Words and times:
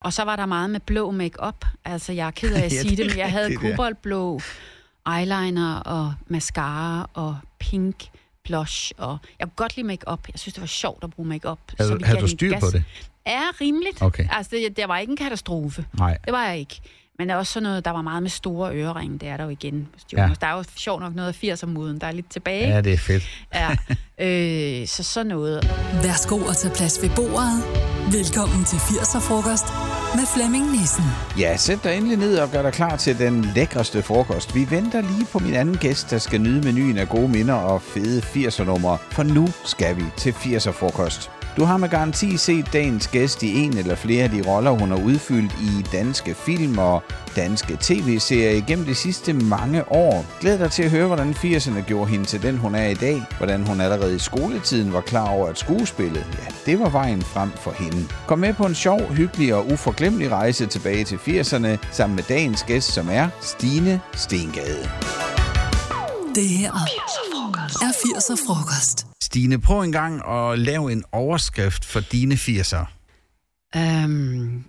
Og 0.00 0.12
så 0.12 0.22
var 0.24 0.36
der 0.36 0.46
meget 0.46 0.70
med 0.70 0.80
blå 0.80 1.10
make-up. 1.10 1.64
Altså, 1.84 2.12
jeg 2.12 2.26
er 2.26 2.30
ked 2.30 2.54
af 2.54 2.64
at 2.64 2.72
sige 2.82 2.96
det 2.96 3.04
er 3.04 3.08
men 3.08 3.18
jeg 3.18 3.30
havde 3.30 3.56
koboldblå 3.56 4.40
eyeliner 5.18 5.76
og 5.76 6.14
mascara 6.26 7.10
og 7.14 7.38
pink 7.58 8.08
blush. 8.44 8.92
Og 8.98 9.18
jeg 9.38 9.46
kunne 9.46 9.56
godt 9.56 9.76
lide 9.76 9.86
make-up. 9.86 10.28
Jeg 10.32 10.40
synes, 10.40 10.54
det 10.54 10.60
var 10.60 10.66
sjovt 10.66 11.04
at 11.04 11.10
bruge 11.10 11.28
make-up. 11.28 11.58
Havde, 11.78 11.90
så 11.90 12.06
havde 12.06 12.20
du 12.20 12.28
styr 12.28 12.50
gas. 12.50 12.60
på 12.60 12.66
det? 12.72 12.84
Ja, 13.26 13.42
rimeligt. 13.60 14.02
Okay. 14.02 14.28
Altså, 14.30 14.50
det, 14.56 14.76
det 14.76 14.88
var 14.88 14.98
ikke 14.98 15.10
en 15.10 15.16
katastrofe. 15.16 15.84
Nej. 15.98 16.18
Det 16.24 16.32
var 16.32 16.46
jeg 16.46 16.58
ikke. 16.58 16.80
Men 17.20 17.28
der 17.28 17.34
er 17.34 17.38
også 17.38 17.52
sådan 17.52 17.62
noget, 17.62 17.84
der 17.84 17.90
var 17.90 18.02
meget 18.02 18.22
med 18.22 18.30
store 18.30 18.74
øreringe. 18.74 19.18
Det 19.18 19.28
er 19.28 19.36
der 19.36 19.44
jo 19.44 19.50
igen. 19.50 19.88
Ja. 20.12 20.22
Ja. 20.22 20.30
Der 20.40 20.46
er 20.46 20.56
jo 20.56 20.64
sjovt 20.76 21.00
nok 21.00 21.14
noget 21.14 21.28
af 21.28 21.44
80'er-moden, 21.44 21.98
der 21.98 22.06
er 22.06 22.12
lidt 22.12 22.30
tilbage. 22.30 22.68
Ja, 22.68 22.80
det 22.80 22.92
er 22.92 22.98
fedt. 22.98 23.22
Ja. 23.54 23.70
Øh, 24.18 24.86
så 24.86 25.02
sådan 25.02 25.26
noget. 25.26 25.64
Værsgo 26.02 26.48
at 26.48 26.56
tage 26.56 26.74
plads 26.74 27.02
ved 27.02 27.10
bordet. 27.16 27.64
Velkommen 28.12 28.64
til 28.64 28.76
80'er-frokost 28.76 29.66
med 30.14 30.26
Flemming 30.34 30.72
Nissen. 30.72 31.04
Ja, 31.38 31.56
sæt 31.56 31.84
dig 31.84 31.96
endelig 31.96 32.16
ned 32.16 32.38
og 32.38 32.50
gør 32.50 32.62
dig 32.62 32.72
klar 32.72 32.96
til 32.96 33.18
den 33.18 33.44
lækreste 33.54 34.02
frokost. 34.02 34.54
Vi 34.54 34.66
venter 34.70 35.00
lige 35.00 35.26
på 35.32 35.38
min 35.38 35.54
anden 35.54 35.76
gæst, 35.76 36.10
der 36.10 36.18
skal 36.18 36.40
nyde 36.40 36.72
menuen 36.72 36.98
af 36.98 37.08
gode 37.08 37.28
minder 37.28 37.54
og 37.54 37.82
fede 37.82 38.20
80'er-numre. 38.20 38.98
For 39.10 39.22
nu 39.22 39.48
skal 39.64 39.96
vi 39.96 40.04
til 40.16 40.30
80'er-frokost. 40.30 41.39
Du 41.56 41.64
har 41.64 41.76
med 41.76 41.88
garanti 41.88 42.36
set 42.36 42.72
dagens 42.72 43.08
gæst 43.08 43.42
i 43.42 43.58
en 43.58 43.78
eller 43.78 43.94
flere 43.94 44.24
af 44.24 44.30
de 44.30 44.42
roller, 44.46 44.70
hun 44.70 44.90
har 44.90 45.04
udfyldt 45.04 45.52
i 45.52 45.86
danske 45.92 46.34
film 46.34 46.78
og 46.78 47.02
danske 47.36 47.76
tv-serier 47.80 48.50
igennem 48.50 48.84
de 48.84 48.94
sidste 48.94 49.32
mange 49.32 49.92
år. 49.92 50.26
Glæd 50.40 50.58
dig 50.58 50.70
til 50.70 50.82
at 50.82 50.90
høre, 50.90 51.06
hvordan 51.06 51.30
80'erne 51.30 51.80
gjorde 51.80 52.10
hende 52.10 52.24
til 52.24 52.42
den, 52.42 52.58
hun 52.58 52.74
er 52.74 52.88
i 52.88 52.94
dag. 52.94 53.22
Hvordan 53.38 53.66
hun 53.66 53.80
allerede 53.80 54.16
i 54.16 54.18
skoletiden 54.18 54.92
var 54.92 55.00
klar 55.00 55.28
over, 55.28 55.46
at 55.46 55.58
skuespillet, 55.58 56.26
ja, 56.38 56.70
det 56.70 56.80
var 56.80 56.88
vejen 56.88 57.22
frem 57.22 57.50
for 57.50 57.70
hende. 57.70 58.08
Kom 58.26 58.38
med 58.38 58.54
på 58.54 58.66
en 58.66 58.74
sjov, 58.74 59.00
hyggelig 59.00 59.54
og 59.54 59.66
uforglemmelig 59.72 60.30
rejse 60.30 60.66
tilbage 60.66 61.04
til 61.04 61.16
80'erne 61.16 61.78
sammen 61.90 62.16
med 62.16 62.24
dagens 62.28 62.62
gæst, 62.62 62.92
som 62.92 63.08
er 63.12 63.28
Stine 63.40 64.00
Stengade. 64.14 65.39
Det 66.34 66.48
her 66.48 66.72
er 66.72 67.92
80'er-frokost. 67.92 69.06
Stine, 69.22 69.60
prøv 69.60 69.80
en 69.80 69.92
gang 69.92 70.28
at 70.28 70.58
lave 70.58 70.92
en 70.92 71.04
overskrift 71.12 71.84
for 71.84 72.00
dine 72.00 72.34
80'er. 72.34 72.84
Øhm, 73.76 74.64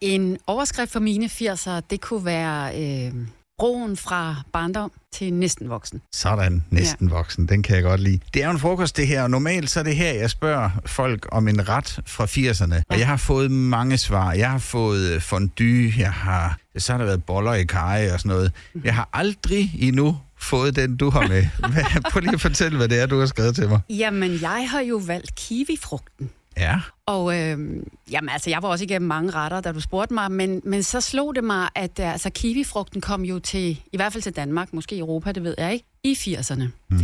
en 0.00 0.38
overskrift 0.46 0.92
for 0.92 1.00
mine 1.00 1.26
80'er, 1.26 1.80
det 1.90 2.00
kunne 2.00 2.24
være 2.24 2.80
øh, 2.82 3.12
broen 3.58 3.96
fra 3.96 4.36
barndom 4.52 4.92
til 5.12 5.32
næsten 5.34 5.68
voksen. 5.68 6.00
Sådan, 6.12 6.64
næsten 6.70 7.08
ja. 7.08 7.14
voksen. 7.14 7.48
Den 7.48 7.62
kan 7.62 7.76
jeg 7.76 7.82
godt 7.82 8.00
lide. 8.00 8.20
Det 8.34 8.42
er 8.42 8.46
jo 8.46 8.52
en 8.52 8.58
frokost, 8.58 8.96
det 8.96 9.06
her. 9.06 9.22
og 9.22 9.30
Normalt 9.30 9.70
så 9.70 9.80
er 9.80 9.84
det 9.84 9.96
her, 9.96 10.12
jeg 10.12 10.30
spørger 10.30 10.70
folk 10.86 11.28
om 11.32 11.48
en 11.48 11.68
ret 11.68 12.00
fra 12.06 12.24
80'erne. 12.24 12.74
Ja. 12.74 12.82
Og 12.88 12.98
jeg 12.98 13.06
har 13.06 13.16
fået 13.16 13.50
mange 13.50 13.98
svar. 13.98 14.32
Jeg 14.32 14.50
har 14.50 14.58
fået 14.58 15.10
øh, 15.10 15.20
fondue, 15.20 15.92
jeg 15.98 16.12
har... 16.12 16.58
Så 16.76 16.92
har 16.92 16.98
der 16.98 17.04
været 17.04 17.24
boller 17.24 17.54
i 17.54 17.64
kaj 17.64 18.10
og 18.12 18.20
sådan 18.20 18.28
noget. 18.28 18.52
Jeg 18.84 18.94
har 18.94 19.08
aldrig 19.12 19.70
endnu 19.78 20.16
fået 20.42 20.76
den, 20.76 20.96
du 20.96 21.10
har 21.10 21.28
med. 21.28 21.46
Hvad- 21.72 22.10
Prøv 22.12 22.20
lige 22.20 22.32
at 22.34 22.40
fortælle, 22.40 22.76
hvad 22.78 22.88
det 22.88 23.00
er, 23.00 23.06
du 23.06 23.18
har 23.18 23.26
skrevet 23.26 23.54
til 23.54 23.68
mig. 23.68 23.80
Jamen, 23.90 24.38
jeg 24.42 24.66
har 24.70 24.80
jo 24.80 24.96
valgt 25.06 25.34
kiwifrugten. 25.34 26.30
Ja. 26.56 26.80
Og 27.06 27.38
øh, 27.40 27.58
jamen, 28.10 28.28
altså, 28.30 28.50
jeg 28.50 28.62
var 28.62 28.68
også 28.68 28.84
igennem 28.84 29.08
mange 29.08 29.30
retter, 29.30 29.60
da 29.60 29.72
du 29.72 29.80
spurgte 29.80 30.14
mig, 30.14 30.32
men, 30.32 30.60
men 30.64 30.82
så 30.82 31.00
slog 31.00 31.34
det 31.34 31.44
mig, 31.44 31.68
at 31.74 31.98
øh, 32.00 32.12
altså, 32.12 32.30
kiwifrugten 32.30 33.00
kom 33.00 33.24
jo 33.24 33.38
til, 33.38 33.80
i 33.92 33.96
hvert 33.96 34.12
fald 34.12 34.22
til 34.22 34.36
Danmark, 34.36 34.72
måske 34.72 34.98
Europa, 34.98 35.32
det 35.32 35.42
ved 35.44 35.54
jeg 35.58 35.72
ikke, 35.72 35.84
i 36.04 36.12
80'erne. 36.12 36.62
Mm. 36.88 36.98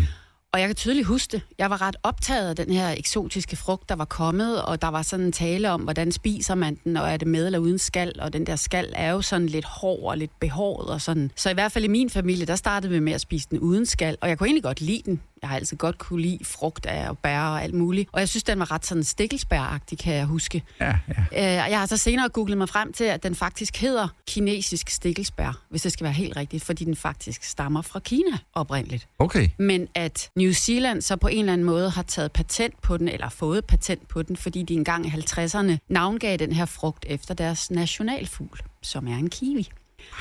Og 0.52 0.60
jeg 0.60 0.68
kan 0.68 0.76
tydeligt 0.76 1.06
huske 1.06 1.32
det. 1.32 1.42
Jeg 1.58 1.70
var 1.70 1.82
ret 1.82 1.96
optaget 2.02 2.48
af 2.48 2.56
den 2.56 2.74
her 2.74 2.90
eksotiske 2.90 3.56
frugt, 3.56 3.88
der 3.88 3.94
var 3.96 4.04
kommet, 4.04 4.62
og 4.62 4.82
der 4.82 4.88
var 4.88 5.02
sådan 5.02 5.26
en 5.26 5.32
tale 5.32 5.70
om, 5.70 5.80
hvordan 5.80 6.12
spiser 6.12 6.54
man 6.54 6.78
den, 6.84 6.96
og 6.96 7.08
er 7.08 7.16
det 7.16 7.28
med 7.28 7.46
eller 7.46 7.58
uden 7.58 7.78
skal, 7.78 8.12
og 8.20 8.32
den 8.32 8.46
der 8.46 8.56
skal 8.56 8.92
er 8.96 9.10
jo 9.10 9.22
sådan 9.22 9.46
lidt 9.46 9.64
hård 9.64 10.10
og 10.10 10.18
lidt 10.18 10.40
behåret 10.40 10.88
og 10.88 11.00
sådan. 11.00 11.30
Så 11.36 11.50
i 11.50 11.54
hvert 11.54 11.72
fald 11.72 11.84
i 11.84 11.88
min 11.88 12.10
familie, 12.10 12.46
der 12.46 12.56
startede 12.56 12.92
vi 12.92 12.98
med 12.98 13.12
at 13.12 13.20
spise 13.20 13.48
den 13.50 13.58
uden 13.58 13.86
skal, 13.86 14.16
og 14.20 14.28
jeg 14.28 14.38
kunne 14.38 14.46
egentlig 14.46 14.62
godt 14.62 14.80
lide 14.80 15.02
den. 15.06 15.20
Jeg 15.42 15.48
har 15.50 15.56
altid 15.56 15.76
godt 15.76 15.98
kunne 15.98 16.22
lide 16.22 16.44
frugt 16.44 16.86
af 16.86 17.08
og 17.08 17.18
bær 17.18 17.40
og 17.40 17.62
alt 17.62 17.74
muligt. 17.74 18.08
Og 18.12 18.20
jeg 18.20 18.28
synes, 18.28 18.42
den 18.44 18.58
var 18.58 18.70
ret 18.70 18.86
sådan 18.86 19.04
stikkelsbæragtig, 19.04 19.98
kan 19.98 20.14
jeg 20.14 20.24
huske. 20.24 20.62
Ja, 20.80 20.86
ja. 21.32 21.64
Øh, 21.64 21.70
jeg 21.70 21.78
har 21.78 21.86
så 21.86 21.96
senere 21.96 22.28
googlet 22.28 22.58
mig 22.58 22.68
frem 22.68 22.92
til, 22.92 23.04
at 23.04 23.22
den 23.22 23.34
faktisk 23.34 23.76
hedder 23.76 24.08
kinesisk 24.28 24.88
stikkelsbær, 24.90 25.62
hvis 25.70 25.82
det 25.82 25.92
skal 25.92 26.04
være 26.04 26.12
helt 26.12 26.36
rigtigt, 26.36 26.64
fordi 26.64 26.84
den 26.84 26.96
faktisk 26.96 27.44
stammer 27.44 27.82
fra 27.82 27.98
Kina 28.00 28.38
oprindeligt. 28.54 29.08
Okay. 29.18 29.48
Men 29.58 29.88
at 29.94 30.30
New 30.36 30.52
Zealand 30.52 31.02
så 31.02 31.16
på 31.16 31.28
en 31.28 31.38
eller 31.38 31.52
anden 31.52 31.64
måde 31.66 31.90
har 31.90 32.02
taget 32.02 32.32
patent 32.32 32.82
på 32.82 32.96
den, 32.96 33.08
eller 33.08 33.28
fået 33.28 33.64
patent 33.64 34.08
på 34.08 34.22
den, 34.22 34.36
fordi 34.36 34.62
de 34.62 34.74
engang 34.74 35.06
i 35.06 35.08
50'erne 35.10 35.76
navngav 35.88 36.36
den 36.36 36.52
her 36.52 36.64
frugt 36.64 37.06
efter 37.08 37.34
deres 37.34 37.70
nationalfugl, 37.70 38.60
som 38.82 39.08
er 39.08 39.16
en 39.16 39.30
kiwi. 39.30 39.68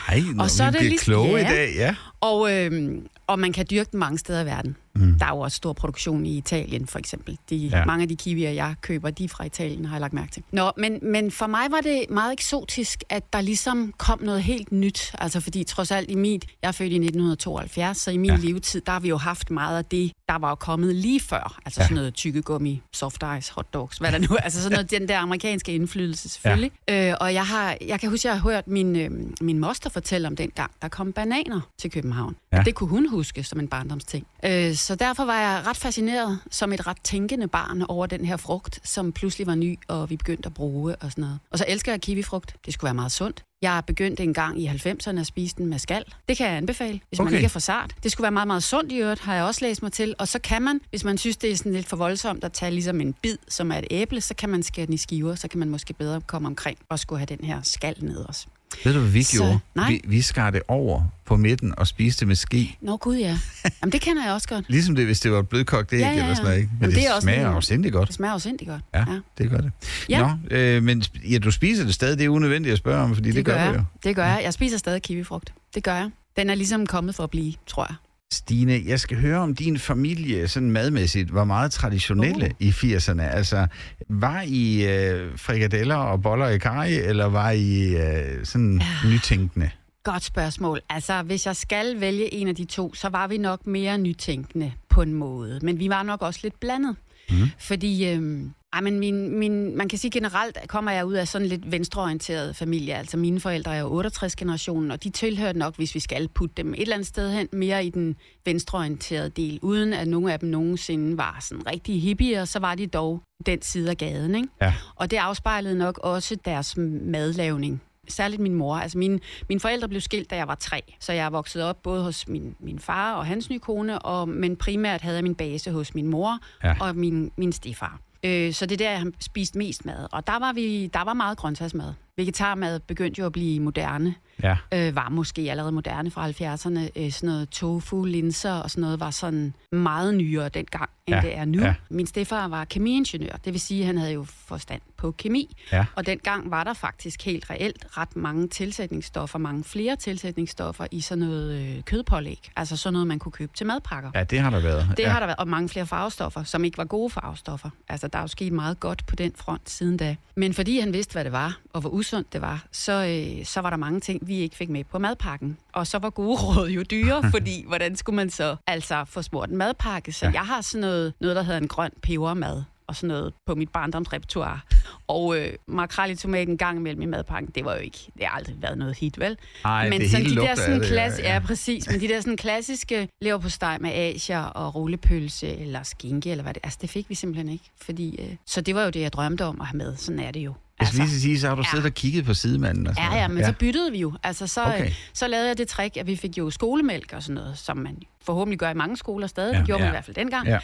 Hej, 0.08 0.20
når 0.34 0.44
Og 0.44 0.50
så 0.50 0.64
er 0.64 0.68
vi 0.68 0.72
det 0.72 0.80
bliver 0.80 0.90
ligesom- 0.90 1.14
kloge 1.14 1.38
ja. 1.38 1.48
i 1.48 1.54
dag. 1.56 1.74
Ja. 1.76 1.96
Og, 2.22 2.54
øhm, 2.54 3.08
og 3.28 3.40
man 3.40 3.54
kan 3.54 3.66
dyrke 3.72 3.90
den 3.92 4.00
mange 4.00 4.18
steder 4.18 4.42
i 4.42 4.46
verden. 4.46 4.76
Mm. 4.96 5.20
Der 5.20 5.26
er 5.26 5.30
jo 5.30 5.40
også 5.40 5.56
stor 5.56 5.74
produktion 5.74 6.26
i 6.26 6.38
Italien, 6.38 6.88
for 6.88 7.00
eksempel. 7.00 7.38
De, 7.50 7.56
Ja. 7.56 7.86
Mange 7.86 8.02
af 8.02 8.08
de 8.10 8.16
kiwier, 8.16 8.50
jeg 8.52 8.76
køber, 8.82 9.10
de 9.10 9.24
er 9.24 9.28
fra 9.28 9.44
Italien, 9.46 9.86
har 9.86 9.96
jeg 9.96 10.02
lagt 10.02 10.14
mærke 10.14 10.32
til. 10.32 10.44
Nå, 10.52 10.72
men, 10.78 11.00
men 11.02 11.32
for 11.32 11.48
mig 11.48 11.68
var 11.72 11.82
det 11.82 12.06
meget 12.10 12.34
eksotisk, 12.34 13.04
at 13.10 13.34
der 13.34 13.42
ligesom 13.42 13.94
kom 13.98 14.22
noget 14.24 14.44
helt 14.44 14.72
nyt. 14.72 15.12
Altså 15.18 15.40
fordi 15.40 15.64
trods 15.64 15.92
alt 15.92 16.12
i 16.12 16.16
mit, 16.16 16.46
jeg 16.62 16.68
er 16.68 16.72
født 16.72 16.92
i 16.92 16.96
1972, 16.96 17.98
så 17.98 18.12
i 18.12 18.18
min 18.18 18.30
Ja. 18.32 18.36
levetid, 18.38 18.82
der 18.82 18.92
har 18.92 19.00
vi 19.00 19.10
jo 19.10 19.18
haft 19.18 19.52
meget 19.52 19.78
af 19.78 19.86
det, 19.86 20.12
der 20.30 20.38
var 20.38 20.50
jo 20.50 20.56
kommet 20.56 20.96
lige 20.96 21.20
før. 21.20 21.60
Altså 21.66 21.82
Ja. 21.82 21.86
sådan 21.86 21.96
noget 21.96 22.14
tykkegummi, 22.14 22.82
soft 22.94 23.24
ice, 23.40 23.54
hot 23.54 23.74
dogs, 23.74 23.98
hvad 23.98 24.12
der 24.12 24.18
nu 24.18 24.28
Altså 24.44 24.62
sådan 24.62 24.76
noget, 24.76 24.92
den 24.92 25.08
der 25.08 25.20
amerikanske 25.20 25.74
indflydelse 25.76 26.30
selvfølgelig. 26.30 26.72
Ja. 26.88 27.10
Øh, 27.10 27.16
og 27.22 27.34
jeg, 27.34 27.46
har, 27.48 27.78
jeg 27.88 28.00
kan 28.00 28.10
huske, 28.10 28.28
jeg 28.28 28.36
har 28.40 28.42
hørt 28.50 28.68
min, 28.68 28.96
øh, 28.96 29.12
min 29.42 29.60
moster 29.60 29.90
fortælle 29.90 30.28
om 30.28 30.36
den 30.36 30.50
gang, 30.56 30.72
der 30.82 30.88
kom 30.88 31.14
bananer 31.14 31.62
til 31.80 31.92
København. 31.92 32.36
Ja. 32.52 32.58
Ja. 32.58 32.64
Det 32.64 32.76
kunne 32.76 32.90
hun 32.90 33.10
huske 33.18 33.44
som 33.44 33.60
en 33.60 33.68
barndomsting. 33.68 34.28
Øh, 34.46 34.76
så 34.76 34.96
derfor 34.96 35.26
var 35.26 35.40
jeg 35.40 35.64
ret 35.68 35.78
fascineret 35.78 36.40
som 36.52 36.74
et 36.74 36.88
ret 36.88 36.98
tænkende 37.04 37.48
barn 37.48 37.82
over 37.82 38.06
den 38.06 38.26
her 38.26 38.38
frugt, 38.38 38.80
som 38.84 39.12
pludselig 39.12 39.48
var 39.48 39.56
ny, 39.56 39.80
og 39.88 40.10
vi 40.10 40.18
begyndte 40.18 40.46
at 40.46 40.54
bruge 40.54 40.96
og 40.96 41.12
sådan 41.12 41.22
noget. 41.22 41.40
Og 41.52 41.58
så 41.58 41.66
elsker 41.68 41.92
jeg 41.92 42.02
kiwifrugt. 42.02 42.56
Det 42.66 42.74
skulle 42.74 42.88
være 42.88 42.94
meget 42.94 43.12
sundt. 43.12 43.44
Jeg 43.62 43.84
begyndte 43.88 44.24
en 44.24 44.34
gang 44.34 44.62
i 44.62 44.68
90'erne 44.68 45.20
at 45.20 45.28
spise 45.28 45.56
den 45.56 45.66
med 45.66 45.80
skal. 45.80 46.04
Det 46.30 46.38
kan 46.38 46.48
jeg 46.48 46.58
anbefale, 46.58 47.00
hvis 47.08 47.20
okay. 47.20 47.26
Man 47.28 47.34
ikke 47.34 47.46
er 47.46 47.50
for 47.50 47.60
sart. 47.60 47.96
Det 48.04 48.12
skulle 48.12 48.24
være 48.24 48.32
meget, 48.32 48.48
meget 48.48 48.64
sundt 48.64 48.92
i 48.92 48.98
øvrigt, 48.98 49.20
har 49.20 49.36
jeg 49.36 49.44
også 49.44 49.66
læst 49.66 49.84
mig 49.84 49.92
til. 49.92 50.16
Og 50.18 50.28
så 50.28 50.40
kan 50.40 50.62
man, 50.62 50.80
hvis 50.90 51.04
man 51.04 51.18
synes, 51.18 51.38
det 51.38 51.52
er 51.52 51.56
sådan 51.56 51.74
lidt 51.74 51.88
for 51.88 51.98
voldsomt 51.98 52.44
at 52.44 52.54
tage 52.54 52.72
ligesom 52.72 53.02
en 53.02 53.14
bid, 53.14 53.38
som 53.48 53.72
er 53.72 53.78
et 53.78 53.88
æble, 53.92 54.22
så 54.22 54.34
kan 54.34 54.50
man 54.50 54.64
skære 54.64 54.86
den 54.86 54.94
i 54.94 54.98
skiver, 54.98 55.36
så 55.36 55.48
kan 55.48 55.60
man 55.60 55.70
måske 55.70 55.94
bedre 55.94 56.22
komme 56.22 56.48
omkring 56.48 56.78
og 56.90 57.00
skulle 57.00 57.20
have 57.20 57.38
den 57.38 57.46
her 57.46 57.62
skal 57.62 57.96
ned 58.02 58.26
også. 58.26 58.48
Ved 58.84 58.94
du, 58.94 59.00
hvad 59.00 59.10
vi 59.12 59.24
Så- 59.24 59.38
gjorde? 59.38 59.60
nej. 59.76 59.90
Vi, 59.90 60.02
vi 60.08 60.22
skar 60.22 60.50
det 60.50 60.62
over 60.68 61.04
på 61.26 61.38
midten 61.38 61.74
og 61.78 61.88
spiste 61.88 62.20
det 62.20 62.28
med 62.28 62.36
ske. 62.36 62.78
Nå 62.82 62.98
gud 62.98 63.16
ja. 63.18 63.38
Jamen 63.82 63.92
det 63.92 64.02
kender 64.02 64.24
jeg 64.26 64.34
også 64.34 64.48
godt. 64.48 64.66
Ligesom 64.70 64.96
det, 64.96 65.06
hvis 65.06 65.20
det 65.20 65.32
var 65.32 65.40
et 65.40 65.50
blødkogt 65.50 65.94
æg 65.94 66.00
Ja, 66.00 66.06
ja, 66.08 66.12
eller 66.14 66.26
ja. 66.28 66.36
sådan 66.36 66.46
noget, 66.46 66.58
ikke? 66.58 66.70
Men 66.74 66.82
Jamen, 66.82 66.96
det, 66.96 67.02
det 67.04 67.08
er 67.10 67.14
også 67.14 67.26
smager 67.26 67.52
jo 67.52 67.62
sindssygt 67.62 67.94
godt. 67.94 68.08
Det 68.08 68.16
smager 68.16 68.34
jo 68.34 68.40
sindssygt 68.40 68.70
godt. 68.70 68.82
Ja, 68.94 69.06
det 69.38 69.50
gør 69.50 69.58
det. 69.58 69.72
Ja. 70.10 70.20
Nå, 70.50 70.56
øh, 70.56 70.84
men 70.84 71.04
ja, 71.32 71.38
du 71.38 71.52
spiser 71.52 71.84
det 71.84 71.94
stadig. 71.94 72.18
Det 72.18 72.26
er 72.26 72.30
unødvendigt 72.30 72.72
at 72.74 72.78
spørge 72.78 73.04
om, 73.04 73.16
fordi 73.16 73.28
det, 73.28 73.36
det 73.36 73.46
gør, 73.46 73.56
jeg. 73.56 73.74
du 73.74 73.80
jo. 73.80 73.84
Det 74.04 74.16
gør 74.16 74.26
jeg. 74.26 74.42
Jeg 74.44 74.54
spiser 74.54 74.78
stadig 74.78 75.02
kiwifrugt. 75.02 75.54
Det 75.76 75.84
gør 75.84 75.96
jeg. 75.96 76.10
Den 76.38 76.50
er 76.50 76.56
ligesom 76.56 76.86
kommet 76.88 77.16
for 77.16 77.24
at 77.24 77.30
blive, 77.30 77.54
tror 77.68 77.86
jeg. 77.90 77.96
Stine, 78.34 78.82
jeg 78.86 79.00
skal 79.00 79.18
høre 79.22 79.38
om 79.40 79.56
din 79.56 79.80
familie 79.80 80.48
sådan 80.48 80.72
madmæssigt 80.72 81.34
var 81.34 81.44
meget 81.44 81.72
traditionelle 81.72 82.46
Uh. 82.46 82.68
i 82.68 82.70
80'erne. 82.70 83.22
Altså, 83.22 83.68
var 84.10 84.42
I 84.48 84.86
øh, 84.86 85.38
frikadeller 85.38 85.96
og 85.96 86.22
boller 86.22 86.48
i 86.48 86.58
karry, 86.58 86.90
eller 86.92 87.26
var 87.26 87.52
I 87.52 87.96
øh, 87.96 88.46
sådan 88.46 88.82
nytænkende? 89.06 89.70
Godt 90.04 90.24
spørgsmål. 90.24 90.80
Altså, 90.90 91.22
hvis 91.22 91.46
jeg 91.46 91.56
skal 91.56 92.00
vælge 92.02 92.34
en 92.34 92.48
af 92.48 92.56
de 92.56 92.66
to, 92.66 92.94
så 92.94 93.10
var 93.10 93.28
vi 93.28 93.38
nok 93.38 93.68
mere 93.68 93.98
nytænkende 93.98 94.72
på 94.90 95.02
en 95.02 95.14
måde. 95.14 95.60
Men 95.64 95.80
vi 95.80 95.90
var 95.90 96.04
nok 96.04 96.22
også 96.22 96.40
lidt 96.44 96.60
blandet. 96.60 96.96
Mm. 97.30 97.36
Fordi, 97.60 98.10
øhm, 98.10 98.52
ej, 98.74 98.82
men 98.82 99.00
min, 99.00 99.40
min, 99.40 99.78
man 99.78 99.90
kan 99.90 100.00
sige 100.00 100.12
generelt, 100.12 100.58
kommer 100.68 100.92
jeg 100.92 101.06
ud 101.06 101.14
af 101.14 101.28
sådan 101.28 101.48
lidt 101.48 101.72
venstreorienteret 101.72 102.56
familie. 102.56 102.96
Altså 102.96 103.18
mine 103.18 103.40
forældre 103.40 103.76
er 103.76 103.80
jo 103.80 104.02
68-generationen, 104.02 104.92
og 104.92 105.04
de 105.04 105.10
tilhørte 105.10 105.60
nok, 105.60 105.76
hvis 105.76 105.96
vi 105.96 106.00
skal 106.00 106.28
putte 106.28 106.56
dem 106.58 106.74
et 106.74 106.82
eller 106.82 106.96
andet 106.96 107.08
sted 107.08 107.32
hen, 107.32 107.48
mere 107.52 107.86
i 107.86 107.90
den 107.90 108.16
venstreorienterede 108.46 109.30
del. 109.30 109.60
Uden 109.62 109.94
at 109.94 110.08
nogen 110.08 110.30
af 110.30 110.40
dem 110.40 110.50
nogensinde 110.50 111.18
var 111.18 111.38
sådan 111.42 111.68
rigtig 111.68 112.02
hippier, 112.02 112.46
så 112.46 112.60
var 112.60 112.76
de 112.76 112.88
dog 112.88 113.22
den 113.46 113.62
side 113.62 113.90
af 113.90 113.98
gaden, 113.98 114.36
ikke? 114.36 114.48
Ja. 114.62 114.74
Og 114.96 115.12
det 115.12 115.18
afspejlede 115.18 115.78
nok 115.78 115.98
også 115.98 116.38
deres 116.46 116.78
madlavning. 117.02 117.82
Særligt 118.10 118.42
min 118.42 118.54
mor. 118.54 118.76
Altså 118.76 118.98
mine, 118.98 119.20
mine 119.50 119.60
forældre 119.60 119.90
blev 119.90 120.02
skilt, 120.02 120.30
da 120.30 120.36
jeg 120.36 120.48
var 120.48 120.56
tre. 120.56 120.82
Så 121.00 121.14
jeg 121.14 121.32
vokset 121.32 121.64
op 121.64 121.84
både 121.84 122.04
hos 122.04 122.28
min, 122.28 122.56
min 122.60 122.80
far 122.80 123.14
og 123.16 123.26
hans 123.26 123.50
nye 123.50 123.60
kone, 123.60 124.00
og, 124.00 124.30
men 124.30 124.56
primært 124.56 125.02
havde 125.02 125.16
jeg 125.16 125.24
min 125.24 125.36
base 125.36 125.72
hos 125.72 125.96
min 125.96 126.08
mor 126.08 126.40
ja. 126.64 126.76
og 126.80 126.96
min, 126.96 127.32
min 127.38 127.52
stefar. 127.52 128.00
Øh, 128.24 128.54
så 128.54 128.66
det 128.66 128.82
er 128.82 128.86
der, 128.86 128.92
jeg 128.92 129.00
har 129.00 129.12
spist 129.20 129.56
mest 129.56 129.86
mad. 129.86 130.08
Og 130.12 130.28
der 130.28 130.40
var, 130.40 130.54
vi, 130.54 130.88
der 130.88 131.04
var 131.04 131.14
meget 131.14 131.38
grøntsagsmad. 131.38 131.94
vegetarmad 132.18 132.80
begyndte 132.80 133.20
jo 133.20 133.26
at 133.26 133.32
blive 133.32 133.60
moderne. 133.60 134.16
Ja. 134.44 134.56
Øh, 134.74 134.96
var 134.96 135.10
måske 135.10 135.42
allerede 135.52 135.72
moderne 135.72 136.12
fra 136.12 136.30
70'erne. 136.30 136.90
Øh, 136.96 137.12
sådan 137.12 137.30
noget 137.30 137.50
tofu, 137.50 138.04
linser 138.04 138.54
og 138.54 138.72
sådan 138.72 138.82
noget 138.82 139.00
var 139.00 139.12
sådan 139.12 139.54
meget 139.72 140.16
nyere 140.16 140.50
dengang, 140.50 140.90
end 141.08 141.16
Ja, 141.16 141.22
det 141.22 141.38
er 141.38 141.46
nu. 141.46 141.62
ja. 141.62 141.74
Min 141.90 142.08
stefar 142.08 142.48
var 142.48 142.66
kemiingeniør, 142.66 143.36
det 143.46 143.54
vil 143.54 143.62
sige, 143.62 143.80
at 143.82 143.86
han 143.88 143.98
havde 143.98 144.14
jo 144.14 144.24
forstand 144.30 144.82
på 144.98 145.12
kemi. 145.12 145.56
Ja. 145.72 145.86
Og 145.96 146.06
dengang 146.06 146.52
var 146.52 146.64
der 146.64 146.74
faktisk 146.74 147.26
helt 147.26 147.50
reelt 147.50 147.86
ret 147.98 148.16
mange 148.16 148.48
tilsætningsstoffer, 148.48 149.40
mange 149.40 149.64
flere 149.64 149.96
tilsætningsstoffer 149.96 150.88
i 150.92 151.02
sådan 151.02 151.24
noget 151.24 151.62
øh, 151.78 151.84
kødpålæg. 151.84 152.50
Altså 152.56 152.78
sådan 152.78 152.94
noget, 152.94 153.08
man 153.08 153.20
kunne 153.20 153.32
købe 153.32 153.52
til 153.56 153.66
madpakker. 153.66 154.12
Ja, 154.16 154.24
det 154.24 154.40
har 154.40 154.50
der 154.50 154.60
været. 154.60 154.88
Det 154.98 155.04
ja. 155.04 155.10
har 155.10 155.20
der 155.20 155.26
været, 155.26 155.40
og 155.40 155.48
mange 155.48 155.70
flere 155.70 155.86
farvestoffer, 155.88 156.44
som 156.44 156.64
ikke 156.64 156.78
var 156.78 156.86
gode 156.86 157.10
farvestoffer. 157.10 157.70
Altså, 157.90 158.08
der 158.08 158.18
er 158.18 158.22
jo 158.24 158.28
sket 158.28 158.54
meget 158.54 158.80
godt 158.80 159.06
på 159.06 159.16
den 159.16 159.32
front 159.36 159.70
siden 159.70 159.98
da. 159.98 160.16
Men 160.36 160.54
fordi 160.54 160.80
han 160.80 160.94
vidste, 160.94 161.14
hvad 161.14 161.24
det 161.24 161.32
var, 161.32 161.60
og 161.74 161.82
hvor 161.82 161.90
usundt 161.90 162.34
det 162.34 162.42
var, 162.42 162.66
så, 162.72 162.92
øh, 163.40 163.46
så 163.46 163.62
var 163.62 163.70
der 163.70 163.78
mange 163.78 164.00
ting, 164.00 164.27
vi 164.28 164.36
ikke 164.38 164.56
fik 164.56 164.70
med 164.70 164.84
på 164.84 165.00
madpakken. 165.00 165.58
Og 165.74 165.88
så 165.88 165.98
var 166.00 166.10
gode 166.10 166.38
råd 166.46 166.70
jo 166.70 166.84
dyre, 166.84 167.24
fordi 167.32 167.64
hvordan 167.68 167.96
skulle 167.96 168.16
man 168.16 168.30
så 168.30 168.56
altså 168.68 169.06
få 169.06 169.22
smurt 169.22 169.50
en 169.50 169.58
madpakke? 169.58 170.12
Så 170.14 170.26
Ja. 170.26 170.32
jeg 170.32 170.42
har 170.42 170.62
sådan 170.62 170.82
noget, 170.82 171.14
noget, 171.22 171.36
der 171.36 171.42
hedder 171.42 171.60
en 171.60 171.68
grøn 171.68 171.92
pebermad 172.02 172.64
og 172.88 172.96
sådan 172.96 173.08
noget 173.08 173.34
på 173.46 173.56
mit 173.56 173.70
barndomsrepertoire. 173.70 174.60
Og 175.08 175.38
øh, 175.40 175.54
makrel 175.68 176.12
i 176.12 176.16
tomat 176.16 176.48
en 176.48 176.58
gang 176.58 176.78
imellem 176.78 177.02
i 177.02 177.06
madpakken, 177.06 177.52
det 177.56 177.66
var 177.66 177.74
jo 177.74 177.80
ikke, 177.80 177.98
det 178.18 178.26
har 178.26 178.38
aldrig 178.38 178.56
været 178.62 178.78
noget 178.78 178.98
hit, 178.98 179.20
vel? 179.20 179.38
Ej, 179.66 179.90
men 179.90 180.02
det 180.02 180.12
sådan 180.12 180.26
de 180.26 180.36
der 180.36 180.56
sådan 180.56 180.80
det, 180.80 180.88
klasse, 180.88 181.22
ja, 181.22 181.28
ja, 181.28 181.34
ja. 181.34 181.40
præcis, 181.40 181.90
men 181.92 182.00
de 182.00 182.08
der 182.08 182.22
sådan 182.22 182.38
klassiske 182.38 183.10
leverpostej 183.22 183.78
med 183.78 183.92
asier 183.94 184.40
og 184.44 184.76
rullepølse 184.76 185.58
eller 185.58 185.84
skinke 185.84 186.32
eller 186.32 186.44
hvad 186.44 186.54
det, 186.54 186.60
altså 186.64 186.80
det 186.82 186.90
fik 186.90 187.10
vi 187.10 187.16
simpelthen 187.16 187.50
ikke, 187.50 187.66
fordi 187.82 188.22
øh, 188.22 188.36
så 188.46 188.62
det 188.62 188.76
var 188.76 188.84
jo 188.84 188.90
det 188.90 189.00
jeg 189.02 189.14
drømte 189.14 189.46
om 189.46 189.62
at 189.62 189.68
have 189.68 189.78
med. 189.78 189.96
Sådan 189.96 190.20
er 190.20 190.32
det 190.32 190.40
jo. 190.40 190.54
Jeg 190.80 190.88
skal 190.88 191.00
lige 191.00 191.10
så 191.10 191.22
sige, 191.22 191.40
så 191.40 191.48
har 191.48 191.56
du 191.56 191.62
ja. 191.62 191.70
siddet 191.70 191.86
og 191.86 191.94
kigget 191.94 192.26
på 192.26 192.34
sidemanden 192.34 192.88
og 192.88 192.96
sådan 192.96 193.12
Ja, 193.12 193.18
ja, 193.18 193.28
men 193.28 193.38
ja. 193.38 193.46
så 193.48 193.54
byttede 193.54 193.92
vi 193.92 193.98
jo. 194.00 194.14
Altså, 194.24 194.48
så, 194.48 194.62
Okay. 194.64 194.80
okay. 194.80 194.92
så 195.14 195.28
lavede 195.28 195.48
jeg 195.48 195.58
det 195.58 195.68
trick, 195.68 195.98
at 195.98 196.08
vi 196.08 196.16
fik 196.16 196.38
jo 196.38 196.50
skolemælk 196.50 197.14
og 197.14 197.24
sådan 197.24 197.36
noget, 197.36 197.58
som 197.58 197.78
man 197.78 197.98
forhåbentlig 198.22 198.60
gør 198.60 198.70
i 198.70 198.74
mange 198.74 198.98
skoler 198.98 199.28
stadig. 199.28 199.54
Ja, 199.54 199.58
det 199.58 199.66
gjorde 199.66 199.84
ja. 199.84 199.86
man 199.86 199.92
i 199.92 199.96
hvert 199.96 200.06
fald 200.06 200.16
dengang. 200.16 200.48
Ja. 200.48 200.60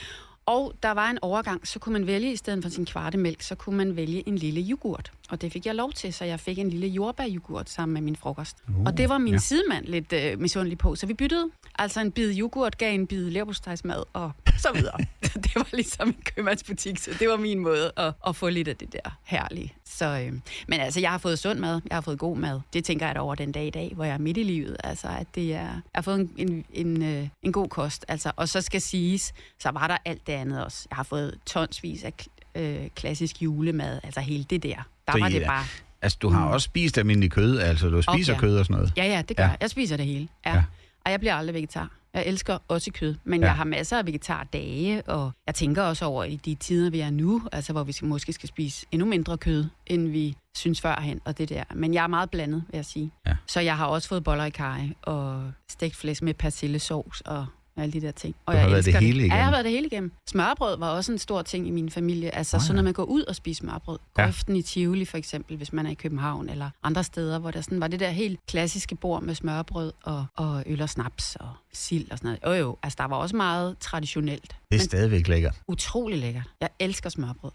Og 0.46 0.74
der 0.84 0.92
var 0.92 1.10
en 1.10 1.20
overgang, 1.22 1.68
så 1.68 1.80
kunne 1.80 1.94
man 1.94 2.08
vælge, 2.08 2.34
i 2.34 2.36
stedet 2.36 2.64
for 2.64 2.70
sin 2.70 2.86
kvartemælk, 2.86 3.42
så 3.42 3.56
kunne 3.56 3.78
man 3.78 3.96
vælge 3.96 4.28
en 4.28 4.38
lille 4.38 4.62
yoghurt. 4.72 5.12
Og 5.30 5.42
det 5.42 5.52
fik 5.52 5.66
jeg 5.66 5.76
lov 5.76 5.92
til, 5.94 6.14
så 6.14 6.26
jeg 6.26 6.40
fik 6.40 6.60
en 6.60 6.70
lille 6.70 6.88
jordbæryoghurt 6.88 7.70
sammen 7.70 7.94
med 7.94 8.02
min 8.02 8.16
frokost. 8.16 8.58
Uh, 8.68 8.84
og 8.86 8.98
det 8.98 9.10
var 9.10 9.18
min 9.18 9.34
ja. 9.34 9.40
sidemand 9.40 9.86
lidt 9.86 10.14
øh, 10.14 10.40
misundelig 10.40 10.78
på, 10.78 10.96
så 10.96 11.06
vi 11.06 11.14
byttede. 11.14 11.50
Altså 11.76 12.02
en 12.02 12.12
bid 12.12 12.40
yoghurt 12.40 12.78
gav 12.78 12.94
en 12.94 13.08
bid 13.08 13.30
leverpostejsmad 13.30 14.04
og 14.14 14.32
så 14.58 14.70
videre. 14.74 14.98
det 15.44 15.56
var 15.56 15.68
ligesom 15.74 16.08
en 16.08 16.24
købmandsbutik, 16.36 16.98
så 16.98 17.12
det 17.20 17.30
var 17.30 17.38
min 17.38 17.60
måde 17.60 17.92
at, 17.98 18.14
at 18.28 18.36
få 18.36 18.50
lidt 18.50 18.68
af 18.68 18.76
det 18.76 18.94
der 18.94 19.18
herlige. 19.24 19.74
Så, 19.86 20.06
øh, 20.06 20.34
men 20.68 20.80
altså, 20.80 21.00
jeg 21.00 21.12
har 21.12 21.18
fået 21.18 21.40
sund 21.40 21.60
mad, 21.60 21.82
jeg 21.90 21.96
har 21.96 22.02
fået 22.02 22.20
god 22.20 22.38
mad. 22.38 22.60
Det 22.74 22.84
tænker 22.84 23.06
jeg 23.06 23.16
da 23.16 23.20
over 23.20 23.36
den 23.36 23.52
dag 23.52 23.68
i 23.68 23.70
dag, 23.70 23.92
hvor 23.96 24.04
jeg 24.04 24.14
er 24.14 24.18
midt 24.18 24.38
i 24.38 24.44
livet. 24.44 24.78
Altså, 24.84 25.08
at 25.08 25.28
det 25.36 25.54
er, 25.54 25.60
jeg 25.60 25.82
har 25.96 26.02
fået 26.02 26.20
en, 26.20 26.30
en, 26.38 26.66
en, 26.74 27.04
øh, 27.04 27.28
en 27.44 27.52
god 27.52 27.70
kost. 27.70 28.06
Altså, 28.08 28.32
og 28.36 28.50
så 28.50 28.62
skal 28.62 28.82
siges, 28.82 29.34
så 29.60 29.72
var 29.72 29.88
der 29.88 29.98
alt 30.06 30.28
det 30.28 30.34
andet 30.34 30.66
også. 30.66 30.88
Jeg 30.90 30.96
har 30.96 31.04
fået 31.04 31.40
tonsvis 31.46 32.04
af 32.04 32.14
øh, 32.56 32.90
klassisk 32.96 33.42
julemad, 33.42 34.00
altså 34.04 34.20
hele 34.20 34.44
det 34.44 34.64
der. 34.64 34.76
Der 35.08 35.14
Så 35.14 35.20
var 35.20 35.30
det 35.30 35.46
bare... 35.46 35.66
Altså, 36.02 36.18
du 36.22 36.30
har 36.30 36.48
også 36.48 36.66
spist 36.66 36.98
almindelig 36.98 37.32
kød, 37.32 37.60
altså 37.60 37.90
du 37.90 38.02
spiser 38.02 38.34
ja. 38.34 38.40
kød 38.40 38.58
og 38.58 38.66
sådan 38.66 38.76
noget. 38.76 38.94
Ja, 38.98 39.06
ja, 39.06 39.22
det 39.22 39.38
gør 39.38 39.44
ja. 39.44 39.50
jeg. 39.50 39.58
Jeg 39.62 39.70
spiser 39.70 39.98
det 39.98 40.06
hele. 40.06 40.28
Ja. 40.46 40.56
Ja. 40.56 40.64
Og 41.06 41.12
jeg 41.12 41.20
bliver 41.20 41.36
aldrig 41.36 41.54
vegetar. 41.54 41.90
Jeg 42.14 42.26
elsker 42.26 42.58
også 42.68 42.92
kød, 42.94 43.16
men 43.24 43.42
Ja. 43.42 43.48
jeg 43.48 43.56
har 43.56 43.64
masser 43.64 43.98
af 43.98 44.06
vegetardage, 44.06 45.02
og 45.02 45.32
jeg 45.48 45.56
tænker 45.56 45.84
også 45.84 46.06
over 46.06 46.24
i 46.24 46.36
de 46.36 46.56
tider, 46.56 46.90
vi 46.90 47.00
er 47.00 47.10
nu, 47.10 47.42
altså 47.52 47.74
hvor 47.74 47.84
vi 47.84 47.94
måske 48.04 48.34
skal 48.34 48.50
spise 48.50 48.86
endnu 48.92 49.08
mindre 49.08 49.38
kød, 49.38 49.66
end 49.88 50.08
vi 50.08 50.36
synes 50.58 50.82
førhen, 50.82 51.22
og 51.26 51.38
det 51.38 51.50
der. 51.50 51.64
Men 51.76 51.94
jeg 51.94 52.04
er 52.04 52.08
meget 52.08 52.30
blandet, 52.32 52.64
vil 52.70 52.78
jeg 52.78 52.86
sige. 52.86 53.12
Ja. 53.28 53.36
Så 53.48 53.60
jeg 53.60 53.78
har 53.78 53.86
også 53.86 54.08
fået 54.08 54.24
boller 54.24 54.46
i 54.46 54.50
kaj, 54.50 54.90
og 55.02 55.52
stegt 55.70 55.96
flæsk 55.96 56.22
med 56.24 56.34
persillesauce, 56.34 57.28
og 57.28 57.46
alle 57.78 57.94
de 57.94 58.02
der 58.02 58.12
ting. 58.12 58.36
Og 58.46 58.54
Du 58.54 58.58
har 58.58 58.64
jeg 58.64 58.72
været 58.72 58.86
det 58.86 58.94
hele 58.96 59.06
Ja, 59.06 59.16
jeg 59.16 59.26
igennem. 59.26 59.44
har 59.44 59.52
været 59.52 59.64
det 59.66 59.72
hele 59.72 59.88
igennem. 59.88 60.12
Smørbrød 60.30 60.78
var 60.78 60.90
også 60.90 61.12
en 61.12 61.18
stor 61.18 61.42
ting 61.42 61.68
i 61.68 61.72
min 61.72 61.90
familie. 61.90 62.36
Altså 62.36 62.58
oh, 62.58 62.62
ja. 62.62 62.68
så 62.68 62.74
når 62.74 62.82
man 62.82 62.94
går 62.94 63.04
ud 63.04 63.24
og 63.24 63.36
spiser 63.36 63.60
smørbrød. 63.60 64.00
Ja. 64.18 64.24
Grøften 64.24 64.56
i 64.56 64.62
Tivoli 64.62 65.06
for 65.06 65.18
eksempel, 65.18 65.58
hvis 65.58 65.74
man 65.74 65.86
er 65.86 65.90
i 65.92 65.94
København, 65.94 66.50
eller 66.50 66.70
andre 66.84 67.04
steder, 67.04 67.40
hvor 67.40 67.52
der 67.52 67.62
sådan 67.62 67.80
var 67.82 67.88
det 67.88 68.00
der 68.00 68.10
helt 68.10 68.40
klassiske 68.48 68.96
bord 68.96 69.24
med 69.24 69.36
smørbrød 69.36 69.92
og, 70.04 70.26
og 70.36 70.64
øl 70.66 70.82
og 70.82 70.90
snaps 70.90 71.36
og 71.36 71.50
sild 71.74 72.12
og 72.12 72.18
sådan 72.18 72.38
noget. 72.44 72.58
Jo 72.60 72.66
jo, 72.66 72.78
altså 72.84 72.96
der 73.00 73.06
var 73.08 73.16
også 73.16 73.36
meget 73.36 73.78
traditionelt. 73.80 74.44
Det 74.48 74.52
er 74.52 74.56
Men 74.72 74.80
stadigvæk 74.80 75.28
lækkert. 75.28 75.56
utrolig 75.68 76.18
lækkert. 76.18 76.44
Jeg 76.62 76.70
elsker 76.80 77.10
smørbrød. 77.10 77.52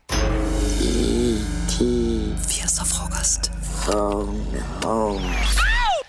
80'er 2.49 2.85
frokost. 2.95 3.53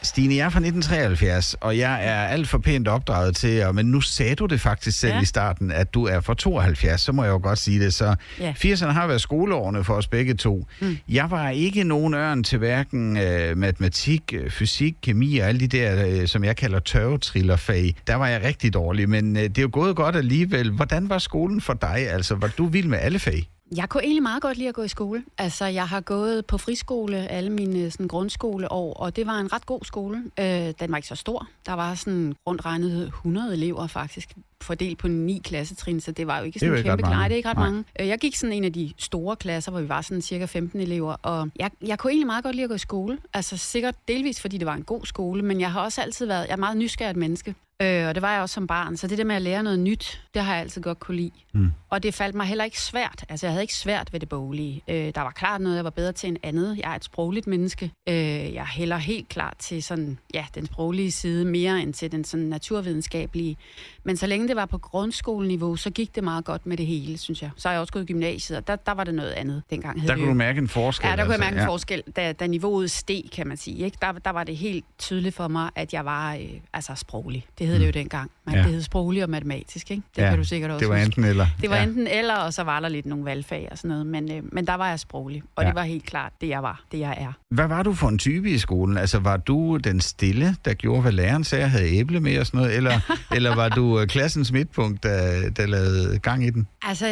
Stine, 0.03 0.35
jeg 0.35 0.45
er 0.45 0.49
fra 0.49 0.59
1973, 0.59 1.55
og 1.61 1.77
jeg 1.77 2.05
er 2.05 2.23
alt 2.27 2.47
for 2.47 2.57
pænt 2.57 2.87
opdraget 2.87 3.35
til, 3.35 3.63
og, 3.63 3.75
men 3.75 3.85
nu 3.85 4.01
sagde 4.01 4.35
du 4.35 4.45
det 4.45 4.61
faktisk 4.61 4.99
selv 4.99 5.13
ja. 5.13 5.21
I 5.21 5.25
starten, 5.25 5.71
at 5.71 5.93
du 5.93 6.05
er 6.05 6.21
fra 6.21 6.33
72, 6.33 7.01
så 7.01 7.11
må 7.11 7.23
jeg 7.23 7.31
jo 7.31 7.39
godt 7.43 7.59
sige 7.59 7.79
det. 7.79 7.93
Så 7.93 8.15
Ja. 8.39 8.51
80'erne 8.51 8.91
har 8.91 9.07
været 9.07 9.21
skoleårene 9.21 9.83
for 9.83 9.93
os 9.93 10.07
begge 10.07 10.33
to. 10.33 10.67
Mm. 10.81 10.97
Jeg 11.09 11.31
var 11.31 11.49
ikke 11.49 11.83
nogen 11.83 12.13
ørn 12.13 12.43
til 12.43 12.57
hverken 12.57 13.17
øh, 13.17 13.57
matematik, 13.57 14.33
øh, 14.33 14.49
fysik, 14.51 14.95
kemi 15.03 15.37
og 15.37 15.47
alle 15.47 15.59
de 15.59 15.67
der, 15.67 16.05
øh, 16.21 16.27
som 16.27 16.43
jeg 16.43 16.55
kalder 16.55 16.79
tørvetrillerfag. 16.79 17.95
Der 18.07 18.15
var 18.15 18.27
jeg 18.27 18.43
rigtig 18.43 18.73
dårlig, 18.73 19.09
men 19.09 19.37
øh, 19.37 19.43
det 19.43 19.57
er 19.57 19.61
jo 19.61 19.69
gået 19.71 19.95
godt 19.95 20.15
alligevel. 20.15 20.71
Hvordan 20.71 21.09
var 21.09 21.17
skolen 21.17 21.61
for 21.61 21.73
dig? 21.73 22.09
Altså, 22.09 22.35
var 22.35 22.47
du 22.57 22.65
vild 22.65 22.87
med 22.87 22.97
alle 23.01 23.19
fag? 23.19 23.49
Jeg 23.75 23.89
kunne 23.89 24.03
egentlig 24.03 24.23
meget 24.23 24.41
godt 24.41 24.57
lide 24.57 24.69
at 24.69 24.75
gå 24.75 24.83
i 24.83 24.87
skole. 24.87 25.23
Altså, 25.37 25.65
jeg 25.65 25.87
har 25.87 26.01
gået 26.01 26.45
på 26.45 26.57
friskole 26.57 27.17
alle 27.17 27.49
mine 27.49 27.79
øh, 27.79 27.91
sådan, 27.91 28.07
grundskoleår, 28.07 28.93
og 28.93 29.15
det 29.15 29.27
var 29.27 29.39
en 29.39 29.53
ret 29.53 29.65
god 29.65 29.79
skole. 29.83 30.23
Øh, 30.39 30.73
den 30.79 30.91
var 30.91 30.97
ikke 30.97 31.07
så 31.07 31.15
stor. 31.15 31.47
Der 31.65 31.73
var 31.73 31.95
sådan 31.95 32.35
rundt 32.47 32.65
regnet 32.65 33.07
100 33.07 33.53
elever 33.53 33.87
faktisk, 33.87 34.33
fordelt 34.63 34.97
på 34.97 35.07
ni 35.07 35.41
klassetrin, 35.43 35.99
så 36.01 36.11
det 36.11 36.27
var 36.27 36.37
jo 36.39 36.43
ikke 36.43 36.59
sådan 36.59 36.83
kæmpe. 36.83 37.01
Nej, 37.03 37.27
det 37.27 37.33
er 37.33 37.37
ikke 37.37 37.49
ret 37.49 37.57
Nej. 37.57 37.65
mange. 37.69 37.83
Øh, 37.99 38.07
Jeg 38.07 38.19
gik 38.19 38.35
sådan 38.35 38.53
en 38.53 38.63
af 38.63 38.73
de 38.73 38.93
store 38.97 39.35
klasser, 39.35 39.71
hvor 39.71 39.81
vi 39.81 39.89
var 39.89 40.01
sådan 40.01 40.21
cirka 40.21 40.45
15 40.45 40.79
elever, 40.79 41.13
og 41.21 41.49
jeg, 41.59 41.71
jeg 41.85 41.99
kunne 41.99 42.11
egentlig 42.11 42.27
meget 42.27 42.43
godt 42.43 42.55
lide 42.55 42.63
at 42.63 42.69
gå 42.69 42.75
i 42.75 42.77
skole. 42.77 43.17
Altså 43.33 43.57
sikkert 43.57 43.95
delvis, 44.07 44.41
fordi 44.41 44.57
det 44.57 44.65
var 44.65 44.73
en 44.75 44.83
god 44.83 45.05
skole, 45.05 45.41
men 45.41 45.59
jeg 45.61 45.71
har 45.71 45.81
også 45.81 46.01
altid 46.01 46.25
været, 46.25 46.41
jeg 46.41 46.49
er 46.49 46.53
et 46.53 46.59
meget 46.59 46.77
nysgerrigt 46.77 47.17
menneske. 47.17 47.55
Øh, 47.81 48.07
og 48.07 48.15
det 48.15 48.21
var 48.21 48.33
jeg 48.33 48.41
også 48.41 48.53
som 48.53 48.67
barn, 48.67 48.97
så 48.97 49.07
det 49.07 49.17
der 49.17 49.23
med 49.23 49.35
at 49.35 49.41
lære 49.41 49.63
noget 49.63 49.79
nyt, 49.79 50.21
det 50.33 50.41
har 50.43 50.53
jeg 50.53 50.61
altid 50.61 50.81
godt 50.81 50.99
kunne 50.99 51.17
lide. 51.17 51.31
Mm. 51.53 51.71
Og 51.89 52.03
det 52.03 52.13
faldt 52.13 52.35
mig 52.35 52.45
heller 52.45 52.63
ikke 52.63 52.81
svært. 52.81 53.25
Altså, 53.29 53.45
jeg 53.45 53.51
havde 53.53 53.63
ikke 53.63 53.73
svært 53.73 54.13
ved 54.13 54.19
det 54.19 54.29
boglige. 54.29 54.81
Øh, 54.87 54.95
der 55.15 55.21
var 55.21 55.31
klart 55.31 55.61
noget, 55.61 55.75
jeg 55.75 55.83
var 55.83 55.89
bedre 55.89 56.11
til 56.11 56.27
end 56.29 56.37
andet. 56.43 56.77
Jeg 56.77 56.91
er 56.91 56.95
et 56.95 57.03
sprogligt 57.03 57.47
menneske. 57.47 57.91
Øh, 58.09 58.53
jeg 58.53 58.65
hælder 58.67 58.97
helt 58.97 59.29
klart 59.29 59.53
til 59.59 59.83
sådan, 59.83 60.17
ja, 60.33 60.45
den 60.55 60.65
sproglige 60.65 61.11
side 61.11 61.45
mere 61.45 61.81
end 61.81 61.93
til 61.93 62.11
den 62.11 62.23
sådan 62.23 62.45
naturvidenskabelige. 62.45 63.57
Men 64.03 64.17
så 64.17 64.27
længe 64.27 64.47
det 64.49 64.55
var 64.55 64.65
på 64.65 64.77
grundskoleniveau, 64.77 65.75
så 65.75 65.89
gik 65.89 66.15
det 66.15 66.23
meget 66.23 66.45
godt 66.45 66.65
med 66.65 66.77
det 66.77 66.85
hele, 66.85 67.17
synes 67.17 67.41
jeg. 67.41 67.49
Så 67.57 67.67
har 67.67 67.73
jeg 67.73 67.81
også 67.81 67.93
gået 67.93 68.03
i 68.03 68.05
gymnasiet, 68.13 68.57
og 68.57 68.67
der, 68.67 68.75
der 68.75 68.91
var 68.91 69.03
det 69.03 69.13
noget 69.13 69.31
andet 69.31 69.63
dengang. 69.69 70.07
Der 70.07 70.15
kunne 70.15 70.27
du 70.29 70.33
mærke 70.33 70.57
en 70.57 70.67
forskel. 70.67 71.07
Ja, 71.09 71.15
der 71.15 71.23
kunne 71.25 71.33
jeg 71.33 71.39
altså. 71.41 71.51
mærke 71.55 71.61
en 71.61 71.65
forskel, 71.67 72.03
da, 72.15 72.31
da 72.33 72.47
niveauet 72.47 72.91
steg, 72.91 73.23
kan 73.33 73.47
man 73.47 73.57
sige. 73.57 73.85
Ikke? 73.85 73.97
Der, 74.01 74.11
der 74.11 74.29
var 74.29 74.43
det 74.43 74.57
helt 74.57 74.85
tydeligt 74.97 75.35
for 75.35 75.47
mig, 75.47 75.69
at 75.75 75.93
jeg 75.93 76.05
var 76.05 76.33
øh, 76.33 76.41
altså 76.73 76.95
sproglig. 76.95 77.45
Det 77.59 77.67
hed 77.67 77.75
mm. 77.75 77.79
det 77.79 77.87
jo 77.87 77.91
dengang. 77.91 78.31
Men 78.45 78.53
Ja. 78.53 78.59
ja. 78.59 78.65
det 78.65 78.73
hed 78.73 78.81
sproglig 78.81 79.23
og 79.23 79.29
matematisk, 79.29 79.91
ikke? 79.91 80.03
Det 80.15 80.21
Ja, 80.21 80.29
kan 80.29 80.37
du 80.37 80.43
sikkert 80.43 80.71
også 80.71 80.79
Det 80.83 80.89
var 80.89 80.95
huske. 80.95 81.05
enten 81.05 81.23
eller. 81.23 81.47
Det 81.61 81.69
var 81.69 81.75
ja. 81.75 81.81
ja. 81.81 81.87
enten 81.87 82.07
eller, 82.07 82.35
og 82.35 82.53
så 82.53 82.63
var 82.63 82.79
der 82.79 82.89
lidt 82.89 83.05
nogle 83.05 83.25
valgfag 83.25 83.67
og 83.71 83.77
sådan 83.77 83.89
noget. 83.89 84.05
Men, 84.07 84.31
øh, 84.31 84.43
men 84.51 84.67
der 84.67 84.75
var 84.75 84.89
jeg 84.89 84.99
sproglig, 84.99 85.43
og 85.55 85.63
Ja. 85.63 85.67
ja. 85.67 85.71
det 85.71 85.75
var 85.75 85.83
helt 85.83 86.05
klart 86.05 86.31
det, 86.41 86.47
jeg 86.49 86.63
var. 86.63 86.83
Det, 86.91 86.99
jeg 86.99 87.15
er. 87.19 87.33
Hvad 87.49 87.67
var 87.67 87.83
du 87.83 87.93
for 87.93 88.07
en 88.07 88.17
type 88.17 88.49
i 88.49 88.57
skolen? 88.57 88.97
Altså, 88.97 89.19
var 89.19 89.37
du 89.37 89.77
den 89.77 90.01
stille, 90.01 90.55
der 90.65 90.73
gjorde, 90.73 91.01
hvad 91.01 91.11
læreren 91.11 91.43
sagde, 91.43 91.67
havde 91.67 91.97
æble 91.97 92.19
med 92.19 92.39
og 92.39 92.45
sådan 92.45 92.57
noget? 92.57 92.75
Eller, 92.77 92.99
eller 93.35 93.55
var 93.55 93.69
du 93.69 93.99
øh, 93.99 94.07
klassens 94.39 94.51
midtpunkt, 94.51 95.03
der, 95.03 95.49
der 95.49 95.65
lavede 95.65 96.19
gang 96.19 96.45
i 96.45 96.49
den? 96.49 96.67
Altså, 96.81 97.05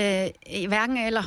hverken 0.67 0.97
eller, 0.97 1.23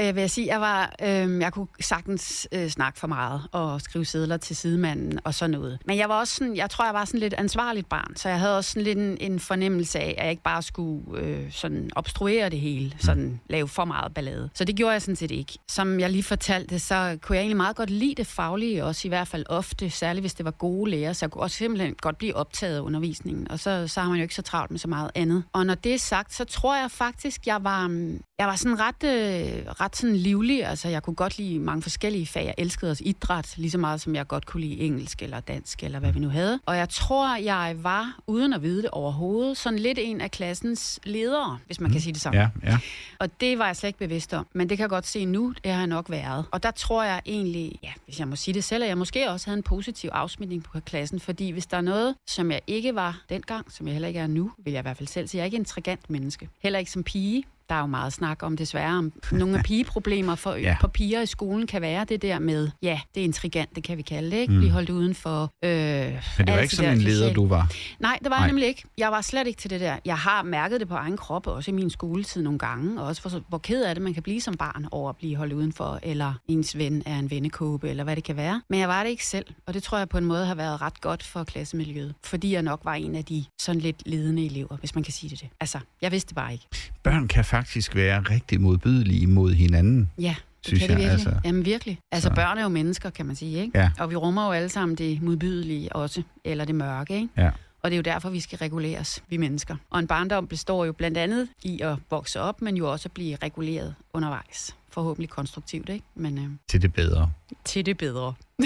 øh, 0.00 0.14
vil 0.14 0.20
jeg 0.20 0.30
sige, 0.30 0.46
jeg 0.46 0.60
var, 0.60 0.94
øh, 1.02 1.40
jeg 1.40 1.52
kunne 1.52 1.66
sagtens 1.80 2.48
øh, 2.52 2.68
snakke 2.68 2.98
for 2.98 3.06
meget 3.06 3.42
og 3.52 3.80
skrive 3.80 4.04
sædler 4.04 4.36
til 4.36 4.56
sidemanden 4.56 5.18
og 5.24 5.34
sådan 5.34 5.50
noget. 5.50 5.78
Men 5.86 5.98
jeg 5.98 6.08
var 6.08 6.20
også 6.20 6.34
sådan, 6.34 6.56
jeg 6.56 6.70
tror, 6.70 6.84
jeg 6.84 6.94
var 6.94 7.04
sådan 7.04 7.20
lidt 7.20 7.34
ansvarligt 7.34 7.88
barn, 7.88 8.16
så 8.16 8.28
jeg 8.28 8.38
havde 8.38 8.56
også 8.56 8.70
sådan 8.70 8.82
lidt 8.82 8.98
en, 8.98 9.16
en 9.20 9.40
fornemmelse 9.40 9.98
af, 9.98 10.14
at 10.18 10.24
jeg 10.24 10.30
ikke 10.30 10.42
bare 10.42 10.62
skulle 10.62 11.02
øh, 11.18 11.52
sådan 11.52 11.90
obstruere 11.96 12.48
det 12.50 12.60
hele, 12.60 12.92
sådan 12.98 13.40
lave 13.50 13.68
for 13.68 13.84
meget 13.84 14.14
ballade. 14.14 14.50
Så 14.54 14.64
det 14.64 14.76
gjorde 14.76 14.92
jeg 14.92 15.02
sådan 15.02 15.16
set 15.16 15.30
ikke. 15.30 15.58
Som 15.68 16.00
jeg 16.00 16.10
lige 16.10 16.22
fortalte, 16.22 16.78
så 16.78 17.18
kunne 17.22 17.36
jeg 17.36 17.42
egentlig 17.42 17.56
meget 17.56 17.76
godt 17.76 17.90
lide 17.90 18.14
det 18.14 18.26
faglige 18.26 18.84
også, 18.84 19.08
i 19.08 19.10
hvert 19.10 19.28
fald 19.28 19.44
ofte, 19.48 19.90
særligt 19.90 20.22
hvis 20.22 20.34
det 20.34 20.44
var 20.44 20.50
gode 20.50 20.90
lærer, 20.90 21.12
så 21.12 21.24
jeg 21.26 21.30
kunne 21.30 21.42
også 21.42 21.56
simpelthen 21.56 21.94
godt 21.94 22.18
blive 22.18 22.36
optaget 22.36 22.76
af 22.76 22.80
undervisningen, 22.80 23.50
og 23.50 23.60
så, 23.60 23.88
så 23.88 24.00
har 24.00 24.08
man 24.08 24.18
jo 24.18 24.22
ikke 24.22 24.34
så 24.34 24.42
travlt 24.42 24.70
med 24.70 24.78
så 24.78 24.88
meget 24.88 25.10
andet. 25.14 25.43
Og 25.52 25.66
når 25.66 25.74
det 25.74 25.94
er 25.94 25.98
sagt, 25.98 26.34
så 26.34 26.44
tror 26.44 26.76
jeg 26.76 26.90
faktisk, 26.90 27.46
jeg 27.46 27.64
var, 27.64 27.86
mm, 27.86 28.20
jeg 28.38 28.46
var 28.46 28.56
sådan 28.56 28.80
ret, 28.80 29.04
øh, 29.04 29.66
ret 29.80 29.96
sådan 29.96 30.16
livlig. 30.16 30.66
Altså, 30.66 30.88
jeg 30.88 31.02
kunne 31.02 31.16
godt 31.16 31.38
lide 31.38 31.58
mange 31.58 31.82
forskellige 31.82 32.26
fag. 32.26 32.44
Jeg 32.44 32.54
elskede 32.58 32.90
også 32.90 33.02
idræt, 33.06 33.54
lige 33.56 33.70
så 33.70 33.78
meget 33.78 34.00
som 34.00 34.14
jeg 34.14 34.26
godt 34.26 34.46
kunne 34.46 34.60
lide 34.60 34.80
engelsk 34.80 35.22
eller 35.22 35.40
dansk, 35.40 35.82
eller 35.82 35.98
hvad 35.98 36.12
vi 36.12 36.18
nu 36.18 36.28
havde. 36.28 36.60
Og 36.66 36.76
jeg 36.76 36.88
tror, 36.88 37.36
jeg 37.36 37.76
var, 37.78 38.18
uden 38.26 38.52
at 38.52 38.62
vide 38.62 38.82
det 38.82 38.90
overhovedet, 38.90 39.56
sådan 39.56 39.78
lidt 39.78 39.98
en 40.02 40.20
af 40.20 40.30
klassens 40.30 41.00
ledere, 41.04 41.58
hvis 41.66 41.80
man 41.80 41.90
kan 41.90 42.00
sige 42.00 42.12
det 42.12 42.22
sådan. 42.22 42.40
Ja, 42.40 42.70
ja. 42.70 42.78
Og 43.18 43.40
det 43.40 43.58
var 43.58 43.66
jeg 43.66 43.76
slet 43.76 43.88
ikke 43.88 43.98
bevidst 43.98 44.32
om. 44.34 44.46
Men 44.52 44.68
det 44.68 44.78
kan 44.78 44.82
jeg 44.82 44.90
godt 44.90 45.06
se 45.06 45.24
nu, 45.24 45.54
det 45.64 45.72
har 45.72 45.78
jeg 45.78 45.86
nok 45.86 46.10
været. 46.10 46.44
Og 46.50 46.62
der 46.62 46.70
tror 46.70 47.04
jeg 47.04 47.22
egentlig, 47.26 47.78
ja, 47.82 47.92
hvis 48.04 48.18
jeg 48.18 48.28
må 48.28 48.36
sige 48.36 48.54
det 48.54 48.64
selv, 48.64 48.82
at 48.82 48.88
jeg 48.88 48.98
måske 48.98 49.30
også 49.30 49.46
havde 49.46 49.56
en 49.56 49.62
positiv 49.62 50.10
afsmitning 50.12 50.64
på 50.64 50.80
klassen. 50.80 51.20
Fordi 51.20 51.50
hvis 51.50 51.66
der 51.66 51.76
er 51.76 51.80
noget, 51.80 52.14
som 52.26 52.50
jeg 52.50 52.60
ikke 52.66 52.94
var 52.94 53.22
dengang, 53.28 53.72
som 53.72 53.86
jeg 53.86 53.92
heller 53.92 54.08
ikke 54.08 54.20
er 54.20 54.26
nu, 54.26 54.50
vil 54.58 54.72
jeg 54.72 54.80
i 54.80 54.82
hvert 54.82 54.96
fald 54.96 55.08
selv 55.08 55.28
sige, 55.28 55.38
jeg 55.38 55.42
er 55.42 55.44
ikke 55.44 55.56
en 55.56 55.60
intrigant 55.60 56.10
menneske. 56.10 56.48
Heller 56.62 56.78
ikke 56.78 56.90
som 56.90 57.02
pige. 57.02 57.44
Der 57.68 57.74
er 57.74 57.80
jo 57.80 57.86
meget 57.86 58.12
snak 58.12 58.42
om 58.42 58.56
desværre, 58.56 58.98
om 58.98 59.12
nogle 59.32 59.58
af 59.58 59.64
pigeproblemer 59.68 60.34
for, 60.34 60.54
Ja. 60.54 60.76
på 60.80 60.88
piger 60.88 61.20
i 61.22 61.26
skolen 61.26 61.66
kan 61.66 61.82
være 61.82 62.04
det 62.04 62.22
der 62.22 62.38
med, 62.38 62.70
ja, 62.82 63.00
det 63.14 63.20
er 63.20 63.24
intrigant, 63.24 63.74
det 63.74 63.84
kan 63.84 63.96
vi 63.96 64.02
kalde 64.02 64.30
det, 64.30 64.36
ikke? 64.36 64.52
Blive 64.54 64.70
holdt 64.70 64.90
udenfor. 64.90 65.42
Øh, 65.64 65.70
Men 65.70 66.46
det 66.46 66.54
var 66.54 66.58
ikke 66.60 66.76
sådan 66.76 66.92
en 66.92 67.02
leder, 67.02 67.32
du 67.32 67.46
var. 67.48 67.72
Nej, 68.00 68.18
det 68.22 68.30
var 68.30 68.36
Nej. 68.36 68.38
jeg 68.40 68.46
nemlig 68.46 68.66
ikke. 68.68 68.84
Jeg 68.98 69.10
var 69.12 69.20
slet 69.20 69.46
ikke 69.46 69.60
til 69.60 69.70
det 69.70 69.80
der. 69.80 69.96
Jeg 70.04 70.18
har 70.18 70.42
mærket 70.42 70.80
det 70.80 70.88
på 70.88 70.94
egen 70.94 71.16
krop, 71.16 71.46
også 71.46 71.70
i 71.70 71.74
min 71.74 71.90
skoletid 71.90 72.42
nogle 72.42 72.58
gange, 72.58 73.00
og 73.00 73.06
også 73.06 73.22
for, 73.22 73.42
hvor 73.48 73.58
ked 73.58 73.84
af 73.84 73.94
det 73.94 74.02
man 74.04 74.14
kan 74.14 74.22
blive 74.22 74.40
som 74.40 74.54
barn 74.56 74.86
over 74.90 75.10
at 75.10 75.16
blive 75.16 75.36
holdt 75.36 75.52
udenfor, 75.52 75.98
eller 76.02 76.34
ens 76.48 76.78
ven 76.78 77.02
er 77.06 77.18
en 77.18 77.30
vennekåbe, 77.30 77.90
eller 77.90 78.04
hvad 78.04 78.16
det 78.16 78.24
kan 78.24 78.36
være. 78.36 78.62
Men 78.70 78.80
jeg 78.80 78.88
var 78.88 79.02
det 79.02 79.10
ikke 79.10 79.26
selv, 79.26 79.46
og 79.66 79.74
det 79.74 79.82
tror 79.82 79.98
jeg 79.98 80.08
på 80.08 80.18
en 80.18 80.24
måde 80.24 80.46
har 80.46 80.54
været 80.54 80.82
ret 80.82 81.00
godt 81.00 81.22
for 81.22 81.44
klassemiljøet, 81.44 82.14
fordi 82.24 82.52
jeg 82.52 82.62
nok 82.62 82.80
var 82.84 82.94
en 82.94 83.14
af 83.14 83.24
de 83.24 83.44
sådan 83.60 83.80
lidt 83.80 84.02
ledende 84.06 84.46
elever, 84.46 84.76
hvis 84.76 84.94
man 84.94 85.04
kan 85.04 85.12
sige 85.12 85.30
det. 85.30 85.40
det. 85.40 85.48
Altså, 85.60 85.78
jeg 86.02 86.12
vidste 86.12 86.28
det 86.28 86.34
bare 86.36 86.52
ikke. 86.52 86.66
Børn 87.02 87.28
kan 87.28 87.44
faktisk 87.54 87.94
være 87.94 88.20
rigtig 88.20 88.60
modbydelige 88.60 89.26
mod 89.26 89.52
hinanden. 89.54 90.10
Ja, 90.18 90.34
det 90.38 90.66
Synes 90.66 90.80
kan 90.80 90.90
jeg, 90.90 90.96
virkelig. 90.98 91.12
altså. 91.12 91.28
Altså, 91.28 91.40
Jamen 91.44 91.64
virkelig. 91.64 91.98
Altså 92.12 92.28
Så- 92.28 92.34
børn 92.34 92.58
er 92.58 92.62
jo 92.62 92.68
mennesker, 92.68 93.10
kan 93.10 93.26
man 93.26 93.36
sige, 93.36 93.60
ikke? 93.62 93.78
Ja. 93.78 93.90
Og 93.98 94.10
vi 94.10 94.16
rummer 94.16 94.46
jo 94.46 94.52
alle 94.52 94.68
sammen 94.68 94.96
det 94.98 95.22
modbydelige 95.22 95.96
også, 95.96 96.22
eller 96.44 96.64
det 96.64 96.74
mørke, 96.74 97.14
ikke? 97.14 97.28
Ja. 97.36 97.50
Og 97.82 97.90
det 97.90 97.92
er 97.92 97.96
jo 97.98 98.02
derfor, 98.02 98.30
vi 98.30 98.40
skal 98.40 98.58
reguleres, 98.58 99.22
vi 99.28 99.36
mennesker. 99.36 99.76
Og 99.90 99.98
en 99.98 100.06
barndom 100.06 100.46
består 100.46 100.84
jo 100.84 100.92
blandt 100.92 101.18
andet 101.18 101.48
i 101.62 101.80
at 101.80 101.96
vokse 102.10 102.40
op, 102.40 102.62
men 102.62 102.76
jo 102.76 102.92
også 102.92 103.06
at 103.08 103.12
blive 103.12 103.36
reguleret 103.42 103.94
undervejs. 104.12 104.76
Forhåbentlig 104.90 105.28
konstruktivt, 105.30 105.88
ikke? 105.88 106.04
Men 106.14 106.38
øh, 106.38 106.44
Til 106.68 106.82
det 106.82 106.92
bedre. 106.92 107.30
til 107.64 107.86
det 107.86 107.98
bedre. 107.98 108.34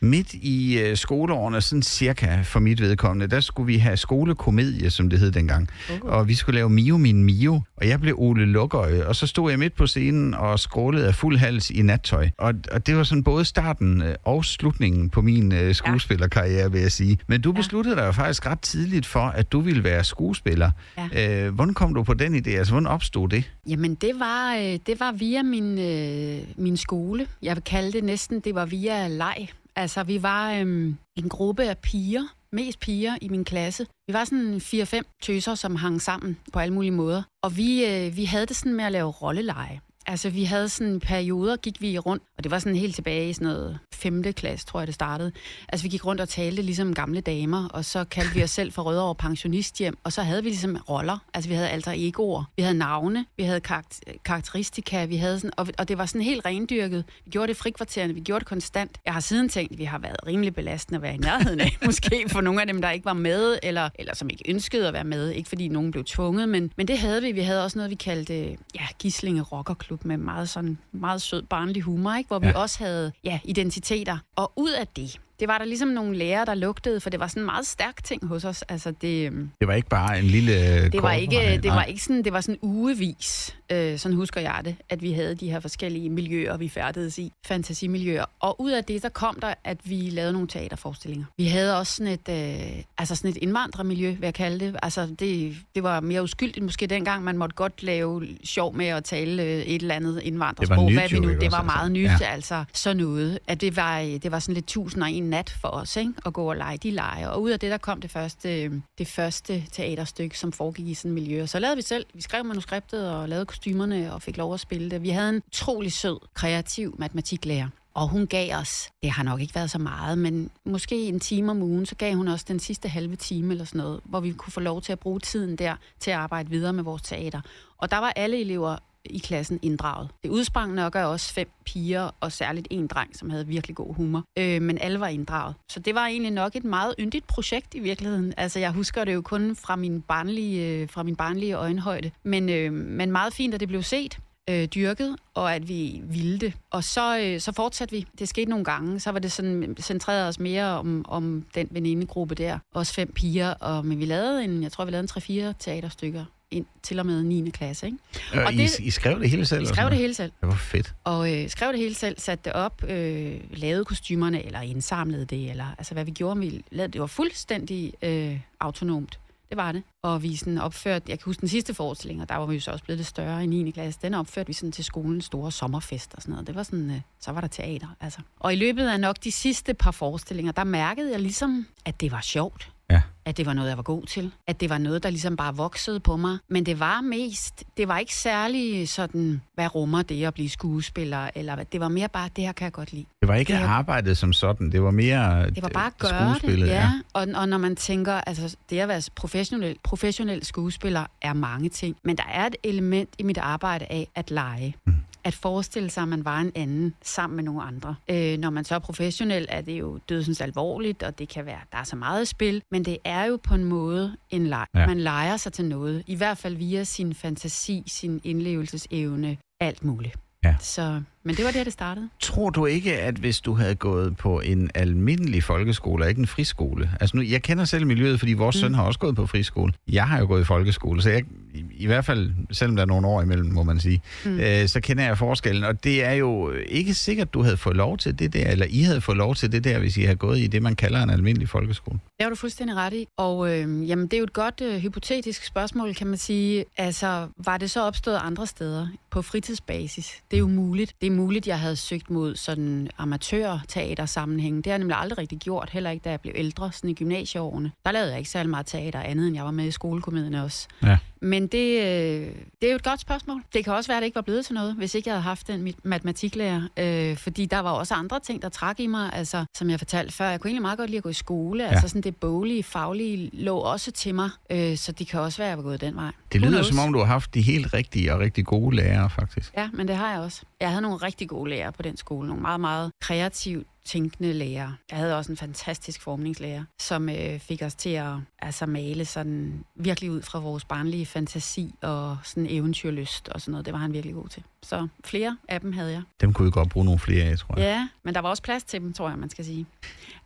Midt 0.00 0.34
i 0.34 0.78
øh, 0.78 0.96
skoleårene, 0.96 1.60
sådan 1.60 1.82
cirka 1.82 2.40
for 2.42 2.60
mit 2.60 2.80
vedkommende, 2.80 3.26
der 3.34 3.40
skulle 3.40 3.66
vi 3.66 3.76
have 3.78 3.96
skolekomedie, 3.96 4.90
som 4.90 5.10
det 5.10 5.18
hed 5.18 5.30
dengang. 5.32 5.68
Okay. 5.90 6.00
Og 6.08 6.28
vi 6.28 6.34
skulle 6.34 6.56
lave 6.58 6.70
Mio 6.70 6.96
min 6.98 7.24
Mio, 7.24 7.60
og 7.76 7.88
jeg 7.88 8.00
blev 8.00 8.14
Ole 8.18 8.44
Lukøje, 8.46 9.06
og 9.06 9.16
så 9.16 9.26
stod 9.26 9.50
jeg 9.50 9.58
midt 9.58 9.74
på 9.76 9.86
scenen 9.86 10.34
og 10.34 10.60
skrålede 10.60 11.06
af 11.06 11.14
fuld 11.14 11.38
hals 11.38 11.70
i 11.70 11.82
nattøj. 11.82 12.28
Og, 12.38 12.54
og 12.72 12.86
det 12.86 12.96
var 12.96 13.02
sådan 13.02 13.22
både 13.24 13.44
starten 13.44 14.02
øh, 14.02 14.14
og 14.24 14.44
slutningen 14.44 15.10
på 15.10 15.22
min 15.22 15.52
øh, 15.52 15.74
skuespillerkarriere, 15.74 16.72
vil 16.72 16.80
jeg 16.80 16.92
sige. 16.92 17.18
Men 17.26 17.40
du 17.40 17.50
Ja. 17.50 17.56
besluttede 17.56 17.96
dig 17.96 18.06
jo 18.06 18.12
faktisk 18.12 18.46
ret 18.46 18.60
tidligt 18.60 19.06
for, 19.06 19.20
at 19.20 19.52
du 19.52 19.60
ville 19.60 19.84
være 19.84 20.04
skuespiller. 20.04 20.70
Ja. 21.14 21.46
Øh, 21.46 21.54
hvordan 21.54 21.74
kom 21.74 21.94
du 21.94 22.02
på 22.02 22.14
den 22.14 22.34
idé? 22.34 22.50
Altså, 22.50 22.72
hvordan 22.72 22.86
opstod 22.86 23.28
det? 23.28 23.50
Jamen, 23.68 23.94
det 23.94 24.10
var, 24.18 24.54
øh, 24.54 24.78
det 24.86 25.00
var 25.00 25.12
via 25.12 25.42
min, 25.42 25.78
øh, 25.78 26.38
min 26.56 26.76
skole. 26.76 27.26
Jeg 27.42 27.56
vil 27.56 27.64
kalde 27.64 27.92
det 27.92 28.04
næsten, 28.04 28.40
det 28.40 28.54
var 28.54 28.66
via 28.66 29.08
leg. 29.08 29.48
Altså, 29.78 30.02
vi 30.02 30.22
var 30.22 30.52
øhm, 30.52 30.96
en 31.16 31.28
gruppe 31.28 31.64
af 31.64 31.78
piger, 31.78 32.22
mest 32.52 32.80
piger 32.80 33.16
i 33.20 33.28
min 33.28 33.44
klasse. 33.44 33.86
Vi 34.06 34.12
var 34.12 34.24
sådan 34.24 34.56
4-5 34.56 35.18
tøser, 35.22 35.54
som 35.54 35.76
hang 35.76 36.02
sammen 36.02 36.38
på 36.52 36.58
alle 36.58 36.74
mulige 36.74 36.90
måder. 36.90 37.22
Og 37.42 37.56
vi, 37.56 37.84
øh, 37.84 38.16
vi 38.16 38.24
havde 38.24 38.46
det 38.46 38.56
sådan 38.56 38.74
med 38.74 38.84
at 38.84 38.92
lave 38.92 39.10
rolleleje. 39.10 39.80
Altså, 40.08 40.30
vi 40.30 40.44
havde 40.44 40.68
sådan 40.68 41.00
perioder, 41.00 41.56
gik 41.56 41.80
vi 41.80 41.98
rundt, 41.98 42.22
og 42.38 42.44
det 42.44 42.50
var 42.50 42.58
sådan 42.58 42.76
helt 42.76 42.94
tilbage 42.94 43.30
i 43.30 43.32
sådan 43.32 43.48
noget 43.48 43.78
5. 43.94 44.22
klasse, 44.22 44.66
tror 44.66 44.80
jeg, 44.80 44.86
det 44.86 44.94
startede. 44.94 45.32
Altså, 45.68 45.84
vi 45.84 45.88
gik 45.88 46.06
rundt 46.06 46.20
og 46.20 46.28
talte 46.28 46.62
ligesom 46.62 46.94
gamle 46.94 47.20
damer, 47.20 47.68
og 47.68 47.84
så 47.84 48.04
kaldte 48.04 48.34
vi 48.34 48.42
os 48.42 48.50
selv 48.50 48.72
for 48.72 48.82
Rødovre 48.82 49.14
Pensionisthjem, 49.14 49.98
og 50.04 50.12
så 50.12 50.22
havde 50.22 50.42
vi 50.42 50.48
ligesom 50.48 50.76
roller. 50.88 51.18
Altså, 51.34 51.48
vi 51.48 51.54
havde 51.54 51.68
alter 51.68 51.92
egoer, 51.96 52.44
vi 52.56 52.62
havde 52.62 52.78
navne, 52.78 53.24
vi 53.36 53.42
havde 53.42 53.60
karakter- 53.60 54.18
karakteristika, 54.24 55.04
vi 55.04 55.16
havde 55.16 55.40
sådan, 55.40 55.50
og, 55.56 55.68
og 55.78 55.88
det 55.88 55.98
var 55.98 56.06
sådan 56.06 56.22
helt 56.22 56.46
rendyrket. 56.46 57.04
Vi 57.24 57.30
gjorde 57.30 57.48
det 57.48 57.56
frikvarterende, 57.56 58.14
vi 58.14 58.20
gjorde 58.20 58.40
det 58.40 58.48
konstant. 58.48 58.98
Jeg 59.06 59.12
har 59.12 59.20
siden 59.20 59.48
tænkt, 59.48 59.72
at 59.72 59.78
vi 59.78 59.84
har 59.84 59.98
været 59.98 60.26
rimelig 60.26 60.54
belastende 60.54 60.96
at 60.96 61.02
være 61.02 61.14
i 61.14 61.18
nærheden 61.18 61.60
af, 61.60 61.76
måske 61.86 62.24
for 62.28 62.40
nogle 62.40 62.60
af 62.60 62.66
dem, 62.66 62.82
der 62.82 62.90
ikke 62.90 63.04
var 63.04 63.12
med, 63.12 63.58
eller, 63.62 63.88
eller 63.98 64.14
som 64.14 64.30
ikke 64.30 64.44
ønskede 64.48 64.88
at 64.88 64.94
være 64.94 65.04
med. 65.04 65.30
Ikke 65.30 65.48
fordi 65.48 65.68
nogen 65.68 65.90
blev 65.90 66.04
tvunget, 66.04 66.48
men, 66.48 66.72
men 66.76 66.88
det 66.88 66.98
havde 66.98 67.22
vi. 67.22 67.32
Vi 67.32 67.40
havde 67.40 67.64
også 67.64 67.78
noget, 67.78 67.90
vi 67.90 67.94
kaldte 67.94 68.56
ja, 68.74 68.86
Gislinge 68.98 69.42
Rockerklub 69.42 69.97
med 70.04 70.16
meget, 70.16 70.48
sådan, 70.48 70.78
meget 70.92 71.22
sød, 71.22 71.42
barnlig 71.42 71.82
humor, 71.82 72.14
ikke? 72.14 72.28
hvor. 72.28 72.40
Ja. 72.42 72.48
vi 72.48 72.52
også 72.56 72.78
havde 72.78 73.12
ja, 73.24 73.40
identiteter. 73.44 74.18
Og 74.36 74.52
ud 74.56 74.70
af 74.70 74.86
det, 74.86 75.20
det 75.40 75.48
var 75.48 75.58
der 75.58 75.64
ligesom 75.64 75.88
nogle 75.88 76.16
lærere, 76.16 76.44
der 76.44 76.54
lugtede, 76.54 77.00
for 77.00 77.10
det 77.10 77.20
var 77.20 77.26
sådan 77.26 77.40
en 77.42 77.46
meget 77.46 77.66
stærk 77.66 78.04
ting 78.04 78.26
hos 78.26 78.44
os. 78.44 78.62
Altså 78.62 78.90
det, 79.02 79.26
øhm, 79.26 79.50
Det 79.60 79.68
var 79.68 79.74
ikke 79.74 79.88
bare 79.88 80.18
en 80.18 80.24
lille 80.24 80.52
øh, 80.52 80.92
det 80.92 81.02
var 81.02 81.12
ikke, 81.12 81.36
det 81.54 81.64
nej. 81.64 81.74
var 81.74 81.82
ikke 81.84 82.02
sådan, 82.02 82.22
det 82.24 82.32
var 82.32 82.40
sådan 82.40 82.58
ugevis, 82.62 83.56
øh, 83.72 83.98
sådan 83.98 84.16
husker 84.16 84.40
jeg 84.40 84.60
det, 84.64 84.76
at 84.88 85.02
vi 85.02 85.12
havde 85.12 85.34
de 85.34 85.50
her 85.50 85.60
forskellige 85.60 86.10
miljøer, 86.10 86.56
vi 86.56 86.68
færdedes 86.68 87.18
i, 87.18 87.32
fantasimiljøer. 87.46 88.24
Og 88.40 88.60
ud 88.60 88.70
af 88.70 88.84
det, 88.84 89.02
der 89.02 89.08
kom 89.08 89.38
der, 89.42 89.54
at 89.64 89.78
vi 89.84 89.96
lavede 90.10 90.32
nogle 90.32 90.48
teaterforestillinger. 90.48 91.26
Vi 91.38 91.46
havde 91.46 91.78
også 91.78 91.92
sådan 91.96 92.12
et, 92.12 92.28
øh, 92.76 92.82
altså 92.98 93.14
sådan 93.14 93.30
et 93.30 93.36
indvandrermiljø, 93.36 94.08
vil 94.10 94.18
jeg 94.22 94.34
kalde 94.34 94.66
det. 94.66 94.76
Altså 94.82 95.06
det, 95.18 95.56
det 95.74 95.82
var 95.82 96.00
mere 96.00 96.22
uskyldigt 96.22 96.64
måske 96.64 96.86
dengang, 96.86 97.24
man 97.24 97.38
måtte 97.38 97.54
godt 97.54 97.82
lave 97.82 98.26
sjov 98.44 98.74
med 98.76 98.86
at 98.86 99.04
tale 99.04 99.42
øh, 99.42 99.48
et 99.48 99.82
eller 99.82 99.94
andet 99.94 100.20
indvandrersprog. 100.22 100.90
nyt 100.90 100.98
hvad 100.98 101.08
vi 101.08 101.18
nu, 101.18 101.28
det 101.28 101.36
var 101.38 101.44
altså? 101.44 101.62
meget 101.62 101.92
nyt, 101.92 102.04
Ja. 102.04 102.16
ja. 102.20 102.26
altså 102.26 102.64
sådan 102.72 102.96
noget. 102.96 103.38
At 103.48 103.60
det 103.60 103.76
var, 103.76 104.00
det 104.22 104.30
var 104.32 104.38
sådan 104.38 104.54
lidt 104.54 104.66
tusind 104.66 105.02
og 105.02 105.10
en 105.10 105.27
nat 105.28 105.50
for 105.50 105.68
os, 105.68 105.96
ikke? 105.96 106.12
At 106.26 106.32
gå 106.32 106.50
og 106.50 106.56
lege 106.56 106.76
de 106.76 106.90
lege. 106.90 107.30
Og 107.30 107.42
ud 107.42 107.50
af 107.50 107.60
det, 107.60 107.70
der 107.70 107.78
kom 107.78 108.00
det 108.00 108.10
første, 108.10 108.62
øh, 108.62 108.72
det 108.98 109.06
første 109.06 109.64
teaterstykke, 109.72 110.38
som 110.38 110.52
foregik 110.52 110.88
i 110.88 110.94
sådan 110.94 111.10
et 111.10 111.14
miljø. 111.14 111.42
Og 111.42 111.48
så 111.48 111.58
lavede 111.58 111.76
vi 111.76 111.82
selv. 111.82 112.06
Vi 112.14 112.22
skrev 112.22 112.44
manuskriptet 112.44 113.10
og 113.10 113.28
lavede 113.28 113.46
kostymerne 113.46 114.12
og 114.12 114.22
fik 114.22 114.36
lov 114.36 114.54
at 114.54 114.60
spille 114.60 114.90
det. 114.90 115.02
Vi 115.02 115.08
havde 115.08 115.28
en 115.28 115.42
utrolig 115.46 115.92
sød, 115.92 116.18
kreativ 116.34 116.94
matematiklærer. 116.98 117.68
Og 117.94 118.08
hun 118.08 118.26
gav 118.26 118.54
os, 118.54 118.90
det 119.02 119.10
har 119.10 119.22
nok 119.22 119.40
ikke 119.40 119.54
været 119.54 119.70
så 119.70 119.78
meget, 119.78 120.18
men 120.18 120.50
måske 120.64 121.08
en 121.08 121.20
time 121.20 121.50
om 121.50 121.62
ugen, 121.62 121.86
så 121.86 121.94
gav 121.94 122.14
hun 122.14 122.28
os 122.28 122.44
den 122.44 122.60
sidste 122.60 122.88
halve 122.88 123.16
time 123.16 123.52
eller 123.52 123.64
sådan 123.64 123.78
noget, 123.78 124.00
hvor 124.04 124.20
vi 124.20 124.32
kunne 124.32 124.52
få 124.52 124.60
lov 124.60 124.82
til 124.82 124.92
at 124.92 124.98
bruge 124.98 125.20
tiden 125.20 125.56
der 125.56 125.76
til 126.00 126.10
at 126.10 126.16
arbejde 126.16 126.50
videre 126.50 126.72
med 126.72 126.84
vores 126.84 127.02
teater. 127.02 127.40
Og 127.78 127.90
der 127.90 127.98
var 127.98 128.12
alle 128.16 128.40
elever 128.40 128.76
i 129.04 129.18
klassen 129.18 129.58
inddraget. 129.62 130.08
Det 130.22 130.30
udsprang 130.30 130.74
nok 130.74 130.94
af 130.94 131.04
også 131.04 131.34
fem 131.34 131.50
piger, 131.64 132.10
og 132.20 132.32
særligt 132.32 132.68
en 132.70 132.86
dreng, 132.86 133.16
som 133.16 133.30
havde 133.30 133.46
virkelig 133.46 133.76
god 133.76 133.94
humor. 133.94 134.24
Øh, 134.38 134.62
men 134.62 134.78
alle 134.78 135.00
var 135.00 135.08
inddraget. 135.08 135.54
Så 135.70 135.80
det 135.80 135.94
var 135.94 136.06
egentlig 136.06 136.32
nok 136.32 136.56
et 136.56 136.64
meget 136.64 136.94
yndigt 136.98 137.26
projekt 137.26 137.74
i 137.74 137.78
virkeligheden. 137.78 138.34
Altså, 138.36 138.58
jeg 138.58 138.70
husker 138.70 139.04
det 139.04 139.14
jo 139.14 139.20
kun 139.20 139.56
fra 139.56 139.76
min 139.76 140.02
barnlige, 140.02 140.66
øh, 140.66 140.88
fra 140.88 141.02
min 141.02 141.16
barnlige 141.16 141.54
øjenhøjde. 141.54 142.10
Men, 142.24 142.48
øh, 142.48 142.72
men 142.72 143.12
meget 143.12 143.32
fint, 143.32 143.54
at 143.54 143.60
det 143.60 143.68
blev 143.68 143.82
set 143.82 144.18
øh, 144.50 144.66
dyrket, 144.66 145.16
og 145.34 145.54
at 145.54 145.68
vi 145.68 146.02
ville 146.04 146.38
det. 146.38 146.52
Og 146.70 146.84
så, 146.84 147.18
øh, 147.20 147.40
så 147.40 147.52
fortsatte 147.52 147.96
vi. 147.96 148.06
Det 148.18 148.28
skete 148.28 148.50
nogle 148.50 148.64
gange. 148.64 149.00
Så 149.00 149.12
var 149.12 149.18
det 149.18 149.32
sådan, 149.32 149.76
centreret 149.80 150.28
os 150.28 150.38
mere 150.38 150.64
om, 150.64 151.04
om 151.08 151.44
den 151.54 151.68
venindegruppe 151.70 152.34
der. 152.34 152.58
Også 152.74 152.94
fem 152.94 153.12
piger. 153.12 153.50
Og, 153.50 153.86
men 153.86 153.98
vi 153.98 154.04
lavede 154.04 154.44
en, 154.44 154.62
jeg 154.62 154.72
tror, 154.72 154.84
vi 154.84 154.90
lavede 154.90 155.08
en 155.16 155.50
3-4 155.50 155.54
teaterstykker 155.58 156.24
ind 156.50 156.66
til 156.82 156.98
og 156.98 157.06
med 157.06 157.22
9. 157.22 157.50
klasse. 157.50 157.86
Ikke? 157.86 157.98
Øh, 158.34 158.44
og 158.46 158.52
I, 158.52 158.56
det- 158.56 158.78
I 158.80 158.90
skrev 158.90 159.20
det 159.20 159.30
hele 159.30 159.46
selv? 159.46 159.60
Vi 159.60 159.66
skrev 159.66 159.90
det 159.90 159.98
hele 159.98 160.14
selv. 160.14 160.32
Det 160.40 160.48
var 160.48 160.54
fedt. 160.54 160.94
Og 161.04 161.34
øh, 161.34 161.48
skrev 161.50 161.72
det 161.72 161.78
hele 161.80 161.94
selv, 161.94 162.18
satte 162.20 162.44
det 162.44 162.52
op, 162.52 162.84
øh, 162.88 163.40
lavede 163.50 163.84
kostymerne, 163.84 164.46
eller 164.46 164.60
indsamlede 164.60 165.24
det, 165.24 165.50
eller 165.50 165.66
altså 165.78 165.94
hvad 165.94 166.04
vi 166.04 166.10
gjorde, 166.10 166.40
vi 166.40 166.64
lavede, 166.70 166.92
det 166.92 167.00
var 167.00 167.06
fuldstændig 167.06 167.92
øh, 168.02 168.40
autonomt. 168.60 169.18
Det 169.48 169.56
var 169.56 169.72
det. 169.72 169.82
Og 170.02 170.22
vi 170.22 170.36
sådan 170.36 170.58
opførte, 170.58 171.04
jeg 171.08 171.18
kan 171.18 171.24
huske 171.24 171.40
den 171.40 171.48
sidste 171.48 171.74
forestilling, 171.74 172.22
og 172.22 172.28
der 172.28 172.34
var 172.36 172.46
vi 172.46 172.54
jo 172.54 172.60
så 172.60 172.70
også 172.70 172.84
blevet 172.84 172.98
lidt 172.98 173.08
større 173.08 173.44
i 173.44 173.46
9. 173.46 173.70
klasse, 173.70 174.00
den 174.02 174.14
opførte 174.14 174.46
vi 174.46 174.52
sådan 174.52 174.72
til 174.72 174.84
skolens 174.84 175.24
store 175.24 175.52
sommerfest 175.52 176.14
og 176.14 176.22
sådan 176.22 176.32
noget. 176.32 176.46
Det 176.46 176.54
var 176.54 176.62
sådan, 176.62 176.90
øh, 176.90 177.00
så 177.20 177.32
var 177.32 177.40
der 177.40 177.48
teater, 177.48 177.86
altså. 178.00 178.20
Og 178.40 178.52
i 178.52 178.56
løbet 178.56 178.88
af 178.88 179.00
nok 179.00 179.16
de 179.24 179.32
sidste 179.32 179.74
par 179.74 179.90
forestillinger, 179.90 180.52
der 180.52 180.64
mærkede 180.64 181.10
jeg 181.12 181.20
ligesom, 181.20 181.66
at 181.84 182.00
det 182.00 182.12
var 182.12 182.20
sjovt. 182.20 182.70
Ja. 182.90 183.02
At 183.24 183.36
det 183.36 183.46
var 183.46 183.52
noget, 183.52 183.68
jeg 183.68 183.76
var 183.76 183.82
god 183.82 184.06
til. 184.06 184.32
At 184.46 184.60
det 184.60 184.70
var 184.70 184.78
noget, 184.78 185.02
der 185.02 185.10
ligesom 185.10 185.36
bare 185.36 185.56
voksede 185.56 186.00
på 186.00 186.16
mig. 186.16 186.38
Men 186.50 186.66
det 186.66 186.80
var 186.80 187.00
mest, 187.00 187.64
det 187.76 187.88
var 187.88 187.98
ikke 187.98 188.14
særlig 188.14 188.88
sådan, 188.88 189.40
hvad 189.54 189.74
rummer 189.74 190.02
det 190.02 190.24
at 190.24 190.34
blive 190.34 190.48
skuespiller, 190.48 191.30
eller 191.34 191.54
hvad. 191.54 191.64
Det 191.72 191.80
var 191.80 191.88
mere 191.88 192.08
bare, 192.08 192.28
det 192.36 192.44
her 192.44 192.52
kan 192.52 192.64
jeg 192.64 192.72
godt 192.72 192.92
lide. 192.92 193.04
Det 193.20 193.28
var 193.28 193.34
ikke 193.34 193.52
Det 193.52 193.62
var- 193.62 193.68
arbejdet 193.68 194.18
som 194.18 194.32
sådan, 194.32 194.72
det 194.72 194.82
var 194.82 194.90
mere 194.90 195.50
Det 195.50 195.62
var 195.62 195.68
bare 195.68 195.86
at 195.86 195.98
gøre 195.98 196.28
det, 196.28 196.36
skuespillet, 196.36 196.66
ja. 196.68 196.92
Og, 197.12 197.26
og 197.34 197.48
når 197.48 197.58
man 197.58 197.76
tænker, 197.76 198.12
altså 198.14 198.56
det 198.70 198.78
at 198.80 198.88
være 198.88 199.02
professionel, 199.16 199.76
professionel 199.84 200.44
skuespiller 200.44 201.04
er 201.22 201.32
mange 201.32 201.68
ting, 201.68 201.96
men 202.04 202.16
der 202.16 202.24
er 202.32 202.46
et 202.46 202.56
element 202.64 203.08
i 203.18 203.22
mit 203.22 203.38
arbejde 203.38 203.84
af 203.90 204.08
at 204.14 204.30
lege. 204.30 204.74
Mm. 204.86 204.94
At 205.24 205.34
forestille 205.34 205.90
sig, 205.90 206.02
at 206.02 206.08
man 206.08 206.24
var 206.24 206.40
en 206.40 206.52
anden 206.54 206.94
sammen 207.02 207.36
med 207.36 207.44
nogle 207.44 207.62
andre. 207.62 207.94
Øh, 208.10 208.38
når 208.38 208.50
man 208.50 208.64
så 208.64 208.74
er 208.74 208.78
professionel, 208.78 209.46
er 209.48 209.60
det 209.60 209.72
jo 209.72 209.98
dødsens 210.08 210.40
alvorligt, 210.40 211.02
og 211.02 211.18
det 211.18 211.28
kan 211.28 211.46
være, 211.46 211.60
der 211.72 211.78
er 211.78 211.84
så 211.84 211.96
meget 211.96 212.28
spil, 212.28 212.62
men 212.70 212.84
det 212.84 212.98
er 213.04 213.24
jo 213.24 213.38
på 213.42 213.54
en 213.54 213.64
måde 213.64 214.16
en 214.30 214.46
leg. 214.46 214.66
Ja. 214.74 214.86
Man 214.86 215.00
leger 215.00 215.36
sig 215.36 215.52
til 215.52 215.64
noget, 215.64 216.02
i 216.06 216.14
hvert 216.14 216.38
fald 216.38 216.56
via 216.56 216.84
sin 216.84 217.14
fantasi, 217.14 217.82
sin 217.86 218.20
indlevelsesevne, 218.24 219.36
alt 219.60 219.84
muligt. 219.84 220.16
Ja. 220.44 220.56
Så, 220.60 221.02
men 221.22 221.36
det 221.36 221.44
var 221.44 221.50
der, 221.50 221.64
det 221.64 221.72
startede. 221.72 222.08
Tror 222.20 222.50
du 222.50 222.66
ikke, 222.66 222.98
at 222.98 223.14
hvis 223.14 223.40
du 223.40 223.54
havde 223.54 223.74
gået 223.74 224.16
på 224.16 224.40
en 224.40 224.70
almindelig 224.74 225.44
folkeskole, 225.44 226.04
og 226.04 226.08
ikke 226.08 226.18
en 226.18 226.26
friskole? 226.26 226.90
Altså 227.00 227.16
nu, 227.16 227.22
jeg 227.22 227.42
kender 227.42 227.64
selv 227.64 227.86
miljøet, 227.86 228.18
fordi 228.18 228.32
vores 228.32 228.56
mm. 228.56 228.60
søn 228.60 228.74
har 228.74 228.82
også 228.82 228.98
gået 228.98 229.16
på 229.16 229.26
friskole. 229.26 229.72
Jeg 229.92 230.08
har 230.08 230.18
jo 230.18 230.26
gået 230.26 230.40
i 230.40 230.44
folkeskole, 230.44 231.02
så 231.02 231.10
jeg, 231.10 231.24
i, 231.54 231.64
i 231.76 231.86
hvert 231.86 232.04
fald, 232.04 232.30
selvom 232.50 232.76
der 232.76 232.82
er 232.82 232.86
nogle 232.86 233.06
år 233.06 233.22
imellem, 233.22 233.46
må 233.46 233.62
man 233.62 233.80
sige, 233.80 234.02
mm. 234.24 234.40
øh, 234.40 234.68
så 234.68 234.80
kender 234.80 235.04
jeg 235.04 235.18
forskellen. 235.18 235.64
Og 235.64 235.84
det 235.84 236.04
er 236.04 236.12
jo 236.12 236.52
ikke 236.68 236.94
sikkert, 236.94 237.34
du 237.34 237.42
havde 237.42 237.56
fået 237.56 237.76
lov 237.76 237.98
til 237.98 238.18
det 238.18 238.32
der, 238.32 238.50
eller 238.50 238.66
I 238.68 238.82
havde 238.82 239.00
fået 239.00 239.18
lov 239.18 239.34
til 239.34 239.52
det 239.52 239.64
der, 239.64 239.78
hvis 239.78 239.96
I 239.96 240.02
havde 240.02 240.16
gået 240.16 240.38
i 240.38 240.46
det, 240.46 240.62
man 240.62 240.76
kalder 240.76 241.02
en 241.02 241.10
almindelig 241.10 241.48
folkeskole. 241.48 241.98
Det 242.18 242.24
har 242.24 242.30
du 242.30 242.36
fuldstændig 242.36 242.76
ret 242.76 242.92
i. 242.92 243.06
Og 243.16 243.48
øh, 243.48 243.88
jamen, 243.88 244.06
det 244.06 244.12
er 244.12 244.18
jo 244.18 244.24
et 244.24 244.32
godt 244.32 244.60
øh, 244.60 244.78
hypotetisk 244.78 245.44
spørgsmål, 245.44 245.94
kan 245.94 246.06
man 246.06 246.18
sige. 246.18 246.64
Altså, 246.76 247.26
var 247.36 247.58
det 247.58 247.70
så 247.70 247.82
opstået 247.82 248.20
andre 248.22 248.46
steder 248.46 248.88
på 249.10 249.22
fritidsbasis? 249.22 250.22
Det 250.30 250.36
er 250.36 250.40
jo 250.40 250.48
muligt. 250.48 250.94
Det 251.00 251.07
er 251.12 251.16
muligt, 251.16 251.46
jeg 251.46 251.60
havde 251.60 251.76
søgt 251.76 252.10
mod 252.10 252.36
sådan 252.36 252.90
amatørteatersammenhæng. 252.98 254.56
Det 254.56 254.66
har 254.66 254.72
jeg 254.72 254.78
nemlig 254.78 254.96
aldrig 254.98 255.18
rigtig 255.18 255.38
gjort, 255.38 255.70
heller 255.72 255.90
ikke 255.90 256.04
da 256.04 256.10
jeg 256.10 256.20
blev 256.20 256.32
ældre, 256.36 256.72
sådan 256.72 256.90
i 256.90 256.94
gymnasieårene. 256.94 257.72
Der 257.84 257.92
lavede 257.92 258.10
jeg 258.10 258.18
ikke 258.18 258.30
særlig 258.30 258.50
meget 258.50 258.66
teater 258.66 259.00
andet, 259.00 259.26
end 259.26 259.36
jeg 259.36 259.44
var 259.44 259.50
med 259.50 259.64
i 259.64 259.70
skolekomedien 259.70 260.34
også. 260.34 260.68
Ja. 260.82 260.98
Men 261.20 261.46
det, 261.46 261.80
øh, 261.80 262.26
det 262.60 262.66
er 262.66 262.70
jo 262.70 262.76
et 262.76 262.82
godt 262.82 263.00
spørgsmål. 263.00 263.42
Det 263.54 263.64
kan 263.64 263.72
også 263.72 263.90
være, 263.90 263.96
at 263.96 264.02
det 264.02 264.06
ikke 264.06 264.14
var 264.14 264.22
blevet 264.22 264.46
til 264.46 264.54
noget, 264.54 264.74
hvis 264.74 264.94
ikke 264.94 265.08
jeg 265.08 265.14
havde 265.14 265.22
haft 265.22 265.48
den 265.48 265.62
mit 265.62 265.84
matematiklærer. 265.84 266.62
Øh, 266.76 267.16
fordi 267.16 267.46
der 267.46 267.58
var 267.58 267.70
også 267.70 267.94
andre 267.94 268.20
ting, 268.20 268.42
der 268.42 268.48
trak 268.48 268.80
i 268.80 268.86
mig. 268.86 269.12
Altså, 269.12 269.44
som 269.54 269.70
jeg 269.70 269.78
fortalte 269.78 270.14
før, 270.14 270.28
jeg 270.28 270.40
kunne 270.40 270.48
egentlig 270.48 270.62
meget 270.62 270.78
godt 270.78 270.90
lide 270.90 270.96
at 270.96 271.02
gå 271.02 271.08
i 271.08 271.12
skole. 271.12 271.64
Ja. 271.64 271.70
Altså 271.70 271.88
sådan 271.88 272.02
det 272.02 272.16
boglige, 272.16 272.62
faglige 272.62 273.30
lå 273.32 273.56
også 273.56 273.90
til 273.90 274.14
mig. 274.14 274.30
Øh, 274.50 274.76
så 274.76 274.92
det 274.92 275.08
kan 275.08 275.20
også 275.20 275.38
være, 275.38 275.46
at 275.46 275.50
jeg 275.50 275.58
var 275.58 275.64
gået 275.64 275.80
den 275.80 275.96
vej. 275.96 276.12
Det 276.32 276.40
lyder 276.40 276.62
som 276.62 276.78
om, 276.78 276.92
du 276.92 276.98
har 276.98 277.06
haft 277.06 277.34
de 277.34 277.42
helt 277.42 277.74
rigtige 277.74 278.12
og 278.14 278.20
rigtig 278.20 278.46
gode 278.46 278.76
lærere, 278.76 279.10
faktisk. 279.10 279.52
Ja, 279.56 279.68
men 279.72 279.88
det 279.88 279.96
har 279.96 280.12
jeg 280.12 280.20
også. 280.20 280.42
Jeg 280.60 280.68
havde 280.68 280.82
nogle 280.82 280.97
rigtig 281.02 281.28
gode 281.28 281.50
lærere 281.50 281.72
på 281.72 281.82
den 281.82 281.96
skole. 281.96 282.28
Nogle 282.28 282.42
meget, 282.42 282.60
meget 282.60 282.92
kreativt 283.00 283.66
tænkende 283.84 284.32
lærere. 284.32 284.74
Jeg 284.90 284.98
havde 284.98 285.16
også 285.16 285.32
en 285.32 285.36
fantastisk 285.36 286.02
formningslærer, 286.02 286.64
som 286.78 287.08
øh, 287.08 287.38
fik 287.38 287.62
os 287.62 287.74
til 287.74 287.90
at 287.90 288.14
altså, 288.38 288.66
male 288.66 289.04
sådan 289.04 289.64
virkelig 289.74 290.10
ud 290.10 290.22
fra 290.22 290.38
vores 290.38 290.64
barnlige 290.64 291.06
fantasi 291.06 291.74
og 291.82 292.18
sådan 292.24 292.46
eventyrlyst 292.50 293.28
og 293.28 293.40
sådan 293.40 293.50
noget. 293.52 293.66
Det 293.66 293.72
var 293.72 293.78
han 293.80 293.92
virkelig 293.92 294.14
god 294.14 294.28
til. 294.28 294.42
Så 294.62 294.88
flere 295.04 295.36
af 295.48 295.60
dem 295.60 295.72
havde 295.72 295.92
jeg. 295.92 296.02
Dem 296.20 296.32
kunne 296.32 296.44
vi 296.44 296.50
godt 296.50 296.70
bruge 296.70 296.84
nogle 296.84 297.00
flere 297.00 297.24
af, 297.24 297.38
tror 297.38 297.58
jeg. 297.58 297.64
Ja, 297.64 297.88
men 298.02 298.14
der 298.14 298.20
var 298.20 298.28
også 298.28 298.42
plads 298.42 298.64
til 298.64 298.80
dem, 298.80 298.92
tror 298.92 299.08
jeg, 299.08 299.18
man 299.18 299.30
skal 299.30 299.44
sige. 299.44 299.66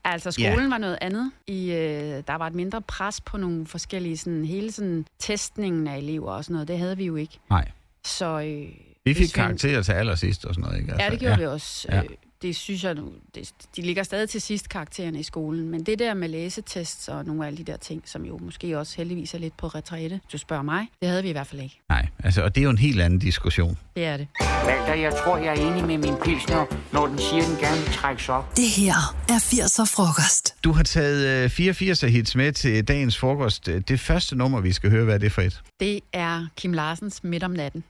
Altså, 0.04 0.30
skolen 0.30 0.60
Ja. 0.60 0.68
var 0.68 0.78
noget 0.78 0.98
andet. 1.00 1.32
I, 1.46 1.70
øh, 1.72 2.22
der 2.26 2.34
var 2.34 2.46
et 2.46 2.54
mindre 2.54 2.82
pres 2.82 3.20
på 3.20 3.36
nogle 3.36 3.66
forskellige, 3.66 4.16
sådan, 4.16 4.44
hele 4.44 4.72
sådan, 4.72 5.06
testningen 5.18 5.86
af 5.86 5.98
elever 5.98 6.32
og 6.32 6.44
sådan 6.44 6.52
noget. 6.52 6.68
Det 6.68 6.78
havde 6.78 6.96
vi 6.96 7.04
jo 7.04 7.16
ikke. 7.16 7.38
Nej. 7.50 7.70
Så, 8.04 8.40
øh, 8.40 8.68
Vi 9.04 9.14
fik 9.14 9.28
karakterer 9.28 9.82
til 9.82 9.92
allersidst 9.92 10.44
og 10.44 10.54
sådan 10.54 10.62
noget, 10.68 10.78
ikke? 10.80 10.92
Altså, 10.92 11.04
Ja, 11.04 11.10
det 11.10 11.18
gjorde 11.20 11.34
ja. 11.34 11.38
vi 11.40 11.46
også. 11.46 11.86
Ja. 11.90 11.96
Ja. 11.96 12.02
Det 12.42 12.56
synes 12.56 12.84
jeg 12.84 12.94
nu, 12.94 13.08
det, 13.34 13.52
de 13.76 13.82
ligger 13.82 14.02
stadig 14.02 14.28
til 14.28 14.40
sidst 14.40 14.68
karaktererne 14.68 15.20
i 15.20 15.22
skolen, 15.22 15.68
men 15.68 15.82
det 15.86 15.98
der 15.98 16.14
med 16.14 16.28
læsetests 16.28 17.08
og 17.08 17.24
nogle 17.24 17.42
af 17.42 17.46
alle 17.46 17.58
de 17.58 17.64
der 17.64 17.76
ting, 17.76 18.02
som 18.04 18.24
jo 18.24 18.38
måske 18.38 18.78
også 18.78 18.94
heldigvis 18.96 19.34
er 19.34 19.38
lidt 19.38 19.56
på 19.56 19.66
retræte, 19.66 20.20
du 20.32 20.38
spørger 20.38 20.62
mig, 20.62 20.86
det 21.00 21.08
havde 21.08 21.22
vi 21.22 21.28
i 21.28 21.32
hvert 21.32 21.46
fald 21.46 21.62
ikke. 21.62 21.80
Nej, 21.88 22.08
altså, 22.24 22.42
og 22.42 22.54
det 22.54 22.60
er 22.60 22.64
jo 22.64 22.70
en 22.70 22.78
helt 22.78 23.00
anden 23.00 23.18
diskussion. 23.18 23.78
Det 23.96 24.04
er 24.04 24.16
det. 24.16 24.26
Walter, 24.66 24.94
jeg 24.94 25.12
tror, 25.24 25.36
jeg 25.36 25.46
er 25.58 25.70
enig 25.72 25.84
med 25.86 25.98
min 25.98 26.14
pilsner, 26.24 26.64
når 26.92 27.06
den 27.06 27.18
siger, 27.18 27.42
den 27.42 27.56
gerne 27.56 27.76
vil 27.84 27.92
trækkes 27.92 28.28
op. 28.28 28.56
Det 28.56 28.68
her 28.68 29.14
er 29.28 29.38
80'er 29.38 29.84
frokost. 29.96 30.54
Du 30.64 30.72
har 30.72 30.82
taget 30.82 31.44
øh, 31.44 31.50
84 31.50 32.00
hits 32.00 32.36
med 32.36 32.52
til 32.52 32.84
dagens 32.88 33.18
frokost. 33.18 33.66
Det 33.66 34.00
første 34.00 34.36
nummer, 34.36 34.60
vi 34.60 34.72
skal 34.72 34.90
høre, 34.90 35.04
hvad 35.04 35.14
er 35.14 35.18
det 35.18 35.32
for 35.32 35.42
et? 35.42 35.60
Det 35.80 36.00
er 36.12 36.46
Kim 36.56 36.72
Larsens 36.72 37.24
Midt 37.24 37.42
om 37.42 37.50
natten. 37.50 37.84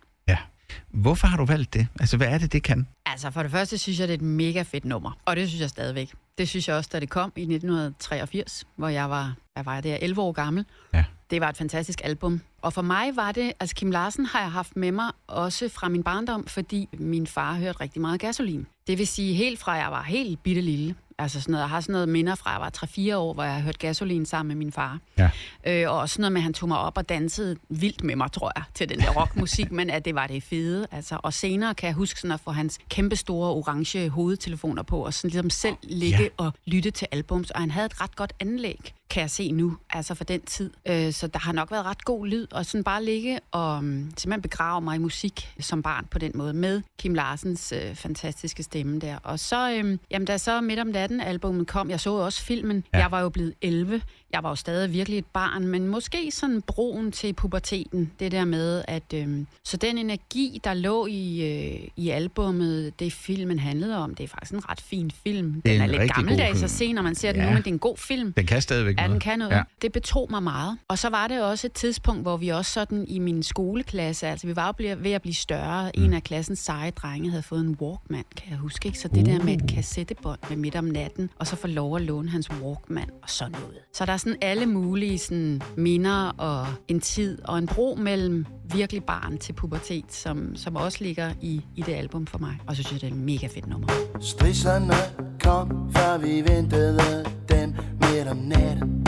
Hvorfor 0.90 1.26
har 1.26 1.36
du 1.36 1.44
valgt 1.44 1.74
det? 1.74 1.86
Altså, 2.00 2.16
hvad 2.16 2.26
er 2.26 2.38
det, 2.38 2.52
det 2.52 2.62
kan? 2.62 2.86
Altså 3.06 3.30
for 3.30 3.42
det 3.42 3.50
første 3.50 3.78
synes 3.78 4.00
jeg, 4.00 4.08
det 4.08 4.14
er 4.14 4.18
et 4.18 4.22
mega 4.22 4.62
fedt 4.62 4.84
nummer, 4.84 5.18
og 5.24 5.36
det 5.36 5.48
synes 5.48 5.60
jeg 5.60 5.68
stadigvæk. 5.68 6.12
Det 6.38 6.48
synes 6.48 6.68
jeg 6.68 6.76
også, 6.76 6.90
da 6.92 7.00
det 7.00 7.10
kom 7.10 7.32
i 7.36 7.40
1983, 7.40 8.64
hvor 8.76 8.88
jeg 8.88 9.10
var, 9.10 9.34
hvad 9.52 9.64
var 9.64 9.74
jeg 9.74 9.84
der, 9.84 9.96
11 10.00 10.20
år 10.22 10.32
gammel. 10.32 10.64
Ja. 10.94 11.04
Det 11.30 11.40
var 11.40 11.48
et 11.48 11.56
fantastisk 11.56 12.00
album. 12.04 12.40
Og 12.62 12.72
for 12.72 12.82
mig 12.82 13.16
var 13.16 13.32
det, 13.32 13.52
altså 13.60 13.74
Kim 13.74 13.90
Larsen 13.90 14.26
har 14.26 14.40
jeg 14.40 14.52
haft 14.52 14.76
med 14.76 14.92
mig 14.92 15.10
også 15.26 15.68
fra 15.68 15.88
min 15.88 16.02
barndom, 16.02 16.46
fordi 16.46 16.88
min 16.92 17.26
far 17.26 17.54
hørte 17.54 17.80
rigtig 17.80 18.00
meget 18.00 18.20
gasolin. 18.20 18.66
Det 18.86 18.98
vil 18.98 19.06
sige 19.06 19.34
helt 19.34 19.58
fra 19.58 19.72
jeg 19.72 19.90
var 19.90 20.02
helt 20.02 20.42
bitte 20.42 20.60
lille. 20.60 20.94
Altså 21.22 21.40
sådan 21.40 21.52
noget, 21.52 21.62
jeg 21.62 21.70
har 21.70 21.80
sådan 21.80 21.92
noget 21.92 22.08
minder 22.08 22.34
fra, 22.34 22.50
jeg 22.50 22.60
var 22.60 22.70
3-4 23.12 23.16
år, 23.16 23.34
hvor 23.34 23.42
jeg 23.42 23.54
har 23.54 23.60
hørt 23.60 23.78
gasolin 23.78 24.26
sammen 24.26 24.48
med 24.48 24.56
min 24.56 24.72
far. 24.72 24.98
Ja. 25.18 25.30
Øh, 25.66 25.90
og 25.90 25.98
også 25.98 26.12
sådan 26.12 26.22
noget 26.22 26.32
med, 26.32 26.40
at 26.40 26.42
han 26.42 26.54
tog 26.54 26.68
mig 26.68 26.78
op 26.78 26.98
og 26.98 27.08
dansede 27.08 27.56
vildt 27.68 28.04
med 28.04 28.16
mig, 28.16 28.32
tror 28.32 28.52
jeg, 28.56 28.64
til 28.74 28.88
den 28.88 28.98
der 28.98 29.10
rockmusik, 29.20 29.72
men 29.72 29.90
at 29.90 30.04
det 30.04 30.14
var 30.14 30.26
det 30.26 30.42
fede. 30.42 30.86
Altså. 30.90 31.18
Og 31.22 31.32
senere 31.32 31.74
kan 31.74 31.86
jeg 31.86 31.94
huske 31.94 32.20
sådan 32.20 32.34
at 32.34 32.40
få 32.40 32.50
hans 32.50 32.78
kæmpe 32.88 33.16
store 33.16 33.50
orange 33.50 34.08
hovedtelefoner 34.08 34.82
på, 34.82 35.04
og 35.04 35.14
sådan 35.14 35.30
ligesom 35.30 35.50
selv 35.50 35.76
ligge 35.82 36.22
ja. 36.22 36.28
og 36.36 36.52
lytte 36.66 36.90
til 36.90 37.08
albums. 37.10 37.50
Og 37.50 37.60
han 37.60 37.70
havde 37.70 37.86
et 37.86 38.00
ret 38.00 38.16
godt 38.16 38.32
anlæg, 38.40 38.94
kan 39.12 39.20
jeg 39.20 39.30
se 39.30 39.52
nu, 39.52 39.76
altså 39.90 40.14
for 40.14 40.24
den 40.24 40.40
tid. 40.40 40.70
Øh, 40.88 41.12
så 41.12 41.26
der 41.26 41.38
har 41.38 41.52
nok 41.52 41.70
været 41.70 41.84
ret 41.84 42.04
god 42.04 42.26
lyd, 42.26 42.46
og 42.52 42.66
sådan 42.66 42.84
bare 42.84 43.04
ligge 43.04 43.40
og 43.50 43.78
um, 43.78 44.12
simpelthen 44.16 44.42
begrave 44.42 44.80
mig 44.80 44.96
i 44.96 44.98
musik 44.98 45.54
som 45.60 45.82
barn 45.82 46.06
på 46.10 46.18
den 46.18 46.32
måde, 46.34 46.52
med 46.52 46.82
Kim 46.98 47.14
Larsens 47.14 47.72
øh, 47.72 47.94
fantastiske 47.94 48.62
stemme 48.62 48.98
der. 48.98 49.18
Og 49.22 49.40
så, 49.40 49.72
øh, 49.72 49.98
jamen 50.10 50.26
da 50.26 50.38
så 50.38 50.60
midt 50.60 50.80
om 50.80 50.86
natten 50.86 51.20
albumet 51.20 51.66
kom, 51.66 51.90
jeg 51.90 52.00
så 52.00 52.12
også 52.12 52.42
filmen, 52.42 52.84
ja. 52.92 52.98
jeg 52.98 53.10
var 53.10 53.20
jo 53.20 53.28
blevet 53.28 53.54
11, 53.62 54.02
jeg 54.32 54.42
var 54.42 54.48
jo 54.48 54.54
stadig 54.54 54.92
virkelig 54.92 55.18
et 55.18 55.26
barn, 55.26 55.66
men 55.66 55.88
måske 55.88 56.30
sådan 56.30 56.62
broen 56.62 57.12
til 57.12 57.32
puberteten, 57.32 58.12
det 58.20 58.32
der 58.32 58.44
med, 58.44 58.84
at 58.88 59.02
øhm, 59.14 59.46
så 59.64 59.76
den 59.76 59.98
energi, 59.98 60.60
der 60.64 60.74
lå 60.74 61.06
i, 61.06 61.52
øh, 61.82 61.88
i 61.96 62.10
albummet, 62.10 63.00
det 63.00 63.12
filmen 63.12 63.58
handlede 63.58 63.96
om, 63.98 64.14
det 64.14 64.24
er 64.24 64.28
faktisk 64.28 64.52
en 64.52 64.68
ret 64.70 64.80
fin 64.80 65.10
film. 65.24 65.52
Det 65.62 65.68
er 65.68 65.72
Den 65.72 65.80
er, 65.80 65.84
en 65.84 65.90
lidt 66.00 66.14
gammeldags 66.14 66.62
at 66.62 66.70
se, 66.70 66.92
når 66.92 67.02
man 67.02 67.14
ser 67.14 67.32
den 67.32 67.40
Ja. 67.40 67.46
nu, 67.46 67.52
men 67.52 67.62
det 67.62 67.68
er 67.68 67.72
en 67.72 67.78
god 67.78 67.96
film. 67.96 68.32
Den 68.32 68.46
kan 68.46 68.62
stadigvæk 68.62 68.96
Ja, 68.96 69.00
noget. 69.02 69.10
den 69.12 69.20
kan 69.20 69.38
noget. 69.38 69.52
Ja. 69.52 69.62
Det 69.82 69.92
betog 69.92 70.26
mig 70.30 70.42
meget. 70.42 70.78
Og 70.88 70.98
så 70.98 71.08
var 71.08 71.26
det 71.28 71.42
også 71.42 71.66
et 71.66 71.72
tidspunkt, 71.72 72.22
hvor 72.22 72.36
vi 72.36 72.48
også 72.48 72.72
sådan 72.72 73.04
i 73.08 73.18
min 73.18 73.42
skoleklasse, 73.42 74.26
altså 74.26 74.46
vi 74.46 74.56
var 74.56 74.74
jo 74.80 74.96
ved 74.98 75.12
at 75.12 75.22
blive 75.22 75.34
større. 75.34 75.90
Mm. 75.96 76.04
En 76.04 76.12
af 76.14 76.22
klassens 76.22 76.58
seje 76.58 76.90
drenge 76.90 77.30
havde 77.30 77.42
fået 77.42 77.60
en 77.60 77.76
Walkman, 77.80 78.24
kan 78.36 78.50
jeg 78.50 78.58
huske. 78.58 78.86
Ikke? 78.86 78.98
Så 78.98 79.08
det 79.08 79.26
der 79.26 79.42
med 79.44 79.54
et 79.54 79.62
Uh. 79.62 79.68
kassettebånd 79.68 80.38
med 80.48 80.56
midt 80.56 80.76
om 80.76 80.84
natten, 80.84 81.30
og 81.38 81.46
så 81.46 81.56
få 81.56 81.66
lov 81.66 81.96
at 81.96 82.02
låne 82.02 82.28
hans 82.30 82.50
Walkman 82.50 83.10
og 83.22 83.30
sådan 83.30 83.52
noget. 83.52 83.76
Så 83.94 84.06
der 84.06 84.12
er 84.12 84.16
sådan 84.22 84.38
alle 84.40 84.66
mulige 84.66 85.18
sådan 85.18 85.62
minder 85.76 86.28
og 86.28 86.66
en 86.88 87.00
tid 87.00 87.38
og 87.44 87.58
en 87.58 87.66
bro 87.66 87.94
mellem 87.94 88.46
virkelig 88.74 89.04
barn 89.04 89.38
til 89.38 89.52
pubertet, 89.52 90.04
som, 90.08 90.56
som 90.56 90.76
også 90.76 90.98
ligger 91.00 91.32
i, 91.40 91.60
i 91.76 91.82
det 91.82 91.92
album 91.92 92.26
for 92.26 92.38
mig. 92.38 92.58
Og 92.66 92.76
så 92.76 92.82
synes 92.82 93.02
jeg, 93.02 93.10
det 93.10 93.16
er 93.16 93.20
et 93.20 93.26
mega 93.26 93.46
fedt 93.46 93.68
nummer. 93.68 93.88
Strisserne 94.20 94.94
kom, 95.40 95.92
før 95.92 96.18
vi 96.18 96.54
ventede 96.54 97.24
den 97.48 97.76
midt 98.00 98.28
om 98.28 98.36
natten 98.36 99.06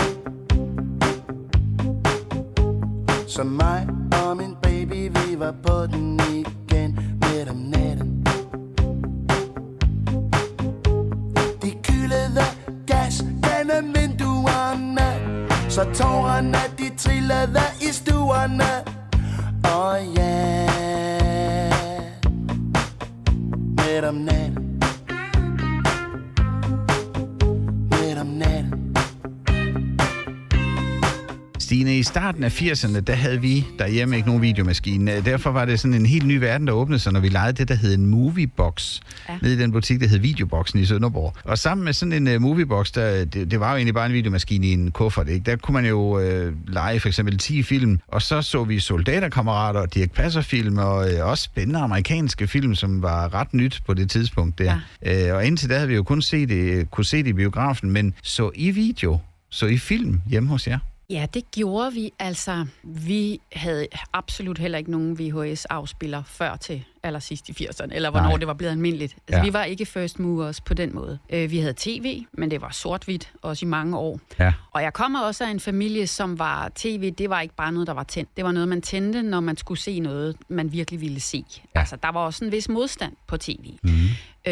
Så 3.29 3.45
mig 3.45 3.89
og 4.13 4.37
min 4.37 4.55
baby, 4.63 5.11
vi 5.11 5.39
var 5.39 5.55
på 5.67 5.87
den 5.87 6.21
igen 6.31 6.64
Så 15.75 15.85
tårerne 15.95 16.59
de 16.79 16.91
trillede 16.99 17.63
i 17.81 17.93
stuerne 17.93 18.65
Og 19.65 19.91
oh, 19.91 20.17
ja 20.17 20.23
yeah. 20.23 20.74
Starten 32.05 32.45
af 32.45 32.63
80'erne, 32.63 33.01
der 33.01 33.15
havde 33.15 33.41
vi 33.41 33.67
derhjemme 33.79 34.17
ikke 34.17 34.29
nogen 34.29 34.43
videomaskine. 34.43 35.21
Derfor 35.21 35.51
var 35.51 35.65
det 35.65 35.81
sådan 35.81 35.95
en 35.95 36.07
helt 36.07 36.27
ny 36.27 36.37
verden, 36.37 36.67
der 36.67 36.73
åbnede 36.73 36.99
sig, 36.99 37.13
når 37.13 37.21
vi 37.21 37.29
lejede 37.29 37.53
det, 37.53 37.69
der 37.69 37.75
hed 37.75 37.95
en 37.95 38.07
moviebox. 38.07 39.01
Ja. 39.29 39.39
Nede 39.43 39.55
i 39.55 39.59
den 39.59 39.73
butik, 39.73 40.01
der 40.01 40.07
hed 40.07 40.19
Videoboxen 40.19 40.79
i 40.79 40.85
Sønderborg. 40.85 41.35
Og 41.45 41.59
sammen 41.59 41.85
med 41.85 41.93
sådan 41.93 42.13
en 42.13 42.37
uh, 42.37 42.43
moviebox, 42.43 42.91
der, 42.93 43.25
det, 43.25 43.51
det 43.51 43.61
var 43.61 43.71
jo 43.71 43.77
egentlig 43.77 43.95
bare 43.95 44.07
en 44.07 44.13
videomaskine 44.13 44.67
i 44.67 44.73
en 44.73 44.91
kuffert, 44.91 45.29
ikke? 45.29 45.51
Der 45.51 45.57
kunne 45.57 45.73
man 45.73 45.87
jo 45.87 45.99
uh, 45.99 46.69
lege 46.69 47.01
for 47.01 47.09
eksempel 47.09 47.39
10 47.39 47.63
film, 47.63 48.01
og 48.09 48.23
så 48.23 48.43
så 48.43 48.65
vi 48.65 48.81
Soldaterkammerater 48.81 49.81
og 49.81 49.95
Dirk 49.95 50.11
Passer-film, 50.11 50.79
og 50.79 50.97
uh, 50.97 51.29
også 51.29 51.45
spændende 51.45 51.81
amerikanske 51.81 52.47
film, 52.47 52.75
som 52.75 53.03
var 53.03 53.35
ret 53.35 53.55
nyt 53.55 53.81
på 53.87 53.95
det 53.95 54.11
tidspunkt 54.11 54.59
der. 54.59 54.79
Ja. 55.05 55.31
Uh, 55.31 55.37
og 55.37 55.47
indtil 55.47 55.69
da 55.69 55.75
havde 55.75 55.89
vi 55.89 55.95
jo 55.95 56.03
kun 56.03 56.23
set 56.23 56.49
det, 56.49 56.91
kunne 56.91 57.05
se 57.05 57.17
det 57.17 57.27
i 57.27 57.33
biografen, 57.33 57.91
men 57.91 58.15
så 58.23 58.51
i 58.55 58.71
video, 58.71 59.19
så 59.51 59.67
i 59.67 59.79
film 59.79 60.21
hjemme 60.27 60.49
hos 60.49 60.69
jer. 60.69 60.79
Ja, 61.11 61.27
det 61.35 61.51
gjorde 61.51 61.93
vi. 61.93 62.13
Altså, 62.19 62.67
vi 62.83 63.41
havde 63.53 63.87
absolut 64.13 64.59
heller 64.59 64.79
ikke 64.79 64.91
nogen 64.91 65.19
VHS-afspiller 65.19 66.23
før 66.23 66.57
til 66.57 66.85
aller 67.05 67.21
sidst 67.21 67.49
i 67.49 67.53
80'erne, 67.53 67.89
eller 67.95 68.11
hvornår 68.11 68.29
Nej. 68.29 68.37
det 68.37 68.47
var 68.47 68.55
blevet 68.55 68.73
almindeligt. 68.73 69.17
Altså, 69.29 69.37
Ja. 69.39 69.43
Vi 69.45 69.53
var 69.53 69.65
ikke 69.65 69.87
first 69.87 70.19
movers 70.19 70.61
på 70.61 70.75
den 70.75 70.95
måde. 70.95 71.19
Øh, 71.31 71.51
vi 71.51 71.59
havde 71.59 71.75
tv, 71.77 72.25
men 72.33 72.51
det 72.51 72.61
var 72.61 72.71
sort-hvidt, 72.71 73.33
også 73.43 73.67
i 73.67 73.69
mange 73.69 73.97
år. 73.99 74.21
Ja. 74.39 74.53
Og 74.71 74.83
jeg 74.83 74.93
kommer 74.93 75.21
også 75.21 75.45
af 75.45 75.51
en 75.51 75.61
familie, 75.61 76.07
som 76.07 76.39
var 76.39 76.71
tv, 76.75 77.11
det 77.11 77.31
var 77.31 77.41
ikke 77.41 77.55
bare 77.55 77.73
noget, 77.73 77.87
der 77.87 77.93
var 77.95 78.03
tændt. 78.05 78.37
Det 78.37 78.45
var 78.45 78.53
noget, 78.53 78.69
man 78.69 78.83
tændte, 78.83 79.23
når 79.23 79.41
man 79.41 79.57
skulle 79.57 79.81
se 79.81 80.01
noget, 80.01 80.37
man 80.49 80.73
virkelig 80.73 81.01
ville 81.01 81.21
se. 81.21 81.45
Ja. 81.75 81.81
Altså, 81.81 81.97
der 81.97 82.09
var 82.09 82.21
også 82.21 82.45
en 82.45 82.53
vis 82.53 82.69
modstand 82.69 83.13
på 83.27 83.37
tv, 83.37 83.75
Mm. 83.83 83.91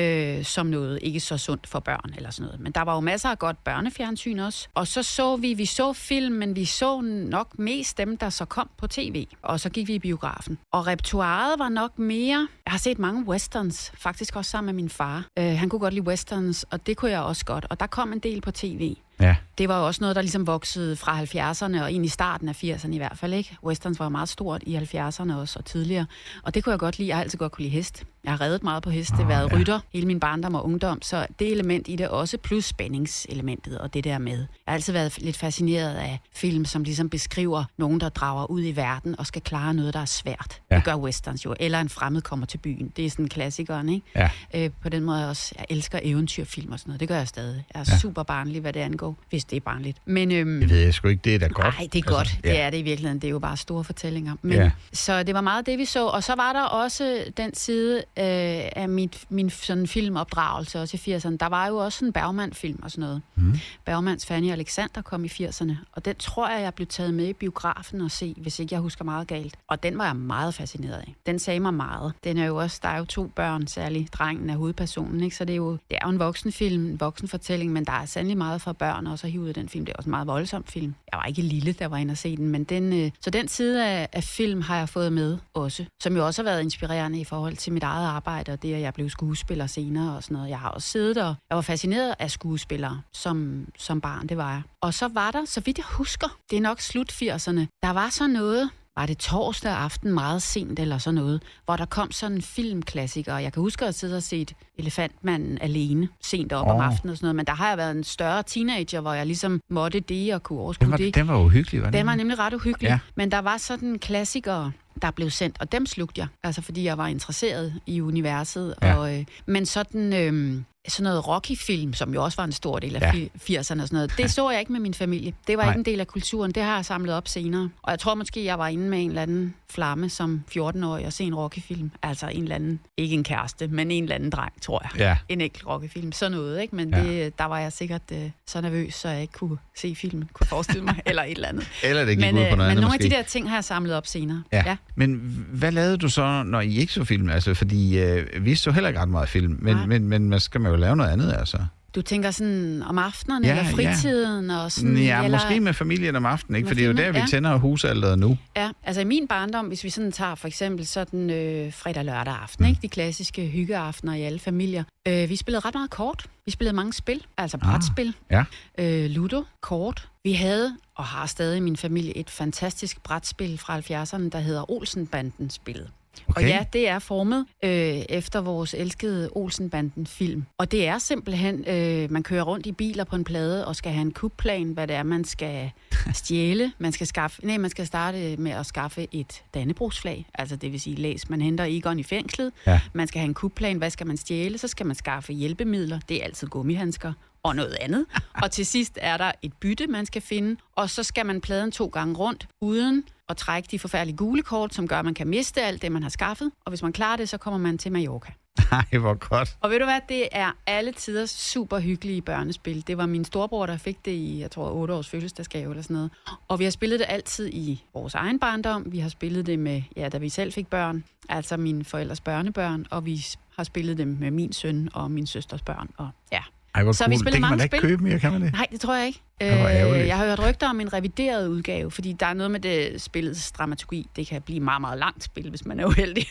øh, 0.01 0.45
som 0.45 0.67
noget 0.67 0.99
ikke 1.03 1.21
så 1.21 1.39
sundt 1.39 1.67
for 1.67 1.81
børn 1.81 2.15
eller 2.17 2.31
sådan 2.31 2.47
noget. 2.47 2.61
Men 2.61 2.73
der 2.73 2.83
var 2.83 2.95
jo 2.95 3.01
masser 3.01 3.29
af 3.29 3.39
godt 3.39 3.65
børnefjernsyn 3.65 4.39
også. 4.39 4.69
Og 4.75 4.87
så 4.87 5.03
så 5.03 5.37
vi, 5.37 5.55
vi 5.55 5.65
så 5.67 5.93
film, 5.93 6.35
men 6.35 6.57
vi 6.57 6.65
så 6.65 7.01
nok 7.01 7.59
mest 7.59 7.99
dem, 7.99 8.17
der 8.17 8.31
så 8.31 8.45
kom 8.45 8.71
på 8.79 8.87
tv. 8.87 9.27
Og 9.43 9.61
så 9.61 9.71
gik 9.71 9.89
vi 9.89 9.95
i 9.95 9.99
biografen. 9.99 10.59
Og 10.71 10.87
repertoireet 10.87 11.59
var 11.59 11.69
nok 11.69 11.99
mere... 11.99 12.42
Jeg 12.67 12.73
har 12.73 12.79
set 12.79 12.99
mange 12.99 13.29
westerns, 13.29 13.93
faktisk 13.95 14.37
også 14.37 14.51
sammen 14.51 14.75
med 14.75 14.83
min 14.83 14.91
far. 14.91 15.27
Øh, 15.39 15.45
han 15.59 15.69
kunne 15.69 15.79
godt 15.79 15.95
lide 15.95 16.07
westerns, 16.07 16.65
og 16.71 16.87
det 16.87 16.97
kunne 16.97 17.11
jeg 17.11 17.21
også 17.21 17.45
godt. 17.45 17.67
Og 17.71 17.81
der 17.81 17.87
kom 17.87 18.13
en 18.13 18.19
del 18.19 18.41
på 18.41 18.51
tv. 18.51 18.97
Ja. 19.21 19.37
Det 19.59 19.69
var 19.69 19.79
jo 19.79 19.87
også 19.87 20.01
noget, 20.01 20.17
der 20.17 20.23
ligesom 20.23 20.47
voksede 20.47 20.97
fra 20.97 21.23
70'erne 21.23 21.83
og 21.83 21.91
ind 21.91 22.05
i 22.05 22.09
starten 22.09 22.49
af 22.49 22.65
80'erne 22.65 22.93
i 22.93 22.97
hvert 22.97 23.19
fald, 23.19 23.35
ikke? 23.35 23.57
Westerns 23.65 23.99
var 23.99 24.09
meget 24.09 24.29
stort 24.29 24.63
i 24.67 24.77
70'erne 24.77 25.35
også 25.35 25.59
og 25.59 25.65
tidligere. 25.65 26.07
Og 26.43 26.55
det 26.55 26.65
kunne 26.65 26.71
jeg 26.71 26.79
godt 26.79 26.99
lide. 26.99 27.09
Jeg 27.09 27.17
har 27.17 27.23
altid 27.23 27.39
godt 27.39 27.53
kunne 27.53 27.63
lide 27.63 27.77
hest. 27.77 28.05
Jeg 28.25 28.33
har 28.33 28.41
reddet 28.41 28.63
meget 28.63 28.83
på 28.83 28.91
heste, 28.91 29.15
oh, 29.21 29.29
været 29.29 29.53
ja. 29.53 29.57
rytter 29.59 29.81
hele 29.93 30.07
min 30.07 30.21
barndom 30.21 30.55
og 30.55 30.65
ungdom, 30.65 31.03
så 31.03 31.27
det 31.39 31.53
element 31.53 31.89
i 31.89 31.97
det 31.97 32.09
også, 32.09 32.39
plus 32.39 32.65
spændingselementet 32.65 33.79
og 33.79 33.95
det 33.95 34.05
der 34.05 34.19
med. 34.19 34.39
Jeg 34.39 34.47
har 34.69 34.75
altid 34.75 34.93
været 34.93 35.19
lidt 35.19 35.37
fascineret 35.37 35.95
af 35.95 36.19
film, 36.35 36.65
som 36.65 36.83
ligesom 36.85 37.11
beskriver 37.11 37.65
nogen, 37.77 38.01
der 38.01 38.09
drager 38.09 38.51
ud 38.51 38.63
i 38.65 38.77
verden 38.77 39.19
og 39.19 39.27
skal 39.27 39.43
klare 39.43 39.75
noget, 39.75 39.95
der 39.95 40.01
er 40.01 40.05
svært. 40.05 40.61
Ja. 40.71 40.75
Ja. 40.75 40.77
Det 40.77 40.85
gør 40.85 40.97
westerns 40.97 41.45
jo. 41.45 41.55
Eller 41.61 41.81
en 41.81 41.89
fremmed 41.89 42.23
kommer 42.23 42.47
til 42.47 42.59
byen. 42.59 42.93
Det 42.97 43.07
er 43.07 43.11
sådan 43.11 43.29
klassikeren, 43.29 43.89
ikke? 43.89 44.07
Ja. 44.17 44.31
Øh, 44.55 44.71
på 44.83 44.89
den 44.89 45.03
måde 45.05 45.29
også, 45.29 45.55
jeg 45.59 45.67
elsker 45.71 45.99
eventyrfilm 46.03 46.73
og 46.73 46.79
sådan 46.79 46.91
noget. 46.91 47.01
Det 47.01 47.09
gør 47.09 47.17
jeg 47.17 47.29
stadig. 47.29 47.65
Jeg 47.75 47.81
er 47.81 47.85
Ja. 47.89 47.93
ja. 47.95 47.99
super 47.99 48.23
barnlig, 48.23 48.61
hvad 48.61 48.73
det 48.73 48.81
angår, 48.81 49.17
hvis 49.31 49.45
det 49.45 49.57
er 49.57 49.61
barnligt. 49.61 49.99
Men, 50.05 50.33
øhm, 50.33 50.61
Det 50.61 50.71
ved 50.71 50.79
jeg 50.79 50.95
sgu 50.95 51.09
ikke, 51.09 51.21
det 51.25 51.35
er 51.35 51.39
da 51.39 51.47
godt. 51.47 51.75
Nej, 51.79 51.89
det 51.93 51.99
er 51.99 52.03
godt. 52.03 52.19
Altså, 52.29 52.37
Det 52.43 52.61
er 52.61 52.71
det 52.71 52.79
i 52.79 52.83
virkeligheden. 52.83 53.19
Det 53.19 53.27
er 53.29 53.31
jo 53.31 53.39
bare 53.39 53.57
store 53.57 53.85
fortællinger. 53.85 54.35
Men, 54.43 54.53
Ja. 54.53 54.71
Så 54.93 55.23
det 55.23 55.35
var 55.35 55.41
meget 55.41 55.67
det, 55.67 55.79
vi 55.79 55.85
så. 55.85 56.07
Og 56.07 56.23
så 56.25 56.35
var 56.35 56.53
der 56.53 56.63
også 56.63 57.25
den 57.37 57.55
side 57.55 58.03
øh, 58.19 58.69
af 58.77 58.89
mit, 58.89 59.25
min 59.29 59.51
sådan 59.51 59.87
filmopdragelse, 59.87 60.81
også 60.81 60.99
i 61.07 61.17
80'erne. 61.17 61.37
Der 61.37 61.47
var 61.47 61.67
jo 61.67 61.77
også 61.77 62.05
en 62.05 62.13
Bergman-film 62.13 62.81
og 62.83 62.91
sådan 62.91 63.03
noget. 63.03 63.23
Mm. 63.35 63.55
Bergmans 63.85 64.27
Fanny 64.27 64.47
og 64.47 64.53
Alexander 64.53 65.03
kom 65.03 65.25
i 65.25 65.29
80'erne. 65.29 65.73
Og 65.93 66.05
den 66.05 66.17
tror 66.17 66.49
jeg, 66.49 66.63
jeg 66.63 66.75
blev 66.75 66.87
taget 66.87 67.15
med 67.15 67.29
i 67.29 67.33
biografen 67.33 68.01
og 68.01 68.11
se, 68.11 68.35
hvis 68.39 68.59
ikke 68.59 68.75
jeg 68.75 68.81
husker 68.81 69.05
meget 69.05 69.29
galt. 69.29 69.57
Og 69.69 69.83
den 69.83 69.99
var 69.99 70.07
jeg 70.07 70.17
meget 70.17 70.55
fascineret 70.55 70.99
af. 70.99 71.15
Den 71.27 71.39
sagde 71.39 71.61
mig 71.61 71.75
meget. 71.75 72.13
Den 72.25 72.39
er 72.39 72.47
jo 72.47 72.57
også, 72.57 72.81
der 72.83 72.89
er 72.89 72.99
jo 72.99 73.05
to 73.05 73.27
børn, 73.27 73.67
særligt 73.67 74.15
drengen 74.15 74.51
er 74.51 74.57
hovedpersonen. 74.57 75.21
Ikke? 75.21 75.37
Så 75.37 75.45
det 75.45 75.53
er, 75.53 75.57
jo, 75.57 75.73
det 75.73 75.81
er 75.91 75.99
jo 76.05 76.11
en 76.11 76.19
voksenfilm, 76.19 76.87
en 76.87 77.01
voksenfortælling, 77.01 77.73
men 77.73 77.85
der 77.85 77.93
er 77.93 78.07
sandelig 78.07 78.39
meget 78.39 78.63
for 78.63 78.73
børn 78.73 79.07
også 79.07 79.27
at 79.27 79.31
hive 79.31 79.43
ud 79.43 79.49
af 79.49 79.55
den 79.55 79.69
film. 79.69 79.85
Det 79.85 79.93
er 79.93 79.97
også 79.97 80.09
en 80.09 80.11
meget 80.11 80.27
voldsom 80.27 80.65
film. 80.65 80.95
Jeg 81.13 81.19
var 81.19 81.25
ikke 81.25 81.43
lille, 81.43 81.73
der 81.73 81.87
var 81.87 81.97
inde 81.97 82.13
og 82.13 82.19
se 82.19 82.37
den, 82.37 82.49
men 82.49 82.65
den, 82.65 82.93
øh, 82.93 83.11
så 83.21 83.31
den 83.31 83.49
side 83.49 83.87
af, 83.87 84.09
af 84.13 84.25
film 84.25 84.61
har 84.61 84.77
jeg 84.77 84.89
fået 84.89 85.13
med 85.13 85.39
også, 85.55 85.85
som 86.03 86.17
jo 86.17 86.27
også 86.27 86.43
har 86.43 86.51
været 86.51 86.63
inspirerende 86.63 87.21
i 87.21 87.25
forhold 87.25 87.57
til 87.57 87.73
mit 87.73 87.83
eget 87.83 88.02
arbejde, 88.09 88.53
og 88.53 88.63
det, 88.63 88.75
at 88.75 88.81
jeg 88.81 88.95
blev 88.95 89.11
skuespiller 89.11 89.67
senere 89.67 90.17
og 90.17 90.23
sådan 90.23 90.35
noget. 90.35 90.51
Jeg 90.51 90.59
har 90.59 90.69
også 90.69 90.89
siddet 90.89 91.17
og 91.17 91.35
jeg 91.51 91.57
var 91.57 91.63
fascineret 91.63 92.15
af 92.19 92.31
skuespillere 92.31 93.01
som, 93.13 93.67
som 93.79 94.01
barn, 94.01 94.27
det 94.27 94.37
var 94.37 94.51
jeg. 94.53 94.63
Og 94.81 94.95
så 94.95 95.09
var 95.09 95.31
der, 95.31 95.45
så 95.45 95.61
vidt 95.61 95.79
jeg 95.79 95.87
husker, 95.89 96.29
det 96.51 96.57
er 96.57 96.61
nok 96.63 96.81
slut 96.81 97.13
80'erne, 97.13 97.67
der 97.83 97.91
var 97.91 98.09
så 98.11 98.27
noget, 98.27 98.71
var 98.97 99.07
det 99.07 99.19
torsdag 99.19 99.73
aften 99.73 100.13
meget 100.13 100.43
sent 100.43 100.79
eller 100.79 100.99
sådan 100.99 101.15
noget, 101.15 101.43
hvor 101.65 101.77
der 101.77 101.85
kom 101.85 102.11
sådan 102.13 102.37
en 102.37 102.43
filmklassiker. 102.43 103.39
Jeg 103.39 103.53
kan 103.53 103.61
huske 103.61 103.87
at 103.87 103.95
sidde 103.95 104.17
og 104.17 104.23
set 104.23 104.53
Elefantmanden 104.79 105.59
alene 105.61 106.09
sent 106.23 106.53
op 106.53 106.67
oh. 106.67 106.75
om 106.75 106.81
aftenen 106.81 107.11
og 107.11 107.17
sådan 107.17 107.25
noget, 107.27 107.37
men 107.37 107.47
der 107.47 107.53
har 107.55 107.69
jeg 107.69 107.79
været 107.79 107.91
en 107.91 108.05
større 108.05 108.43
teenager, 108.43 109.01
hvor 109.01 109.13
jeg 109.13 109.27
ligesom 109.27 109.61
måtte 109.71 110.01
det 110.01 110.35
og 110.35 110.43
kunne 110.43 110.57
Den 110.59 110.65
overskue 110.65 110.91
var, 110.91 110.97
det. 110.97 111.15
den 111.15 111.29
var 111.29 111.39
jo 111.39 111.49
hyggelig, 111.49 111.81
var 111.83 111.87
den? 111.91 111.99
Den 111.99 112.07
var 112.07 112.15
nemlig 112.15 112.39
ret 112.39 112.55
uhyggelig, 112.55 112.89
Ja. 112.89 112.99
men 113.15 113.31
der 113.31 113.39
var 113.39 113.57
sådan 113.57 113.99
klassikere, 113.99 114.73
der 115.03 115.11
blev 115.11 115.31
sendt, 115.31 115.57
og 115.61 115.73
dem 115.73 115.87
slugte 115.87 116.21
jeg, 116.21 116.29
altså 116.43 116.63
fordi 116.63 116.85
jeg 116.85 116.99
var 116.99 117.07
interesseret 117.07 117.81
i 117.87 118.01
universet. 118.01 118.75
Ja. 118.83 118.95
Og, 118.97 119.19
øh, 119.19 119.25
men 119.47 119.67
sådan, 119.67 120.13
øh, 120.13 120.63
sådan 120.89 121.05
noget 121.05 121.29
Rocky-film, 121.29 121.93
som 121.95 122.15
jo 122.15 122.25
også 122.25 122.37
var 122.37 122.45
en 122.45 122.53
stor 122.53 122.79
del 122.79 122.97
af 122.97 123.01
Ja. 123.01 123.13
ja. 123.49 123.61
80'erne 123.61 123.61
og 123.61 123.65
sådan 123.65 123.87
noget, 123.93 124.13
det 124.19 124.31
så 124.31 124.51
jeg 124.51 124.61
ikke 124.61 124.73
med 124.73 124.81
min 124.81 124.95
familie. 124.95 125.33
Det 125.47 125.57
var 125.57 125.63
Nej. 125.65 125.73
ikke 125.73 125.79
en 125.79 125.85
del 125.85 126.01
af 126.01 126.07
kulturen, 126.07 126.53
det 126.53 126.63
har 126.63 126.75
jeg 126.77 126.85
samlet 126.85 127.15
op 127.15 127.29
senere. 127.29 127.71
Og 127.83 127.91
jeg 127.91 127.99
tror 127.99 128.15
måske, 128.15 128.45
jeg 128.45 128.59
var 128.59 128.69
inde 128.69 128.89
med 128.89 129.03
en 129.03 129.09
eller 129.09 129.23
anden 129.23 129.55
flamme 129.71 130.09
som 130.09 130.43
14-årig 130.59 131.07
og 131.07 131.13
se 131.13 131.25
en 131.25 131.35
Rocky-film. 131.35 131.91
Altså 132.03 132.29
en 132.29 132.43
eller 132.43 132.55
anden, 132.55 132.81
ikke 132.97 133.15
en 133.15 133.25
kæreste, 133.25 133.69
men 133.69 133.91
en 133.91 134.03
eller 134.03 134.15
anden 134.15 134.31
dreng, 134.31 134.53
tror 134.63 134.81
jeg 134.85 135.01
Ja. 135.01 135.17
en 135.29 135.41
enkelt 135.41 135.67
rockefilm. 135.67 136.13
Sådan 136.13 136.33
noget, 136.33 136.63
ikke? 136.63 136.77
Men 136.77 136.91
Ja. 136.95 137.03
det, 137.05 137.39
der 137.39 137.45
var 137.45 137.59
jeg 137.59 137.73
sikkert 137.73 138.03
øh, 138.13 138.31
så 138.47 138.61
nervøs, 138.61 138.95
så 138.95 139.09
jeg 139.09 139.21
ikke 139.23 139.33
kunne 139.33 139.57
se 139.77 139.95
filmen, 139.95 140.29
kunne 140.33 140.47
forestille 140.47 140.85
mig, 140.85 141.01
eller 141.07 141.23
et 141.23 141.31
eller 141.31 141.49
andet. 141.49 141.69
Eller 141.85 142.05
det 142.05 142.17
gik 142.19 142.27
Men, 142.27 142.35
ud 142.35 142.41
på 142.41 142.47
øh, 142.47 142.49
noget 142.49 142.59
men 142.59 142.61
andet 142.71 142.81
nogle 142.83 142.89
måske. 142.95 143.05
af 143.05 143.11
de 143.11 143.17
der 143.17 143.23
ting 143.23 143.49
har 143.49 143.57
jeg 143.57 143.65
samlet 143.65 143.95
op 143.95 144.07
senere. 144.07 144.43
Ja. 144.53 144.63
ja. 144.67 144.77
Men 144.95 145.15
hvad 145.53 145.73
lavede 145.73 145.97
du 145.97 146.09
så, 146.09 146.43
når 146.43 146.61
I 146.61 146.77
ikke 146.77 146.93
så 146.93 147.05
film? 147.05 147.31
Altså, 147.31 147.55
fordi 147.55 147.99
øh, 147.99 148.45
vi 148.45 148.55
så 148.55 148.71
heller 148.71 148.89
ikke 148.89 149.01
ret 149.01 149.09
meget 149.09 149.29
film, 149.29 149.59
men, 149.63 149.77
Nej. 149.77 149.87
men, 149.87 150.09
men 150.09 150.29
man 150.29 150.41
skal 150.41 150.61
man 150.61 150.72
jo 150.73 150.81
lave 150.81 150.97
noget 150.97 151.11
andet, 151.11 151.35
altså. 151.39 151.59
Du 151.95 152.03
tænker 152.03 152.31
sådan 152.31 152.83
om 152.87 152.99
aftenerne, 152.99 153.47
Ja, 153.47 153.55
ja, 153.55 153.61
eller 153.61 153.77
fritiden, 153.77 154.51
og 154.51 154.73
sådan... 154.73 154.97
Ja, 154.97 155.25
eller, 155.25 155.39
måske 155.39 155.61
med 155.61 155.73
familien 155.75 156.17
om 156.17 156.27
aftenen, 156.27 156.57
ikke? 156.57 156.69
For 156.69 156.75
det 156.75 156.85
er 156.85 156.89
jo 156.89 156.93
der, 156.95 157.13
vi 157.13 157.19
ja. 157.19 157.27
tænder 157.27 157.57
husalderet 157.57 158.19
nu. 158.19 158.39
Ja, 158.57 158.71
altså 158.85 159.01
i 159.01 159.05
min 159.05 159.29
barndom, 159.29 159.67
hvis 159.67 159.85
vi 159.85 159.91
sådan 159.91 160.13
tager 160.13 160.35
for 160.35 160.49
eksempel 160.49 160.87
sådan 160.87 161.31
øh, 161.31 161.73
fredag-lørdag 161.73 162.35
aften, 162.43 162.65
ikke? 162.67 162.79
De 162.83 162.89
klassiske 162.89 163.47
hyggeaftener 163.47 164.15
i 164.15 164.23
alle 164.23 164.39
familier. 164.39 164.85
Øh, 165.09 165.29
vi 165.29 165.37
spillede 165.37 165.67
ret 165.67 165.75
meget 165.75 165.91
kort. 165.91 166.27
Vi 166.47 166.51
spillede 166.51 166.77
mange 166.77 166.93
spil, 166.93 167.23
altså 167.37 167.59
brætspil. 167.59 168.15
ja. 168.31 168.45
Øh, 168.79 169.11
Ludo, 169.11 169.43
kort. 169.61 170.09
Vi 170.25 170.33
havde, 170.33 170.77
og 170.97 171.05
har 171.05 171.27
stadig 171.27 171.57
i 171.57 171.61
min 171.61 171.77
familie, 171.77 172.17
et 172.17 172.31
fantastisk 172.31 173.03
brætspil 173.03 173.59
fra 173.59 173.79
70'erne, 173.79 174.29
der 174.29 174.39
hedder 174.39 174.71
Olsenbanden-spillet. 174.71 175.89
Okay. 176.29 176.43
Og 176.43 176.49
ja, 176.49 176.65
det 176.73 176.89
er 176.89 176.99
formet 176.99 177.47
øh, 177.65 177.71
efter 178.09 178.41
vores 178.41 178.75
elskede 178.75 179.31
Olsenbanden-film. 179.33 180.45
Og 180.59 180.71
det 180.73 180.87
er 180.87 180.99
simpelthen, 180.99 181.65
øh, 181.69 182.11
man 182.13 182.23
kører 182.23 182.43
rundt 182.43 182.67
i 182.67 182.73
biler 182.73 183.05
på 183.05 183.17
en 183.17 183.25
plade 183.25 183.67
og 183.67 183.77
skal 183.77 183.93
have 183.93 184.03
en 184.03 184.13
kupplan, 184.13 184.73
hvad 184.73 184.87
det 184.87 184.97
er, 184.97 185.03
man 185.03 185.25
skal 185.25 185.71
stjæle. 186.15 186.73
Man 186.79 186.93
skal, 186.93 187.07
skaffe, 187.07 187.47
nej, 187.47 187.59
man 187.59 187.71
skal 187.71 187.87
starte 187.87 188.37
med 188.37 188.53
at 188.53 188.67
skaffe 188.67 189.07
et 189.13 189.43
dannebrugsflag, 189.55 190.27
altså 190.35 190.57
det 190.57 190.73
vil 190.73 190.81
sige 190.81 190.97
læs. 190.97 191.31
Man 191.31 191.41
henter 191.41 191.65
Egon 191.69 191.99
i 191.99 192.03
fængslet, 192.03 192.53
Ja. 192.67 192.81
man 192.93 193.07
skal 193.09 193.19
have 193.19 193.29
en 193.29 193.35
kupplan, 193.35 193.77
hvad 193.79 193.91
skal 193.91 194.07
man 194.07 194.17
stjæle? 194.17 194.59
Så 194.59 194.69
skal 194.69 194.87
man 194.87 194.97
skaffe 194.97 195.33
hjælpemidler, 195.33 196.01
det 196.09 196.21
er 196.21 196.25
altid 196.25 196.47
gummihandsker 196.49 197.13
og 197.43 197.57
noget 197.57 197.77
andet. 197.81 198.07
Og 198.43 198.51
til 198.51 198.67
sidst 198.67 198.99
er 199.01 199.17
der 199.17 199.33
et 199.43 199.53
bytte, 199.53 199.87
man 199.87 200.07
skal 200.07 200.23
finde, 200.23 200.57
og 200.77 200.91
så 200.91 201.03
skal 201.03 201.27
man 201.27 201.41
pladen 201.41 201.73
to 201.73 201.87
gange 201.87 202.15
rundt, 202.15 202.47
uden 202.61 203.05
at 203.29 203.37
trække 203.37 203.69
de 203.71 203.79
forfærdelige 203.79 204.17
gule 204.17 204.43
kort, 204.43 204.75
som 204.75 204.89
gør, 204.89 204.99
at 204.99 205.05
man 205.05 205.15
kan 205.15 205.29
miste 205.29 205.63
alt 205.63 205.83
det, 205.83 205.93
man 205.93 206.03
har 206.03 206.11
skaffet. 206.11 206.51
Og 206.65 206.71
hvis 206.71 206.83
man 206.83 206.93
klarer 206.93 207.17
det, 207.17 207.29
så 207.29 207.39
kommer 207.39 207.59
man 207.59 207.79
til 207.79 207.93
Mallorca. 207.93 208.33
Nej, 208.71 208.85
hvor 209.01 209.29
godt. 209.29 209.57
Og 209.61 209.71
ved 209.71 209.79
du 209.79 209.85
hvad, 209.85 210.01
det 210.09 210.29
er 210.33 210.53
alle 210.67 210.93
tiders 210.93 211.31
super 211.31 211.79
hyggelige 211.79 212.23
børnespil. 212.23 212.87
Det 212.87 212.99
var 212.99 213.07
min 213.07 213.25
storebror, 213.25 213.67
der 213.67 213.77
fik 213.77 214.05
det 214.05 214.11
i, 214.13 214.41
jeg 214.41 214.51
tror, 214.51 214.71
8 214.71 214.95
års 214.95 215.09
fødselsdagsgave 215.09 215.71
eller 215.71 215.83
sådan 215.83 215.95
noget. 215.95 216.11
Og 216.49 216.59
vi 216.59 216.65
har 216.65 216.71
spillet 216.71 217.01
det 217.01 217.07
altid 217.09 217.49
i 217.53 217.85
vores 217.95 218.15
egen 218.15 218.39
barndom. 218.39 218.93
Vi 218.93 218.99
har 218.99 219.09
spillet 219.09 219.47
det 219.47 219.59
med, 219.59 219.83
ja, 219.97 220.09
da 220.09 220.19
vi 220.19 220.29
selv 220.29 220.53
fik 220.53 220.67
børn, 220.67 221.05
altså 221.29 221.57
mine 221.57 221.85
forældres 221.85 222.21
børnebørn, 222.21 222.87
og 222.91 223.07
vi 223.07 223.25
har 223.57 223.65
spillet 223.65 223.99
det 223.99 224.09
med 224.09 224.31
min 224.31 224.53
søn 224.53 224.89
og 224.95 225.11
min 225.11 225.27
søsters 225.27 225.63
børn. 225.63 225.91
Og 225.97 226.11
ja, 226.33 226.43
Ej, 226.75 226.83
hvor 226.83 226.93
Så 226.93 227.05
cool. 227.05 227.11
vi 227.11 227.17
spiller 227.17 227.31
det 227.31 227.33
kan 227.35 227.41
man 227.41 227.51
mange 227.51 227.59
da 227.59 227.65
ikke 227.65 227.77
spil. 227.79 227.89
købe 227.91 228.03
mere, 228.05 228.19
kan 228.19 228.33
man 228.33 228.43
det? 228.43 228.53
Nej, 228.53 228.67
det 228.73 228.81
tror 228.81 228.95
jeg 228.95 229.07
ikke. 229.07 229.21
Øh, 229.43 230.07
jeg 230.09 230.17
har 230.17 230.25
hørt 230.27 230.39
rygter 230.49 230.69
om 230.69 230.81
en 230.81 230.93
revideret 230.93 231.49
udgave, 231.49 231.91
fordi 231.91 232.13
der 232.21 232.27
er 232.27 232.35
noget 232.35 232.51
med 232.51 232.61
det 232.61 233.03
spillets 233.03 233.53
dramaturgi. 233.53 234.07
Det 234.17 234.27
kan 234.27 234.43
blive 234.43 234.61
meget, 234.61 234.81
meget 234.81 234.99
langt 234.99 235.25
spil, 235.25 235.51
hvis 235.51 235.65
man 235.67 235.81
er 235.81 235.85
uheldig. 235.87 236.27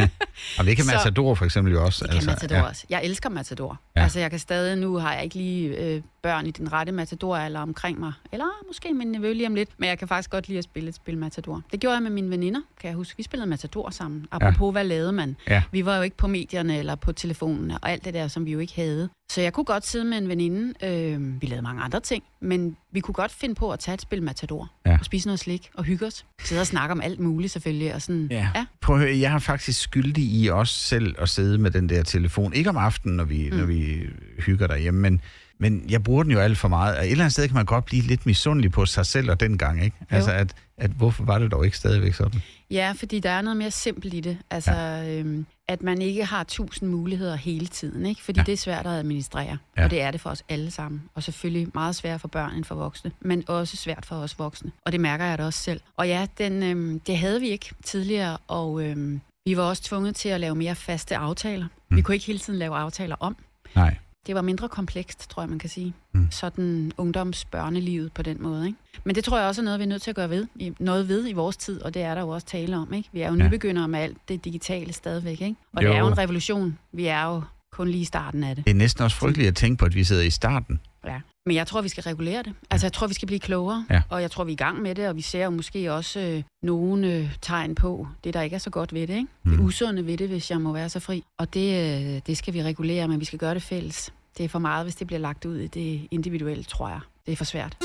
Og 0.58 0.64
det 0.64 0.76
kan 0.76 0.84
Så- 0.84 0.90
Matador 0.96 1.34
for 1.34 1.44
eksempel 1.44 1.72
jo 1.72 1.84
også. 1.84 1.98
Det 2.04 2.10
kan 2.10 2.16
altså, 2.16 2.30
Matador 2.30 2.56
ja. 2.56 2.62
også. 2.68 2.84
Jeg 2.90 3.00
elsker 3.04 3.28
Matador. 3.28 3.80
Ja. 3.96 4.02
Altså, 4.02 4.20
jeg 4.20 4.30
kan 4.30 4.38
stadig, 4.38 4.76
nu 4.78 4.96
har 4.98 5.12
jeg 5.14 5.24
ikke 5.24 5.36
lige 5.36 5.68
øh, 5.68 6.02
børn 6.26 6.46
i 6.46 6.50
den 6.50 6.72
rette 6.72 6.92
Matador 6.92 7.36
eller 7.36 7.60
omkring 7.60 8.00
mig. 8.00 8.12
Eller 8.32 8.44
måske 8.66 8.94
min 8.94 9.06
nevø 9.08 9.32
lige 9.32 9.46
om 9.46 9.54
lidt. 9.54 9.68
Men 9.78 9.88
jeg 9.88 9.98
kan 9.98 10.08
faktisk 10.08 10.30
godt 10.30 10.48
lide 10.48 10.58
at 10.58 10.64
spille 10.64 10.88
et 10.88 10.94
spil 10.94 11.18
Matador. 11.18 11.62
Det 11.72 11.80
gjorde 11.80 11.94
jeg 11.94 12.02
med 12.02 12.10
mine 12.10 12.30
veninder, 12.30 12.60
kan 12.80 12.88
jeg 12.88 12.96
huske. 12.96 13.16
Vi 13.16 13.22
spillede 13.22 13.50
Matador 13.50 13.90
sammen. 13.90 14.26
Apropos, 14.30 14.66
ja. 14.66 14.70
hvad 14.72 14.84
lavede 14.84 15.12
man? 15.12 15.36
Ja. 15.48 15.62
Vi 15.72 15.84
var 15.84 15.96
jo 15.96 16.02
ikke 16.02 16.16
på 16.16 16.26
medierne 16.26 16.78
eller 16.78 16.94
på 16.94 17.12
telefonen 17.12 17.70
og 17.70 17.78
alt 17.90 18.04
det 18.04 18.14
der, 18.14 18.28
som 18.28 18.46
vi 18.46 18.52
jo 18.52 18.58
ikke 18.58 18.74
havde. 18.76 19.08
Så 19.32 19.40
jeg 19.40 19.52
kunne 19.52 19.64
godt 19.64 19.86
sidde 19.86 20.04
med 20.04 20.18
en 20.18 20.28
veninde. 20.28 20.86
Øh, 20.86 21.42
vi 21.42 21.46
lavede 21.46 21.62
mange 21.62 21.82
andre 21.82 22.00
ting, 22.00 22.24
men 22.40 22.76
vi 22.92 23.00
kunne 23.00 23.14
godt 23.14 23.32
finde 23.32 23.54
på 23.54 23.70
at 23.72 23.78
tage 23.78 23.94
et 23.94 24.00
spil 24.02 24.22
Matador. 24.22 24.70
Ja. 24.86 24.96
Og 24.98 25.04
spise 25.04 25.26
noget 25.28 25.40
slik 25.40 25.70
og 25.74 25.84
hygge 25.84 26.06
os. 26.06 26.26
Sidde 26.44 26.60
og 26.60 26.66
snakke 26.66 26.92
om 26.92 27.00
alt 27.00 27.20
muligt 27.20 27.52
selvfølgelig. 27.52 27.94
Og 27.94 28.02
sådan, 28.02 28.28
Ja. 28.30 28.48
ja. 28.54 28.66
Prøv 28.80 28.96
at 28.96 29.02
høre, 29.02 29.18
jeg 29.18 29.30
har 29.30 29.38
faktisk 29.38 29.80
skyldig 29.80 30.24
i 30.24 30.50
os 30.50 30.70
selv 30.70 31.14
at 31.18 31.28
sidde 31.28 31.58
med 31.58 31.70
den 31.70 31.88
der 31.88 32.02
telefon. 32.02 32.52
Ikke 32.52 32.70
om 32.70 32.76
aftenen, 32.76 33.16
når 33.16 33.24
vi, 33.24 33.48
mm. 33.50 33.56
når 33.56 33.66
vi 33.66 34.06
hygger 34.38 34.66
derhjemme, 34.66 35.00
men 35.00 35.20
Men 35.58 35.84
jeg 35.88 36.02
bruger 36.04 36.22
den 36.22 36.32
jo 36.32 36.38
alt 36.38 36.58
for 36.58 36.68
meget, 36.68 36.96
og 36.96 37.04
et 37.04 37.10
eller 37.10 37.24
andet 37.24 37.32
sted 37.32 37.46
kan 37.48 37.54
man 37.54 37.64
godt 37.64 37.84
blive 37.84 38.02
lidt 38.02 38.26
misundelig 38.26 38.72
på 38.72 38.86
sig 38.86 39.06
selv 39.06 39.30
og 39.30 39.40
dengang, 39.40 39.84
ikke? 39.84 39.96
Altså, 40.10 40.30
at, 40.30 40.54
at 40.78 40.90
hvorfor 40.90 41.24
var 41.24 41.38
det 41.38 41.50
dog 41.52 41.64
ikke 41.64 41.76
stadigvæk 41.76 42.14
sådan? 42.14 42.42
Ja, 42.70 42.92
fordi 42.96 43.20
der 43.20 43.30
er 43.30 43.42
noget 43.42 43.56
mere 43.56 43.70
simpelt 43.70 44.14
i 44.14 44.20
det. 44.20 44.38
Altså, 44.50 44.72
ja. 44.72 45.18
øhm, 45.18 45.46
at 45.68 45.82
man 45.82 46.02
ikke 46.02 46.24
har 46.24 46.44
tusind 46.44 46.88
muligheder 46.90 47.36
hele 47.36 47.66
tiden, 47.66 48.06
ikke? 48.06 48.22
Fordi 48.22 48.40
Ja. 48.40 48.44
det 48.44 48.52
er 48.52 48.56
svært 48.56 48.86
at 48.86 48.92
administrere, 48.92 49.58
Ja. 49.76 49.84
og 49.84 49.90
det 49.90 50.02
er 50.02 50.10
det 50.10 50.20
for 50.20 50.30
os 50.30 50.44
alle 50.48 50.70
sammen. 50.70 51.02
Og 51.14 51.22
selvfølgelig 51.22 51.68
meget 51.74 51.96
svært 51.96 52.20
for 52.20 52.28
børn 52.28 52.52
end 52.54 52.64
for 52.64 52.74
voksne, 52.74 53.10
men 53.20 53.44
også 53.48 53.76
svært 53.76 54.06
for 54.06 54.16
os 54.16 54.38
voksne. 54.38 54.70
Og 54.84 54.92
det 54.92 55.00
mærker 55.00 55.24
jeg 55.24 55.38
da 55.38 55.44
også 55.44 55.58
selv. 55.62 55.80
Og 55.96 56.08
ja, 56.08 56.26
den, 56.38 56.62
øhm, 56.62 57.00
det 57.00 57.18
havde 57.18 57.40
vi 57.40 57.48
ikke 57.48 57.70
tidligere, 57.84 58.36
og 58.48 58.82
øhm, 58.84 59.20
vi 59.46 59.56
var 59.56 59.62
også 59.62 59.82
tvunget 59.82 60.16
til 60.16 60.28
at 60.28 60.40
lave 60.40 60.54
mere 60.54 60.74
faste 60.74 61.16
aftaler. 61.16 61.66
Mm. 61.90 61.96
Vi 61.96 62.02
kunne 62.02 62.14
ikke 62.14 62.26
hele 62.26 62.38
tiden 62.38 62.58
lave 62.58 62.76
aftaler 62.76 63.16
om. 63.20 63.36
Nej. 63.74 63.96
Det 64.26 64.34
var 64.34 64.42
mindre 64.42 64.68
komplekst, 64.68 65.30
tror 65.30 65.42
jeg, 65.42 65.50
man 65.50 65.58
kan 65.58 65.70
sige. 65.70 65.94
Mm. 66.12 66.28
Sådan 66.30 66.92
ungdomsbørnelivet 66.96 68.12
på 68.12 68.22
den 68.22 68.42
måde. 68.42 68.66
Ikke? 68.66 68.78
Men 69.04 69.14
det 69.14 69.24
tror 69.24 69.38
jeg 69.38 69.48
også 69.48 69.60
er 69.60 69.64
noget, 69.64 69.78
vi 69.78 69.84
er 69.84 69.88
nødt 69.88 70.02
til 70.02 70.10
at 70.10 70.14
gøre 70.16 70.30
ved, 70.30 70.46
i, 70.56 70.72
noget 70.78 71.08
ved 71.08 71.28
i 71.28 71.32
vores 71.32 71.56
tid, 71.56 71.82
og 71.82 71.94
det 71.94 72.02
er 72.02 72.14
der 72.14 72.20
jo 72.22 72.28
også 72.28 72.46
tale 72.46 72.76
om. 72.76 72.92
Ikke? 72.94 73.08
Vi 73.12 73.20
er 73.20 73.28
jo 73.32 73.36
Ja. 73.36 73.48
nybegyndere 73.48 73.88
med 73.88 74.00
alt 74.00 74.16
det 74.28 74.44
digitale 74.44 74.92
stadigvæk. 74.92 75.40
Ikke? 75.40 75.56
Og 75.76 75.82
Jo. 75.82 75.88
det 75.88 75.96
er 75.96 76.00
jo 76.00 76.06
en 76.06 76.18
revolution. 76.18 76.78
Vi 76.92 77.06
er 77.06 77.24
jo 77.24 77.42
kun 77.72 77.88
lige 77.88 78.00
i 78.00 78.04
starten 78.04 78.44
af 78.44 78.56
det. 78.56 78.64
Det 78.64 78.70
er 78.70 78.74
næsten 78.74 79.04
også 79.04 79.16
frygteligt 79.16 79.48
at 79.48 79.54
tænke 79.56 79.78
på, 79.78 79.84
at 79.84 79.94
vi 79.94 80.04
sidder 80.04 80.22
i 80.22 80.30
starten. 80.30 80.80
Ja. 81.06 81.20
Men 81.46 81.56
jeg 81.56 81.66
tror, 81.66 81.80
vi 81.80 81.88
skal 81.88 82.02
regulere 82.02 82.42
det. 82.42 82.52
Altså, 82.70 82.86
jeg 82.86 82.92
tror, 82.92 83.06
vi 83.06 83.14
skal 83.14 83.26
blive 83.26 83.38
klogere, 83.40 83.86
Ja. 83.90 84.02
og 84.10 84.22
jeg 84.22 84.30
tror, 84.30 84.44
vi 84.44 84.50
er 84.50 84.52
i 84.52 84.56
gang 84.56 84.82
med 84.82 84.94
det, 84.94 85.08
og 85.08 85.16
vi 85.16 85.22
ser 85.22 85.44
jo 85.44 85.50
måske 85.50 85.92
også 85.92 86.20
øh, 86.20 86.42
nogle 86.62 87.12
øh, 87.14 87.36
tegn 87.42 87.74
på 87.74 88.06
det, 88.24 88.34
der 88.34 88.42
ikke 88.42 88.54
er 88.54 88.58
så 88.58 88.70
godt 88.70 88.94
ved 88.94 89.06
det. 89.06 89.14
Ikke? 89.16 89.28
Det 89.44 89.52
Mm. 89.58 89.64
usunde 89.64 90.06
ved 90.06 90.16
det, 90.16 90.28
hvis 90.28 90.50
jeg 90.50 90.60
må 90.60 90.72
være 90.72 90.88
så 90.88 91.00
fri. 91.00 91.24
Og 91.38 91.54
det, 91.54 91.68
øh, 92.14 92.20
det 92.26 92.36
skal 92.36 92.54
vi 92.54 92.62
regulere, 92.62 93.08
men 93.08 93.20
vi 93.20 93.24
skal 93.24 93.38
gøre 93.38 93.54
det 93.54 93.62
fælles. 93.62 94.12
Det 94.38 94.44
er 94.44 94.48
for 94.48 94.58
meget, 94.58 94.84
hvis 94.84 94.94
det 94.94 95.06
bliver 95.06 95.20
lagt 95.20 95.44
ud 95.44 95.56
i 95.58 95.66
det 95.66 96.08
individuelle, 96.10 96.64
tror 96.64 96.88
jeg. 96.88 97.00
Det 97.26 97.32
er 97.32 97.36
for 97.36 97.44
svært. 97.44 97.76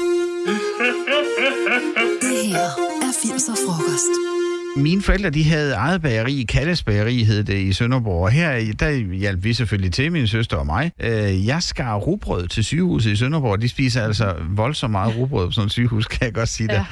Det 2.21 2.47
her 2.47 2.67
er 3.01 3.11
80'er 3.21 3.55
frokost. 3.65 4.30
Mine 4.77 5.01
forældre, 5.01 5.29
de 5.29 5.43
havde 5.43 5.73
eget 5.73 6.01
bageri, 6.01 6.45
Kalles 6.49 6.83
Bageri 6.83 7.23
hed 7.23 7.43
det 7.43 7.59
i 7.59 7.73
Sønderborg. 7.73 8.23
Og 8.23 8.31
her, 8.31 8.73
der 8.73 8.89
hjalp 9.17 9.43
vi 9.43 9.53
selvfølgelig 9.53 9.93
til, 9.93 10.11
min 10.11 10.27
søster 10.27 10.57
og 10.57 10.65
mig. 10.65 10.91
Øh, 10.99 11.45
Jeg 11.47 11.63
skar 11.63 11.95
rugbrød 11.95 12.47
til 12.47 12.63
sygehuset 12.63 13.11
i 13.11 13.15
Sønderborg. 13.15 13.61
De 13.61 13.69
spiser 13.69 14.03
altså 14.03 14.35
voldsomt 14.49 14.91
meget 14.91 15.15
rugbrød 15.17 15.45
på 15.47 15.51
sådan 15.51 15.65
et 15.65 15.71
sygehus, 15.71 16.05
kan 16.07 16.19
jeg 16.25 16.33
godt 16.33 16.49
sige 16.49 16.67
det. 16.67 16.85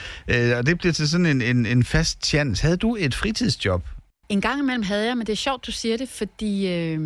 Øh, 0.52 0.58
Og 0.58 0.66
det 0.66 0.80
blev 0.80 0.94
til 0.94 1.10
sådan 1.10 1.26
en, 1.26 1.42
en, 1.42 1.66
en 1.66 1.84
fast 1.84 2.26
chance. 2.26 2.64
Havde 2.64 2.78
du 2.78 2.96
et 3.00 3.16
fritidsjob? 3.16 3.84
En 4.30 4.42
gang 4.42 4.60
imellem 4.60 4.84
havde 4.84 5.08
jeg, 5.08 5.18
men 5.18 5.28
det 5.28 5.34
er 5.34 5.38
sjovt, 5.38 5.68
du 5.68 5.72
siger 5.72 5.98
det, 5.98 6.10
fordi 6.10 6.68
øh, 6.74 7.00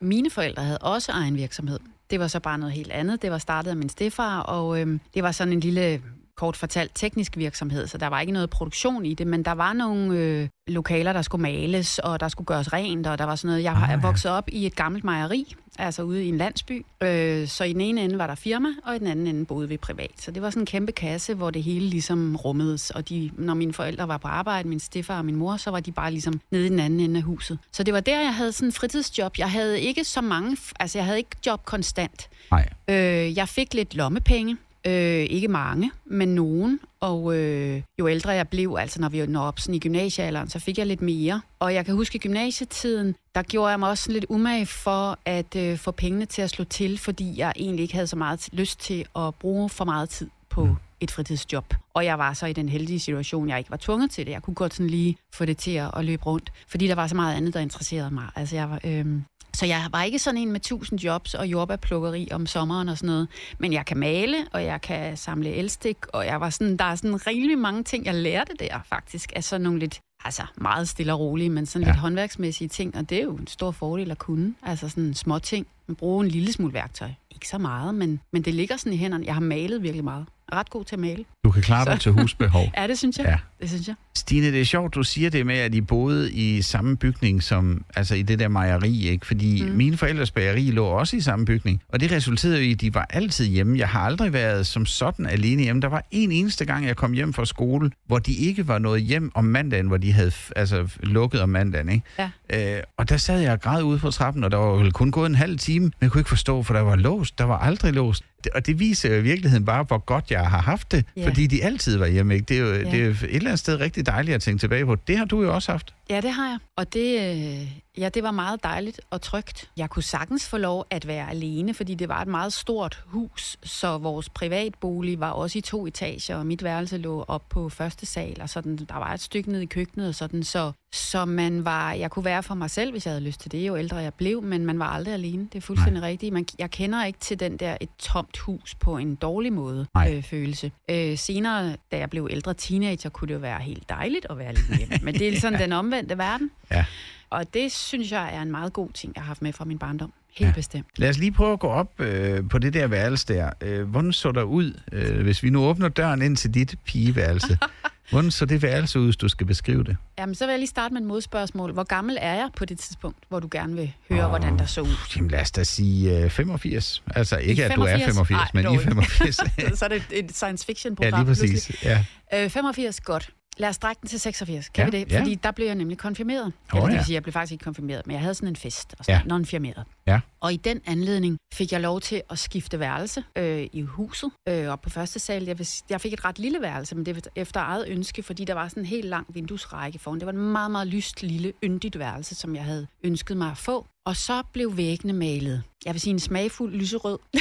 mine 0.00 0.30
forældre 0.30 0.62
havde 0.62 0.78
også 0.78 1.12
egen 1.12 1.36
virksomhed. 1.36 1.78
Det 2.10 2.20
var 2.20 2.26
så 2.28 2.40
bare 2.40 2.58
noget 2.58 2.74
helt 2.74 2.92
andet. 2.92 3.22
Det 3.22 3.30
var 3.30 3.38
startet 3.38 3.70
af 3.70 3.76
min 3.76 3.88
stefar, 3.88 4.38
og 4.40 4.80
øh, 4.80 4.98
det 5.14 5.22
var 5.22 5.32
sådan 5.32 5.52
en 5.52 5.60
lille 5.60 6.00
kort 6.38 6.56
fortalt 6.56 6.90
teknisk 6.94 7.36
virksomhed, 7.36 7.86
så 7.86 7.98
der 7.98 8.06
var 8.06 8.20
ikke 8.20 8.32
noget 8.32 8.50
produktion 8.50 9.04
i 9.06 9.14
det, 9.14 9.26
men 9.26 9.42
der 9.42 9.52
var 9.52 9.72
nogle 9.72 10.16
øh, 10.18 10.48
lokaler, 10.68 11.12
der 11.12 11.22
skulle 11.22 11.42
males, 11.42 11.98
og 11.98 12.20
der 12.20 12.28
skulle 12.28 12.46
gøres 12.46 12.72
rent, 12.72 13.06
og 13.06 13.18
der 13.18 13.24
var 13.24 13.34
sådan 13.36 13.48
noget. 13.48 13.62
Jeg 13.62 13.72
Ah, 13.72 13.78
har 13.78 13.90
ja. 13.92 14.00
vokset 14.00 14.30
op 14.30 14.48
i 14.48 14.66
et 14.66 14.76
gammelt 14.76 15.04
mejeri, 15.04 15.54
altså 15.78 16.02
ude 16.02 16.24
i 16.24 16.28
en 16.28 16.36
landsby, 16.38 16.86
øh, 17.02 17.48
så 17.48 17.64
i 17.64 17.72
den 17.72 17.80
ene 17.80 18.00
ende 18.04 18.18
var 18.18 18.26
der 18.26 18.34
firma, 18.34 18.68
og 18.84 18.96
i 18.96 18.98
den 18.98 19.06
anden 19.06 19.26
ende 19.26 19.44
boede 19.44 19.68
vi 19.68 19.76
privat. 19.76 20.10
Så 20.20 20.30
det 20.30 20.42
var 20.42 20.50
sådan 20.50 20.62
en 20.62 20.66
kæmpe 20.66 20.92
kasse, 20.92 21.34
hvor 21.34 21.50
det 21.50 21.62
hele 21.62 21.86
ligesom 21.86 22.36
rummedes, 22.36 22.90
og 22.90 23.08
de, 23.08 23.30
når 23.38 23.54
mine 23.54 23.72
forældre 23.72 24.08
var 24.08 24.16
på 24.18 24.28
arbejde, 24.28 24.68
min 24.68 24.80
stefar 24.80 25.18
og 25.18 25.24
min 25.24 25.36
mor, 25.36 25.56
så 25.56 25.70
var 25.70 25.80
de 25.80 25.92
bare 25.92 26.10
ligesom 26.10 26.40
nede 26.50 26.66
i 26.66 26.68
den 26.68 26.80
anden 26.80 27.00
ende 27.00 27.16
af 27.16 27.22
huset. 27.22 27.58
Så 27.72 27.82
det 27.82 27.94
var 27.94 28.00
der, 28.00 28.20
jeg 28.20 28.34
havde 28.34 28.52
sådan 28.52 28.68
en 28.68 28.72
fritidsjob. 28.72 29.38
Jeg 29.38 29.50
havde 29.50 29.80
ikke 29.80 30.04
så 30.04 30.20
mange, 30.20 30.56
altså 30.80 30.98
jeg 30.98 31.04
havde 31.04 31.18
ikke 31.18 31.36
job 31.46 31.64
konstant. 31.64 32.28
Nej. 32.50 32.68
Øh, 32.88 33.36
jeg 33.36 33.48
fik 33.48 33.74
lidt 33.74 33.94
lommepenge. 33.94 34.56
Øh, 34.86 34.92
ikke 35.30 35.48
mange, 35.48 35.90
men 36.04 36.28
nogen. 36.28 36.80
Og 37.00 37.36
øh, 37.36 37.82
jo 37.98 38.08
ældre 38.08 38.30
jeg 38.30 38.48
blev, 38.48 38.76
altså 38.80 39.00
når 39.00 39.08
vi 39.08 39.26
når 39.26 39.40
op 39.42 39.58
sådan 39.60 39.74
i 39.74 39.78
gymnasiealderen, 39.78 40.48
så 40.48 40.58
fik 40.58 40.78
jeg 40.78 40.86
lidt 40.86 41.02
mere. 41.02 41.40
Og 41.58 41.74
jeg 41.74 41.84
kan 41.84 41.94
huske 41.94 42.16
i 42.16 42.18
gymnasietiden, 42.18 43.14
der 43.34 43.42
gjorde 43.42 43.70
jeg 43.70 43.78
mig 43.78 43.88
også 43.88 44.12
lidt 44.12 44.26
umage 44.28 44.66
for 44.66 45.18
at 45.24 45.56
øh, 45.56 45.78
få 45.78 45.90
pengene 45.90 46.24
til 46.24 46.42
at 46.42 46.50
slå 46.50 46.64
til, 46.64 46.98
fordi 46.98 47.34
jeg 47.38 47.52
egentlig 47.56 47.82
ikke 47.82 47.94
havde 47.94 48.06
så 48.06 48.16
meget 48.16 48.48
lyst 48.52 48.80
til 48.80 49.04
at 49.16 49.34
bruge 49.34 49.68
for 49.68 49.84
meget 49.84 50.08
tid 50.08 50.28
på 50.50 50.64
Mm. 50.64 50.76
et 51.00 51.10
fritidsjob. 51.10 51.74
Og 51.94 52.04
jeg 52.04 52.18
var 52.18 52.32
så 52.32 52.46
i 52.46 52.52
den 52.52 52.68
heldige 52.68 53.00
situation, 53.00 53.48
jeg 53.48 53.58
ikke 53.58 53.70
var 53.70 53.76
tvunget 53.76 54.10
til 54.10 54.26
det. 54.26 54.32
Jeg 54.32 54.42
kunne 54.42 54.54
godt 54.54 54.74
sådan 54.74 54.90
lige 54.90 55.16
få 55.34 55.44
det 55.44 55.56
til 55.56 55.70
at, 55.70 55.90
at 55.96 56.04
løbe 56.04 56.22
rundt, 56.26 56.52
fordi 56.68 56.86
der 56.86 56.94
var 56.94 57.06
så 57.06 57.16
meget 57.16 57.36
andet, 57.36 57.54
der 57.54 57.60
interesserede 57.60 58.10
mig. 58.10 58.24
Altså 58.36 58.56
jeg 58.56 58.70
var, 58.70 58.80
øh, 58.84 59.06
så 59.54 59.66
jeg 59.66 59.88
var 59.92 60.02
ikke 60.02 60.18
sådan 60.18 60.40
en 60.40 60.52
med 60.52 60.60
tusind 60.60 61.00
jobs 61.00 61.34
og 61.34 61.46
jordbærplukkeri 61.46 62.28
om 62.30 62.46
sommeren 62.46 62.88
og 62.88 62.98
sådan 62.98 63.06
noget. 63.06 63.28
Men 63.58 63.72
jeg 63.72 63.86
kan 63.86 63.96
male, 63.96 64.36
og 64.52 64.64
jeg 64.64 64.80
kan 64.80 65.16
samle 65.16 65.50
elstik, 65.50 65.96
og 66.06 66.26
jeg 66.26 66.40
var 66.40 66.50
sådan, 66.50 66.76
der 66.76 66.84
er 66.84 66.94
sådan 66.94 67.26
rigtig 67.26 67.58
mange 67.58 67.84
ting, 67.84 68.06
jeg 68.06 68.14
lærte 68.14 68.52
der 68.58 68.80
faktisk. 68.88 69.32
af 69.36 69.44
sådan 69.44 69.62
nogle 69.62 69.78
lidt, 69.78 70.00
altså 70.24 70.42
meget 70.56 70.88
stille 70.88 71.12
og 71.12 71.20
rolige, 71.20 71.50
men 71.50 71.66
sådan 71.66 71.86
ja. 71.86 71.92
lidt 71.92 72.00
håndværksmæssige 72.00 72.68
ting. 72.68 72.96
Og 72.96 73.10
det 73.10 73.18
er 73.18 73.22
jo 73.22 73.36
en 73.36 73.46
stor 73.46 73.70
fordel 73.70 74.10
at 74.10 74.18
kunne. 74.18 74.54
Altså 74.62 74.88
sådan 74.88 75.14
små 75.14 75.38
ting. 75.38 75.66
Man 75.88 75.94
bruger 75.94 76.22
en 76.24 76.28
lille 76.30 76.52
smule 76.52 76.72
værktøj. 76.74 77.08
Ikke 77.30 77.48
så 77.48 77.58
meget, 77.58 77.94
men, 77.94 78.20
men 78.32 78.42
det 78.42 78.54
ligger 78.54 78.76
sådan 78.76 78.92
i 78.92 78.96
hænderne. 78.96 79.24
Jeg 79.26 79.34
har 79.34 79.40
malet 79.40 79.82
virkelig 79.82 80.04
meget. 80.04 80.24
Jeg 80.50 80.56
er 80.56 80.60
ret 80.60 80.70
god 80.70 80.84
til 80.84 80.94
at 80.96 80.98
male. 81.00 81.24
Du 81.44 81.50
kan 81.50 81.62
klare 81.62 81.84
dig 81.84 81.92
Så- 81.96 82.02
til 82.02 82.12
husbehov. 82.12 82.64
Ja, 82.76 82.86
det 82.86 82.98
synes 82.98 83.18
jeg. 83.18 83.26
Ja. 83.26 83.36
Det 83.60 83.68
synes 83.70 83.88
jeg. 83.88 83.94
Stine, 84.16 84.46
det 84.52 84.60
er 84.60 84.64
sjovt, 84.64 84.94
du 84.94 85.02
siger 85.02 85.30
det 85.30 85.46
med, 85.46 85.54
at 85.58 85.74
I 85.74 85.80
boede 85.80 86.32
i 86.32 86.62
samme 86.62 86.96
bygning 86.96 87.42
som, 87.42 87.84
altså 87.96 88.14
i 88.14 88.22
det 88.22 88.38
der 88.38 88.48
mejeri, 88.48 89.08
ikke? 89.08 89.26
Fordi 89.26 89.62
mm. 89.62 89.68
Mine 89.70 89.96
forældres 89.96 90.30
bageri 90.30 90.70
lå 90.70 90.84
også 90.86 91.16
i 91.16 91.20
samme 91.20 91.44
bygning. 91.46 91.82
Og 91.88 92.00
det 92.00 92.12
resulterede 92.12 92.56
jo 92.58 92.62
i, 92.62 92.72
at 92.72 92.80
de 92.80 92.94
var 92.94 93.06
altid 93.10 93.46
hjemme. 93.46 93.78
Jeg 93.78 93.88
har 93.88 94.00
aldrig 94.00 94.32
været 94.32 94.66
som 94.66 94.86
sådan 94.86 95.26
alene 95.26 95.62
hjemme. 95.62 95.82
Der 95.82 95.88
var 95.88 96.04
en 96.10 96.32
eneste 96.32 96.64
gang, 96.64 96.86
jeg 96.86 96.96
kom 96.96 97.12
hjem 97.12 97.32
fra 97.32 97.44
skole, 97.44 97.90
hvor 98.06 98.18
de 98.18 98.32
ikke 98.34 98.68
var 98.68 98.78
nået 98.78 99.02
hjem 99.02 99.30
om 99.34 99.44
mandagen, 99.44 99.86
hvor 99.86 99.96
de 99.96 100.12
havde 100.12 100.32
altså, 100.56 100.88
lukket 101.00 101.40
om 101.40 101.48
mandagen, 101.48 101.88
ikke? 101.88 102.30
Ja. 102.50 102.76
Øh, 102.76 102.82
og 102.96 103.08
der 103.08 103.16
sad 103.16 103.40
jeg 103.40 103.52
og 103.52 103.60
græd 103.60 103.82
ude 103.82 103.98
på 103.98 104.10
trappen, 104.10 104.44
og 104.44 104.50
der 104.50 104.56
var 104.56 104.72
vel 104.76 104.92
kun 104.92 105.10
gået 105.10 105.26
en 105.26 105.34
halv 105.34 105.58
time, 105.58 105.77
men 105.80 105.92
jeg 106.00 106.10
kunne 106.10 106.20
ikke 106.20 106.28
forstå, 106.28 106.62
for 106.62 106.74
der 106.74 106.80
var 106.80 106.96
låst. 106.96 107.38
Der 107.38 107.44
var 107.44 107.58
aldrig 107.58 107.92
låst. 107.92 108.24
Og 108.54 108.66
det 108.66 108.78
viser 108.78 109.08
jo 109.14 109.18
i 109.20 109.22
virkeligheden 109.22 109.64
bare, 109.64 109.82
hvor 109.84 109.98
godt 109.98 110.30
jeg 110.30 110.40
har 110.50 110.62
haft 110.62 110.92
det, 110.92 111.04
Ja. 111.16 111.28
fordi 111.28 111.46
de 111.46 111.64
altid 111.64 111.96
var 111.96 112.06
hjemme. 112.06 112.34
Ikke? 112.34 112.44
Det, 112.46 112.56
er 112.56 112.60
jo, 112.60 112.72
Ja. 112.72 112.78
det 112.90 112.94
er 112.94 113.04
jo 113.04 113.10
et 113.10 113.22
eller 113.22 113.40
andet 113.50 113.58
sted 113.58 113.80
rigtig 113.80 114.06
dejligt 114.06 114.34
at 114.34 114.42
tænke 114.42 114.60
tilbage 114.60 114.86
på. 114.86 114.94
Det 114.94 115.18
har 115.18 115.24
du 115.24 115.42
jo 115.42 115.54
også 115.54 115.72
haft. 115.72 115.94
Ja, 116.10 116.20
det 116.20 116.30
har 116.32 116.48
jeg. 116.48 116.58
Og 116.76 116.92
det, 116.94 117.18
øh, 117.60 117.68
ja, 117.98 118.08
det 118.08 118.22
var 118.22 118.30
meget 118.30 118.62
dejligt 118.62 119.00
og 119.10 119.22
trygt. 119.22 119.70
Jeg 119.76 119.90
kunne 119.90 120.02
sagtens 120.02 120.48
få 120.48 120.56
lov 120.56 120.86
at 120.90 121.06
være 121.06 121.30
alene, 121.30 121.74
fordi 121.74 121.94
det 121.94 122.08
var 122.08 122.22
et 122.22 122.28
meget 122.28 122.52
stort 122.52 123.04
hus, 123.06 123.56
så 123.62 123.98
vores 123.98 124.28
privatbolig 124.28 125.20
var 125.20 125.30
også 125.30 125.58
i 125.58 125.60
to 125.60 125.86
etager, 125.86 126.36
og 126.36 126.46
mit 126.46 126.64
værelse 126.64 126.98
lå 126.98 127.24
op 127.28 127.48
på 127.48 127.68
første 127.68 128.06
sal, 128.06 128.36
og 128.40 128.48
sådan, 128.48 128.76
der 128.76 128.94
var 128.94 129.14
et 129.14 129.20
stykke 129.20 129.52
ned 129.52 129.60
i 129.60 129.66
køkkenet, 129.66 130.08
og 130.08 130.14
sådan, 130.14 130.42
så, 130.44 130.72
så 130.92 131.24
man 131.24 131.64
var, 131.64 131.92
jeg 131.92 132.10
kunne 132.10 132.24
være 132.24 132.42
for 132.42 132.54
mig 132.54 132.70
selv, 132.70 132.90
hvis 132.90 133.06
jeg 133.06 133.12
havde 133.12 133.24
lyst 133.24 133.40
til 133.40 133.52
det, 133.52 133.68
jo 133.68 133.76
ældre 133.76 133.96
jeg 133.96 134.14
blev, 134.14 134.42
men 134.42 134.66
man 134.66 134.78
var 134.78 134.86
aldrig 134.86 135.14
alene. 135.14 135.48
Det 135.52 135.58
er 135.58 135.60
fuldstændig 135.60 136.00
Nej. 136.00 136.10
rigtigt. 136.10 136.32
Man, 136.32 136.46
jeg 136.58 136.70
kender 136.70 137.04
ikke 137.04 137.18
til 137.18 137.40
den 137.40 137.56
der 137.56 137.76
et 137.80 137.88
tomt 137.98 138.38
hus 138.38 138.74
på 138.74 138.96
en 138.96 139.14
dårlig 139.14 139.52
måde 139.52 139.86
Nej. 139.94 140.14
øh, 140.16 140.22
følelse. 140.22 140.72
Øh, 140.90 141.18
senere, 141.18 141.76
da 141.92 141.98
jeg 141.98 142.10
blev 142.10 142.28
ældre 142.30 142.54
teenager, 142.54 143.10
kunne 143.10 143.28
det 143.28 143.34
jo 143.34 143.38
være 143.38 143.60
helt 143.60 143.88
dejligt 143.88 144.26
at 144.30 144.38
være 144.38 144.48
alene 144.48 144.76
hjemme. 144.76 144.98
Men 145.02 145.14
det 145.14 145.28
er 145.28 145.40
sådan 145.40 145.60
den 145.60 145.72
omvendte 145.72 146.18
verden. 146.18 146.50
Ja. 146.70 146.84
Og 147.30 147.54
det 147.54 147.72
synes 147.72 148.12
jeg 148.12 148.34
er 148.34 148.42
en 148.42 148.50
meget 148.50 148.72
god 148.72 148.88
ting, 148.94 149.12
jeg 149.16 149.22
har 149.22 149.26
haft 149.26 149.42
med 149.42 149.52
fra 149.52 149.64
min 149.64 149.78
barndom. 149.78 150.12
Helt 150.36 150.48
Ja. 150.48 150.54
bestemt. 150.54 150.86
Lad 150.96 151.08
os 151.08 151.18
lige 151.18 151.32
prøve 151.32 151.52
at 151.52 151.58
gå 151.60 151.66
op 151.68 152.00
øh, 152.00 152.48
på 152.50 152.58
det 152.58 152.74
der 152.74 152.86
værelse 152.86 153.26
der. 153.26 153.50
Øh, 153.60 153.88
hvordan 153.90 154.12
så 154.12 154.32
der 154.32 154.42
ud, 154.42 154.80
øh, 154.92 155.22
hvis 155.22 155.42
vi 155.42 155.50
nu 155.50 155.64
åbner 155.64 155.88
døren 155.88 156.22
ind 156.22 156.36
til 156.36 156.54
dit 156.54 156.74
pigeværelse? 156.84 157.58
hvordan 158.10 158.30
så 158.30 158.46
det 158.46 158.62
værelse 158.62 159.00
ud, 159.00 159.04
hvis 159.04 159.16
du 159.16 159.28
skal 159.28 159.46
beskrive 159.46 159.84
det? 159.84 159.96
Jamen, 160.18 160.34
så 160.34 160.44
vil 160.46 160.52
jeg 160.52 160.58
lige 160.58 160.68
starte 160.68 160.94
med 160.94 161.00
et 161.02 161.06
modspørgsmål. 161.06 161.72
Hvor 161.72 161.82
gammel 161.84 162.16
er 162.20 162.34
jeg 162.34 162.48
på 162.56 162.64
det 162.64 162.78
tidspunkt, 162.78 163.18
hvor 163.28 163.40
du 163.40 163.48
gerne 163.50 163.74
vil 163.76 163.92
høre, 164.08 164.22
Åh. 164.24 164.28
hvordan 164.28 164.58
der 164.58 164.66
så 164.66 164.80
ud? 164.80 164.94
Jamen 165.16 165.30
lad 165.30 165.40
os 165.40 165.50
da 165.50 165.64
sige 165.64 166.18
øh, 166.24 166.30
85. 166.30 167.02
Altså 167.14 167.36
ikke, 167.36 167.64
at 167.64 167.76
du 167.76 167.80
er 167.82 167.86
85? 167.98 168.04
85, 168.16 168.40
Ej, 168.40 168.50
men 168.54 168.64
i 168.64 168.72
ikke. 168.72 168.84
85. 168.84 169.36
så 169.78 169.84
er 169.84 169.88
det 169.88 170.02
et, 170.10 170.36
science 170.36 170.66
fiction 170.66 170.96
ja, 171.02 171.10
lige 171.10 171.24
pludselig. 171.24 171.52
præcis. 171.52 171.84
Ja. 171.84 172.04
Øh, 172.34 172.50
85, 172.50 173.00
godt. 173.00 173.30
Lad 173.58 173.68
os 173.68 173.74
strække 173.76 174.00
den 174.00 174.08
til 174.08 174.20
86. 174.20 174.68
Kan 174.68 174.84
Ja, 174.84 174.90
vi 174.90 175.04
det? 175.04 175.12
ja. 175.12 175.20
Fordi 175.20 175.34
der 175.34 175.50
blev 175.50 175.66
jeg 175.66 175.74
nemlig 175.74 175.98
konfirmeret. 175.98 176.44
Åh, 176.46 176.52
Eller 176.74 176.86
det 176.86 176.92
ja. 176.92 176.98
vil 176.98 177.04
sige, 177.04 177.14
jeg 177.14 177.22
blev 177.22 177.32
faktisk 177.32 177.52
ikke 177.52 177.62
konfirmeret, 177.64 178.06
men 178.06 178.14
jeg 178.14 178.20
havde 178.20 178.34
sådan 178.34 178.48
en 178.48 178.56
fest. 178.56 178.94
Og 178.98 179.04
sådan, 179.04 179.20
ja. 179.30 179.36
non-firmeret. 179.36 179.84
Ja. 180.06 180.20
Og 180.40 180.52
i 180.52 180.56
den 180.56 180.80
anledning 180.86 181.38
fik 181.54 181.72
jeg 181.72 181.80
lov 181.80 182.00
til 182.00 182.22
at 182.30 182.38
skifte 182.38 182.80
værelse 182.80 183.24
øh, 183.36 183.66
i 183.72 183.82
huset. 183.82 184.30
Øh, 184.48 184.68
op 184.68 184.80
på 184.80 184.90
første 184.90 185.18
sal. 185.18 185.44
Jeg, 185.44 185.56
jeg 185.90 186.00
fik 186.00 186.12
et 186.12 186.24
ret 186.24 186.38
lille 186.38 186.60
værelse, 186.60 186.94
men 186.94 187.06
det 187.06 187.14
var 187.14 187.22
efter 187.36 187.60
eget 187.60 187.84
ønske, 187.88 188.22
fordi 188.22 188.44
der 188.44 188.54
var 188.54 188.68
sådan 188.68 188.82
en 188.82 188.86
helt 188.86 189.04
lang 189.04 189.26
vinduesrække 189.34 189.98
foran. 189.98 190.18
Det 190.18 190.26
var 190.26 190.32
et 190.32 190.38
meget, 190.38 190.70
meget 190.70 190.86
lyst, 190.86 191.22
lille, 191.22 191.52
yndigt 191.64 191.98
værelse, 191.98 192.34
som 192.34 192.54
jeg 192.56 192.64
havde 192.64 192.86
ønsket 193.04 193.36
mig 193.36 193.50
at 193.50 193.58
få. 193.58 193.86
Og 194.08 194.16
så 194.16 194.42
blev 194.52 194.76
væggene 194.76 195.12
malet. 195.12 195.62
Jeg 195.84 195.94
vil 195.94 196.00
sige 196.00 196.12
en 196.12 196.20
smagfuld 196.20 196.74
lyserød. 196.74 197.18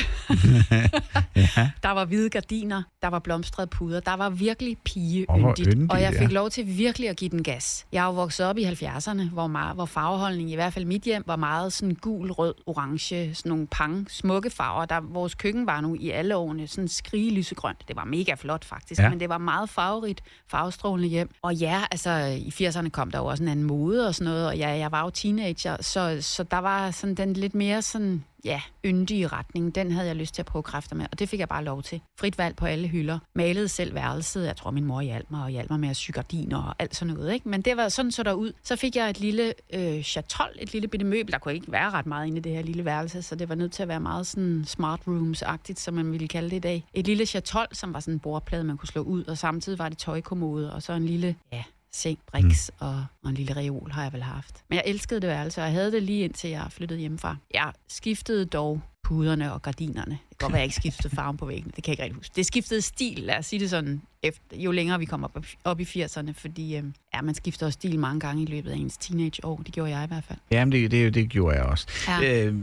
ja. 1.35 1.71
Der 1.83 1.89
var 1.89 2.05
hvide 2.05 2.29
gardiner, 2.29 2.83
der 3.01 3.07
var 3.07 3.19
blomstrede 3.19 3.67
puder, 3.67 3.99
der 3.99 4.13
var 4.13 4.29
virkelig 4.29 4.77
pigeyndigt. 4.85 5.67
yndigt, 5.67 5.91
og 5.91 6.01
jeg 6.01 6.13
fik 6.13 6.29
ja. 6.29 6.33
lov 6.33 6.49
til 6.49 6.77
virkelig 6.77 7.09
at 7.09 7.17
give 7.17 7.29
den 7.29 7.43
gas. 7.43 7.85
Jeg 7.91 8.01
er 8.01 8.05
jo 8.05 8.11
vokset 8.11 8.45
op 8.45 8.57
i 8.57 8.63
70'erne, 8.63 9.29
hvor, 9.29 9.47
meget, 9.47 9.75
hvor 9.75 9.85
farveholdning, 9.85 10.51
i 10.51 10.55
hvert 10.55 10.73
fald 10.73 10.85
mit 10.85 11.01
hjem, 11.01 11.23
var 11.25 11.35
meget 11.35 11.73
sådan 11.73 11.95
gul, 11.95 12.31
rød, 12.31 12.53
orange, 12.65 13.35
sådan 13.35 13.49
nogle 13.49 13.67
pang, 13.67 14.11
smukke 14.11 14.49
farver. 14.49 14.85
Der, 14.85 14.99
vores 14.99 15.35
køkken 15.35 15.65
var 15.65 15.81
nu 15.81 15.95
i 15.99 16.09
alle 16.09 16.35
årene 16.35 16.67
sådan 16.67 16.87
skrige 16.87 17.31
lysegrønt. 17.31 17.87
Det 17.87 17.95
var 17.95 18.05
mega 18.05 18.33
flot 18.33 18.65
faktisk, 18.65 19.01
ja. 19.01 19.09
men 19.09 19.19
det 19.19 19.29
var 19.29 19.37
meget 19.37 19.69
farverigt, 19.69 20.21
farvestrålende 20.47 21.09
hjem. 21.09 21.29
Og 21.41 21.55
ja, 21.55 21.83
altså 21.91 22.11
i 22.37 22.67
80'erne 22.67 22.89
kom 22.89 23.11
der 23.11 23.19
jo 23.19 23.25
også 23.25 23.43
en 23.43 23.49
anden 23.49 23.65
mode 23.65 24.07
og 24.07 24.15
sådan 24.15 24.33
noget, 24.33 24.47
og 24.47 24.57
ja, 24.57 24.69
jeg 24.69 24.91
var 24.91 25.03
jo 25.03 25.09
teenager, 25.09 25.77
så, 25.81 26.17
så 26.21 26.43
der 26.43 26.56
var 26.63 26.91
sådan 26.91 27.15
den 27.15 27.33
lidt 27.33 27.55
mere 27.55 27.81
sådan, 27.81 28.23
ja, 28.45 28.61
yndige 28.85 29.27
retning. 29.27 29.75
Den 29.75 29.91
havde 29.91 30.07
jeg 30.07 30.15
lyst 30.15 30.35
til 30.35 30.41
at 30.41 30.45
prøve 30.45 30.63
kræfter 30.63 30.95
med, 30.95 31.05
og 31.11 31.19
det 31.19 31.29
fik 31.29 31.39
jeg 31.39 31.49
bare 31.49 31.63
lov 31.63 31.83
til. 31.83 32.01
Frit 32.19 32.37
valg 32.37 32.55
på 32.55 32.65
alle 32.65 32.87
hylder. 32.87 33.19
Malede 33.35 33.67
selv 33.67 33.95
værelset. 33.95 34.45
Jeg 34.45 34.55
tror, 34.55 34.71
min 34.71 34.85
mor 34.85 35.01
hjalp 35.01 35.31
mig, 35.31 35.43
og 35.43 35.49
hjalp 35.49 35.69
mig 35.69 35.79
med 35.79 35.89
at 35.89 35.95
sy 35.95 36.11
gardiner 36.11 36.57
og 36.57 36.75
alt 36.79 36.95
sådan 36.95 37.13
noget. 37.13 37.33
Ikke? 37.33 37.49
Men 37.49 37.61
det 37.61 37.77
var 37.77 37.89
sådan 37.89 38.11
så 38.11 38.23
der 38.23 38.33
ud. 38.33 38.51
Så 38.63 38.75
fik 38.75 38.95
jeg 38.95 39.09
et 39.09 39.19
lille 39.19 39.53
øh, 39.73 40.03
chatol, 40.03 40.49
et 40.59 40.73
lille 40.73 40.87
bitte 40.87 41.05
møbel. 41.05 41.31
Der 41.31 41.39
kunne 41.39 41.53
ikke 41.53 41.71
være 41.71 41.89
ret 41.89 42.05
meget 42.05 42.27
inde 42.27 42.37
i 42.37 42.41
det 42.41 42.51
her 42.51 42.61
lille 42.61 42.85
værelse, 42.85 43.21
så 43.21 43.35
det 43.35 43.49
var 43.49 43.55
nødt 43.55 43.71
til 43.71 43.83
at 43.83 43.89
være 43.89 43.99
meget 43.99 44.27
sådan 44.27 44.63
smart 44.67 44.99
rooms-agtigt, 45.07 45.79
som 45.79 45.93
man 45.93 46.11
ville 46.11 46.27
kalde 46.27 46.49
det 46.49 46.55
i 46.55 46.59
dag. 46.59 46.83
Et 46.93 47.07
lille 47.07 47.25
chatol, 47.25 47.67
som 47.71 47.93
var 47.93 47.99
sådan 47.99 48.13
en 48.13 48.19
bordplade, 48.19 48.63
man 48.63 48.77
kunne 48.77 48.87
slå 48.87 49.01
ud, 49.01 49.23
og 49.23 49.37
samtidig 49.37 49.79
var 49.79 49.89
det 49.89 49.97
tøjkommode, 49.97 50.73
og 50.73 50.83
så 50.83 50.93
en 50.93 51.05
lille, 51.05 51.35
ja, 51.51 51.63
seng, 51.91 52.19
briks 52.31 52.71
mm. 52.81 52.87
og, 52.87 53.05
og 53.23 53.29
en 53.29 53.35
lille 53.35 53.55
reol 53.55 53.91
har 53.91 54.03
jeg 54.03 54.13
vel 54.13 54.23
haft. 54.23 54.63
Men 54.69 54.75
jeg 54.75 54.83
elskede 54.85 55.21
det 55.21 55.29
værelse, 55.29 55.61
og 55.61 55.65
jeg 55.65 55.73
havde 55.73 55.91
det 55.91 56.03
lige 56.03 56.23
indtil 56.23 56.49
jeg 56.49 56.67
flyttede 56.69 56.99
hjemmefra. 56.99 57.35
Jeg 57.53 57.73
skiftede 57.87 58.45
dog 58.45 58.81
puderne 59.07 59.53
og 59.53 59.61
gardinerne. 59.61 60.11
Det 60.29 60.37
kan 60.37 60.45
godt 60.45 60.53
være, 60.53 60.59
jeg 60.59 60.65
ikke 60.65 60.75
skiftede 60.75 61.15
farven 61.15 61.37
på 61.37 61.45
væggen. 61.45 61.71
Det 61.75 61.83
kan 61.83 61.91
jeg 61.91 61.93
ikke 61.93 62.03
rigtig 62.03 62.15
huske. 62.15 62.33
Det 62.35 62.45
skiftede 62.45 62.81
stil, 62.81 63.19
lad 63.19 63.37
os 63.37 63.45
sige 63.45 63.59
det 63.59 63.69
sådan, 63.69 64.01
efter, 64.23 64.41
jo 64.53 64.71
længere 64.71 64.99
vi 64.99 65.05
kommer 65.05 65.27
op, 65.35 65.45
op 65.63 65.79
i 65.79 65.83
80'erne, 65.83 66.31
fordi 66.33 66.77
øh, 66.77 66.83
ja, 67.13 67.21
man 67.21 67.35
skifter 67.35 67.65
også 67.65 67.77
stil 67.77 67.99
mange 67.99 68.19
gange 68.19 68.43
i 68.43 68.45
løbet 68.45 68.71
af 68.71 68.75
ens 68.75 68.97
teenageår. 68.97 69.61
Det 69.65 69.73
gjorde 69.73 69.91
jeg 69.91 70.03
i 70.03 70.07
hvert 70.07 70.23
fald. 70.23 70.39
Jamen, 70.51 70.71
det, 70.71 70.91
det, 70.91 71.13
det 71.13 71.29
gjorde 71.29 71.55
jeg 71.55 71.65
også. 71.65 71.87
Ja. 72.07 72.45
Øh, 72.45 72.55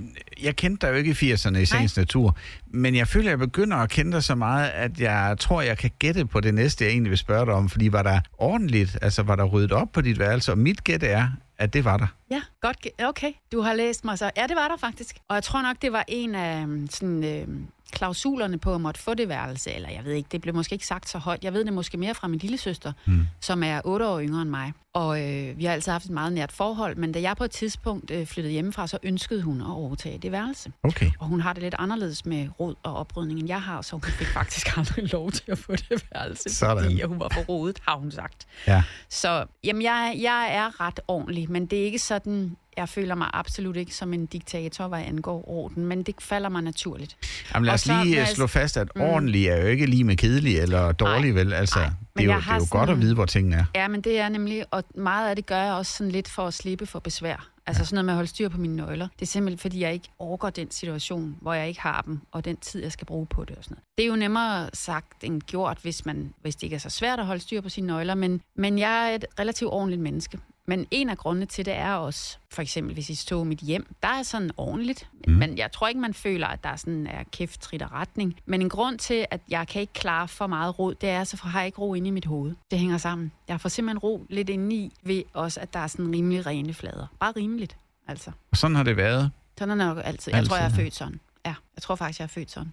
jeg 0.42 0.56
kendte 0.56 0.86
dig 0.86 0.92
jo 0.92 0.98
ikke 0.98 1.10
i 1.10 1.32
80'erne 1.32 1.56
i 1.56 1.64
sagens 1.64 1.96
natur, 1.96 2.36
men 2.66 2.94
jeg 2.94 3.08
føler, 3.08 3.26
at 3.26 3.30
jeg 3.30 3.38
begynder 3.38 3.76
at 3.76 3.90
kende 3.90 4.12
dig 4.12 4.24
så 4.24 4.34
meget, 4.34 4.68
at 4.68 5.00
jeg 5.00 5.36
tror, 5.40 5.62
jeg 5.62 5.78
kan 5.78 5.90
gætte 5.98 6.26
på 6.26 6.40
det 6.40 6.54
næste, 6.54 6.84
jeg 6.84 6.90
egentlig 6.90 7.10
vil 7.10 7.18
spørge 7.18 7.46
dig 7.46 7.54
om. 7.54 7.68
Fordi 7.68 7.92
var 7.92 8.02
der 8.02 8.20
ordentligt, 8.38 8.98
altså 9.02 9.22
var 9.22 9.36
der 9.36 9.44
ryddet 9.44 9.72
op 9.72 9.92
på 9.92 10.00
dit 10.00 10.18
værelse? 10.18 10.52
Og 10.52 10.58
mit 10.58 10.84
gæt 10.84 11.02
er, 11.02 11.28
at 11.58 11.72
det 11.72 11.84
var 11.84 11.96
der. 11.96 12.06
Ja, 12.30 12.42
godt. 12.60 12.86
Okay, 13.04 13.32
du 13.52 13.60
har 13.60 13.74
læst 13.74 14.04
mig 14.04 14.18
så. 14.18 14.30
Ja, 14.36 14.46
det 14.46 14.56
var 14.56 14.68
der 14.68 14.76
faktisk. 14.76 15.16
Og 15.28 15.34
jeg 15.34 15.42
tror 15.42 15.62
nok, 15.62 15.76
det 15.82 15.92
var 15.92 16.04
en 16.08 16.34
af 16.34 16.62
øhm, 16.62 16.88
sådan, 16.90 17.24
øh, 17.24 17.48
klausulerne 17.94 18.58
på 18.58 18.74
at 18.74 18.80
måtte 18.80 19.00
få 19.00 19.14
det 19.14 19.28
værelse. 19.28 19.72
Eller 19.72 19.90
jeg 19.90 20.04
ved 20.04 20.12
ikke, 20.12 20.28
det 20.32 20.40
blev 20.40 20.54
måske 20.54 20.72
ikke 20.72 20.86
sagt 20.86 21.08
så 21.08 21.18
højt. 21.18 21.44
Jeg 21.44 21.52
ved 21.52 21.64
det 21.64 21.72
måske 21.72 21.96
mere 21.96 22.14
fra 22.14 22.28
min 22.28 22.38
lille 22.38 22.58
søster, 22.58 22.92
mm. 23.06 23.26
som 23.40 23.62
er 23.62 23.80
otte 23.84 24.06
år 24.08 24.20
yngre 24.20 24.42
end 24.42 24.50
mig. 24.50 24.72
Og 24.94 25.22
øh, 25.22 25.58
vi 25.58 25.64
har 25.64 25.72
altid 25.72 25.92
haft 25.92 26.04
et 26.04 26.10
meget 26.10 26.32
nært 26.32 26.52
forhold, 26.52 26.96
men 26.96 27.12
da 27.12 27.20
jeg 27.20 27.36
på 27.36 27.44
et 27.44 27.50
tidspunkt 27.50 28.10
øh, 28.10 28.26
flyttede 28.26 28.52
hjemmefra, 28.52 28.86
så 28.86 28.98
ønskede 29.02 29.42
hun 29.42 29.60
at 29.60 29.66
overtage 29.66 30.18
det 30.18 30.32
værelse. 30.32 30.72
Okay. 30.82 31.10
Og 31.18 31.26
hun 31.26 31.40
har 31.40 31.52
det 31.52 31.62
lidt 31.62 31.74
anderledes 31.78 32.26
med 32.26 32.48
rod 32.60 32.74
og 32.82 32.96
oprydning, 32.96 33.38
end 33.38 33.48
jeg 33.48 33.62
har, 33.62 33.82
så 33.82 33.96
hun 33.96 34.02
fik 34.02 34.26
faktisk 34.26 34.66
aldrig 34.78 35.12
lov 35.12 35.30
til 35.30 35.44
at 35.48 35.58
få 35.58 35.72
det 35.72 36.04
værelse, 36.12 36.54
Sådan. 36.54 36.84
fordi 36.84 37.02
hun 37.02 37.20
var 37.20 37.28
for 37.34 37.40
rodet, 37.40 37.78
har 37.88 37.96
hun 37.96 38.10
sagt. 38.10 38.46
Ja. 38.66 38.82
Så 39.08 39.46
jamen, 39.64 39.82
jeg, 39.82 40.16
jeg 40.20 40.48
er 40.54 40.80
ret 40.80 41.00
ordentlig, 41.08 41.50
men 41.50 41.66
det 41.66 41.80
er 41.80 41.84
ikke 41.84 41.98
sådan, 41.98 42.56
jeg 42.76 42.88
føler 42.88 43.14
mig 43.14 43.30
absolut 43.32 43.76
ikke 43.76 43.94
som 43.94 44.12
en 44.14 44.26
diktator, 44.26 44.88
hvad 44.88 44.98
angår 45.02 45.48
orden, 45.48 45.86
men 45.86 46.02
det 46.02 46.14
falder 46.20 46.48
mig 46.48 46.62
naturligt. 46.62 47.16
Jamen 47.54 47.66
lad 47.66 47.74
os 47.74 47.80
så 47.80 48.02
lige 48.04 48.20
øh, 48.20 48.26
slå 48.26 48.46
fast, 48.46 48.76
at 48.76 48.88
ordentlig 48.96 49.46
er 49.46 49.56
jo 49.60 49.66
ikke 49.66 49.86
lige 49.86 50.04
med 50.04 50.16
kedelig 50.16 50.58
eller 50.58 50.92
dårlig, 50.92 51.34
vel? 51.34 51.52
Altså, 51.52 51.78
nej. 51.78 51.90
det 52.16 52.22
er 52.22 52.34
jo, 52.34 52.40
det 52.40 52.46
er 52.48 52.54
jo 52.54 52.58
godt 52.58 52.68
sådan- 52.70 52.88
at 52.94 53.00
vide, 53.00 53.14
hvor 53.14 53.24
tingene 53.26 53.56
er. 53.56 53.64
Ja, 53.74 53.88
men 53.88 54.00
det 54.00 54.18
er 54.18 54.28
nemlig, 54.28 54.64
og 54.70 54.84
meget 54.94 55.30
af 55.30 55.36
det 55.36 55.46
gør 55.46 55.62
jeg 55.62 55.72
også 55.72 55.92
sådan 55.96 56.10
lidt 56.10 56.28
for 56.28 56.46
at 56.46 56.54
slippe 56.54 56.86
for 56.86 56.98
besvær. 56.98 57.48
Altså 57.66 57.84
sådan 57.84 57.94
noget 57.94 58.04
med 58.04 58.12
at 58.12 58.16
holde 58.16 58.28
styr 58.30 58.48
på 58.48 58.58
mine 58.58 58.76
nøgler. 58.76 59.08
Det 59.18 59.22
er 59.22 59.26
simpelthen, 59.26 59.58
fordi 59.58 59.80
jeg 59.80 59.92
ikke 59.92 60.08
overgår 60.18 60.50
den 60.50 60.70
situation, 60.70 61.36
hvor 61.40 61.54
jeg 61.54 61.68
ikke 61.68 61.80
har 61.80 62.02
dem, 62.06 62.20
og 62.32 62.44
den 62.44 62.56
tid, 62.56 62.82
jeg 62.82 62.92
skal 62.92 63.06
bruge 63.06 63.26
på 63.26 63.44
det 63.44 63.56
og 63.56 63.64
sådan 63.64 63.74
noget. 63.74 63.84
Det 63.98 64.04
er 64.04 64.08
jo 64.08 64.16
nemmere 64.16 64.70
sagt 64.72 65.24
end 65.24 65.40
gjort, 65.42 65.78
hvis, 65.82 66.06
man, 66.06 66.34
hvis 66.42 66.56
det 66.56 66.62
ikke 66.62 66.74
er 66.74 66.80
så 66.80 66.90
svært 66.90 67.18
at 67.18 67.26
holde 67.26 67.40
styr 67.42 67.60
på 67.60 67.68
sine 67.68 67.86
nøgler, 67.86 68.14
men, 68.14 68.40
men 68.56 68.78
jeg 68.78 69.10
er 69.10 69.14
et 69.14 69.24
relativt 69.38 69.70
ordentligt 69.70 70.02
menneske. 70.02 70.38
Men 70.66 70.86
en 70.90 71.08
af 71.08 71.18
grundene 71.18 71.46
til 71.46 71.66
det 71.66 71.74
er 71.74 71.92
også, 71.94 72.36
for 72.50 72.62
eksempel 72.62 72.94
hvis 72.94 73.10
I 73.10 73.14
stod 73.14 73.44
mit 73.44 73.58
hjem, 73.58 73.94
der 74.02 74.08
er 74.08 74.22
sådan 74.22 74.50
ordentligt, 74.56 75.08
mm. 75.26 75.32
men 75.32 75.58
jeg 75.58 75.72
tror 75.72 75.88
ikke, 75.88 76.00
man 76.00 76.14
føler, 76.14 76.46
at 76.46 76.64
der 76.64 76.76
sådan 76.76 77.06
er 77.06 77.24
kæft, 77.32 77.60
trit 77.60 77.82
og 77.82 77.92
retning. 77.92 78.36
Men 78.46 78.62
en 78.62 78.68
grund 78.68 78.98
til, 78.98 79.26
at 79.30 79.40
jeg 79.48 79.68
kan 79.68 79.80
ikke 79.80 79.92
klare 79.92 80.28
for 80.28 80.46
meget 80.46 80.78
ro, 80.78 80.92
det 80.92 81.08
er, 81.08 81.24
så 81.24 81.36
har 81.42 81.60
jeg 81.60 81.66
ikke 81.66 81.78
ro 81.78 81.94
inde 81.94 82.08
i 82.08 82.10
mit 82.10 82.24
hoved. 82.24 82.54
Det 82.70 82.78
hænger 82.78 82.98
sammen. 82.98 83.32
Jeg 83.48 83.60
får 83.60 83.68
simpelthen 83.68 83.98
ro 83.98 84.26
lidt 84.28 84.48
inde 84.48 84.76
i, 84.76 84.92
ved 85.02 85.22
også, 85.32 85.60
at 85.60 85.72
der 85.72 85.80
er 85.80 85.86
sådan 85.86 86.14
rimelig 86.14 86.46
rene 86.46 86.74
flader. 86.74 87.06
Bare 87.20 87.32
rimeligt, 87.36 87.76
altså. 88.08 88.30
Og 88.50 88.56
sådan 88.56 88.76
har 88.76 88.82
det 88.82 88.96
været. 88.96 89.30
Sådan 89.58 89.80
er 89.80 89.86
nok 89.86 89.98
altid. 90.04 90.32
Jeg 90.32 90.38
Altid, 90.38 90.48
tror, 90.48 90.56
jeg 90.56 90.66
er 90.66 90.70
ja. 90.76 90.82
født 90.82 90.94
sådan. 90.94 91.20
Ja, 91.46 91.54
jeg 91.76 91.82
tror 91.82 91.94
faktisk, 91.94 92.18
jeg 92.18 92.24
er 92.24 92.28
født 92.28 92.50
sådan. 92.50 92.72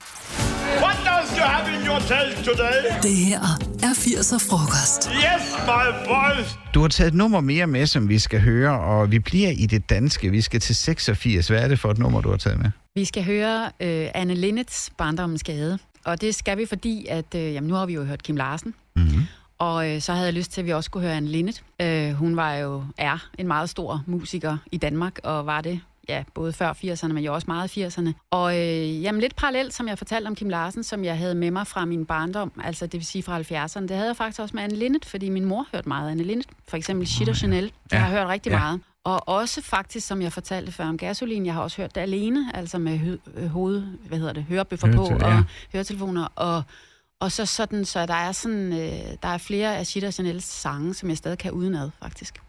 What 0.84 0.98
does 0.98 1.38
you 1.38 1.44
have 1.46 1.76
in 1.82 1.88
your 1.88 2.00
tail 2.00 2.36
today? 2.46 2.76
Det 3.04 3.16
her 3.16 3.40
er 3.84 3.94
80'er 3.94 4.50
frokost. 4.50 5.10
Yes, 5.12 5.44
my 5.66 6.08
boys. 6.08 6.58
Du 6.74 6.82
har 6.82 6.88
taget 6.88 7.08
et 7.08 7.14
nummer 7.14 7.42
mere 7.42 7.68
med, 7.68 7.86
som 7.86 8.10
vi 8.10 8.20
skal 8.20 8.42
høre, 8.42 8.80
og 8.80 9.12
vi 9.12 9.20
bliver 9.20 9.50
i 9.50 9.66
det 9.66 9.90
danske. 9.90 10.30
Vi 10.30 10.42
skal 10.42 10.60
til 10.60 10.76
86. 10.76 11.48
Hvad 11.48 11.64
er 11.64 11.68
det 11.68 11.80
for 11.80 11.92
et 11.92 11.98
nummer, 11.98 12.22
du 12.22 12.30
har 12.30 12.38
taget 12.38 12.60
med? 12.60 12.72
Vi 12.96 13.06
skal 13.06 13.24
høre 13.24 13.66
øh, 13.80 14.08
Anne 14.14 14.36
Linnets 14.36 14.92
Barndommens 14.98 15.44
Gade. 15.44 15.80
Og 16.06 16.22
det 16.22 16.36
skal 16.36 16.58
vi, 16.58 16.66
fordi 16.66 17.06
at, 17.10 17.36
øh, 17.36 17.54
jamen, 17.54 17.68
nu 17.68 17.74
har 17.76 17.86
vi 17.86 17.94
jo 17.94 18.04
hørt 18.04 18.24
Kim 18.24 18.36
Larsen. 18.36 18.74
Mm-hmm. 18.96 19.22
Og 19.60 19.90
øh, 19.90 20.02
så 20.02 20.14
havde 20.14 20.26
jeg 20.26 20.34
lyst 20.34 20.52
til, 20.52 20.62
at 20.62 20.66
vi 20.68 20.74
også 20.74 20.86
skulle 20.88 21.08
høre 21.08 21.18
Anne 21.18 21.30
Linnet. 21.30 21.64
Øh, 21.82 22.12
hun 22.14 22.36
var 22.36 22.54
jo, 22.54 22.84
er 22.98 23.28
en 23.38 23.48
meget 23.48 23.70
stor 23.70 24.04
musiker 24.08 24.58
i 24.72 24.78
Danmark, 24.78 25.20
og 25.24 25.46
var 25.46 25.62
det 25.62 25.80
ja, 26.12 26.24
både 26.34 26.54
før 26.54 26.74
80'erne, 26.74 27.08
men 27.14 27.24
jo 27.24 27.34
også 27.34 27.46
meget 27.48 27.78
i 27.78 27.86
80'erne. 27.86 28.12
Og 28.32 28.58
øh, 28.60 29.04
jamen, 29.04 29.22
lidt 29.22 29.36
parallelt, 29.36 29.74
som 29.74 29.88
jeg 29.88 29.98
fortalte 29.98 30.28
om 30.28 30.36
Kim 30.36 30.50
Larsen, 30.50 30.84
som 30.84 31.04
jeg 31.06 31.18
havde 31.18 31.36
med 31.36 31.52
mig 31.52 31.68
fra 31.68 31.86
min 31.86 32.06
barndom, 32.06 32.52
altså 32.64 32.86
det 32.86 32.94
vil 32.94 33.06
sige 33.06 33.24
fra 33.24 33.40
70'erne, 33.40 33.82
det 33.82 33.92
havde 33.92 34.08
jeg 34.08 34.18
faktisk 34.18 34.40
også 34.42 34.56
med 34.56 34.64
Anne 34.64 34.76
Linnet, 34.76 35.06
fordi 35.06 35.30
min 35.30 35.46
mor 35.46 35.66
hørte 35.74 35.88
meget 35.88 36.08
af 36.08 36.12
Anne 36.12 36.24
Linnet. 36.24 36.46
For 36.68 36.78
eksempel 36.78 37.08
Shit 37.08 37.30
og 37.30 37.36
Chanel, 37.36 37.64
det 37.64 37.74
Ja. 37.92 37.98
har 37.98 38.08
jeg 38.10 38.18
hørt 38.20 38.28
rigtig 38.28 38.52
Ja. 38.52 38.60
meget. 38.60 38.80
Og 39.04 39.28
også 39.28 39.62
faktisk, 39.62 40.08
som 40.08 40.22
jeg 40.22 40.34
fortalte 40.34 40.72
før 40.72 40.86
om 40.86 40.98
gasolin, 40.98 41.46
jeg 41.46 41.54
har 41.54 41.62
også 41.62 41.78
hørt 41.82 41.96
det 41.96 42.02
alene, 42.02 42.52
altså 42.54 42.78
med 42.78 42.98
hø- 42.98 43.18
øh, 43.36 43.48
hoved, 43.48 43.84
hvad 44.08 44.18
hedder 44.18 44.34
det, 44.34 44.44
hørebøffer 44.44 44.88
på 44.96 45.04
Høretel- 45.06 45.24
og 45.24 45.32
ja. 45.32 45.44
høretelefoner, 45.74 46.28
og 46.36 46.64
og 47.20 47.32
så 47.32 47.46
sådan, 47.46 47.86
så 47.86 48.06
der 48.06 48.14
er 48.14 48.32
sådan, 48.32 48.74
øh, 48.74 48.90
der 49.24 49.28
er 49.28 49.38
flere 49.38 49.78
af 49.78 49.88
Shit 49.88 50.04
og 50.04 50.14
Chanels 50.14 50.46
sange, 50.46 50.94
som 50.94 51.10
jeg 51.10 51.18
stadig 51.18 51.38
kan 51.38 51.52
udenad, 51.52 51.90
faktisk. 52.02 52.42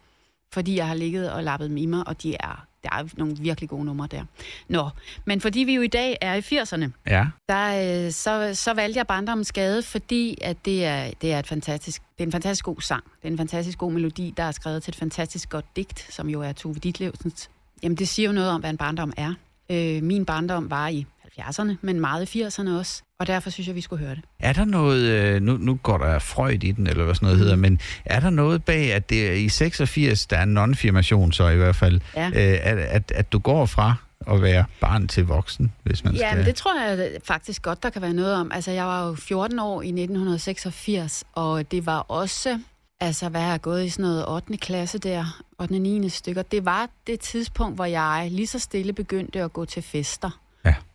Fordi 0.53 0.75
jeg 0.77 0.87
har 0.87 0.95
ligget 0.95 1.31
og 1.31 1.43
lappet 1.43 1.69
dem 1.69 1.77
i 1.77 1.85
mig, 1.85 2.07
og 2.07 2.23
de 2.23 2.35
er, 2.39 2.65
der 2.83 2.89
er 2.91 3.03
nogle 3.17 3.35
virkelig 3.39 3.69
gode 3.69 3.85
numre 3.85 4.07
der. 4.11 4.23
Nå, 4.69 4.89
men 5.25 5.41
fordi 5.41 5.59
vi 5.59 5.75
jo 5.75 5.81
i 5.81 5.87
dag 5.87 6.17
er 6.21 6.33
i 6.33 6.39
80'erne, 6.39 6.89
Ja. 7.07 7.27
der, 7.49 8.05
øh, 8.05 8.11
så, 8.11 8.51
så 8.53 8.73
valgte 8.73 8.97
jeg 8.97 9.07
Barndommens 9.07 9.51
Gade, 9.51 9.81
fordi 9.83 10.37
at 10.41 10.57
det, 10.65 10.85
er, 10.85 11.11
det, 11.21 11.33
er 11.33 11.39
et 11.39 11.47
fantastisk, 11.47 12.01
det 12.17 12.23
er 12.23 12.25
en 12.25 12.31
fantastisk 12.31 12.65
god 12.65 12.81
sang. 12.81 13.03
Det 13.21 13.27
er 13.27 13.31
en 13.31 13.37
fantastisk 13.37 13.77
god 13.77 13.91
melodi, 13.91 14.33
der 14.37 14.43
er 14.43 14.51
skrevet 14.51 14.83
til 14.83 14.91
et 14.91 14.95
fantastisk 14.95 15.49
godt 15.49 15.65
digt, 15.75 16.07
som 16.13 16.29
jo 16.29 16.41
er 16.41 16.51
Tove 16.51 16.75
Ditlevsens. 16.75 17.49
Jamen, 17.83 17.97
det 17.97 18.07
siger 18.07 18.29
jo 18.29 18.33
noget 18.33 18.49
om, 18.49 18.59
hvad 18.59 18.69
en 18.69 18.77
barndom 18.77 19.13
er. 19.17 19.33
Øh, 19.69 20.03
min 20.03 20.25
barndom 20.25 20.69
var 20.71 20.87
i 20.87 21.05
70'erne, 21.39 21.71
men 21.81 21.99
meget 21.99 22.35
i 22.35 22.43
80'erne 22.43 22.69
også. 22.69 23.03
Og 23.23 23.27
derfor 23.27 23.49
synes 23.49 23.67
jeg, 23.67 23.75
vi 23.75 23.81
skulle 23.81 24.05
høre 24.05 24.15
det. 24.15 24.23
Er 24.39 24.53
der 24.53 24.65
noget, 24.65 25.01
øh, 25.03 25.41
nu, 25.41 25.57
nu 25.57 25.75
går 25.83 25.97
der 25.97 26.19
Freud 26.19 26.63
i 26.63 26.71
den, 26.71 26.87
eller 26.87 27.03
hvad 27.03 27.15
sådan 27.15 27.25
noget 27.25 27.39
hedder, 27.39 27.55
men 27.55 27.79
er 28.05 28.19
der 28.19 28.29
noget 28.29 28.63
bag, 28.65 28.93
at 28.93 29.09
det 29.09 29.37
i 29.37 29.49
86, 29.49 30.25
der 30.25 30.37
er 30.37 30.43
en 30.43 30.57
non-firmation 30.57 31.31
så 31.31 31.47
i 31.49 31.55
hvert 31.55 31.75
fald, 31.75 32.01
Ja. 32.15 32.27
øh, 32.27 32.59
at, 32.63 32.77
at, 32.77 33.11
at 33.15 33.31
du 33.31 33.39
går 33.39 33.65
fra 33.65 33.95
at 34.31 34.41
være 34.41 34.65
barn 34.81 35.07
til 35.07 35.25
voksen, 35.25 35.71
hvis 35.83 36.03
man 36.03 36.13
Ja, 36.13 36.19
skal... 36.29 36.37
men 36.37 36.45
det 36.45 36.55
tror 36.55 36.81
jeg 36.81 37.09
faktisk 37.23 37.61
godt, 37.61 37.83
der 37.83 37.89
kan 37.89 38.01
være 38.01 38.13
noget 38.13 38.35
om. 38.35 38.51
Altså, 38.53 38.71
jeg 38.71 38.85
var 38.85 39.07
jo 39.07 39.15
14 39.15 39.59
år 39.59 39.81
i 39.81 39.87
1986, 39.87 41.23
og 41.33 41.71
det 41.71 41.85
var 41.85 41.97
også, 41.99 42.59
altså, 42.99 43.29
hvad 43.29 43.41
har 43.41 43.49
jeg 43.49 43.61
gået 43.61 43.85
i 43.85 43.89
sådan 43.89 44.03
noget 44.03 44.25
8. 44.29 44.57
klasse 44.57 44.97
der, 44.97 45.41
8. 45.59 45.79
9. 45.79 46.09
stykker. 46.09 46.41
Det 46.41 46.65
var 46.65 46.89
det 47.07 47.19
tidspunkt, 47.19 47.75
hvor 47.75 47.85
jeg 47.85 48.27
lige 48.31 48.47
så 48.47 48.59
stille 48.59 48.93
begyndte 48.93 49.41
at 49.41 49.53
gå 49.53 49.65
til 49.65 49.81
fester. 49.83 50.39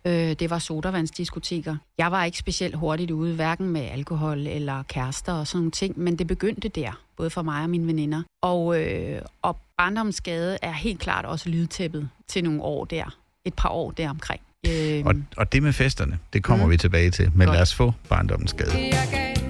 Øh, 0.08 0.32
det 0.38 0.50
var 0.50 0.58
sodavandsdiskoteker. 0.58 1.76
Jeg 1.98 2.12
var 2.12 2.24
ikke 2.24 2.38
specielt 2.38 2.74
hurtigt 2.76 3.10
ude, 3.10 3.34
hverken 3.34 3.68
med 3.68 3.80
alkohol 3.80 4.46
eller 4.46 4.82
kærester 4.82 5.32
og 5.32 5.46
sådan 5.46 5.58
nogle 5.58 5.70
ting, 5.70 5.98
men 6.00 6.16
det 6.18 6.26
begyndte 6.26 6.68
der, 6.68 7.00
både 7.16 7.30
for 7.30 7.42
mig 7.42 7.62
og 7.62 7.70
mine 7.70 7.86
veninder. 7.86 8.22
Og, 8.42 8.80
øh, 8.82 9.22
og 9.42 9.56
barndomsgade 9.78 10.58
er 10.62 10.72
helt 10.72 11.00
klart 11.00 11.24
også 11.24 11.48
lydtæppet 11.48 12.08
til 12.28 12.44
nogle 12.44 12.62
år 12.62 12.84
der. 12.84 13.16
Et 13.44 13.54
par 13.54 13.68
år 13.68 13.90
der 13.90 14.10
omkring. 14.10 14.40
Øh, 14.66 15.02
Og, 15.06 15.14
og 15.36 15.52
det 15.52 15.62
med 15.62 15.72
festerne, 15.72 16.18
det 16.32 16.42
kommer 16.44 16.64
Mm. 16.64 16.70
vi 16.70 16.76
tilbage 16.76 17.10
til. 17.10 17.30
Men 17.34 17.46
Godt. 17.46 17.54
lad 17.54 17.62
os 17.62 17.74
få 17.74 17.92
barndommens 18.08 18.50
skade. 18.50 18.70
Jeg 18.78 19.08
gav 19.10 19.47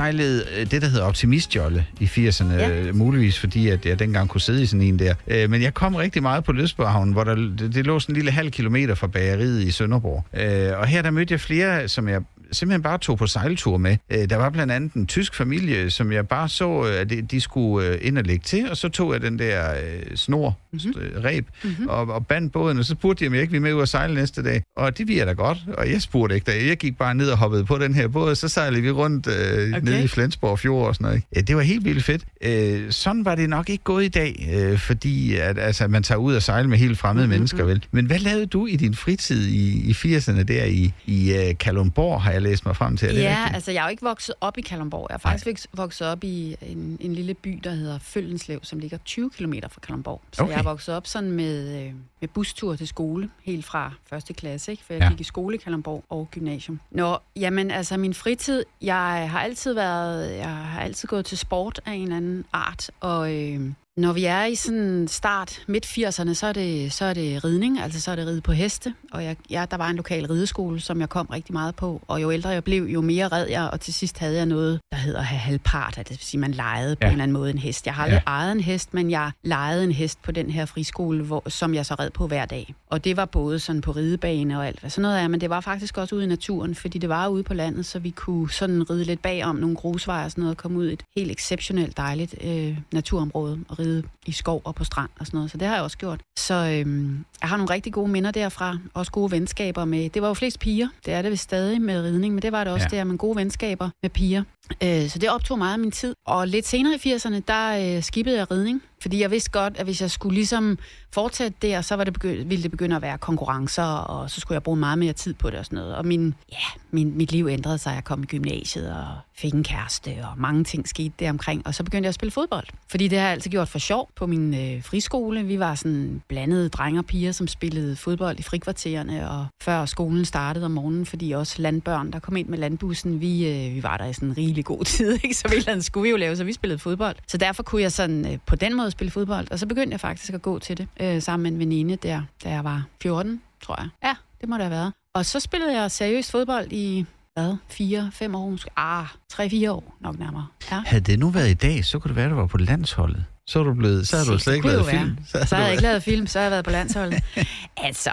sejlede 0.00 0.44
øh, 0.58 0.70
det, 0.70 0.82
der 0.82 0.88
hedder 0.88 1.04
optimistjolle 1.04 1.86
i 2.00 2.04
80'erne, 2.04 2.52
Ja. 2.52 2.84
ja. 2.84 2.92
muligvis 2.92 3.38
fordi, 3.38 3.68
at 3.68 3.86
jeg 3.86 3.98
dengang 3.98 4.28
kunne 4.28 4.40
sidde 4.40 4.62
i 4.62 4.66
sådan 4.66 4.82
en 4.82 4.98
der. 4.98 5.14
Øh, 5.28 5.50
Men 5.50 5.62
jeg 5.62 5.74
kom 5.74 5.94
rigtig 5.94 6.22
meget 6.22 6.44
på 6.44 6.52
Løsborghavn, 6.52 7.12
hvor 7.12 7.24
der, 7.24 7.34
det, 7.34 7.70
det 7.74 7.86
lå 7.86 8.00
sådan 8.00 8.12
en 8.12 8.16
lille 8.16 8.30
halv 8.30 8.50
kilometer 8.50 8.94
fra 8.94 9.06
bageriet 9.06 9.62
i 9.62 9.70
Sønderborg. 9.70 10.24
Øh, 10.34 10.78
Og 10.80 10.86
her 10.86 11.02
der 11.02 11.10
mødte 11.10 11.32
jeg 11.32 11.40
flere, 11.40 11.88
som 11.88 12.08
jeg 12.08 12.20
simpelthen 12.52 12.82
bare 12.82 12.98
tog 12.98 13.18
på 13.18 13.26
sejltur 13.26 13.76
med. 13.76 13.96
Øh, 14.12 14.30
Der 14.30 14.36
var 14.36 14.50
blandt 14.50 14.72
andet 14.72 14.92
en 14.92 15.06
tysk 15.06 15.34
familie, 15.34 15.90
som 15.90 16.12
jeg 16.12 16.28
bare 16.28 16.48
så, 16.48 16.86
øh, 16.88 17.00
at 17.00 17.10
de- 17.10 17.22
de 17.22 17.40
skulle 17.40 17.88
øh, 17.88 17.98
ind 18.02 18.18
og 18.18 18.24
lægge 18.24 18.42
til, 18.44 18.70
og 18.70 18.76
så 18.76 18.88
tog 18.88 19.12
jeg 19.12 19.22
den 19.22 19.38
der 19.38 19.70
øh, 19.72 20.16
snor, 20.16 20.58
mm-hmm. 20.72 20.92
reb, 21.24 21.46
mm-hmm. 21.64 21.86
og, 21.88 22.08
og 22.08 22.26
bandt 22.26 22.52
båden, 22.52 22.78
og 22.78 22.84
så 22.84 22.92
spurgte 22.92 23.24
de, 23.24 23.28
om 23.28 23.34
jeg 23.34 23.40
ikke 23.42 23.50
ville 23.50 23.62
med 23.62 23.72
ud 23.72 23.80
og 23.80 23.88
sejle 23.88 24.14
næste 24.14 24.42
dag. 24.42 24.62
Og 24.76 24.98
det 24.98 25.08
ville 25.08 25.18
jeg 25.18 25.26
da 25.26 25.32
godt, 25.32 25.58
og 25.78 25.90
jeg 25.90 26.02
spurgte 26.02 26.34
ikke 26.34 26.52
da. 26.52 26.66
Jeg 26.68 26.76
gik 26.76 26.98
bare 26.98 27.14
ned 27.14 27.30
og 27.30 27.38
hoppede 27.38 27.64
på 27.64 27.78
den 27.78 27.94
her 27.94 28.08
båd, 28.08 28.30
og 28.30 28.36
så 28.36 28.48
sejlede 28.48 28.82
vi 28.82 28.90
rundt 28.90 29.26
øh, 29.26 29.68
okay. 29.68 29.80
nede 29.82 30.04
i 30.04 30.08
Flensborg 30.08 30.58
Fjord 30.58 30.86
og 30.88 30.94
sådan 30.94 31.04
noget. 31.04 31.22
Ja, 31.36 31.40
det 31.40 31.56
var 31.56 31.62
helt 31.62 31.84
vildt 31.84 32.04
fedt. 32.04 32.24
Øh, 32.42 32.92
sådan 32.92 33.24
var 33.24 33.34
det 33.34 33.48
nok 33.50 33.70
ikke 33.70 33.84
gået 33.84 34.04
i 34.04 34.08
dag, 34.08 34.48
øh, 34.54 34.78
fordi 34.78 35.34
at, 35.36 35.58
altså, 35.58 35.88
man 35.88 36.02
tager 36.02 36.18
ud 36.18 36.34
og 36.34 36.42
sejle 36.42 36.68
med 36.68 36.78
helt 36.78 36.98
fremmede 36.98 37.26
mm-hmm. 37.26 37.36
mennesker, 37.38 37.64
vel? 37.64 37.84
Men 37.90 38.06
hvad 38.06 38.18
lavede 38.18 38.46
du 38.46 38.66
i 38.66 38.76
din 38.76 38.94
fritid 38.94 39.46
i, 39.46 39.90
i 39.90 39.92
80'erne 40.16 40.42
der 40.42 40.64
i, 40.64 40.92
i 41.06 41.32
uh, 41.50 41.58
Kalundborg, 41.58 42.22
har 42.22 42.32
jeg 42.36 42.42
læst 42.42 42.66
mig 42.66 42.76
frem 42.76 42.96
til? 42.96 43.08
Er 43.08 43.12
det 43.12 43.22
Ja, 43.22 43.36
rigtigt? 43.38 43.54
altså 43.54 43.70
jeg 43.72 43.80
er 43.80 43.84
jo 43.84 43.90
ikke 43.90 44.02
vokset 44.02 44.34
op 44.40 44.58
i 44.58 44.60
Kalundborg. 44.60 45.06
Jeg 45.10 45.14
er 45.14 45.18
faktisk 45.18 45.46
vækst- 45.46 45.66
vokset 45.72 46.06
op 46.08 46.24
i 46.24 46.56
en, 46.62 46.96
en 47.00 47.14
lille 47.14 47.34
by, 47.34 47.60
der 47.64 47.70
hedder 47.70 47.98
Følgenslev, 47.98 48.60
som 48.62 48.78
ligger 48.78 48.98
20 49.04 49.30
km 49.30 49.52
fra 49.70 49.80
Kalundborg. 49.80 50.20
Så 50.32 50.42
Okay. 50.42 50.52
jeg 50.52 50.58
er 50.58 50.62
vokset 50.62 50.94
op 50.94 51.06
sådan 51.06 51.30
med, 51.30 51.82
øh, 51.86 51.92
med 52.20 52.28
bustur 52.28 52.76
til 52.76 52.88
skole, 52.88 53.30
helt 53.44 53.64
fra 53.64 53.92
første 54.10 54.32
klasse, 54.32 54.70
ikke? 54.70 54.84
for 54.84 54.92
jeg 54.92 55.02
ja. 55.02 55.08
gik 55.10 55.20
i 55.20 55.24
skole 55.24 55.54
i 55.56 55.58
Kalundborg 55.58 56.04
og 56.08 56.28
gymnasium. 56.30 56.80
Nå, 56.90 57.18
jamen 57.36 57.70
altså 57.70 57.96
min 57.96 58.14
fritid, 58.14 58.64
jeg 58.82 59.28
har 59.30 59.40
altid 59.40 59.72
været, 59.74 60.36
jeg 60.36 60.48
har 60.56 60.80
altid 60.80 61.08
gået 61.08 61.24
til 61.24 61.38
sport 61.38 61.80
af 61.86 61.92
en 61.92 62.02
eller 62.02 62.16
anden 62.16 62.44
art, 62.52 62.90
og 63.00 63.34
øh, 63.34 63.60
når 63.96 64.12
vi 64.12 64.24
er 64.24 64.44
i 64.44 64.54
sådan 64.54 65.08
start 65.08 65.62
midt 65.66 65.86
80'erne, 65.86 66.34
så 66.34 66.46
er 66.46 66.52
det, 66.52 66.92
så 66.92 67.04
er 67.04 67.14
det 67.14 67.44
ridning, 67.44 67.80
altså 67.80 68.00
så 68.00 68.10
er 68.10 68.16
det 68.16 68.26
ride 68.26 68.40
på 68.40 68.52
heste, 68.52 68.94
og 69.12 69.24
jeg, 69.24 69.36
jeg, 69.50 69.70
der 69.70 69.76
var 69.76 69.88
en 69.88 69.96
lokal 69.96 70.26
rideskole, 70.26 70.80
som 70.80 71.00
jeg 71.00 71.08
kom 71.08 71.26
rigtig 71.26 71.52
meget 71.52 71.74
på, 71.74 72.02
og 72.08 72.22
jo 72.22 72.30
ældre 72.32 72.48
jeg 72.50 72.64
blev, 72.64 72.82
jo 72.84 73.00
mere 73.00 73.28
red 73.28 73.46
jeg, 73.48 73.70
og 73.72 73.80
til 73.80 73.94
sidst 73.94 74.18
havde 74.18 74.36
jeg 74.36 74.46
noget, 74.46 74.80
der 74.92 74.96
hedder 74.98 75.18
at 75.18 75.24
have 75.26 75.38
halvpart, 75.38 75.98
at 75.98 76.08
det 76.08 76.10
vil 76.18 76.24
sige, 76.26 76.40
man 76.40 76.50
legede 76.52 76.96
på 76.96 77.00
Ja. 77.02 77.06
en 77.06 77.12
eller 77.12 77.22
anden 77.22 77.32
måde 77.32 77.50
en 77.50 77.58
hest. 77.58 77.86
Jeg 77.86 77.94
har 77.94 78.02
aldrig 78.04 78.22
Ja. 78.26 78.30
ejet 78.32 78.52
en 78.52 78.60
hest, 78.60 78.94
men 78.94 79.10
jeg 79.10 79.30
legede 79.42 79.84
en 79.84 79.92
hest 79.92 80.22
på 80.22 80.32
den 80.32 80.50
her 80.50 80.64
friskole, 80.66 81.22
hvor, 81.24 81.48
som 81.48 81.74
jeg 81.74 81.86
så 81.86 81.94
red 81.94 82.10
på 82.10 82.26
hver 82.26 82.44
dag. 82.46 82.74
Og 82.90 83.04
det 83.04 83.16
var 83.16 83.24
både 83.24 83.58
sådan 83.58 83.80
på 83.80 83.90
ridebane 83.92 84.58
og 84.58 84.66
alt 84.66 84.80
hvad 84.80 84.90
sådan 84.90 85.02
noget 85.02 85.20
er, 85.20 85.28
men 85.28 85.40
det 85.40 85.50
var 85.50 85.60
faktisk 85.60 85.98
også 85.98 86.14
ude 86.14 86.24
i 86.24 86.28
naturen, 86.28 86.74
fordi 86.74 86.98
det 86.98 87.08
var 87.08 87.28
ude 87.28 87.42
på 87.42 87.54
landet, 87.54 87.86
så 87.86 87.98
vi 87.98 88.10
kunne 88.10 88.50
sådan 88.50 88.90
ride 88.90 89.04
lidt 89.04 89.22
bagom 89.22 89.56
nogle 89.56 89.76
grusveje 89.76 90.24
og 90.24 90.30
sådan 90.30 90.42
noget, 90.42 90.54
og 90.54 90.62
komme 90.62 90.78
ud 90.78 90.88
i 90.88 90.92
et 90.92 91.02
helt 91.16 91.30
exceptionelt 91.30 91.96
dejligt 91.96 92.34
øh, 92.44 92.78
naturområde 92.92 93.58
og 93.68 93.78
ride 93.78 93.85
i 94.26 94.32
skov 94.32 94.60
og 94.64 94.74
på 94.74 94.84
strand 94.84 95.10
og 95.20 95.26
sådan 95.26 95.38
noget. 95.38 95.50
Så 95.50 95.56
det 95.58 95.68
har 95.68 95.74
jeg 95.74 95.84
også 95.84 95.98
gjort. 95.98 96.20
Så 96.38 96.54
øhm, 96.54 97.24
jeg 97.40 97.48
har 97.48 97.56
nogle 97.56 97.74
rigtig 97.74 97.92
gode 97.92 98.08
minder 98.10 98.30
derfra, 98.30 98.78
også 98.94 99.12
gode 99.12 99.30
venskaber 99.30 99.84
med, 99.84 100.10
det 100.10 100.22
var 100.22 100.28
jo 100.28 100.34
flest 100.34 100.58
piger, 100.60 100.88
det 101.06 101.14
er 101.14 101.22
det 101.22 101.30
vist 101.30 101.42
stadig 101.42 101.80
med 101.82 102.02
ridning, 102.02 102.34
men 102.34 102.42
det 102.42 102.52
var 102.52 102.64
det 102.64 102.72
også 102.72 102.88
Ja. 102.92 102.96
der, 102.96 103.04
med 103.04 103.18
gode 103.18 103.36
venskaber 103.36 103.90
med 104.02 104.10
piger. 104.10 104.42
Øh, 104.82 105.08
så 105.08 105.18
det 105.18 105.30
optog 105.30 105.58
meget 105.58 105.72
af 105.72 105.78
min 105.78 105.90
tid. 105.90 106.14
Og 106.26 106.48
lidt 106.48 106.66
senere 106.66 106.94
i 107.04 107.14
80'erne, 107.14 107.40
der 107.48 107.96
øh, 107.96 108.02
skippede 108.02 108.36
jeg 108.36 108.50
ridning, 108.50 108.82
fordi 109.02 109.20
jeg 109.20 109.30
vidste 109.30 109.50
godt, 109.50 109.76
at 109.76 109.86
hvis 109.86 110.00
jeg 110.00 110.10
skulle 110.10 110.34
ligesom 110.34 110.78
fortsætte 111.12 111.58
der, 111.62 111.80
så 111.80 111.94
var 111.96 112.04
det 112.04 112.16
begy- 112.18 112.46
ville 112.46 112.62
det 112.62 112.70
begynde 112.70 112.96
at 112.96 113.02
være 113.02 113.18
konkurrencer, 113.18 113.82
og 113.82 114.30
så 114.30 114.40
skulle 114.40 114.56
jeg 114.56 114.62
bruge 114.62 114.76
meget 114.76 114.98
mere 114.98 115.12
tid 115.12 115.34
på 115.34 115.50
det 115.50 115.58
og 115.58 115.64
sådan 115.64 115.76
noget. 115.76 115.94
Og 115.94 116.06
min, 116.06 116.34
ja, 116.52 116.80
min, 116.90 117.16
mit 117.16 117.32
liv 117.32 117.48
ændrede 117.48 117.78
sig. 117.78 117.94
Jeg 117.94 118.04
kom 118.04 118.22
i 118.22 118.26
gymnasiet 118.26 118.92
og 118.92 119.06
fik 119.34 119.54
en 119.54 119.64
kæreste, 119.64 120.10
og 120.30 120.38
mange 120.38 120.64
ting 120.64 120.88
skete 120.88 121.12
der 121.18 121.30
omkring. 121.30 121.66
Og 121.66 121.74
så 121.74 121.84
begyndte 121.84 122.04
jeg 122.06 122.08
at 122.08 122.14
spille 122.14 122.32
fodbold. 122.32 122.66
Fordi 122.90 123.08
det 123.08 123.18
har 123.18 123.26
jeg 123.26 123.32
altid 123.32 123.50
gjort 123.50 123.68
for 123.68 123.78
sjov 123.78 124.10
på 124.16 124.26
min 124.26 124.54
øh, 124.54 124.82
friskole. 124.82 125.44
Vi 125.44 125.58
var 125.58 125.74
sådan 125.74 126.22
blandede 126.28 126.68
drenge 126.68 127.00
og 127.00 127.06
piger, 127.06 127.32
som 127.32 127.48
spillede 127.48 127.96
fodbold 127.96 128.38
i 128.38 128.42
frikvartererne, 128.42 129.30
og 129.30 129.46
før 129.62 129.86
skolen 129.86 130.24
startede 130.24 130.64
om 130.64 130.70
morgenen, 130.70 131.06
fordi 131.06 131.32
også 131.32 131.62
landbørn, 131.62 132.10
der 132.10 132.18
kom 132.18 132.36
ind 132.36 132.48
med 132.48 132.58
landbussen, 132.58 133.20
vi, 133.20 133.48
øh, 133.48 133.74
vi 133.74 133.82
var 133.82 133.96
der 133.96 134.04
i 134.06 134.12
sådan 134.12 134.28
en 134.28 134.34
rigtig 134.56 134.64
god 134.64 134.84
tid, 134.84 135.12
ikke? 135.24 135.34
så 135.34 135.48
vi 135.48 135.64
andet 135.70 135.84
skulle 135.84 136.02
vi 136.02 136.10
jo 136.10 136.16
lave, 136.16 136.36
så 136.36 136.44
vi 136.44 136.52
spillede 136.52 136.78
fodbold. 136.78 137.16
Så 137.28 137.38
derfor 137.38 137.62
kunne 137.62 137.82
jeg 137.82 137.92
sådan 137.92 138.32
øh, 138.32 138.38
på 138.46 138.56
den 138.56 138.76
måde 138.76 138.90
spille 138.90 139.10
fodbold, 139.10 139.50
og 139.50 139.58
så 139.58 139.66
begyndte 139.66 139.92
jeg 139.92 140.00
faktisk 140.00 140.34
at 140.34 140.42
gå 140.42 140.58
til 140.58 140.78
det, 140.78 140.88
øh, 141.00 141.22
sammen 141.22 141.42
med 141.42 141.50
en 141.52 141.58
veninde 141.58 141.96
der, 141.96 142.22
da 142.44 142.50
jeg 142.50 142.64
var 142.64 142.84
14, 143.02 143.42
tror 143.62 143.76
jeg. 143.80 143.88
Ja, 144.04 144.14
det 144.40 144.48
må 144.48 144.56
det 144.56 144.62
have 144.62 144.70
været. 144.70 144.92
Og 145.14 145.26
så 145.26 145.40
spillede 145.40 145.80
jeg 145.80 145.90
seriøst 145.90 146.30
fodbold 146.30 146.72
i, 146.72 147.04
hvad, 147.34 147.56
fire, 147.68 148.10
fem 148.12 148.34
år 148.34 148.50
måske? 148.50 148.70
Ah, 148.76 149.06
tre, 149.30 149.50
fire 149.50 149.72
år 149.72 149.96
nok 150.00 150.18
nærmere. 150.18 150.46
Ja. 150.70 150.82
Havde 150.86 151.00
det 151.00 151.18
nu 151.18 151.30
været 151.30 151.50
i 151.50 151.54
dag, 151.54 151.84
så 151.84 151.98
kunne 151.98 152.08
det 152.08 152.16
være, 152.16 152.24
at 152.24 152.30
du 152.30 152.36
var 152.36 152.46
på 152.46 152.58
landsholdet. 152.58 153.24
Så, 153.46 153.58
er 153.58 153.62
du 153.62 153.74
blevet, 153.74 154.08
så 154.08 154.16
havde 154.16 154.28
du 154.28 154.38
slet 154.38 154.54
ikke 154.54 154.68
lavet 154.68 154.86
film. 154.86 155.18
Så 155.24 155.38
havde 155.38 155.46
havde 155.50 155.64
jeg 155.64 155.72
ikke 155.72 155.82
lavet 155.82 156.02
film, 156.02 156.26
så 156.26 156.38
havde 156.38 156.44
jeg 156.44 156.50
været 156.50 156.64
på 156.64 156.70
landsholdet. 156.70 157.22
altså, 157.86 158.10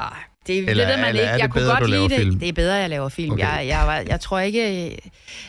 det, 0.47 0.57
Eller- 0.57 0.73
det 0.73 0.87
ved 0.93 0.97
man 0.97 1.09
eller 1.09 1.21
ikke. 1.21 1.29
er 1.29 1.33
det 1.33 1.41
Jeg 1.41 1.49
kunne 1.49 1.61
bedre, 1.61 1.79
godt 1.79 1.89
lide 1.89 2.09
film? 2.09 2.31
det. 2.31 2.39
Det 2.41 2.49
er 2.49 2.53
bedre, 2.53 2.75
at 2.75 2.81
jeg 2.81 2.89
laver 2.89 3.09
film. 3.09 3.31
Okay. 3.31 3.43
Jeg, 3.43 3.67
jeg, 3.67 3.87
var, 3.87 3.95
jeg 4.07 4.19
tror 4.19 4.39
ikke, 4.39 4.85
øh, 4.91 4.97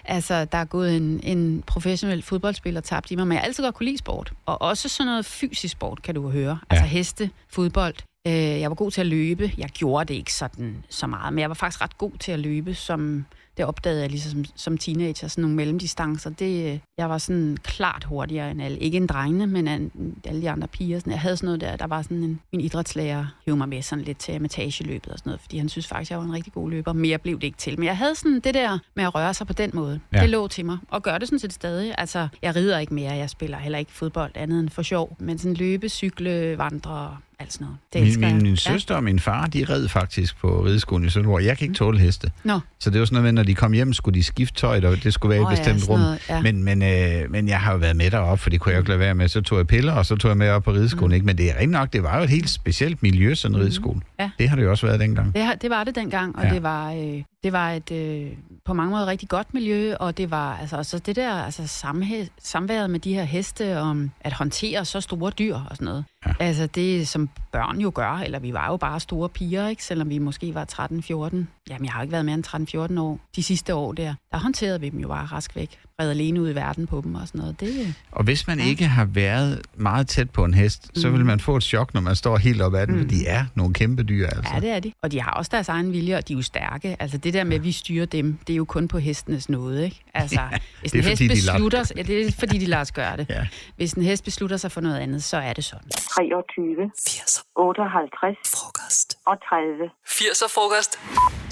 altså, 0.05 0.45
der 0.45 0.59
er 0.59 0.65
gået 0.65 0.97
en, 0.97 1.21
en 1.23 1.63
professionel 1.67 2.23
fodboldspiller 2.23 2.81
tabt 2.81 3.11
i 3.11 3.15
mig, 3.17 3.27
men 3.27 3.33
jeg 3.33 3.41
har 3.41 3.47
altid 3.47 3.65
godt 3.65 3.75
kunne 3.75 3.87
lide 3.87 3.99
sport. 3.99 4.33
Og 4.47 4.63
også 4.63 4.89
sådan 4.89 5.07
noget 5.07 5.27
fysisk 5.27 5.73
sport, 5.73 6.03
kan 6.03 6.15
du 6.15 6.31
høre. 6.31 6.59
Altså 6.71 6.87
heste, 6.87 7.31
fodbold. 7.49 7.95
Øh, 8.27 8.33
jeg 8.35 8.71
var 8.71 8.75
god 8.75 8.91
til 8.91 9.01
at 9.01 9.07
løbe. 9.07 9.53
Jeg 9.59 9.69
gjorde 9.69 10.05
det 10.13 10.15
ikke 10.19 10.35
sådan 10.35 10.85
så 10.89 11.07
meget, 11.07 11.33
men 11.33 11.41
jeg 11.41 11.49
var 11.51 11.55
faktisk 11.55 11.81
ret 11.83 11.99
god 11.99 12.13
til 12.21 12.33
at 12.33 12.39
løbe, 12.39 12.75
som 12.75 13.27
det 13.57 13.65
opdagede 13.65 14.01
jeg 14.01 14.11
ligesom 14.11 14.45
som, 14.45 14.57
som 14.57 14.79
teenager, 14.79 15.29
sådan 15.29 15.43
nogle 15.43 15.57
mellemdistancer. 15.57 16.31
Det, 16.31 16.73
øh, 16.73 16.79
jeg 16.99 17.11
var 17.11 17.19
sådan 17.19 17.57
klart 17.63 18.05
hurtigere 18.05 18.51
end 18.51 18.63
alle. 18.63 18.79
Ikke 18.79 18.97
en 18.97 19.07
drengene, 19.07 19.47
men 19.47 19.69
en, 19.69 19.91
alle 20.25 20.43
de 20.43 20.51
andre 20.51 20.69
piger. 20.69 20.99
Sådan, 20.99 21.11
jeg 21.11 21.21
havde 21.21 21.37
sådan 21.37 21.47
noget 21.47 21.61
der, 21.61 21.77
der 21.77 21.87
var 21.87 22.03
sådan 22.03 22.23
en, 22.23 22.41
min 22.53 22.61
idrætslærer 22.61 23.27
hævde 23.47 23.59
mig 23.59 23.69
med 23.69 23.83
sådan 23.83 24.05
lidt 24.05 24.19
til 24.19 24.33
ametageløbet 24.33 25.13
og 25.13 25.19
sådan 25.19 25.31
noget, 25.31 25.41
fordi 25.41 25.59
han 25.59 25.69
synes 25.69 25.87
faktisk, 25.87 26.11
jeg 26.11 26.19
var 26.19 26.25
en 26.25 26.33
rigtig 26.33 26.53
god 26.53 26.71
løber. 26.71 26.93
Mere 26.93 27.19
blev 27.19 27.35
det 27.35 27.45
ikke 27.45 27.59
til. 27.59 27.79
Men 27.79 27.87
jeg 27.87 27.97
havde 27.97 28.15
sådan 28.15 28.41
det 28.41 28.55
der 28.55 28.79
med 28.95 29.05
at 29.05 29.15
røre 29.15 29.35
sig 29.35 29.47
på 29.47 29.53
den 29.53 29.71
måde. 29.75 30.01
Ja. 30.13 30.21
Det 30.21 30.31
lå 30.31 30.49
til 30.49 30.67
mig, 30.67 30.79
og 30.89 31.03
gør 31.03 31.19
det 31.19 31.29
sådan 31.29 31.39
set 31.39 31.53
stadig. 31.53 31.95
Altså, 31.99 32.29
jeg 32.43 32.57
rider 32.57 32.79
ikke 32.79 32.95
mere, 32.95 33.13
jeg 33.13 33.31
spiller 33.31 33.59
heller 33.59 33.79
ikke 33.79 33.93
fodbold 33.93 34.33
andet 34.35 34.61
end 34.61 34.69
for 34.69 34.83
sjov, 34.83 35.17
men 35.21 35.39
sådan 35.39 35.55
løbe, 35.55 35.89
cykle, 35.89 36.59
vandre, 36.59 37.17
alt 37.39 37.53
sådan 37.53 37.65
noget. 37.65 37.79
Det 37.93 38.03
Min, 38.03 38.21
min, 38.21 38.35
jeg. 38.35 38.43
min 38.43 38.57
søster 38.57 38.95
og 38.95 39.05
min 39.05 39.19
far, 39.21 39.47
de 39.47 39.65
red 39.69 39.89
faktisk 39.89 40.37
på 40.39 40.65
rideskolen 40.65 41.07
i 41.07 41.11
Sønderborg. 41.11 41.45
Jeg 41.45 41.59
kan 41.59 41.65
ikke 41.65 41.75
tåle 41.79 41.99
heste. 41.99 42.31
Nå, 42.45 42.59
Så 42.81 42.91
det 42.91 42.99
var 43.01 43.07
sådan 43.07 43.15
noget 43.15 43.25
med, 43.25 43.33
når 43.33 43.43
de 43.43 43.55
kom 43.55 43.73
hjem, 43.73 43.93
skulle 43.93 44.15
de 44.19 44.23
skifte 44.23 44.61
tøj, 44.61 44.81
og 44.85 45.03
det 45.05 45.15
skulle 45.15 45.31
være 45.31 45.39
i 45.41 45.43
et 45.43 45.47
ja, 45.47 45.51
bestemt 45.63 45.81
sådan 45.81 45.93
rum. 45.95 46.01
noget, 46.01 46.21
ja. 46.29 46.43
Men, 46.43 46.65
men, 46.65 46.83
øh, 46.83 47.31
men 47.31 47.49
jeg 47.49 47.61
har 47.61 47.73
jo 47.73 47.79
været 47.79 47.97
med 47.97 48.11
derop, 48.11 48.39
for 48.39 48.51
det 48.51 48.61
kunne 48.61 48.71
jeg 48.71 48.77
jo 48.77 48.81
ikke 48.81 48.89
lade 48.91 49.01
være 49.01 49.15
med. 49.15 49.29
Så 49.29 49.41
tog 49.41 49.59
jeg 49.59 49.67
piller, 49.67 49.93
og 49.93 50.07
så 50.07 50.17
tog 50.17 50.29
jeg 50.29 50.37
med 50.39 50.49
op 50.51 50.63
på 50.63 50.73
rideskolen. 50.73 51.09
Mm. 51.09 51.15
Ikke? 51.15 51.27
Men 51.27 51.39
det 51.39 51.51
er 51.51 51.57
rent 51.59 51.73
nok, 51.73 51.93
det 51.93 52.03
var 52.03 52.17
jo 52.19 52.23
et 52.25 52.31
helt 52.31 52.51
specielt 52.51 53.03
miljø, 53.03 53.35
sådan 53.35 53.55
en 53.57 53.61
rideskole. 53.61 53.95
Mm. 53.97 54.03
Ja. 54.21 54.31
Det 54.39 54.49
har 54.49 54.57
det 54.57 54.63
jo 54.63 54.71
også 54.71 54.87
været 54.87 55.01
dengang. 55.01 55.35
Det, 55.35 55.43
har- 55.43 55.55
det 55.55 55.71
var 55.71 55.85
det 55.85 55.95
dengang, 55.95 56.37
og 56.37 56.43
Ja. 56.43 56.49
ja. 56.49 56.55
det 56.55 56.63
var 56.63 56.93
øh, 56.93 57.23
det 57.45 57.53
var 57.53 57.71
et 57.71 57.91
øh, 57.91 58.33
på 58.65 58.75
mange 58.75 58.91
måder 58.91 59.07
rigtig 59.07 59.29
godt 59.29 59.55
miljø, 59.55 59.95
og 60.01 60.17
det 60.17 60.31
var 60.31 60.57
altså 60.57 60.77
også 60.77 60.99
det 60.99 61.17
der 61.17 61.33
altså 61.33 61.67
samhe, 61.67 62.29
samværet 62.39 62.91
med 62.91 63.01
de 63.01 63.15
her 63.15 63.25
heste 63.25 63.81
om 63.81 64.11
at 64.21 64.33
håndtere 64.33 64.85
så 64.85 65.01
store 65.01 65.31
dyr 65.31 65.55
og 65.55 65.77
sådan 65.77 65.85
noget. 65.85 66.05
Ja. 66.27 66.33
Altså 66.41 66.67
det 66.67 67.09
som 67.09 67.29
børn 67.53 67.81
jo 67.81 67.93
gør, 67.95 68.11
eller 68.25 68.39
vi 68.39 68.53
var 68.53 68.67
jo 68.71 68.77
bare 68.77 69.01
store 69.01 69.29
piger, 69.29 69.69
ikke? 69.69 69.85
selvom 69.85 70.11
vi 70.11 70.19
måske 70.19 70.55
var 70.55 70.89
13-14. 71.33 71.37
Jamen 71.71 71.85
jeg 71.85 71.93
har 71.93 72.03
ikke 72.03 72.13
været 72.13 72.25
mere 72.25 72.35
end 72.35 72.95
13-14 72.97 73.01
år. 73.01 73.21
De 73.37 73.43
sidste 73.43 73.75
år 73.75 73.93
der, 73.93 74.15
der 74.33 74.39
håndterede 74.39 74.81
vi 74.81 74.89
dem 74.89 74.99
jo 75.01 75.09
bare 75.09 75.27
rask 75.27 75.57
væk. 75.57 75.79
Red 76.01 76.11
alene 76.11 76.43
ud 76.43 76.51
i 76.51 76.55
verden 76.55 76.87
på 76.87 77.01
dem 77.01 77.15
og 77.15 77.27
sådan 77.29 77.39
noget. 77.39 77.61
Det, 77.61 77.95
Og 78.13 78.25
hvis 78.25 78.47
man 78.47 78.59
Ja. 78.59 78.65
ikke 78.67 78.85
har 78.87 79.05
været 79.05 79.63
meget 79.75 80.09
tæt 80.09 80.31
på 80.31 80.45
en 80.45 80.55
hest, 80.55 80.91
så 80.99 81.09
Mm. 81.09 81.15
vil 81.17 81.25
man 81.25 81.41
få 81.41 81.57
et 81.57 81.63
chok, 81.63 81.95
når 81.95 82.01
man 82.01 82.17
står 82.17 82.37
helt 82.37 82.63
op 82.63 82.75
ad 82.75 82.87
den, 82.87 82.95
Mm. 82.95 83.01
for 83.01 83.09
de 83.09 83.27
er 83.27 83.45
nogle 83.55 83.75
kæmpe 83.75 84.03
dyr, 84.03 84.27
altså. 84.27 84.51
Ja, 84.55 84.61
det 84.61 84.71
er 84.71 84.81
de. 84.81 84.93
Og 85.03 85.13
de 85.13 85.21
har 85.21 85.31
også 85.31 85.49
deres 85.55 85.69
egen 85.69 85.93
vilje, 85.93 86.17
og 86.17 86.29
de 86.29 86.33
er 86.33 86.37
jo 86.37 86.43
stærke. 86.43 86.97
Altså 87.01 87.19
det 87.19 87.35
der 87.35 87.45
med, 87.45 87.57
at 87.57 87.65
vi 87.65 87.73
styrer 87.73 88.07
dem, 88.07 88.39
det 88.47 88.53
er 88.53 88.57
jo 88.57 88.65
kun 88.65 88.89
på 88.89 88.99
hestenes 88.99 89.49
nåde, 89.49 89.85
ikke? 89.85 90.01
Altså, 90.15 90.41
ja, 90.53 90.59
hvis 90.81 90.93
det 90.93 90.99
er 90.99 91.03
en 91.11 91.19
hest 91.19 91.45
beslutter 91.53 91.83
sig, 91.83 91.97
ja, 91.97 92.03
det 92.03 92.27
er 92.27 92.33
fordi, 92.33 92.59
de 92.59 92.67
lader 92.67 92.81
os 92.83 92.93
gøre 92.93 93.17
det. 93.17 93.27
Ja. 93.31 93.47
Hvis 93.77 93.93
en 93.93 94.03
hest 94.03 94.25
beslutter 94.25 94.57
sig 94.57 94.73
for 94.73 94.81
noget 94.81 94.99
andet, 94.99 95.23
så 95.25 95.37
er 95.37 95.53
det 95.53 95.65
sådan. 95.65 95.89
23, 95.91 96.91
80'er 97.09 97.43
58 97.57 98.37
frokost. 98.55 99.17
og 99.27 99.37
30. 99.49 99.91
80'er 100.07 100.49
frokost. 100.55 100.99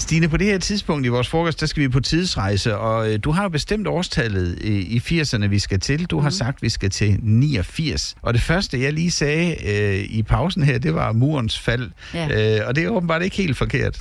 Stine, 0.03 0.29
på 0.29 0.37
det 0.37 0.47
her 0.47 0.57
tidspunkt 0.57 1.05
i 1.05 1.09
vores 1.09 1.27
frokost, 1.27 1.59
der 1.59 1.65
skal 1.65 1.83
vi 1.83 1.87
på 1.87 1.99
tidsrejse, 1.99 2.77
og 2.77 3.13
øh, 3.13 3.19
du 3.23 3.31
har 3.31 3.43
jo 3.43 3.49
bestemt 3.49 3.87
årstallet 3.87 4.57
øh, 4.63 4.71
i 4.71 4.97
80'erne, 4.97 5.45
vi 5.45 5.59
skal 5.59 5.79
til. 5.79 6.05
Du 6.05 6.17
mm. 6.17 6.23
har 6.23 6.29
sagt, 6.29 6.61
vi 6.61 6.69
skal 6.69 6.89
til 6.89 7.19
89. 7.21 8.15
Og 8.21 8.33
det 8.33 8.41
første, 8.41 8.81
jeg 8.81 8.93
lige 8.93 9.11
sagde 9.11 9.55
øh, 9.69 10.05
i 10.09 10.23
pausen 10.23 10.63
her, 10.63 10.77
det 10.77 10.95
var 10.95 11.11
murens 11.11 11.59
fald. 11.59 11.91
Ja. 12.13 12.59
Øh, 12.59 12.67
og 12.67 12.75
det 12.75 12.83
er 12.83 12.89
åbenbart 12.89 13.23
ikke 13.23 13.35
helt 13.35 13.57
forkert. 13.57 13.99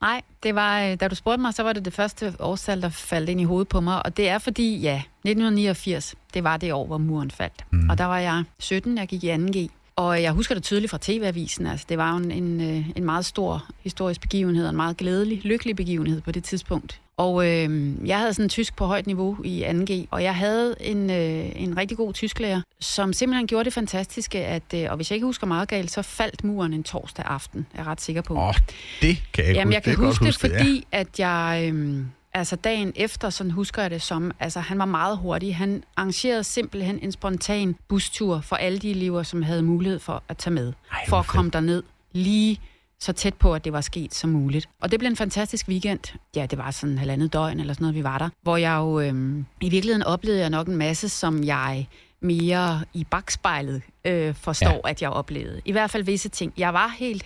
Nej, 0.00 0.22
det 0.42 0.54
var, 0.54 0.82
øh, 0.82 0.96
da 1.00 1.08
du 1.08 1.14
spurgte 1.14 1.40
mig, 1.40 1.54
så 1.54 1.62
var 1.62 1.72
det 1.72 1.84
det 1.84 1.92
første 1.92 2.32
årstal, 2.38 2.82
der 2.82 2.88
faldt 2.88 3.28
ind 3.28 3.40
i 3.40 3.44
hovedet 3.44 3.68
på 3.68 3.80
mig. 3.80 4.06
Og 4.06 4.16
det 4.16 4.28
er 4.28 4.38
fordi, 4.38 4.76
ja, 4.76 4.96
1989, 4.96 6.14
det 6.34 6.44
var 6.44 6.56
det 6.56 6.72
år, 6.72 6.86
hvor 6.86 6.98
muren 6.98 7.30
faldt. 7.30 7.64
Mm. 7.72 7.90
Og 7.90 7.98
der 7.98 8.04
var 8.04 8.18
jeg 8.18 8.44
17, 8.58 8.98
jeg 8.98 9.08
gik 9.08 9.24
i 9.24 9.32
2G. 9.32 9.83
Og 9.96 10.22
jeg 10.22 10.32
husker 10.32 10.54
det 10.54 10.64
tydeligt 10.64 10.90
fra 10.90 10.98
TV-avisen. 11.00 11.66
Altså, 11.66 11.86
det 11.88 11.98
var 11.98 12.10
jo 12.10 12.16
en, 12.16 12.30
en, 12.30 12.60
øh, 12.60 12.90
en 12.96 13.04
meget 13.04 13.24
stor 13.24 13.66
historisk 13.80 14.20
begivenhed, 14.20 14.64
og 14.64 14.70
en 14.70 14.76
meget 14.76 14.96
glædelig, 14.96 15.40
lykkelig 15.44 15.76
begivenhed 15.76 16.20
på 16.20 16.32
det 16.32 16.44
tidspunkt. 16.44 17.00
Og 17.16 17.46
øh, 17.46 17.92
jeg 18.08 18.18
havde 18.18 18.34
sådan 18.34 18.48
tysk 18.48 18.76
på 18.76 18.86
højt 18.86 19.06
niveau 19.06 19.36
i 19.44 19.64
2G, 19.64 19.92
og 20.10 20.22
jeg 20.22 20.34
havde 20.34 20.74
en, 20.80 21.10
øh, 21.10 21.62
en 21.62 21.76
rigtig 21.76 21.96
god 21.96 22.12
tysklærer, 22.12 22.60
som 22.80 23.12
simpelthen 23.12 23.46
gjorde 23.46 23.64
det 23.64 23.72
fantastiske, 23.72 24.38
at, 24.38 24.62
øh, 24.74 24.86
og 24.90 24.96
hvis 24.96 25.10
jeg 25.10 25.16
ikke 25.16 25.26
husker 25.26 25.46
meget 25.46 25.68
galt, 25.68 25.90
så 25.90 26.02
faldt 26.02 26.44
muren 26.44 26.72
en 26.72 26.82
torsdag 26.82 27.24
aften, 27.24 27.66
er 27.74 27.78
jeg 27.78 27.86
ret 27.86 28.00
sikker 28.00 28.22
på. 28.22 28.34
Åh, 28.34 28.48
oh, 28.48 28.54
det 29.02 29.22
kan 29.32 29.44
jeg 29.44 29.54
Jamen, 29.54 29.66
huske. 29.66 29.74
jeg 29.74 29.82
kan 29.82 29.90
det, 29.90 29.98
huske 30.06 30.24
det, 30.24 30.28
huske 30.28 30.40
fordi 30.40 30.86
at 30.92 31.20
jeg... 31.20 31.64
Øhm, 31.68 32.06
altså 32.34 32.56
dagen 32.56 32.92
efter, 32.96 33.30
sådan 33.30 33.50
husker 33.50 33.82
jeg 33.82 33.90
det 33.90 34.02
som, 34.02 34.32
altså 34.40 34.60
han 34.60 34.78
var 34.78 34.84
meget 34.84 35.18
hurtig. 35.18 35.56
Han 35.56 35.84
arrangerede 35.96 36.44
simpelthen 36.44 36.98
en 37.02 37.12
spontan 37.12 37.76
bustur 37.88 38.40
for 38.40 38.56
alle 38.56 38.78
de 38.78 38.90
elever, 38.90 39.22
som 39.22 39.42
havde 39.42 39.62
mulighed 39.62 39.98
for 39.98 40.22
at 40.28 40.36
tage 40.36 40.54
med. 40.54 40.72
Ej, 40.92 41.04
for 41.08 41.16
at 41.16 41.26
komme 41.26 41.50
derned 41.50 41.82
lige 42.12 42.60
så 43.00 43.12
tæt 43.12 43.34
på, 43.34 43.54
at 43.54 43.64
det 43.64 43.72
var 43.72 43.80
sket 43.80 44.14
som 44.14 44.30
muligt. 44.30 44.68
Og 44.80 44.90
det 44.90 44.98
blev 44.98 45.10
en 45.10 45.16
fantastisk 45.16 45.68
weekend. 45.68 46.00
Ja, 46.36 46.46
det 46.46 46.58
var 46.58 46.70
sådan 46.70 46.92
en 46.92 46.98
halvandet 46.98 47.32
døgn 47.32 47.60
eller 47.60 47.74
sådan 47.74 47.82
noget, 47.82 47.94
vi 47.94 48.04
var 48.04 48.18
der. 48.18 48.28
Hvor 48.42 48.56
jeg 48.56 48.76
jo, 48.76 49.00
øhm, 49.00 49.46
i 49.60 49.68
virkeligheden 49.68 50.02
oplevede 50.02 50.40
jeg 50.40 50.50
nok 50.50 50.68
en 50.68 50.76
masse, 50.76 51.08
som 51.08 51.44
jeg 51.44 51.86
mere 52.20 52.84
i 52.94 53.04
bagspejlet 53.10 53.82
øh, 54.04 54.34
forstår, 54.34 54.80
ja. 54.84 54.90
at 54.90 55.02
jeg 55.02 55.10
oplevede. 55.10 55.60
I 55.64 55.72
hvert 55.72 55.90
fald 55.90 56.02
visse 56.02 56.28
ting. 56.28 56.52
Jeg 56.56 56.74
var 56.74 56.88
helt 56.98 57.22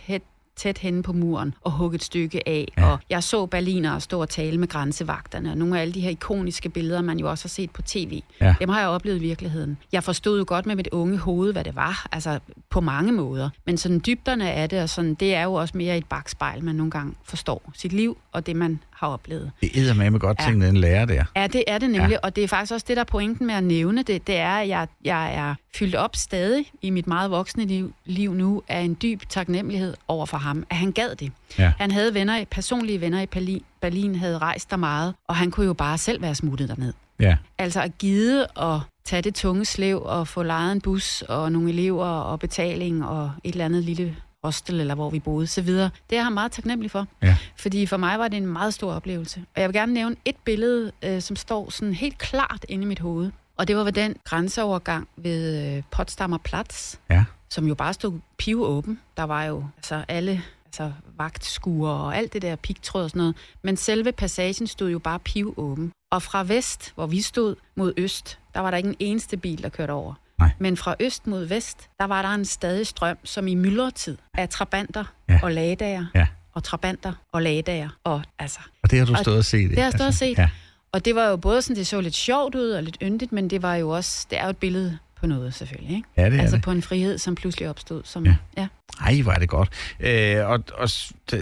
tæt 0.58 0.78
henne 0.78 1.02
på 1.02 1.12
muren 1.12 1.54
og 1.60 1.72
hugge 1.72 1.94
et 1.94 2.02
stykke 2.02 2.48
af. 2.48 2.72
Ja. 2.78 2.86
Og 2.90 2.98
jeg 3.10 3.22
så 3.22 3.46
berlinere 3.46 4.00
stå 4.00 4.20
og 4.20 4.28
tale 4.28 4.58
med 4.58 4.68
grænsevagterne, 4.68 5.50
og 5.50 5.58
nogle 5.58 5.76
af 5.78 5.82
alle 5.82 5.94
de 5.94 6.00
her 6.00 6.10
ikoniske 6.10 6.68
billeder, 6.68 7.02
man 7.02 7.18
jo 7.18 7.30
også 7.30 7.44
har 7.44 7.48
set 7.48 7.70
på 7.70 7.82
tv, 7.82 8.22
Ja. 8.40 8.54
dem 8.60 8.68
har 8.68 8.80
jeg 8.80 8.88
oplevet 8.88 9.16
i 9.16 9.20
virkeligheden. 9.20 9.78
Jeg 9.92 10.04
forstod 10.04 10.38
jo 10.38 10.44
godt 10.48 10.66
med 10.66 10.76
mit 10.76 10.88
unge 10.92 11.18
hoved, 11.18 11.52
hvad 11.52 11.64
det 11.64 11.76
var, 11.76 12.06
altså 12.12 12.38
på 12.70 12.80
mange 12.80 13.12
måder. 13.12 13.50
Men 13.66 13.76
sådan 13.78 14.00
dybderne 14.06 14.50
af 14.52 14.68
det, 14.68 14.82
og 14.82 14.88
sådan, 14.88 15.14
det 15.14 15.34
er 15.34 15.42
jo 15.42 15.54
også 15.54 15.76
mere 15.76 15.98
et 15.98 16.06
bagspejl, 16.06 16.64
man 16.64 16.74
nogle 16.74 16.90
gange 16.90 17.14
forstår 17.24 17.70
sit 17.74 17.92
liv 17.92 18.18
og 18.32 18.46
det, 18.46 18.56
man 18.56 18.80
har 18.98 19.08
oplevet. 19.08 19.50
Det 19.60 19.88
er 19.88 19.94
med 19.94 20.10
med 20.10 20.20
godt 20.20 20.38
Ja. 20.40 20.44
ting, 20.46 20.60
den 20.62 20.76
lærer 20.76 21.04
der. 21.04 21.24
Ja, 21.36 21.46
det 21.46 21.64
er 21.66 21.78
det 21.78 21.90
nemlig, 21.90 22.10
ja. 22.10 22.16
og 22.22 22.36
det 22.36 22.44
er 22.44 22.48
faktisk 22.48 22.72
også 22.72 22.84
det, 22.88 22.96
der 22.96 23.00
er 23.00 23.04
pointen 23.04 23.46
med 23.46 23.54
at 23.54 23.64
nævne 23.64 24.02
det. 24.02 24.26
Det 24.26 24.36
er, 24.36 24.50
at 24.56 24.68
jeg, 24.68 24.86
jeg 25.04 25.34
er 25.34 25.54
fyldt 25.76 25.94
op 25.94 26.16
stadig 26.16 26.64
i 26.82 26.90
mit 26.90 27.06
meget 27.06 27.30
voksne 27.30 27.64
liv, 27.64 27.92
liv 28.04 28.34
nu 28.34 28.62
af 28.68 28.80
en 28.80 28.96
dyb 29.02 29.22
taknemmelighed 29.28 29.94
over 30.08 30.26
for 30.26 30.36
ham, 30.36 30.64
at 30.70 30.76
han 30.76 30.92
gad 30.92 31.14
det. 31.14 31.32
Ja. 31.58 31.72
Han 31.78 31.90
havde 31.90 32.14
venner, 32.14 32.44
personlige 32.50 33.00
venner 33.00 33.20
i 33.20 33.26
Berlin, 33.26 33.62
Berlin 33.80 34.14
havde 34.14 34.38
rejst 34.38 34.70
der 34.70 34.76
meget, 34.76 35.14
og 35.28 35.36
han 35.36 35.50
kunne 35.50 35.66
jo 35.66 35.72
bare 35.74 35.98
selv 35.98 36.22
være 36.22 36.34
smuttet 36.34 36.68
derned. 36.68 36.92
Ja. 37.20 37.36
Altså 37.58 37.80
at 37.82 37.98
gide 37.98 38.46
at 38.60 38.80
tage 39.04 39.22
det 39.22 39.34
tunge 39.34 39.64
slæv 39.64 40.02
og 40.04 40.28
få 40.28 40.42
lejet 40.42 40.72
en 40.72 40.80
bus 40.80 41.22
og 41.22 41.52
nogle 41.52 41.70
elever 41.70 42.06
og 42.06 42.40
betaling 42.40 43.04
og 43.06 43.30
et 43.44 43.52
eller 43.52 43.64
andet 43.64 43.84
lille 43.84 44.16
hostel, 44.48 44.80
eller 44.80 44.94
hvor 44.94 45.10
vi 45.10 45.18
boede, 45.20 45.46
så 45.46 45.62
videre. 45.62 45.90
Det 46.10 46.18
er 46.18 46.22
jeg 46.22 46.32
meget 46.32 46.52
taknemmelig 46.52 46.90
for. 46.90 47.06
Ja. 47.22 47.36
Fordi 47.56 47.86
for 47.86 47.96
mig 47.96 48.18
var 48.18 48.28
det 48.28 48.36
en 48.36 48.46
meget 48.46 48.74
stor 48.74 48.92
oplevelse. 48.92 49.44
Og 49.54 49.60
jeg 49.60 49.68
vil 49.68 49.74
gerne 49.74 49.92
nævne 49.92 50.16
et 50.24 50.36
billede, 50.44 50.92
øh, 51.02 51.22
som 51.22 51.36
står 51.36 51.70
sådan 51.70 51.94
helt 51.94 52.18
klart 52.18 52.64
inde 52.68 52.84
i 52.84 52.86
mit 52.86 52.98
hoved. 52.98 53.30
Og 53.56 53.68
det 53.68 53.76
var 53.76 53.84
ved 53.84 53.92
den 53.92 54.16
grænseovergang 54.24 55.08
ved 55.16 55.76
øh, 55.76 55.82
Potsdamer 55.90 56.38
Platz, 56.38 56.96
Ja. 57.10 57.24
som 57.48 57.66
jo 57.66 57.74
bare 57.74 57.92
stod 57.94 58.18
pivåben. 58.38 59.00
Der 59.16 59.22
var 59.22 59.44
jo 59.44 59.64
altså 59.76 60.04
alle 60.08 60.42
altså 60.66 60.92
vagtskuer 61.18 61.90
og 61.90 62.16
alt 62.16 62.32
det 62.32 62.42
der 62.42 62.56
pigtråd 62.56 63.02
og 63.04 63.10
sådan 63.10 63.20
noget. 63.20 63.36
Men 63.62 63.76
selve 63.76 64.12
passagen 64.12 64.66
stod 64.66 64.90
jo 64.90 64.98
bare 64.98 65.18
pivåben. 65.18 65.92
Og 66.12 66.22
fra 66.22 66.42
vest, 66.42 66.92
hvor 66.94 67.06
vi 67.06 67.20
stod, 67.20 67.54
mod 67.76 67.92
øst, 67.96 68.38
der 68.54 68.60
var 68.60 68.70
der 68.70 68.76
ikke 68.76 68.88
en 68.88 68.96
eneste 68.98 69.36
bil, 69.36 69.62
der 69.62 69.68
kørte 69.68 69.90
over. 69.90 70.14
Nej. 70.38 70.50
Men 70.58 70.76
fra 70.76 70.94
øst 71.00 71.26
mod 71.26 71.44
vest, 71.44 71.88
der 71.98 72.04
var 72.04 72.22
der 72.22 72.28
en 72.28 72.44
stadig 72.44 72.86
strøm, 72.86 73.16
som 73.24 73.48
i 73.48 73.54
myldretid, 73.54 74.16
af 74.34 74.48
trabanter 74.48 75.04
Ja. 75.28 75.40
og 75.42 75.52
lagdager. 75.52 76.06
Ja. 76.14 76.26
Og 76.54 76.64
trabanter 76.64 77.12
og 77.32 77.42
lagdager. 77.42 77.88
Og 78.04 78.22
altså, 78.38 78.58
Og 78.82 78.90
det 78.90 78.98
har 78.98 79.06
du 79.06 79.12
Og 79.12 79.18
stået 79.18 79.38
og 79.38 79.44
set. 79.44 79.70
det 79.70 79.78
har 79.78 79.84
jeg 79.84 79.92
stået 79.92 80.08
og 80.08 80.14
set. 80.14 80.38
Ja. 80.38 80.48
og 80.92 81.04
det 81.04 81.14
var 81.14 81.24
jo 81.28 81.36
både 81.36 81.62
sådan, 81.62 81.76
det 81.76 81.86
så 81.86 82.00
lidt 82.00 82.14
sjovt 82.14 82.54
ud 82.54 82.70
og 82.70 82.82
lidt 82.82 82.96
yndigt, 83.02 83.32
men 83.32 83.50
det 83.50 83.62
var 83.62 83.74
jo 83.74 83.88
også, 83.90 84.26
det 84.30 84.38
er 84.38 84.44
jo 84.44 84.50
et 84.50 84.56
billede 84.56 84.98
på 85.20 85.26
noget 85.26 85.54
selvfølgelig, 85.54 85.96
ikke? 85.96 86.08
Ja, 86.16 86.24
det 86.30 86.34
er 86.36 86.40
altså 86.40 86.56
det. 86.56 86.64
på 86.64 86.70
en 86.70 86.82
frihed, 86.82 87.18
som 87.18 87.34
pludselig 87.34 87.68
opstod. 87.70 88.02
Som, 88.04 88.24
Ja. 88.26 88.34
ja. 88.56 88.66
Ej, 89.00 89.20
hvor 89.22 89.32
er 89.32 89.38
det 89.38 89.48
godt. 89.48 89.68
Øh, 90.00 90.46
og, 90.48 90.64
og 90.74 90.88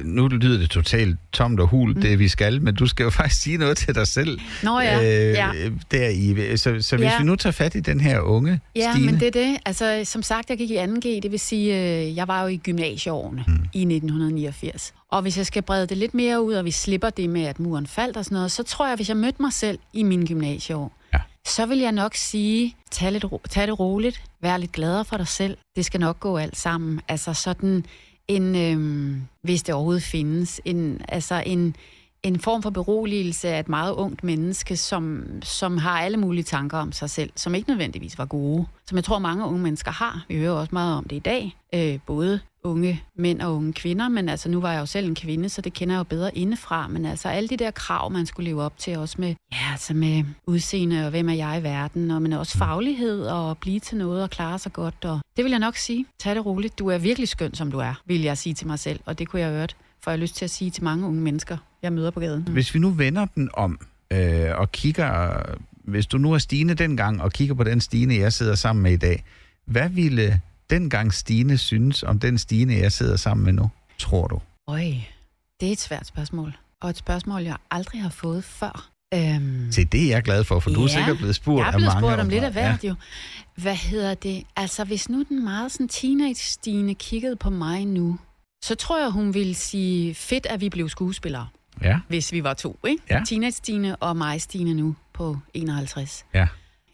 nu 0.05 0.29
lyder 0.29 0.59
det 0.59 0.71
totalt 0.71 1.17
tomt 1.33 1.61
og 1.61 1.67
hul, 1.69 1.95
mm. 1.95 2.01
det 2.03 2.19
vi 2.19 2.29
skal, 2.29 2.63
men 2.63 2.75
du 2.75 2.87
skal 2.87 3.05
jo 3.05 3.11
faktisk 3.21 3.43
sige 3.43 3.57
noget 3.57 3.77
til 3.77 3.95
dig 3.95 4.07
selv. 4.07 4.41
Nå 4.63 4.81
ja, 4.81 4.99
øh, 5.29 5.33
ja. 5.33 5.51
Der 5.91 6.09
i. 6.09 6.57
Så, 6.57 6.83
så 6.83 6.97
hvis 6.97 7.05
Ja. 7.07 7.19
vi 7.19 7.25
nu 7.25 7.37
tager 7.37 7.53
fat 7.53 7.75
i 7.75 7.81
den 7.81 8.01
her 8.01 8.21
unge 8.21 8.61
Ja, 8.77 8.93
Stine. 8.93 9.07
men 9.07 9.21
det 9.21 9.27
er 9.27 9.31
det. 9.31 9.57
Altså, 9.67 10.03
som 10.05 10.23
sagt, 10.23 10.51
jeg 10.51 10.59
gik 10.59 10.71
i 10.71 10.77
2G, 10.79 11.01
det 11.23 11.31
vil 11.31 11.41
sige, 11.41 11.75
øh, 12.07 12.17
jeg 12.17 12.29
var 12.29 12.43
jo 12.43 12.47
i 12.49 12.57
gymnasieårene 12.57 13.45
mm. 13.47 13.53
i 13.73 13.81
1989. 13.81 14.95
Og 15.11 15.23
hvis 15.23 15.39
jeg 15.39 15.47
skal 15.47 15.63
brede 15.63 15.87
det 15.87 15.97
lidt 15.97 16.15
mere 16.15 16.43
ud, 16.43 16.55
og 16.55 16.65
vi 16.65 16.71
slipper 16.71 17.11
det 17.11 17.31
med, 17.31 17.43
at 17.45 17.61
muren 17.61 17.87
faldt 17.87 18.17
og 18.17 18.25
sådan 18.25 18.37
noget, 18.37 18.53
så 18.53 18.63
tror 18.63 18.87
jeg, 18.87 18.97
hvis 18.97 19.09
jeg 19.09 19.17
mødte 19.17 19.43
mig 19.43 19.53
selv 19.53 19.79
i 19.93 20.03
mine 20.03 20.27
gymnasieår 20.27 20.93
så 21.47 21.67
vil 21.67 21.79
jeg 21.79 21.93
nok 21.93 22.15
sige, 22.15 22.77
tag, 22.91 23.13
lidt, 23.13 23.33
ro- 23.33 23.41
tag 23.51 23.67
det 23.67 23.81
roligt, 23.81 24.23
vær 24.41 24.57
lidt 24.57 24.73
gladere 24.73 25.05
for 25.05 25.17
dig 25.17 25.29
selv. 25.29 25.57
Det 25.77 25.85
skal 25.85 26.01
nok 26.01 26.21
gå 26.21 26.37
alt 26.37 26.57
sammen. 26.57 27.01
Altså 27.09 27.35
sådan 27.35 27.85
en, 28.29 28.57
øhm, 28.57 29.23
hvis 29.43 29.63
det 29.63 29.75
overhovedet 29.75 30.03
findes, 30.03 30.61
en, 30.65 31.01
altså 31.09 31.43
en, 31.47 31.77
en 32.27 32.41
form 32.41 32.63
for 32.63 32.71
beroligelse 32.71 33.49
af 33.49 33.61
et 33.61 33.69
meget 33.69 33.93
ungt 33.93 34.25
menneske, 34.25 34.77
som, 34.77 35.25
som 35.43 35.79
har 35.79 36.01
alle 36.01 36.17
mulige 36.17 36.45
tanker 36.45 36.79
om 36.79 36.93
sig 36.93 37.11
selv, 37.11 37.31
som 37.37 37.55
ikke 37.55 37.69
nødvendigvis 37.69 38.19
var 38.19 38.25
gode. 38.25 38.67
Som 38.87 38.97
jeg 38.97 39.05
tror, 39.05 39.19
mange 39.19 39.45
unge 39.45 39.59
mennesker 39.59 39.91
har. 39.91 40.25
Vi 40.29 40.39
hører 40.39 40.53
også 40.53 40.71
meget 40.73 40.97
om 40.97 41.05
det 41.05 41.17
i 41.17 41.19
dag. 41.19 41.57
Øh, 41.75 41.99
både 42.07 42.41
unge 42.65 43.03
mænd 43.19 43.41
og 43.41 43.57
unge 43.57 43.73
kvinder, 43.73 44.09
men 44.09 44.29
altså 44.29 44.49
nu 44.49 44.61
var 44.61 44.73
jeg 44.73 44.81
jo 44.81 44.87
selv 44.87 45.09
en 45.09 45.15
kvinde, 45.15 45.49
så 45.49 45.61
det 45.61 45.73
kender 45.73 45.95
jeg 45.95 45.99
jo 45.99 46.05
bedre 46.05 46.39
indefra. 46.39 46.89
Men 46.89 47.07
altså 47.07 47.29
alle 47.29 47.49
de 47.49 47.57
der 47.57 47.71
krav, 47.71 48.11
man 48.11 48.27
skulle 48.27 48.51
leve 48.51 48.63
op 48.63 48.79
til, 48.79 48.99
også 48.99 49.17
med, 49.19 49.35
ja, 49.53 49.71
altså 49.73 49.95
med 49.95 50.25
udseende 50.47 51.05
og 51.05 51.11
hvem 51.11 51.29
er 51.29 51.35
jeg 51.35 51.59
i 51.61 51.63
verden, 51.63 52.11
og 52.11 52.23
men 52.23 52.33
også 52.33 52.59
faglighed 52.59 53.27
og 53.27 53.59
blive 53.59 53.81
til 53.81 53.97
noget 53.97 54.23
og 54.23 54.31
klare 54.31 54.59
sig 54.59 54.73
godt. 54.73 55.05
Og 55.05 55.21
det 55.37 55.45
vil 55.45 55.51
jeg 55.51 55.61
nok 55.61 55.77
sige. 55.77 56.07
Tag 56.21 56.35
det 56.35 56.47
roligt. 56.47 56.79
Du 56.79 56.89
er 56.89 56.99
virkelig 56.99 57.29
skøn, 57.29 57.55
som 57.55 57.71
du 57.71 57.79
er, 57.79 57.95
vil 58.07 58.23
jeg 58.23 58.39
sige 58.39 58.55
til 58.55 58.67
mig 58.67 58.79
selv. 58.79 59.01
Og 59.05 59.19
det 59.19 59.29
kunne 59.29 59.43
jeg 59.43 59.51
hørt, 59.51 59.77
for 60.03 60.11
jeg 60.11 60.19
har 60.19 60.23
lyst 60.23 60.37
til 60.37 60.45
at 60.45 60.51
sige 60.51 60.71
til 60.71 60.85
mange 60.85 61.07
unge 61.07 61.21
mennesker, 61.21 61.57
jeg 61.87 61.93
møder 61.93 62.11
på 62.11 62.21
gaden. 62.21 62.43
Hvis 62.49 62.75
vi 62.75 62.79
nu 62.79 62.91
vender 62.91 63.27
den 63.35 63.51
om 63.55 63.79
øh, 64.13 64.51
og 64.55 64.73
kigger, 64.73 65.43
hvis 65.85 66.07
du 66.07 66.19
nu 66.19 66.33
er 66.33 66.39
Stine 66.39 66.75
dengang 66.75 67.23
og 67.23 67.33
kigger 67.33 67.55
på 67.55 67.65
den 67.65 67.81
Stine, 67.81 68.15
jeg 68.15 68.33
sidder 68.33 68.55
sammen 68.55 68.83
med 68.83 68.93
i 68.93 68.97
dag, 68.97 69.25
hvad 69.67 69.89
ville 69.89 70.41
dengang 70.71 71.15
Stine 71.15 71.59
synes 71.59 72.03
om 72.03 72.19
den 72.19 72.39
Stine, 72.39 72.75
jeg 72.75 72.93
sidder 72.93 73.17
sammen 73.17 73.45
med 73.45 73.53
nu, 73.53 73.71
tror 73.99 74.27
du? 74.29 74.41
Øj, 74.69 74.83
det 75.61 75.69
er 75.69 75.73
et 75.73 75.81
svært 75.81 76.07
spørgsmål. 76.07 76.57
Og 76.81 76.91
et 76.91 76.97
spørgsmål, 76.97 77.43
jeg 77.43 77.57
aldrig 77.71 78.03
har 78.03 78.11
fået 78.11 78.45
før. 78.45 78.89
Øhm, 79.15 79.73
Se, 79.73 79.85
det 79.85 80.03
er 80.05 80.09
jeg 80.09 80.23
glad 80.23 80.45
for, 80.45 80.61
for 80.61 80.71
du 80.71 80.85
er 80.85 80.89
sikkert 80.89 81.17
blevet 81.17 81.35
spurgt 81.35 81.59
jeg 81.61 81.67
er 81.67 81.73
blevet 81.73 81.89
af 81.91 81.95
mange 81.95 82.07
spurgt 82.09 82.21
om 82.21 82.29
lidt 82.29 82.45
af 82.45 82.53
hvert 82.53 82.85
Ja. 82.85 82.89
jo. 82.89 82.95
Hvad 83.57 83.75
hedder 83.77 84.15
det? 84.15 84.43
Altså, 84.57 84.85
hvis 84.85 85.09
nu 85.09 85.25
den 85.29 85.45
meget 85.45 85.73
sådan 85.73 85.89
teenage-Stine 85.89 86.95
kiggede 86.95 87.37
på 87.37 87.51
mig 87.51 87.85
nu, 87.87 88.19
så 88.65 88.75
tror 88.75 89.01
jeg, 89.01 89.11
hun 89.11 89.35
ville 89.35 89.55
sige, 89.55 90.15
fedt, 90.15 90.47
at 90.47 90.61
vi 90.61 90.69
blev 90.69 90.89
skuespillere, 90.89 91.47
Ja, 91.83 91.99
hvis 92.09 92.33
vi 92.33 92.45
var 92.45 92.55
to, 92.55 92.79
ikke? 92.87 93.03
Ja. 93.11 93.23
Teenage-Stine 93.29 93.97
og 93.97 94.17
mig, 94.17 94.43
Stine, 94.43 94.75
nu 94.75 94.97
på 95.13 95.39
51. 95.55 96.25
ja, 96.35 96.47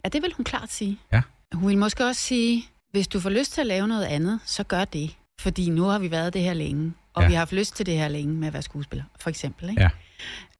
Ja, 0.04 0.08
det 0.08 0.22
vil 0.22 0.32
hun 0.36 0.44
klart 0.44 0.72
sige. 0.72 0.98
Ja. 1.12 1.22
Hun 1.54 1.68
vil 1.68 1.78
måske 1.78 2.06
også 2.06 2.20
sige, 2.20 2.64
hvis 2.92 3.08
du 3.08 3.20
får 3.20 3.30
lyst 3.30 3.52
til 3.52 3.60
at 3.60 3.66
lave 3.66 3.88
noget 3.88 4.04
andet, 4.04 4.40
så 4.44 4.62
gør 4.64 4.84
det. 4.84 5.16
Fordi 5.40 5.70
nu 5.70 5.82
har 5.84 5.98
vi 5.98 6.10
været 6.10 6.34
det 6.34 6.42
her 6.42 6.54
længe, 6.54 6.92
og 7.14 7.22
Ja. 7.22 7.24
ja. 7.24 7.28
vi 7.28 7.34
har 7.34 7.38
haft 7.38 7.52
lyst 7.52 7.76
til 7.76 7.86
det 7.86 7.96
her 7.96 8.08
længe 8.08 8.34
med 8.34 8.46
at 8.48 8.52
være 8.52 8.62
skuespiller, 8.62 9.04
for 9.20 9.30
eksempel. 9.30 9.70
Ikke? 9.70 9.82
Ja. 9.82 9.88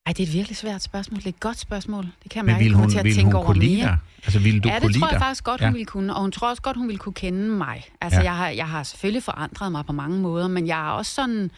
Ej, 0.06 0.12
det 0.12 0.22
er 0.22 0.26
et 0.26 0.32
virkelig 0.32 0.56
svært 0.56 0.82
spørgsmål. 0.82 1.18
Det 1.18 1.24
er 1.26 1.28
et 1.28 1.40
godt 1.40 1.58
spørgsmål. 1.58 2.04
Det 2.22 2.30
kan 2.30 2.36
jeg 2.36 2.44
men 2.44 2.52
mærke, 2.52 2.58
ville 2.58 2.70
jeg 2.70 2.74
kommer 2.74 2.84
hun, 2.84 2.90
til 2.90 2.98
at 2.98 3.04
ville 3.04 3.16
tænke 3.16 3.36
hun 3.36 3.44
over 3.44 3.54
mere. 3.54 3.86
dig? 3.88 3.98
Altså, 4.24 4.38
ville 4.38 4.60
du 4.60 4.68
ja, 4.68 4.78
det 4.78 4.94
tror 5.00 5.10
jeg 5.10 5.20
faktisk 5.20 5.44
godt, 5.44 5.60
Ja. 5.60 5.66
hun 5.66 5.74
ville 5.74 5.86
kunne. 5.86 6.14
Og 6.14 6.20
hun 6.20 6.32
tror 6.32 6.50
også 6.50 6.62
godt, 6.62 6.76
hun 6.76 6.88
ville 6.88 6.98
kunne 6.98 7.12
kende 7.12 7.48
mig. 7.48 7.84
Altså, 8.00 8.20
Ja. 8.20 8.24
ja. 8.24 8.30
jeg, 8.30 8.36
har, 8.38 8.48
jeg 8.48 8.68
har 8.68 8.82
selvfølgelig 8.82 9.22
forandret 9.22 9.72
mig 9.72 9.86
på 9.86 9.92
mange 9.92 10.18
måder, 10.20 10.48
men 10.48 10.66
jeg 10.66 10.86
er 10.86 10.90
også 10.90 11.14
sådan... 11.14 11.50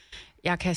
Jeg 0.45 0.59
kan... 0.59 0.77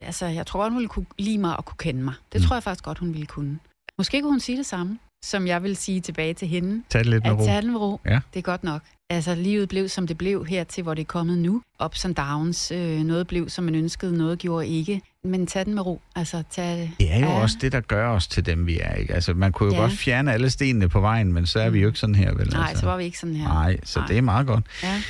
Altså, 0.00 0.26
jeg 0.26 0.46
tror 0.46 0.60
godt, 0.62 0.72
hun 0.72 0.78
ville 0.78 0.88
kunne 0.88 1.06
lide 1.18 1.38
mig 1.38 1.56
og 1.56 1.64
kunne 1.64 1.76
kende 1.78 2.02
mig. 2.02 2.14
Det 2.32 2.40
Mm. 2.40 2.46
tror 2.46 2.56
jeg 2.56 2.62
faktisk 2.62 2.84
godt, 2.84 2.98
hun 2.98 3.12
ville 3.12 3.26
kunne. 3.26 3.58
Måske 3.98 4.20
kunne 4.22 4.30
hun 4.30 4.40
sige 4.40 4.58
det 4.58 4.66
samme, 4.66 4.98
som 5.24 5.46
jeg 5.46 5.62
vil 5.62 5.76
sige 5.76 6.00
tilbage 6.00 6.34
til 6.34 6.48
hende. 6.48 6.82
Tag 6.90 6.98
det 6.98 7.06
lidt 7.06 7.24
med 7.24 7.30
At 7.32 7.38
ro. 7.38 7.44
tage 7.44 7.62
den 7.62 7.70
med 7.72 7.80
ro, 7.80 8.00
Ja. 8.06 8.20
det 8.34 8.38
er 8.38 8.42
godt 8.42 8.64
nok. 8.64 8.82
Altså, 9.10 9.34
livet 9.34 9.68
blev, 9.68 9.88
som 9.88 10.06
det 10.06 10.18
blev 10.18 10.46
her 10.46 10.64
til, 10.64 10.82
hvor 10.82 10.94
det 10.94 11.00
er 11.02 11.06
kommet 11.06 11.38
nu. 11.38 11.62
Ups 11.84 12.04
and 12.04 12.14
downs. 12.14 12.70
Øh, 12.70 12.98
noget 13.00 13.26
blev, 13.26 13.48
som 13.48 13.64
man 13.64 13.74
ønskede, 13.74 14.16
noget 14.18 14.38
gjorde 14.38 14.66
ikke. 14.68 15.00
Men 15.24 15.46
tag 15.46 15.66
den 15.66 15.74
med 15.74 15.86
ro. 15.86 16.00
Altså, 16.16 16.42
tag... 16.50 16.92
Det 17.00 17.12
er 17.12 17.18
jo 17.18 17.26
Ja. 17.26 17.40
også 17.42 17.56
det, 17.60 17.72
der 17.72 17.80
gør 17.80 18.08
os 18.10 18.26
til 18.26 18.46
dem, 18.46 18.66
vi 18.66 18.78
er. 18.80 18.94
Ikke? 18.94 19.14
Altså, 19.14 19.34
man 19.34 19.52
kunne 19.52 19.68
jo 19.68 19.74
Ja. 19.74 19.80
godt 19.80 19.92
fjerne 19.92 20.32
alle 20.32 20.50
stenene 20.50 20.88
på 20.88 21.00
vejen, 21.00 21.32
men 21.32 21.46
så 21.46 21.60
er 21.60 21.70
vi 21.70 21.80
jo 21.80 21.86
ikke 21.86 21.98
sådan 21.98 22.14
her, 22.14 22.34
vel? 22.34 22.48
Nej, 22.52 22.66
altså. 22.68 22.80
så 22.80 22.86
var 22.86 22.96
vi 22.96 23.04
ikke 23.04 23.18
sådan 23.18 23.34
her. 23.36 23.48
Nej, 23.48 23.78
så 23.84 23.98
Nej. 23.98 24.06
det 24.08 24.18
er 24.18 24.22
meget 24.22 24.46
godt. 24.46 24.64
Ja. 24.82 25.02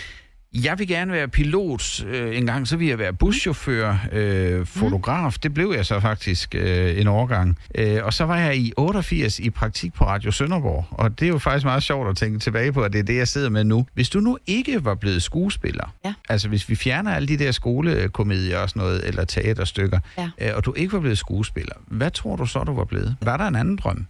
Jeg 0.55 0.79
vil 0.79 0.89
gerne 0.89 1.13
være 1.13 1.29
pilot 1.29 2.05
øh, 2.07 2.37
en 2.39 2.47
gang, 2.47 2.69
så 2.69 2.77
vil 2.77 2.89
jeg 2.89 2.99
være 2.99 3.13
buschauffør, 3.13 3.97
øh, 4.13 4.67
fotograf. 4.67 5.33
Det 5.43 5.55
blev 5.55 5.73
jeg 5.77 5.87
så 5.87 6.01
faktisk 6.01 6.55
øh, 6.55 7.01
en 7.01 7.07
årgang. 7.09 7.59
Øh, 7.75 7.99
og 8.05 8.13
så 8.15 8.25
var 8.25 8.37
jeg 8.39 8.57
i 8.57 8.73
88 8.77 9.39
i 9.39 9.51
praktik 9.51 9.93
på 9.95 10.05
Radio 10.05 10.31
Sønderborg. 10.31 10.85
Og 10.91 11.21
det 11.21 11.27
er 11.27 11.31
jo 11.31 11.39
faktisk 11.39 11.65
meget 11.65 11.83
sjovt 11.83 12.09
at 12.09 12.17
tænke 12.17 12.39
tilbage 12.39 12.73
på, 12.73 12.83
at 12.83 12.93
det 12.93 12.99
er 12.99 13.03
det, 13.03 13.17
jeg 13.17 13.29
sidder 13.29 13.49
med 13.51 13.65
nu. 13.65 13.87
Hvis 13.95 14.09
du 14.09 14.21
nu 14.21 14.39
ikke 14.47 14.85
var 14.85 14.95
blevet 14.95 15.23
skuespiller, 15.23 15.95
Ja. 16.05 16.15
altså 16.29 16.49
hvis 16.49 16.69
vi 16.69 16.75
fjerner 16.75 17.15
alle 17.15 17.29
de 17.29 17.39
der 17.39 17.53
skolekomedier 17.53 18.59
og 18.59 18.69
sådan 18.69 18.81
noget, 18.81 19.07
eller 19.09 19.25
teaterstykker, 19.25 19.99
Ja. 20.19 20.31
øh, 20.41 20.51
og 20.57 20.65
du 20.65 20.73
ikke 20.77 20.93
var 20.93 21.01
blevet 21.01 21.19
skuespiller, 21.19 21.75
hvad 21.87 22.11
tror 22.11 22.37
du 22.37 22.47
så, 22.47 22.65
du 22.65 22.75
var 22.75 22.85
blevet? 22.85 23.17
Var 23.23 23.37
der 23.37 23.45
en 23.47 23.57
anden 23.57 23.77
drøm? 23.77 24.07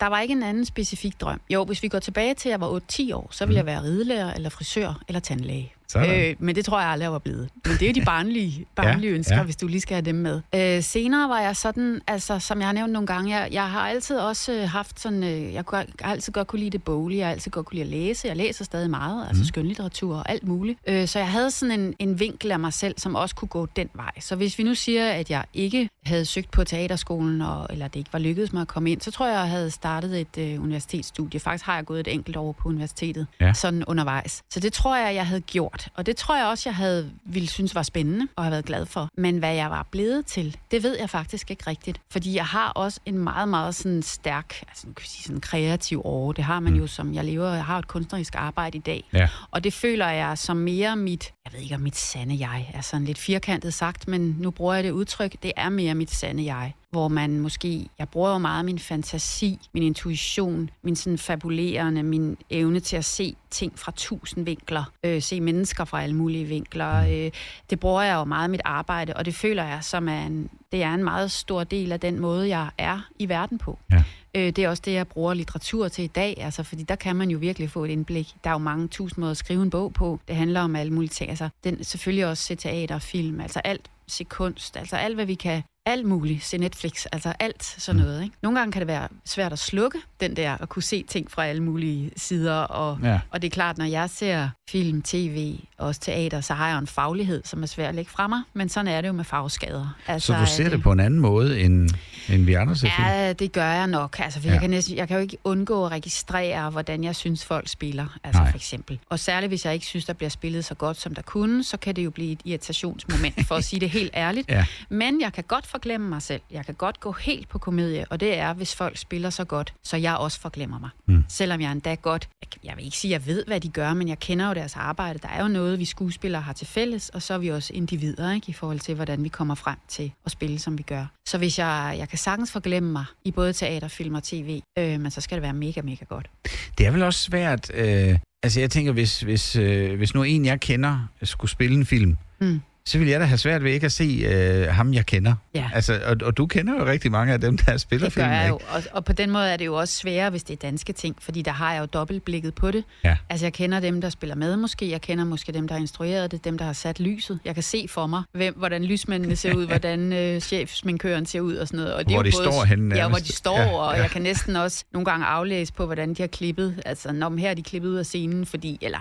Der 0.00 0.06
var 0.06 0.20
ikke 0.20 0.32
en 0.32 0.42
anden 0.42 0.64
specifik 0.64 1.20
drøm. 1.20 1.40
Jo, 1.50 1.64
hvis 1.64 1.82
vi 1.82 1.88
går 1.88 1.98
tilbage 1.98 2.34
til, 2.34 2.48
at 2.48 2.50
jeg 2.50 2.60
var 2.60 2.80
8-10 2.92 3.14
år, 3.14 3.28
så 3.30 3.46
ville 3.46 3.56
jeg 3.56 3.66
være 3.66 3.82
ridelærer, 3.82 4.34
eller 4.34 4.50
frisør, 4.50 5.02
eller 5.08 5.20
tandlæge. 5.20 5.72
Sådan. 5.92 6.30
Øh, 6.30 6.36
men 6.38 6.54
det 6.56 6.64
tror 6.64 6.80
jeg 6.80 6.88
aldrig, 6.88 7.04
jeg 7.04 7.12
var 7.12 7.18
blevet. 7.18 7.48
Men 7.64 7.72
det 7.72 7.82
er 7.82 7.86
jo 7.86 7.92
de 7.92 8.04
barnlige, 8.04 8.66
barnlige 8.76 9.10
Ja, 9.10 9.16
ønsker, 9.16 9.36
ja. 9.36 9.42
hvis 9.42 9.56
du 9.56 9.66
lige 9.66 9.80
skal 9.80 9.94
have 9.94 10.04
dem 10.04 10.14
med. 10.14 10.40
Øh, 10.54 10.82
senere 10.82 11.28
var 11.28 11.40
jeg 11.40 11.56
sådan, 11.56 12.00
altså 12.06 12.38
som 12.38 12.58
jeg 12.58 12.68
har 12.68 12.72
nævnt 12.72 12.92
nogle 12.92 13.06
gange, 13.06 13.36
jeg, 13.36 13.48
jeg 13.52 13.70
har 13.70 13.80
altid 13.88 14.16
også 14.18 14.52
øh, 14.52 14.68
haft 14.68 15.00
sådan, 15.00 15.24
øh, 15.24 15.52
jeg, 15.54 15.66
kunne, 15.66 15.86
altid 16.02 16.32
godt 16.32 16.46
kunne 16.48 16.58
lide 16.58 16.70
det 16.70 16.82
boglige, 16.82 17.18
jeg 17.18 17.26
har 17.26 17.32
altid 17.32 17.50
godt 17.50 17.66
kunne 17.66 17.74
lide 17.74 17.82
at 17.84 17.90
læse, 17.90 18.28
jeg 18.28 18.36
læser 18.36 18.64
stadig 18.64 18.90
meget, 18.90 19.28
altså 19.28 19.46
skønlitteratur 19.46 20.16
og 20.16 20.30
alt 20.30 20.46
muligt. 20.46 20.78
Øh, 20.86 21.08
så 21.08 21.18
jeg 21.18 21.28
havde 21.28 21.50
sådan 21.50 21.80
en, 21.80 21.94
en 21.98 22.20
vinkel 22.20 22.52
af 22.52 22.58
mig 22.60 22.72
selv, 22.72 22.94
som 22.98 23.14
også 23.14 23.34
kunne 23.34 23.48
gå 23.48 23.66
den 23.76 23.88
vej. 23.94 24.10
Så 24.20 24.36
hvis 24.36 24.58
vi 24.58 24.62
nu 24.64 24.74
siger, 24.74 25.10
at 25.10 25.30
jeg 25.30 25.44
ikke 25.54 25.88
havde 26.06 26.24
søgt 26.24 26.50
på 26.50 26.64
teaterskolen, 26.64 27.42
og, 27.42 27.66
eller 27.70 27.88
det 27.88 27.98
ikke 27.98 28.12
var 28.12 28.18
lykkedes 28.18 28.52
mig 28.52 28.60
at 28.60 28.68
komme 28.68 28.90
ind, 28.90 29.00
så 29.00 29.10
tror 29.10 29.26
jeg, 29.26 29.34
jeg 29.34 29.48
havde 29.48 29.70
startet 29.70 30.20
et 30.20 30.38
øh, 30.38 30.62
universitetsstudie. 30.62 31.40
Faktisk 31.40 31.64
har 31.66 31.74
jeg 31.74 31.84
gået 31.84 32.00
et 32.00 32.08
enkelt 32.14 32.36
år 32.36 32.52
på 32.52 32.68
universitetet, 32.68 33.26
Ja. 33.40 33.52
sådan 33.52 33.84
undervejs. 33.84 34.42
Så 34.50 34.60
det 34.60 34.72
tror 34.72 34.96
jeg, 34.96 35.14
jeg 35.14 35.26
havde 35.26 35.40
gjort. 35.40 35.77
Og 35.94 36.06
det 36.06 36.16
tror 36.16 36.36
jeg 36.36 36.46
også, 36.46 36.68
jeg 36.68 36.76
havde 36.76 37.10
ville 37.24 37.48
synes 37.48 37.74
var 37.74 37.82
spændende 37.82 38.28
og 38.36 38.44
have 38.44 38.50
været 38.50 38.64
glad 38.64 38.86
for. 38.86 39.08
Men 39.14 39.38
hvad 39.38 39.54
jeg 39.54 39.70
var 39.70 39.86
blevet 39.90 40.26
til, 40.26 40.56
det 40.70 40.82
ved 40.82 40.98
jeg 40.98 41.10
faktisk 41.10 41.50
ikke 41.50 41.64
rigtigt. 41.66 42.00
Fordi 42.10 42.34
jeg 42.34 42.46
har 42.46 42.68
også 42.68 43.00
en 43.06 43.18
meget, 43.18 43.48
meget 43.48 43.74
sådan 43.74 44.02
stærk, 44.02 44.62
altså 44.68 44.86
kan 44.96 45.06
sige 45.06 45.22
sådan 45.24 45.40
kreativ 45.40 46.02
år. 46.04 46.32
Det 46.32 46.44
har 46.44 46.60
man 46.60 46.74
jo, 46.74 46.86
som 46.86 47.14
jeg 47.14 47.24
lever, 47.24 47.52
jeg 47.52 47.64
har 47.64 47.78
et 47.78 47.88
kunstnerisk 47.88 48.34
arbejde 48.34 48.78
i 48.78 48.80
dag. 48.80 49.04
Ja. 49.12 49.28
Og 49.50 49.64
det 49.64 49.72
føler 49.72 50.08
jeg 50.08 50.38
som 50.38 50.56
mere 50.56 50.96
mit, 50.96 51.32
jeg 51.44 51.52
ved 51.52 51.60
ikke 51.60 51.74
om 51.74 51.80
mit 51.80 51.96
sande 51.96 52.36
jeg 52.40 52.70
er 52.74 52.80
sådan 52.80 53.04
lidt 53.04 53.18
firkantet 53.18 53.74
sagt, 53.74 54.08
men 54.08 54.36
nu 54.38 54.50
bruger 54.50 54.74
jeg 54.74 54.84
det 54.84 54.90
udtryk, 54.90 55.36
det 55.42 55.52
er 55.56 55.68
mere 55.68 55.94
mit 55.94 56.10
sande 56.10 56.54
jeg. 56.54 56.74
Hvor 56.90 57.08
man 57.08 57.40
måske, 57.40 57.88
jeg 57.98 58.08
bruger 58.08 58.30
jo 58.32 58.38
meget 58.38 58.64
min 58.64 58.78
fantasi, 58.78 59.60
min 59.74 59.82
intuition, 59.82 60.70
min 60.82 60.96
sådan 60.96 61.18
fabulerende, 61.18 62.02
min 62.02 62.36
evne 62.50 62.80
til 62.80 62.96
at 62.96 63.04
se 63.04 63.36
ting 63.50 63.78
fra 63.78 63.92
tusind 63.96 64.44
vinkler, 64.44 64.84
øh, 65.04 65.22
se 65.22 65.40
mennesker 65.40 65.84
fra 65.84 66.02
alle 66.02 66.16
mulige 66.16 66.44
vinkler. 66.44 66.96
Øh, 66.96 67.30
det 67.70 67.80
bruger 67.80 68.02
jeg 68.02 68.14
jo 68.14 68.24
meget 68.24 68.48
i 68.48 68.50
mit 68.50 68.60
arbejde, 68.64 69.14
og 69.16 69.24
det 69.24 69.34
føler 69.34 69.64
jeg 69.64 69.84
som 69.84 70.08
er 70.08 70.26
en, 70.26 70.50
det 70.72 70.82
er 70.82 70.94
en 70.94 71.04
meget 71.04 71.30
stor 71.30 71.64
del 71.64 71.92
af 71.92 72.00
den 72.00 72.20
måde, 72.20 72.48
jeg 72.48 72.70
er 72.78 73.08
i 73.18 73.28
verden 73.28 73.58
på. 73.58 73.78
Ja. 73.92 74.02
Øh, 74.34 74.46
det 74.46 74.58
er 74.58 74.68
også 74.68 74.82
det, 74.86 74.92
jeg 74.92 75.08
bruger 75.08 75.34
litteratur 75.34 75.88
til 75.88 76.04
i 76.04 76.06
dag, 76.06 76.34
altså, 76.38 76.62
fordi 76.62 76.82
der 76.82 76.96
kan 76.96 77.16
man 77.16 77.30
jo 77.30 77.38
virkelig 77.38 77.70
få 77.70 77.84
et 77.84 77.90
indblik. 77.90 78.34
Der 78.44 78.50
er 78.50 78.54
jo 78.54 78.58
mange 78.58 78.88
tusind 78.88 79.20
måder 79.20 79.30
at 79.30 79.36
skrive 79.36 79.62
en 79.62 79.70
bog 79.70 79.92
på. 79.92 80.20
Det 80.28 80.36
handler 80.36 80.60
om 80.60 80.76
alle 80.76 80.92
mulige 80.92 81.08
ting. 81.08 81.30
Altså, 81.30 81.48
den, 81.64 81.84
selvfølgelig 81.84 82.26
også 82.26 82.42
se 82.42 82.54
teater 82.54 82.94
og 82.94 83.02
film, 83.02 83.40
altså 83.40 83.60
alt, 83.64 83.90
se 84.06 84.24
kunst, 84.24 84.76
altså 84.76 84.96
alt, 84.96 85.14
hvad 85.14 85.26
vi 85.26 85.34
kan 85.34 85.62
alt 85.88 86.06
muligt, 86.06 86.44
se 86.44 86.58
Netflix, 86.58 87.04
altså 87.12 87.32
alt 87.40 87.64
sådan 87.78 88.00
noget. 88.00 88.22
Ikke? 88.22 88.36
Nogle 88.42 88.58
gange 88.58 88.72
kan 88.72 88.80
det 88.80 88.86
være 88.88 89.08
svært 89.24 89.52
at 89.52 89.58
slukke 89.58 89.98
den 90.20 90.36
der, 90.36 90.56
at 90.60 90.68
kunne 90.68 90.82
se 90.82 91.02
ting 91.08 91.30
fra 91.30 91.46
alle 91.46 91.62
mulige 91.62 92.10
sider, 92.16 92.54
og, 92.54 92.98
Ja. 93.02 93.20
og 93.30 93.42
det 93.42 93.48
er 93.48 93.54
klart, 93.54 93.78
når 93.78 93.84
jeg 93.84 94.10
ser 94.10 94.48
film, 94.70 95.02
tv 95.02 95.58
og 95.78 95.86
også 95.86 96.00
teater, 96.00 96.40
så 96.40 96.54
har 96.54 96.68
jeg 96.68 96.78
en 96.78 96.86
faglighed, 96.86 97.42
som 97.44 97.62
er 97.62 97.66
svær 97.66 97.88
at 97.88 97.94
lægge 97.94 98.10
fra 98.10 98.28
mig, 98.28 98.42
men 98.54 98.68
sådan 98.68 98.88
er 98.88 99.00
det 99.00 99.08
jo 99.08 99.12
med 99.12 99.24
fagskader. 99.24 99.96
Altså, 100.06 100.26
Så 100.26 100.32
du 100.32 100.42
at, 100.42 100.48
ser 100.48 100.64
øh, 100.64 100.70
det 100.70 100.82
på 100.82 100.92
en 100.92 101.00
anden 101.00 101.20
måde, 101.20 101.60
end, 101.60 101.90
end 102.28 102.44
vi 102.44 102.54
andre 102.54 102.76
ser 102.76 102.88
film? 102.96 103.08
Ja, 103.08 103.32
det 103.32 103.52
gør 103.52 103.70
jeg 103.72 103.86
nok. 103.86 104.16
Altså, 104.20 104.40
for 104.40 104.46
Ja. 104.46 104.52
jeg, 104.52 104.60
kan 104.60 104.70
næsten, 104.70 104.96
jeg 104.96 105.08
kan 105.08 105.16
jo 105.16 105.20
ikke 105.22 105.36
undgå 105.44 105.84
at 105.86 105.92
registrere, 105.92 106.70
hvordan 106.70 107.04
jeg 107.04 107.16
synes, 107.16 107.44
folk 107.44 107.68
spiller. 107.68 108.18
Altså 108.24 108.42
Nej. 108.42 108.50
for 108.50 108.56
eksempel. 108.56 108.98
Og 109.10 109.18
særligt, 109.18 109.50
hvis 109.50 109.64
jeg 109.64 109.74
ikke 109.74 109.86
synes, 109.86 110.04
der 110.04 110.12
bliver 110.12 110.30
spillet 110.30 110.64
så 110.64 110.74
godt, 110.74 111.00
som 111.00 111.14
der 111.14 111.22
kunne, 111.22 111.64
så 111.64 111.76
kan 111.76 111.96
det 111.96 112.04
jo 112.04 112.10
blive 112.10 112.32
et 112.32 112.40
irritationsmoment, 112.44 113.46
for 113.48 113.54
at 113.54 113.64
sige 113.64 113.80
det 113.80 113.90
helt 113.90 114.10
ærligt. 114.14 114.48
Ja. 114.58 114.64
Men 114.88 115.20
jeg 115.20 115.32
kan 115.32 115.44
godt 115.48 115.66
forglemme 115.78 116.08
mig 116.08 116.22
selv. 116.22 116.40
Jeg 116.50 116.66
kan 116.66 116.74
godt 116.74 117.00
gå 117.00 117.12
helt 117.12 117.48
på 117.48 117.58
komedie, 117.58 118.04
og 118.10 118.20
det 118.20 118.38
er, 118.38 118.52
hvis 118.52 118.74
folk 118.74 118.96
spiller 118.96 119.30
så 119.30 119.44
godt, 119.44 119.74
så 119.82 119.96
jeg 119.96 120.16
også 120.16 120.40
forglemmer 120.40 120.78
mig. 120.78 120.90
Mm. 121.06 121.24
Selvom 121.28 121.60
jeg 121.60 121.72
endda 121.72 121.94
godt, 121.94 122.28
jeg, 122.64 122.76
vil 122.76 122.84
ikke 122.84 122.96
sige, 122.96 123.14
at 123.14 123.20
jeg 123.20 123.26
ved, 123.26 123.44
hvad 123.46 123.60
de 123.60 123.68
gør, 123.68 123.94
men 123.94 124.08
jeg 124.08 124.18
kender 124.18 124.48
jo 124.48 124.54
deres 124.54 124.76
arbejde. 124.76 125.18
Der 125.18 125.28
er 125.28 125.42
jo 125.42 125.48
noget, 125.48 125.78
vi 125.78 125.84
skuespillere 125.84 126.42
har 126.42 126.52
til 126.52 126.66
fælles, 126.66 127.08
og 127.08 127.22
så 127.22 127.34
er 127.34 127.38
vi 127.38 127.48
også 127.48 127.72
individer, 127.72 128.32
ikke, 128.32 128.50
i 128.50 128.52
forhold 128.52 128.78
til, 128.78 128.94
hvordan 128.94 129.24
vi 129.24 129.28
kommer 129.28 129.54
frem 129.54 129.76
til 129.88 130.12
at 130.26 130.32
spille, 130.32 130.58
som 130.58 130.78
vi 130.78 130.82
gør. 130.82 131.06
Så 131.28 131.38
hvis 131.38 131.58
jeg, 131.58 131.94
jeg 131.98 132.08
kan 132.08 132.18
sagtens 132.18 132.52
forglemme 132.52 132.92
mig 132.92 133.04
i 133.24 133.30
både 133.30 133.52
teater, 133.52 133.88
film 133.88 134.14
og 134.14 134.22
tv, 134.22 134.60
øh, 134.78 135.00
men 135.00 135.10
så 135.10 135.20
skal 135.20 135.36
det 135.36 135.42
være 135.42 135.52
mega, 135.52 135.80
mega 135.82 136.04
godt. 136.04 136.30
Det 136.78 136.86
er 136.86 136.90
vel 136.90 137.02
også 137.02 137.20
svært... 137.20 137.70
Øh, 137.74 138.18
altså, 138.42 138.60
jeg 138.60 138.70
tænker, 138.70 138.92
hvis, 138.92 139.20
hvis, 139.20 139.56
øh, 139.56 139.96
hvis 139.96 140.14
nu 140.14 140.22
en, 140.22 140.44
jeg 140.44 140.60
kender, 140.60 141.08
skulle 141.22 141.50
spille 141.50 141.76
en 141.76 141.86
film, 141.86 142.16
Mm. 142.40 142.60
Så 142.88 142.98
vil 142.98 143.08
jeg 143.08 143.20
da 143.20 143.24
have 143.24 143.38
svært 143.38 143.64
ved 143.64 143.72
ikke 143.72 143.86
at 143.86 143.92
se 143.92 144.04
øh, 144.04 144.74
ham, 144.74 144.94
jeg 144.94 145.06
kender. 145.06 145.34
Ja. 145.54 145.70
Altså, 145.74 146.00
og, 146.04 146.16
og 146.22 146.36
du 146.36 146.46
kender 146.46 146.74
jo 146.78 146.86
rigtig 146.86 147.10
mange 147.10 147.32
af 147.32 147.40
dem, 147.40 147.58
der 147.58 147.76
spiller 147.76 148.06
Det 148.06 148.14
gør 148.14 148.22
film, 148.22 148.32
jeg 148.32 148.44
ikke? 148.44 148.48
jo, 148.48 148.60
og, 148.68 148.82
og 148.92 149.04
på 149.04 149.12
den 149.12 149.30
måde 149.30 149.48
er 149.50 149.56
det 149.56 149.66
jo 149.66 149.74
også 149.74 149.94
sværere, 149.94 150.30
hvis 150.30 150.42
det 150.42 150.52
er 150.52 150.56
danske 150.68 150.92
ting, 150.92 151.16
fordi 151.20 151.42
der 151.42 151.50
har 151.50 151.72
jeg 151.72 151.80
jo 151.80 151.86
dobbeltblikket 151.86 152.54
på 152.54 152.70
det. 152.70 152.84
Ja. 153.04 153.16
Altså 153.28 153.46
jeg 153.46 153.52
kender 153.52 153.80
dem, 153.80 154.00
der 154.00 154.10
spiller 154.10 154.36
med 154.36 154.56
måske, 154.56 154.90
jeg 154.90 155.00
kender 155.00 155.24
måske 155.24 155.52
dem, 155.52 155.68
der 155.68 155.74
har 155.74 155.80
instrueret 155.80 156.30
det, 156.30 156.44
dem, 156.44 156.58
der 156.58 156.64
har 156.64 156.72
sat 156.72 157.00
lyset. 157.00 157.38
Jeg 157.44 157.54
kan 157.54 157.62
se 157.62 157.86
for 157.88 158.06
mig, 158.06 158.22
hvem, 158.32 158.54
hvordan 158.56 158.84
lysmændene 158.84 159.36
ser 159.36 159.54
ud, 159.54 159.66
hvordan 159.72 160.12
øh, 160.12 160.40
chefsminkøren 160.40 161.26
ser 161.26 161.40
ud 161.40 161.56
og 161.56 161.68
sådan 161.68 161.78
noget. 161.80 161.94
Og 161.94 162.04
det 162.04 162.12
Hvor 162.12 162.20
er 162.20 162.24
jo 162.24 162.30
de 162.30 162.32
står 162.32 162.64
henne 162.64 162.96
Ja, 162.96 163.08
hvor 163.08 163.18
de 163.18 163.32
står, 163.32 163.58
Ja, 163.58 163.76
og 163.76 163.94
ja. 163.96 164.02
jeg 164.02 164.10
kan 164.10 164.22
næsten 164.22 164.56
også 164.56 164.84
nogle 164.92 165.04
gange 165.04 165.26
aflæse 165.26 165.72
på, 165.72 165.86
hvordan 165.86 166.14
de 166.14 166.22
har 166.22 166.26
klippet. 166.26 166.82
Altså, 166.86 167.12
når 167.12 167.36
her 167.36 167.50
er 167.50 167.54
de 167.54 167.62
klippet 167.62 167.88
ud 167.88 167.96
af 167.96 168.06
scenen, 168.06 168.46
fordi, 168.46 168.78
eller 168.80 168.98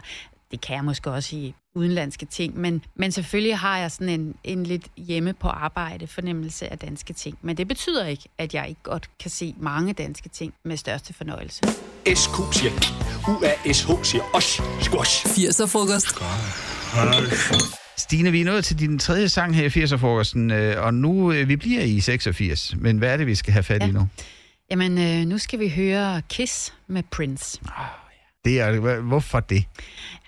det 0.51 0.61
kan 0.61 0.75
jeg 0.75 0.85
måske 0.85 1.11
også 1.11 1.35
i 1.35 1.53
udenlandske 1.75 2.25
ting, 2.25 2.57
men, 2.57 2.83
men 2.95 3.11
selvfølgelig 3.11 3.57
har 3.57 3.77
jeg 3.77 3.91
sådan 3.91 4.09
en, 4.09 4.35
en 4.43 4.63
lidt 4.63 4.83
hjemme 4.97 5.33
på 5.33 5.47
arbejde 5.47 6.07
fornemmelse 6.07 6.71
af 6.71 6.77
danske 6.79 7.13
ting. 7.13 7.37
Men 7.41 7.57
det 7.57 7.67
betyder 7.67 8.05
ikke, 8.05 8.23
at 8.37 8.53
jeg 8.53 8.69
ikke 8.69 8.83
godt 8.83 9.09
kan 9.19 9.31
se 9.31 9.55
mange 9.59 9.93
danske 9.93 10.29
ting 10.29 10.53
med 10.65 10.77
største 10.77 11.13
fornøjelse. 11.13 11.63
SQ 12.15 12.35
siger 12.53 12.71
UASH 13.27 13.87
siger 14.03 14.23
os. 14.33 14.61
Squash. 14.81 15.25
80'er 15.25 15.65
frokost. 15.67 16.15
Stine, 17.97 18.31
vi 18.31 18.41
er 18.41 18.45
nået 18.45 18.65
til 18.65 18.79
din 18.79 18.99
tredje 18.99 19.29
sang 19.29 19.55
her 19.55 19.63
i 19.63 19.83
80'er-frokosten, 19.83 20.51
øh, 20.51 20.83
og 20.83 20.93
nu 20.93 21.31
øh, 21.31 21.47
vi 21.47 21.55
bliver 21.55 21.81
i 21.81 21.99
86, 21.99 22.75
men 22.77 22.97
hvad 22.97 23.13
er 23.13 23.17
det, 23.17 23.27
vi 23.27 23.35
skal 23.35 23.53
have 23.53 23.63
fat 23.63 23.83
i 23.83 23.85
Ja. 23.85 23.91
nu? 23.91 24.07
Jamen, 24.71 24.97
øh, 24.97 25.25
nu 25.25 25.37
skal 25.37 25.59
vi 25.59 25.69
høre 25.69 26.21
Kiss 26.29 26.73
med 26.87 27.03
Prince. 27.11 27.59
Det 28.47 28.79
hva- 28.79 29.01
hvorfor 29.01 29.39
det? 29.39 29.65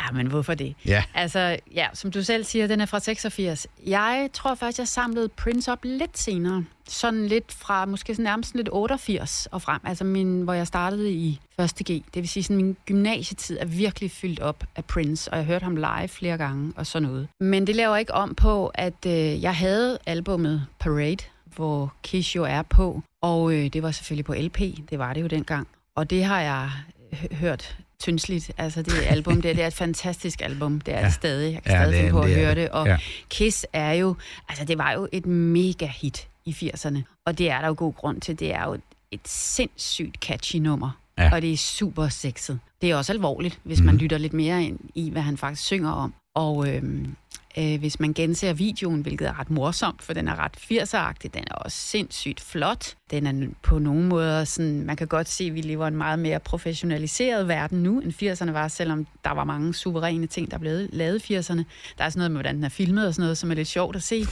Ja, 0.01 0.11
men 0.13 0.27
hvorfor 0.27 0.53
det? 0.53 0.75
Ja. 0.85 1.03
Altså, 1.13 1.57
ja, 1.75 1.87
som 1.93 2.11
du 2.11 2.23
selv 2.23 2.43
siger, 2.43 2.67
den 2.67 2.81
er 2.81 2.85
fra 2.85 2.99
86. 2.99 3.67
Jeg 3.85 4.29
tror 4.33 4.55
faktisk, 4.55 4.79
jeg 4.79 4.87
samlede 4.87 5.29
Prince 5.29 5.71
op 5.71 5.79
lidt 5.83 6.17
senere. 6.17 6.65
Sådan 6.87 7.27
lidt 7.27 7.51
fra, 7.53 7.85
måske 7.85 8.13
sådan 8.15 8.23
nærmest 8.23 8.55
lidt 8.55 8.69
88 8.71 9.45
og 9.51 9.61
frem. 9.61 9.79
Altså, 9.85 10.03
min, 10.03 10.41
hvor 10.41 10.53
jeg 10.53 10.67
startede 10.67 11.11
i 11.11 11.39
1. 11.59 11.73
G. 11.75 11.87
Det 11.87 12.03
vil 12.15 12.29
sige, 12.29 12.43
sådan 12.43 12.57
min 12.57 12.77
gymnasietid 12.85 13.57
er 13.61 13.65
virkelig 13.65 14.11
fyldt 14.11 14.39
op 14.39 14.63
af 14.75 14.85
Prince, 14.85 15.31
og 15.31 15.37
jeg 15.37 15.45
hørte 15.45 15.63
ham 15.63 15.75
live 15.75 16.07
flere 16.07 16.37
gange 16.37 16.73
og 16.75 16.87
sådan 16.87 17.07
noget. 17.09 17.27
Men 17.39 17.67
det 17.67 17.75
laver 17.75 17.95
ikke 17.97 18.13
om 18.13 18.35
på, 18.35 18.67
at 18.67 19.05
øh, 19.07 19.41
jeg 19.43 19.55
havde 19.55 19.97
albummet 20.05 20.65
Parade, 20.79 21.17
hvor 21.55 21.93
Kiss 22.03 22.35
jo 22.35 22.43
er 22.43 22.61
på, 22.61 23.01
og 23.21 23.53
øh, 23.53 23.67
det 23.67 23.83
var 23.83 23.91
selvfølgelig 23.91 24.25
på 24.25 24.33
LP, 24.33 24.59
det 24.89 24.99
var 24.99 25.13
det 25.13 25.21
jo 25.21 25.27
dengang. 25.27 25.67
Og 25.95 26.09
det 26.09 26.23
har 26.23 26.41
jeg 26.41 26.71
hø- 27.13 27.35
hørt 27.35 27.77
tyndsligt. 28.03 28.51
Altså 28.57 28.81
det 28.81 28.93
album, 29.07 29.41
det, 29.41 29.55
det 29.55 29.63
er 29.63 29.67
et 29.67 29.73
fantastisk 29.73 30.41
album. 30.41 30.81
Det 30.81 30.93
er 30.93 30.99
ja. 30.99 31.05
det 31.05 31.13
stadig. 31.13 31.53
Jeg 31.53 31.63
kan 31.63 31.71
Ja, 31.71 31.83
stadig 31.83 31.95
finde 31.97 32.11
på 32.11 32.19
at 32.21 32.33
høre 32.35 32.55
det. 32.55 32.69
Og 32.69 32.87
Ja. 32.87 32.97
Kiss 33.29 33.65
er 33.73 33.91
jo, 33.91 34.15
altså 34.49 34.65
det 34.65 34.77
var 34.77 34.91
jo 34.91 35.07
et 35.11 35.25
mega 35.25 35.87
hit 35.87 36.27
i 36.45 36.51
80'erne. 36.73 36.97
Og 37.25 37.37
det 37.37 37.49
er 37.49 37.59
der 37.61 37.67
jo 37.67 37.75
god 37.77 37.93
grund 37.93 38.21
til. 38.21 38.39
Det 38.39 38.53
er 38.53 38.63
jo 38.65 38.73
et, 38.73 38.81
et 39.11 39.19
sindssygt 39.25 40.17
catchy 40.21 40.55
nummer. 40.55 40.91
Ja. 41.17 41.33
Og 41.33 41.41
det 41.41 41.53
er 41.53 41.57
super 41.57 42.07
sexet. 42.07 42.59
Det 42.81 42.91
er 42.91 42.95
også 42.95 43.13
alvorligt, 43.13 43.59
hvis 43.63 43.81
man 43.81 43.97
lytter 43.97 44.17
lidt 44.17 44.33
mere 44.33 44.63
ind 44.63 44.79
i, 44.95 45.09
hvad 45.09 45.21
han 45.21 45.37
faktisk 45.37 45.63
synger 45.63 45.91
om. 45.91 46.13
Og 46.35 46.69
øhm, 46.69 47.15
øh, 47.57 47.79
hvis 47.79 47.99
man 47.99 48.13
genser 48.13 48.53
videoen, 48.53 49.01
hvilket 49.01 49.27
er 49.27 49.39
ret 49.39 49.49
morsomt, 49.49 50.03
for 50.03 50.13
den 50.13 50.27
er 50.27 50.35
ret 50.35 50.57
80'er 50.57 51.27
den 51.33 51.43
er 51.47 51.55
også 51.55 51.77
sindssygt 51.77 52.41
flot. 52.41 52.95
Den 53.11 53.27
er 53.27 53.47
på 53.61 53.79
nogle 53.79 54.03
måder 54.03 54.43
sådan, 54.43 54.85
man 54.85 54.95
kan 54.95 55.07
godt 55.07 55.29
se, 55.29 55.43
at 55.43 55.53
vi 55.53 55.61
lever 55.61 55.85
i 55.85 55.87
en 55.87 55.95
meget 55.95 56.19
mere 56.19 56.39
professionaliseret 56.39 57.47
verden 57.47 57.83
nu, 57.83 57.99
end 57.99 58.13
80'erne 58.13 58.51
var, 58.51 58.67
selvom 58.67 59.07
der 59.23 59.31
var 59.31 59.43
mange 59.43 59.73
suveræne 59.73 60.27
ting, 60.27 60.51
der 60.51 60.57
blev 60.57 60.87
lavet 60.91 61.29
i 61.29 61.37
80'erne. 61.37 61.63
Der 61.97 62.03
er 62.03 62.09
sådan 62.09 62.19
noget 62.19 62.31
med, 62.31 62.37
hvordan 62.37 62.55
den 62.55 62.63
er 62.63 62.69
filmet 62.69 63.07
og 63.07 63.13
sådan 63.13 63.23
noget, 63.23 63.37
som 63.37 63.51
er 63.51 63.55
lidt 63.55 63.67
sjovt 63.67 63.95
at 63.95 64.03
se. 64.03 64.25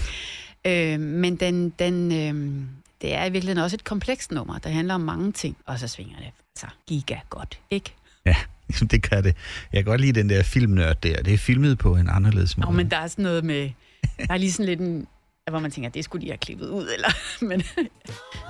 Øh, 0.65 0.99
men 0.99 1.35
den, 1.35 1.69
den, 1.69 2.11
øh, 2.11 2.65
det 3.01 3.13
er 3.13 3.25
i 3.25 3.29
virkeligheden 3.31 3.63
også 3.63 3.75
et 3.75 3.83
komplekst 3.83 4.31
nummer, 4.31 4.57
der 4.57 4.69
handler 4.69 4.93
om 4.93 5.01
mange 5.01 5.31
ting, 5.31 5.57
og 5.65 5.79
så 5.79 5.87
svinger 5.87 6.17
det 6.17 6.31
altså 6.55 6.67
giga 6.87 7.17
godt, 7.29 7.59
ikke? 7.69 7.93
Ja, 8.25 8.35
det 8.91 9.03
kan 9.03 9.23
det. 9.23 9.35
Jeg 9.73 9.83
kan 9.83 9.85
godt 9.85 10.01
lide 10.01 10.19
den 10.19 10.29
der 10.29 10.43
filmnørd 10.43 11.01
der. 11.01 11.23
Det 11.23 11.33
er 11.33 11.37
filmet 11.37 11.77
på 11.77 11.95
en 11.95 12.09
anderledes 12.09 12.57
måde. 12.57 12.67
Nå, 12.67 12.77
men 12.77 12.91
der 12.91 12.97
er 12.97 13.07
sådan 13.07 13.23
noget 13.23 13.43
med... 13.43 13.69
Der 14.17 14.33
er 14.33 14.37
lige 14.37 14.51
sådan 14.51 14.65
lidt 14.65 14.79
en... 14.79 15.07
Hvor 15.49 15.59
man 15.59 15.71
tænker, 15.71 15.89
det 15.89 16.03
skulle 16.03 16.25
de 16.25 16.31
have 16.31 16.37
klippet 16.37 16.69
ud, 16.69 16.89
eller... 16.93 17.09
Men, 17.49 17.63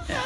ja. 0.10 0.20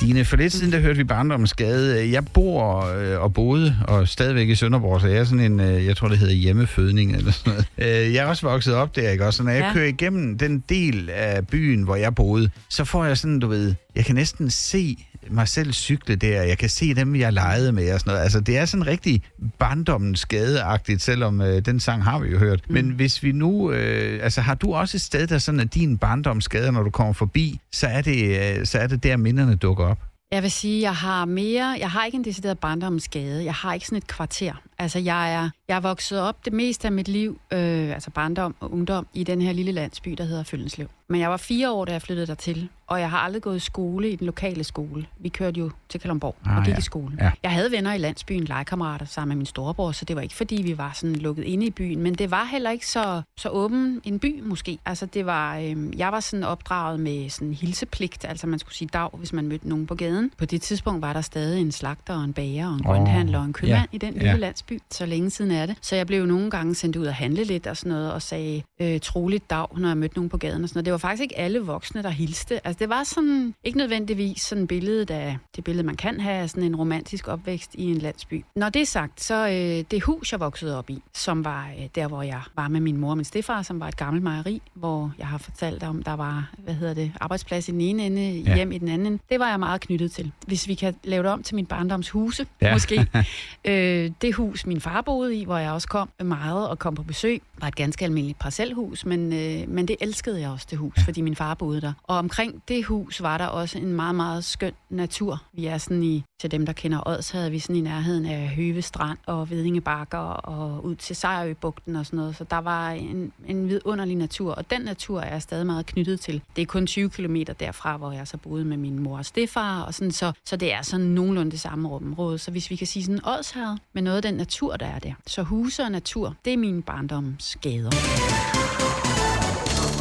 Stine, 0.00 0.24
for 0.24 0.36
lidt 0.36 0.52
siden 0.52 0.72
der 0.72 0.80
hørte 0.80 0.96
vi 0.96 1.04
barndommens 1.04 1.50
skade. 1.50 2.10
Jeg 2.12 2.24
bor 2.26 2.86
øh, 2.94 3.20
og 3.22 3.34
boede 3.34 3.76
og 3.88 4.08
stadigvæk 4.08 4.48
i 4.48 4.54
Sønderborg, 4.54 5.00
så 5.00 5.06
jeg 5.06 5.18
er 5.18 5.24
sådan 5.24 5.52
en, 5.52 5.60
øh, 5.60 5.86
jeg 5.86 5.96
tror 5.96 6.08
det 6.08 6.18
hedder 6.18 6.34
hjemmefødning 6.34 7.16
eller 7.16 7.32
sådan 7.32 7.52
noget. 7.78 8.06
Øh, 8.06 8.14
jeg 8.14 8.24
er 8.24 8.26
også 8.28 8.46
vokset 8.48 8.74
op 8.74 8.96
der, 8.96 9.10
ikke 9.10 9.26
også? 9.26 9.36
Så 9.36 9.42
når 9.42 9.50
jeg 9.50 9.60
Ja. 9.62 9.72
kører 9.72 9.86
igennem 9.88 10.38
den 10.38 10.64
del 10.68 11.10
af 11.10 11.46
byen, 11.46 11.82
hvor 11.82 11.96
jeg 11.96 12.14
boede, 12.14 12.50
så 12.68 12.84
får 12.84 13.04
jeg 13.04 13.18
sådan, 13.18 13.38
du 13.38 13.46
ved, 13.46 13.74
jeg 13.96 14.04
kan 14.04 14.14
næsten 14.14 14.50
se 14.50 14.96
mig 15.30 15.48
selv 15.48 15.72
cykle 15.72 16.16
der. 16.16 16.42
Jeg 16.42 16.58
kan 16.58 16.68
se 16.68 16.94
dem, 16.94 17.16
jeg 17.16 17.32
legede 17.32 17.72
med 17.72 17.92
og 17.92 18.00
sådan 18.00 18.10
noget. 18.10 18.22
Altså, 18.22 18.40
det 18.40 18.58
er 18.58 18.64
sådan 18.64 18.86
rigtig 18.86 19.22
barndommens 19.58 20.20
skadeagtigt, 20.20 21.02
selvom 21.02 21.40
øh, 21.40 21.64
den 21.64 21.80
sang 21.80 22.04
har 22.04 22.18
vi 22.18 22.28
jo 22.28 22.38
hørt. 22.38 22.60
Mm. 22.68 22.74
Men 22.74 22.90
hvis 22.90 23.22
vi 23.22 23.32
nu... 23.32 23.72
Øh, 23.72 24.20
altså, 24.22 24.40
har 24.40 24.54
du 24.54 24.74
også 24.74 24.96
et 24.96 25.00
sted, 25.00 25.26
der 25.26 25.38
sådan 25.38 25.60
er 25.60 25.64
din 25.64 25.98
barndomsskade, 25.98 26.72
når 26.72 26.82
du 26.82 26.90
kommer 26.90 27.12
forbi, 27.12 27.60
så 27.72 27.86
er 27.86 28.02
det, 28.02 28.58
øh, 28.58 28.66
så 28.66 28.78
er 28.78 28.86
det 28.86 29.02
der, 29.02 29.16
minderne 29.16 29.56
dukker 29.56 29.84
op? 29.84 29.98
Jeg 30.32 30.42
vil 30.42 30.50
sige, 30.50 30.82
jeg 30.82 30.94
har 30.94 31.24
mere... 31.24 31.76
Jeg 31.80 31.90
har 31.90 32.04
ikke 32.04 32.16
en 32.16 32.24
decideret 32.24 32.58
barndomsskade. 32.58 33.44
Jeg 33.44 33.54
har 33.54 33.74
ikke 33.74 33.86
sådan 33.86 33.98
et 33.98 34.06
kvarter. 34.06 34.52
Altså, 34.78 34.98
jeg 34.98 35.34
er, 35.34 35.50
jeg 35.68 35.76
er 35.76 35.80
vokset 35.80 36.20
op 36.20 36.44
det 36.44 36.52
meste 36.52 36.88
af 36.88 36.92
mit 36.92 37.08
liv, 37.08 37.40
øh, 37.52 37.90
altså 37.90 38.10
barndom 38.10 38.54
og 38.60 38.72
ungdom, 38.72 39.06
i 39.14 39.24
den 39.24 39.42
her 39.42 39.52
lille 39.52 39.72
landsby, 39.72 40.10
der 40.10 40.24
hedder 40.24 40.42
Følgenslev. 40.42 40.88
Men 41.08 41.20
jeg 41.20 41.30
var 41.30 41.36
fire 41.36 41.70
år, 41.72 41.84
da 41.84 41.92
jeg 41.92 42.02
flyttede 42.02 42.26
dertil, 42.26 42.68
og 42.86 43.00
jeg 43.00 43.10
har 43.10 43.18
aldrig 43.18 43.42
gået 43.42 43.56
i 43.56 43.60
skole 43.60 44.10
i 44.10 44.16
den 44.16 44.26
lokale 44.26 44.64
skole. 44.64 45.06
Vi 45.18 45.28
kørte 45.28 45.60
jo 45.60 45.70
til 45.88 46.00
Kalundborg 46.00 46.36
Ah, 46.46 46.56
og 46.56 46.64
gik 46.64 46.72
ja. 46.72 46.78
i 46.78 46.80
skole. 46.80 47.16
Ja. 47.20 47.30
Jeg 47.42 47.50
havde 47.50 47.70
venner 47.70 47.92
i 47.92 47.98
landsbyen, 47.98 48.44
legekammerater 48.44 49.06
sammen 49.06 49.28
med 49.28 49.36
min 49.36 49.46
storebror, 49.46 49.92
så 49.92 50.04
det 50.04 50.16
var 50.16 50.22
ikke 50.22 50.34
fordi, 50.34 50.62
vi 50.62 50.78
var 50.78 50.90
sådan 50.94 51.16
lukket 51.16 51.44
inde 51.44 51.66
i 51.66 51.70
byen, 51.70 52.02
men 52.02 52.14
det 52.14 52.30
var 52.30 52.44
heller 52.44 52.70
ikke 52.70 52.86
så, 52.86 53.22
så 53.38 53.48
åben 53.48 54.00
en 54.04 54.18
by 54.18 54.40
måske. 54.42 54.78
Altså 54.86 55.06
det 55.06 55.26
var, 55.26 55.56
øh, 55.58 55.98
jeg 55.98 56.12
var 56.12 56.20
sådan 56.20 56.44
opdraget 56.44 57.00
med 57.00 57.30
sådan 57.30 57.54
hilsepligt, 57.54 58.24
altså 58.28 58.46
man 58.46 58.58
skulle 58.58 58.74
sige 58.74 58.88
dag, 58.92 59.08
hvis 59.12 59.32
man 59.32 59.48
mødte 59.48 59.68
nogen 59.68 59.86
på 59.86 59.94
gaden. 59.94 60.30
På 60.38 60.44
det 60.44 60.62
tidspunkt 60.62 61.02
var 61.02 61.12
der 61.12 61.20
stadig 61.20 61.60
en 61.60 61.72
slagter 61.72 62.14
og 62.14 62.24
en 62.24 62.32
bager 62.32 62.66
og 62.68 62.74
en 62.74 62.80
Åh, 62.80 62.86
grønthandler 62.86 63.38
og 63.38 63.44
en 63.44 63.52
købmand 63.52 63.88
ja, 63.92 63.96
i 63.96 63.98
den 63.98 64.14
ja. 64.14 64.20
lille 64.20 64.38
landsby. 64.70 64.84
Så 64.90 65.06
længe 65.06 65.30
siden 65.30 65.50
er 65.50 65.66
det. 65.66 65.76
Så 65.82 65.96
jeg 65.96 66.06
blev 66.06 66.26
nogle 66.26 66.50
gange 66.50 66.74
sendt 66.74 66.96
ud 66.96 67.06
og 67.06 67.14
handle 67.14 67.44
lidt 67.44 67.66
og 67.66 67.76
sådan 67.76 67.92
noget, 67.92 68.12
og 68.12 68.22
sagde 68.22 68.62
øh, 68.80 69.00
troligt 69.00 69.50
dag, 69.50 69.66
når 69.78 69.88
jeg 69.88 69.96
mødte 69.96 70.14
nogen 70.14 70.28
på 70.28 70.36
gaden 70.36 70.62
og 70.62 70.68
sådan 70.68 70.78
noget. 70.78 70.84
Det 70.84 70.92
var 70.92 70.98
faktisk 70.98 71.22
ikke 71.22 71.38
alle 71.38 71.58
voksne, 71.60 72.02
der 72.02 72.10
hilste. 72.10 72.66
Altså 72.66 72.78
det 72.78 72.88
var 72.88 73.04
sådan, 73.04 73.54
ikke 73.64 73.78
nødvendigvis 73.78 74.42
sådan 74.42 74.66
billedet 74.66 75.10
af, 75.10 75.38
det 75.56 75.64
billede 75.64 75.86
man 75.86 75.96
kan 75.96 76.20
have 76.20 76.34
af 76.36 76.50
sådan 76.50 76.62
en 76.64 76.76
romantisk 76.76 77.28
opvækst 77.28 77.74
i 77.74 77.84
en 77.84 77.98
landsby. 77.98 78.44
Når 78.56 78.68
det 78.68 78.82
er 78.82 78.86
sagt, 78.86 79.22
så 79.22 79.48
øh, 79.48 79.84
det 79.90 80.02
hus, 80.02 80.32
jeg 80.32 80.40
voksede 80.40 80.78
op 80.78 80.90
i, 80.90 81.02
som 81.14 81.44
var 81.44 81.70
øh, 81.78 81.86
der, 81.94 82.08
hvor 82.08 82.22
jeg 82.22 82.40
var 82.56 82.68
med 82.68 82.80
min 82.80 82.96
mor 82.96 83.10
og 83.10 83.16
min 83.16 83.24
stefar, 83.24 83.62
som 83.62 83.80
var 83.80 83.88
et 83.88 83.96
gammelt 83.96 84.22
mejeri, 84.24 84.62
hvor 84.74 85.12
jeg 85.18 85.26
har 85.26 85.38
fortalt 85.38 85.82
om, 85.82 86.02
der 86.02 86.12
var, 86.14 86.50
hvad 86.58 86.74
hedder 86.74 86.94
det, 86.94 87.12
arbejdsplads 87.20 87.68
i 87.68 87.72
den 87.72 87.80
ene 87.80 88.06
ende, 88.06 88.30
Ja. 88.38 88.54
hjem 88.54 88.72
i 88.72 88.78
den 88.78 88.88
anden. 88.88 89.20
Det 89.30 89.40
var 89.40 89.48
jeg 89.50 89.58
meget 89.58 89.80
knyttet 89.80 90.12
til. 90.12 90.32
Hvis 90.46 90.68
vi 90.68 90.74
kan 90.74 90.94
lave 91.04 91.22
det 91.22 91.32
om 91.32 91.42
til 91.42 91.54
min 91.54 91.66
barndoms 91.66 92.10
huse, 92.10 92.46
Ja. 92.62 92.66
ja. 92.66 92.72
måske. 92.72 93.06
øh, 93.64 94.10
det 94.22 94.34
hus, 94.34 94.57
min 94.66 94.80
far 94.80 95.00
boede 95.00 95.36
i, 95.36 95.44
hvor 95.44 95.58
jeg 95.58 95.72
også 95.72 95.88
kom 95.88 96.08
meget 96.24 96.68
og 96.68 96.78
kom 96.78 96.94
på 96.94 97.02
besøg, 97.02 97.42
var 97.60 97.68
et 97.68 97.76
ganske 97.76 98.04
almindeligt 98.04 98.38
parcelhus, 98.38 99.04
men, 99.04 99.32
øh, 99.32 99.68
men 99.68 99.88
det 99.88 99.96
elskede 100.00 100.40
jeg 100.40 100.50
også, 100.50 100.66
det 100.70 100.78
hus, 100.78 101.04
fordi 101.04 101.20
min 101.20 101.36
far 101.36 101.54
boede 101.54 101.80
der. 101.80 101.92
Og 102.02 102.16
omkring 102.16 102.62
det 102.68 102.84
hus 102.84 103.22
var 103.22 103.38
der 103.38 103.46
også 103.46 103.78
en 103.78 103.92
meget, 103.92 104.14
meget 104.14 104.44
skøn 104.44 104.72
natur. 104.90 105.42
Vi 105.52 105.66
er 105.66 105.78
sådan 105.78 106.02
i, 106.02 106.24
til 106.40 106.50
dem, 106.50 106.66
der 106.66 106.72
kender 106.72 107.08
Ods, 107.08 107.30
havde 107.30 107.50
vi 107.50 107.58
sådan 107.58 107.76
i 107.76 107.80
nærheden 107.80 108.26
af 108.26 108.48
Høve 108.48 108.82
Strand 108.82 109.18
og 109.26 109.50
Vedinge 109.50 109.80
Bakker 109.80 110.18
og 110.18 110.84
ud 110.84 110.94
til 110.94 111.16
Sejrøbugten 111.16 111.96
og 111.96 112.06
sådan 112.06 112.16
noget. 112.16 112.36
Så 112.36 112.44
der 112.44 112.58
var 112.58 112.90
en, 112.90 113.32
en 113.46 113.68
vidunderlig 113.68 114.16
natur, 114.16 114.52
og 114.52 114.70
den 114.70 114.80
natur 114.80 115.20
er 115.20 115.32
jeg 115.32 115.42
stadig 115.42 115.66
meget 115.66 115.86
knyttet 115.86 116.20
til. 116.20 116.42
Det 116.56 116.62
er 116.62 116.66
kun 116.66 116.86
20 116.86 117.10
km 117.10 117.36
derfra, 117.60 117.96
hvor 117.96 118.12
jeg 118.12 118.28
så 118.28 118.36
boede 118.36 118.64
med 118.64 118.76
min 118.76 118.98
mor 118.98 119.18
og 119.18 119.24
stefar, 119.24 119.82
og 119.82 119.94
sådan, 119.94 120.12
så, 120.12 120.32
så 120.44 120.56
det 120.56 120.72
er 120.72 120.82
sådan 120.82 121.06
nogenlunde 121.06 121.50
det 121.50 121.60
samme 121.60 121.92
område. 121.92 122.38
Så 122.38 122.50
hvis 122.50 122.70
vi 122.70 122.76
kan 122.76 122.86
sige 122.86 123.04
sådan 123.04 123.26
Odsherred 123.26 123.76
med 123.92 124.02
noget 124.02 124.16
af 124.16 124.22
den 124.22 124.40
natur, 124.48 124.76
der 124.76 124.86
er 124.86 124.98
der. 124.98 125.12
Så 125.26 125.42
huse 125.42 125.82
og 125.82 125.92
natur, 125.92 126.34
det 126.44 126.52
er 126.52 126.56
min 126.56 126.82
barndomsskader. 126.82 127.90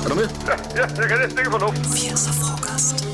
Er 0.06 0.10
du 0.10 0.16
med? 0.16 0.24
Ja, 0.24 0.82
ja 0.82 0.88
jeg 1.02 1.08
kan 1.10 1.18
næsten 1.20 1.40
ikke 1.40 1.52
få 1.52 1.58
luft. 1.58 1.78
80'er 1.78 2.34
frokost. 2.42 3.08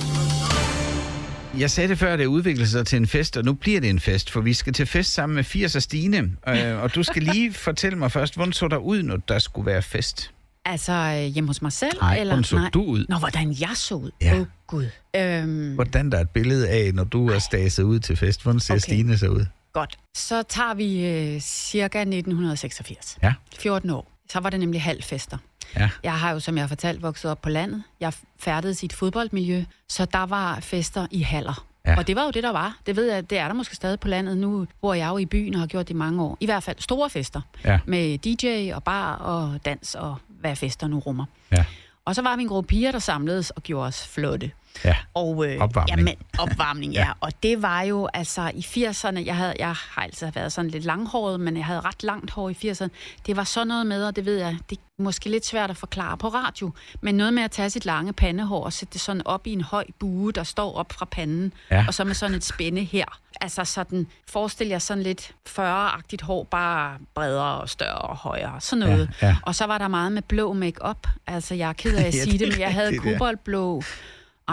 Jeg 1.60 1.72
sagde 1.72 1.90
det 1.90 2.00
før, 2.00 2.14
at 2.14 2.20
det 2.20 2.26
udviklede 2.26 2.70
sig 2.70 2.88
til 2.88 2.98
en 2.98 3.08
fest, 3.08 3.38
og 3.38 3.44
nu 3.46 3.54
bliver 3.54 3.82
det 3.82 3.90
en 3.90 4.00
fest, 4.00 4.32
for 4.32 4.42
vi 4.42 4.54
skal 4.54 4.74
til 4.74 4.86
fest 4.86 5.14
sammen 5.14 5.36
med 5.36 5.44
80 5.44 5.76
og 5.76 5.82
Stine. 5.82 6.32
Øh, 6.48 6.82
og 6.84 6.96
du 6.96 7.04
skal 7.04 7.24
lige 7.24 7.54
fortælle 7.68 7.98
mig 7.98 8.12
først, 8.12 8.36
hvordan 8.36 8.54
så 8.54 8.68
der 8.68 8.78
ud, 8.78 9.04
når 9.04 9.18
der 9.18 9.40
skulle 9.40 9.66
være 9.66 9.82
fest? 9.82 10.32
Altså 10.66 10.92
øh, 10.94 11.34
hjemme 11.34 11.48
hos 11.50 11.62
mig 11.62 11.72
selv? 11.72 11.98
Nej, 12.02 12.18
eller? 12.18 12.34
hvordan 12.34 12.44
så 12.44 12.70
du 12.74 12.84
ud? 12.84 13.06
Nå, 13.10 13.18
hvordan 13.18 13.56
jeg 13.60 13.72
så 13.76 13.96
ud? 13.96 14.12
Åh, 14.22 14.28
Ja. 14.28 14.40
oh, 14.40 14.46
Gud. 14.68 14.86
Øhm, 15.16 15.74
Hvordan 15.76 16.12
der 16.12 16.18
er 16.18 16.22
et 16.22 16.30
billede 16.30 16.70
af, 16.70 16.92
når 16.94 17.04
du 17.04 17.28
er 17.30 17.40
staset 17.40 17.84
ud 17.84 18.00
til 18.00 18.16
fest? 18.18 18.44
Hvordan 18.44 18.60
ser. 18.60 18.74
Okay. 18.74 18.80
Stine 18.80 19.18
så 19.18 19.28
ud? 19.28 19.46
Godt. 19.74 19.98
Så 20.16 20.44
tager 20.44 20.74
vi 20.74 21.06
øh, 21.06 21.40
cirka 21.42 22.00
1986. 22.00 23.18
Ja. 23.24 23.34
14 23.60 23.90
år. 23.90 24.12
Så 24.30 24.40
var 24.40 24.50
det 24.50 24.60
nemlig 24.60 24.82
halvfester. 24.82 25.38
Ja. 25.76 25.90
Jeg 26.04 26.20
har 26.20 26.32
jo, 26.32 26.40
som 26.40 26.56
jeg 26.56 26.64
har 26.64 26.68
fortalt, 26.68 27.02
vokset 27.02 27.32
op 27.32 27.42
på 27.42 27.50
landet. 27.50 27.84
Jeg 28.00 28.14
færdedes 28.40 28.84
i 28.84 28.86
et 28.86 28.94
fodboldmiljø, 28.94 29.64
så 29.90 30.06
der 30.06 30.26
var 30.26 30.60
fester 30.60 31.08
i 31.12 31.22
haller. 31.22 31.66
Ja. 31.86 31.98
Og 31.98 32.08
det 32.08 32.16
var 32.16 32.24
jo 32.24 32.32
det, 32.32 32.44
der 32.44 32.50
var. 32.50 32.78
Det 32.86 32.96
ved 32.96 33.12
jeg, 33.12 33.30
det 33.30 33.38
er 33.38 33.48
der 33.48 33.54
måske 33.54 33.76
stadig 33.76 34.00
på 34.00 34.08
landet. 34.08 34.38
Nu 34.38 34.68
bor 34.82 34.94
jeg 34.94 35.10
jo 35.10 35.18
i 35.18 35.26
byen 35.26 35.54
og 35.54 35.60
har 35.60 35.68
gjort 35.68 35.88
det 35.88 35.94
i 35.94 35.98
mange 35.98 36.24
år. 36.24 36.38
I 36.40 36.46
hvert 36.46 36.64
fald 36.64 36.78
store 36.80 37.10
fester. 37.10 37.42
Ja. 37.66 37.80
Med 37.86 38.18
DJ 38.18 38.74
og 38.74 38.84
bar 38.84 39.16
og 39.16 39.66
dans 39.66 39.96
og 39.96 40.16
hvad 40.28 40.56
fester 40.56 40.88
nu 40.88 41.00
rummer. 41.00 41.26
Ja. 41.52 41.66
Og 42.06 42.16
så 42.16 42.22
var 42.22 42.36
vi 42.36 42.42
en 42.42 42.48
gruppe 42.48 42.68
piger, 42.68 42.92
der 42.92 43.00
samledes 43.00 43.50
og 43.50 43.64
gjorde 43.64 43.88
os 43.88 44.08
flotte. 44.08 44.52
Ja. 44.86 44.96
Og, 45.14 45.46
øh, 45.48 45.62
Opvarmning. 45.62 45.90
Jamen, 45.98 46.16
opvarmning, 46.40 46.94
Ja. 47.00 47.00
ja. 47.02 47.12
Og 47.20 47.32
det 47.44 47.62
var 47.62 47.82
jo, 47.82 48.10
altså 48.14 48.52
i 48.56 48.60
80'erne, 48.60 49.26
jeg, 49.26 49.36
havde, 49.36 49.54
jeg 49.60 49.68
har 49.68 50.02
altid 50.02 50.32
været 50.32 50.52
sådan 50.52 50.72
lidt 50.72 50.84
langhåret, 50.84 51.40
men 51.40 51.58
jeg 51.58 51.66
havde 51.66 51.82
ret 51.82 52.04
langt 52.04 52.32
hår 52.32 52.50
i 52.50 52.54
80'erne. 52.72 52.88
Det 53.26 53.36
var 53.38 53.44
sådan 53.44 53.68
noget 53.68 53.86
med, 53.88 54.06
og 54.06 54.16
det 54.16 54.26
ved 54.26 54.38
jeg, 54.38 54.58
det 54.70 54.78
er 54.78 55.04
måske 55.04 55.30
lidt 55.30 55.46
svært 55.46 55.70
at 55.70 55.78
forklare 55.78 56.18
på 56.18 56.28
radio, 56.28 56.72
men 57.02 57.16
noget 57.16 57.34
med 57.34 57.44
at 57.44 57.52
tage 57.52 57.70
sit 57.70 57.86
lange 57.86 58.14
pandehår 58.14 58.64
og 58.66 58.74
sætte 58.74 58.94
det 58.94 59.02
sådan 59.02 59.22
op 59.28 59.48
i 59.48 59.54
en 59.54 59.62
høj 59.62 59.86
bue, 60.00 60.32
der 60.32 60.44
står 60.44 60.76
op 60.76 60.94
fra 60.94 61.06
panden, 61.06 61.54
Ja. 61.72 61.86
og 61.88 61.94
så 61.94 62.04
med 62.04 62.14
sådan 62.14 62.36
et 62.36 62.44
spænde 62.44 62.84
her. 62.84 63.06
Altså 63.42 63.66
sådan, 63.66 64.08
forestil 64.30 64.68
jer 64.68 64.80
sådan 64.80 65.04
lidt 65.04 65.32
40-agtigt 65.50 66.24
hår, 66.26 66.44
bare 66.44 66.98
bredere 67.16 67.62
og 67.62 67.70
større 67.70 67.98
og 67.98 68.16
højere, 68.18 68.62
sådan 68.62 68.88
noget. 68.90 69.10
Ja, 69.22 69.28
ja. 69.28 69.36
Og 69.42 69.56
så 69.56 69.66
var 69.66 69.78
der 69.78 69.88
meget 69.88 70.12
med 70.12 70.22
blå 70.22 70.54
make-up. 70.54 71.08
Altså, 71.28 71.56
jeg 71.56 71.70
er 71.70 71.74
ked 71.74 71.96
af 71.98 72.04
at 72.08 72.14
sige 72.24 72.40
det 72.40 72.48
men 72.48 72.60
jeg 72.60 72.74
havde 72.74 72.98
koboldblå 72.98 73.82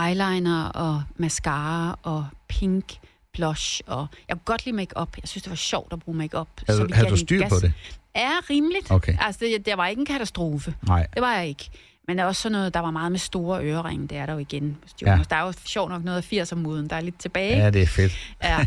eyeliner 0.06 0.64
og 0.64 1.02
mascara 1.16 1.98
og 2.02 2.26
pink 2.48 2.84
blush. 3.32 3.80
Og 3.86 4.06
jeg 4.28 4.36
kunne 4.36 4.44
godt 4.44 4.64
lide 4.64 4.76
make-up. 4.76 5.16
Jeg 5.22 5.28
synes, 5.28 5.42
det 5.42 5.50
var 5.50 5.56
sjovt 5.56 5.92
at 5.92 6.00
bruge 6.00 6.18
make-up. 6.18 6.48
Havde, 6.66 6.78
så 6.78 6.94
havde 6.94 7.08
du 7.10 7.16
styr 7.16 7.38
gas. 7.40 7.50
på 7.50 7.56
det? 7.62 7.72
Ja, 8.16 8.30
rimeligt. 8.50 8.90
Okay. 8.90 9.16
Altså, 9.20 9.38
det, 9.44 9.66
det 9.66 9.76
var 9.76 9.86
ikke 9.86 10.00
en 10.00 10.06
katastrofe. 10.06 10.74
Nej. 10.86 11.06
Det 11.14 11.22
var 11.22 11.34
jeg 11.36 11.48
ikke. 11.48 11.70
Men 12.08 12.18
der 12.18 12.24
er 12.24 12.28
også 12.28 12.42
sådan 12.42 12.52
noget, 12.52 12.74
der 12.74 12.80
var 12.80 12.90
meget 12.90 13.12
med 13.12 13.18
store 13.18 13.64
øreringe. 13.64 14.06
Det 14.06 14.18
er 14.18 14.26
der 14.26 14.32
jo 14.32 14.38
igen. 14.38 14.76
Ja. 15.02 15.18
Der 15.30 15.36
er 15.36 15.42
jo 15.46 15.52
sjovt 15.64 15.90
nok 15.90 16.04
noget 16.04 16.16
af 16.32 16.32
80'er-moden, 16.32 16.90
der 16.90 16.96
er 16.96 17.00
lidt 17.00 17.18
tilbage. 17.18 17.56
Ja, 17.58 17.70
det 17.70 17.82
er 17.82 17.86
fedt. 17.86 18.12
Ja, 18.42 18.66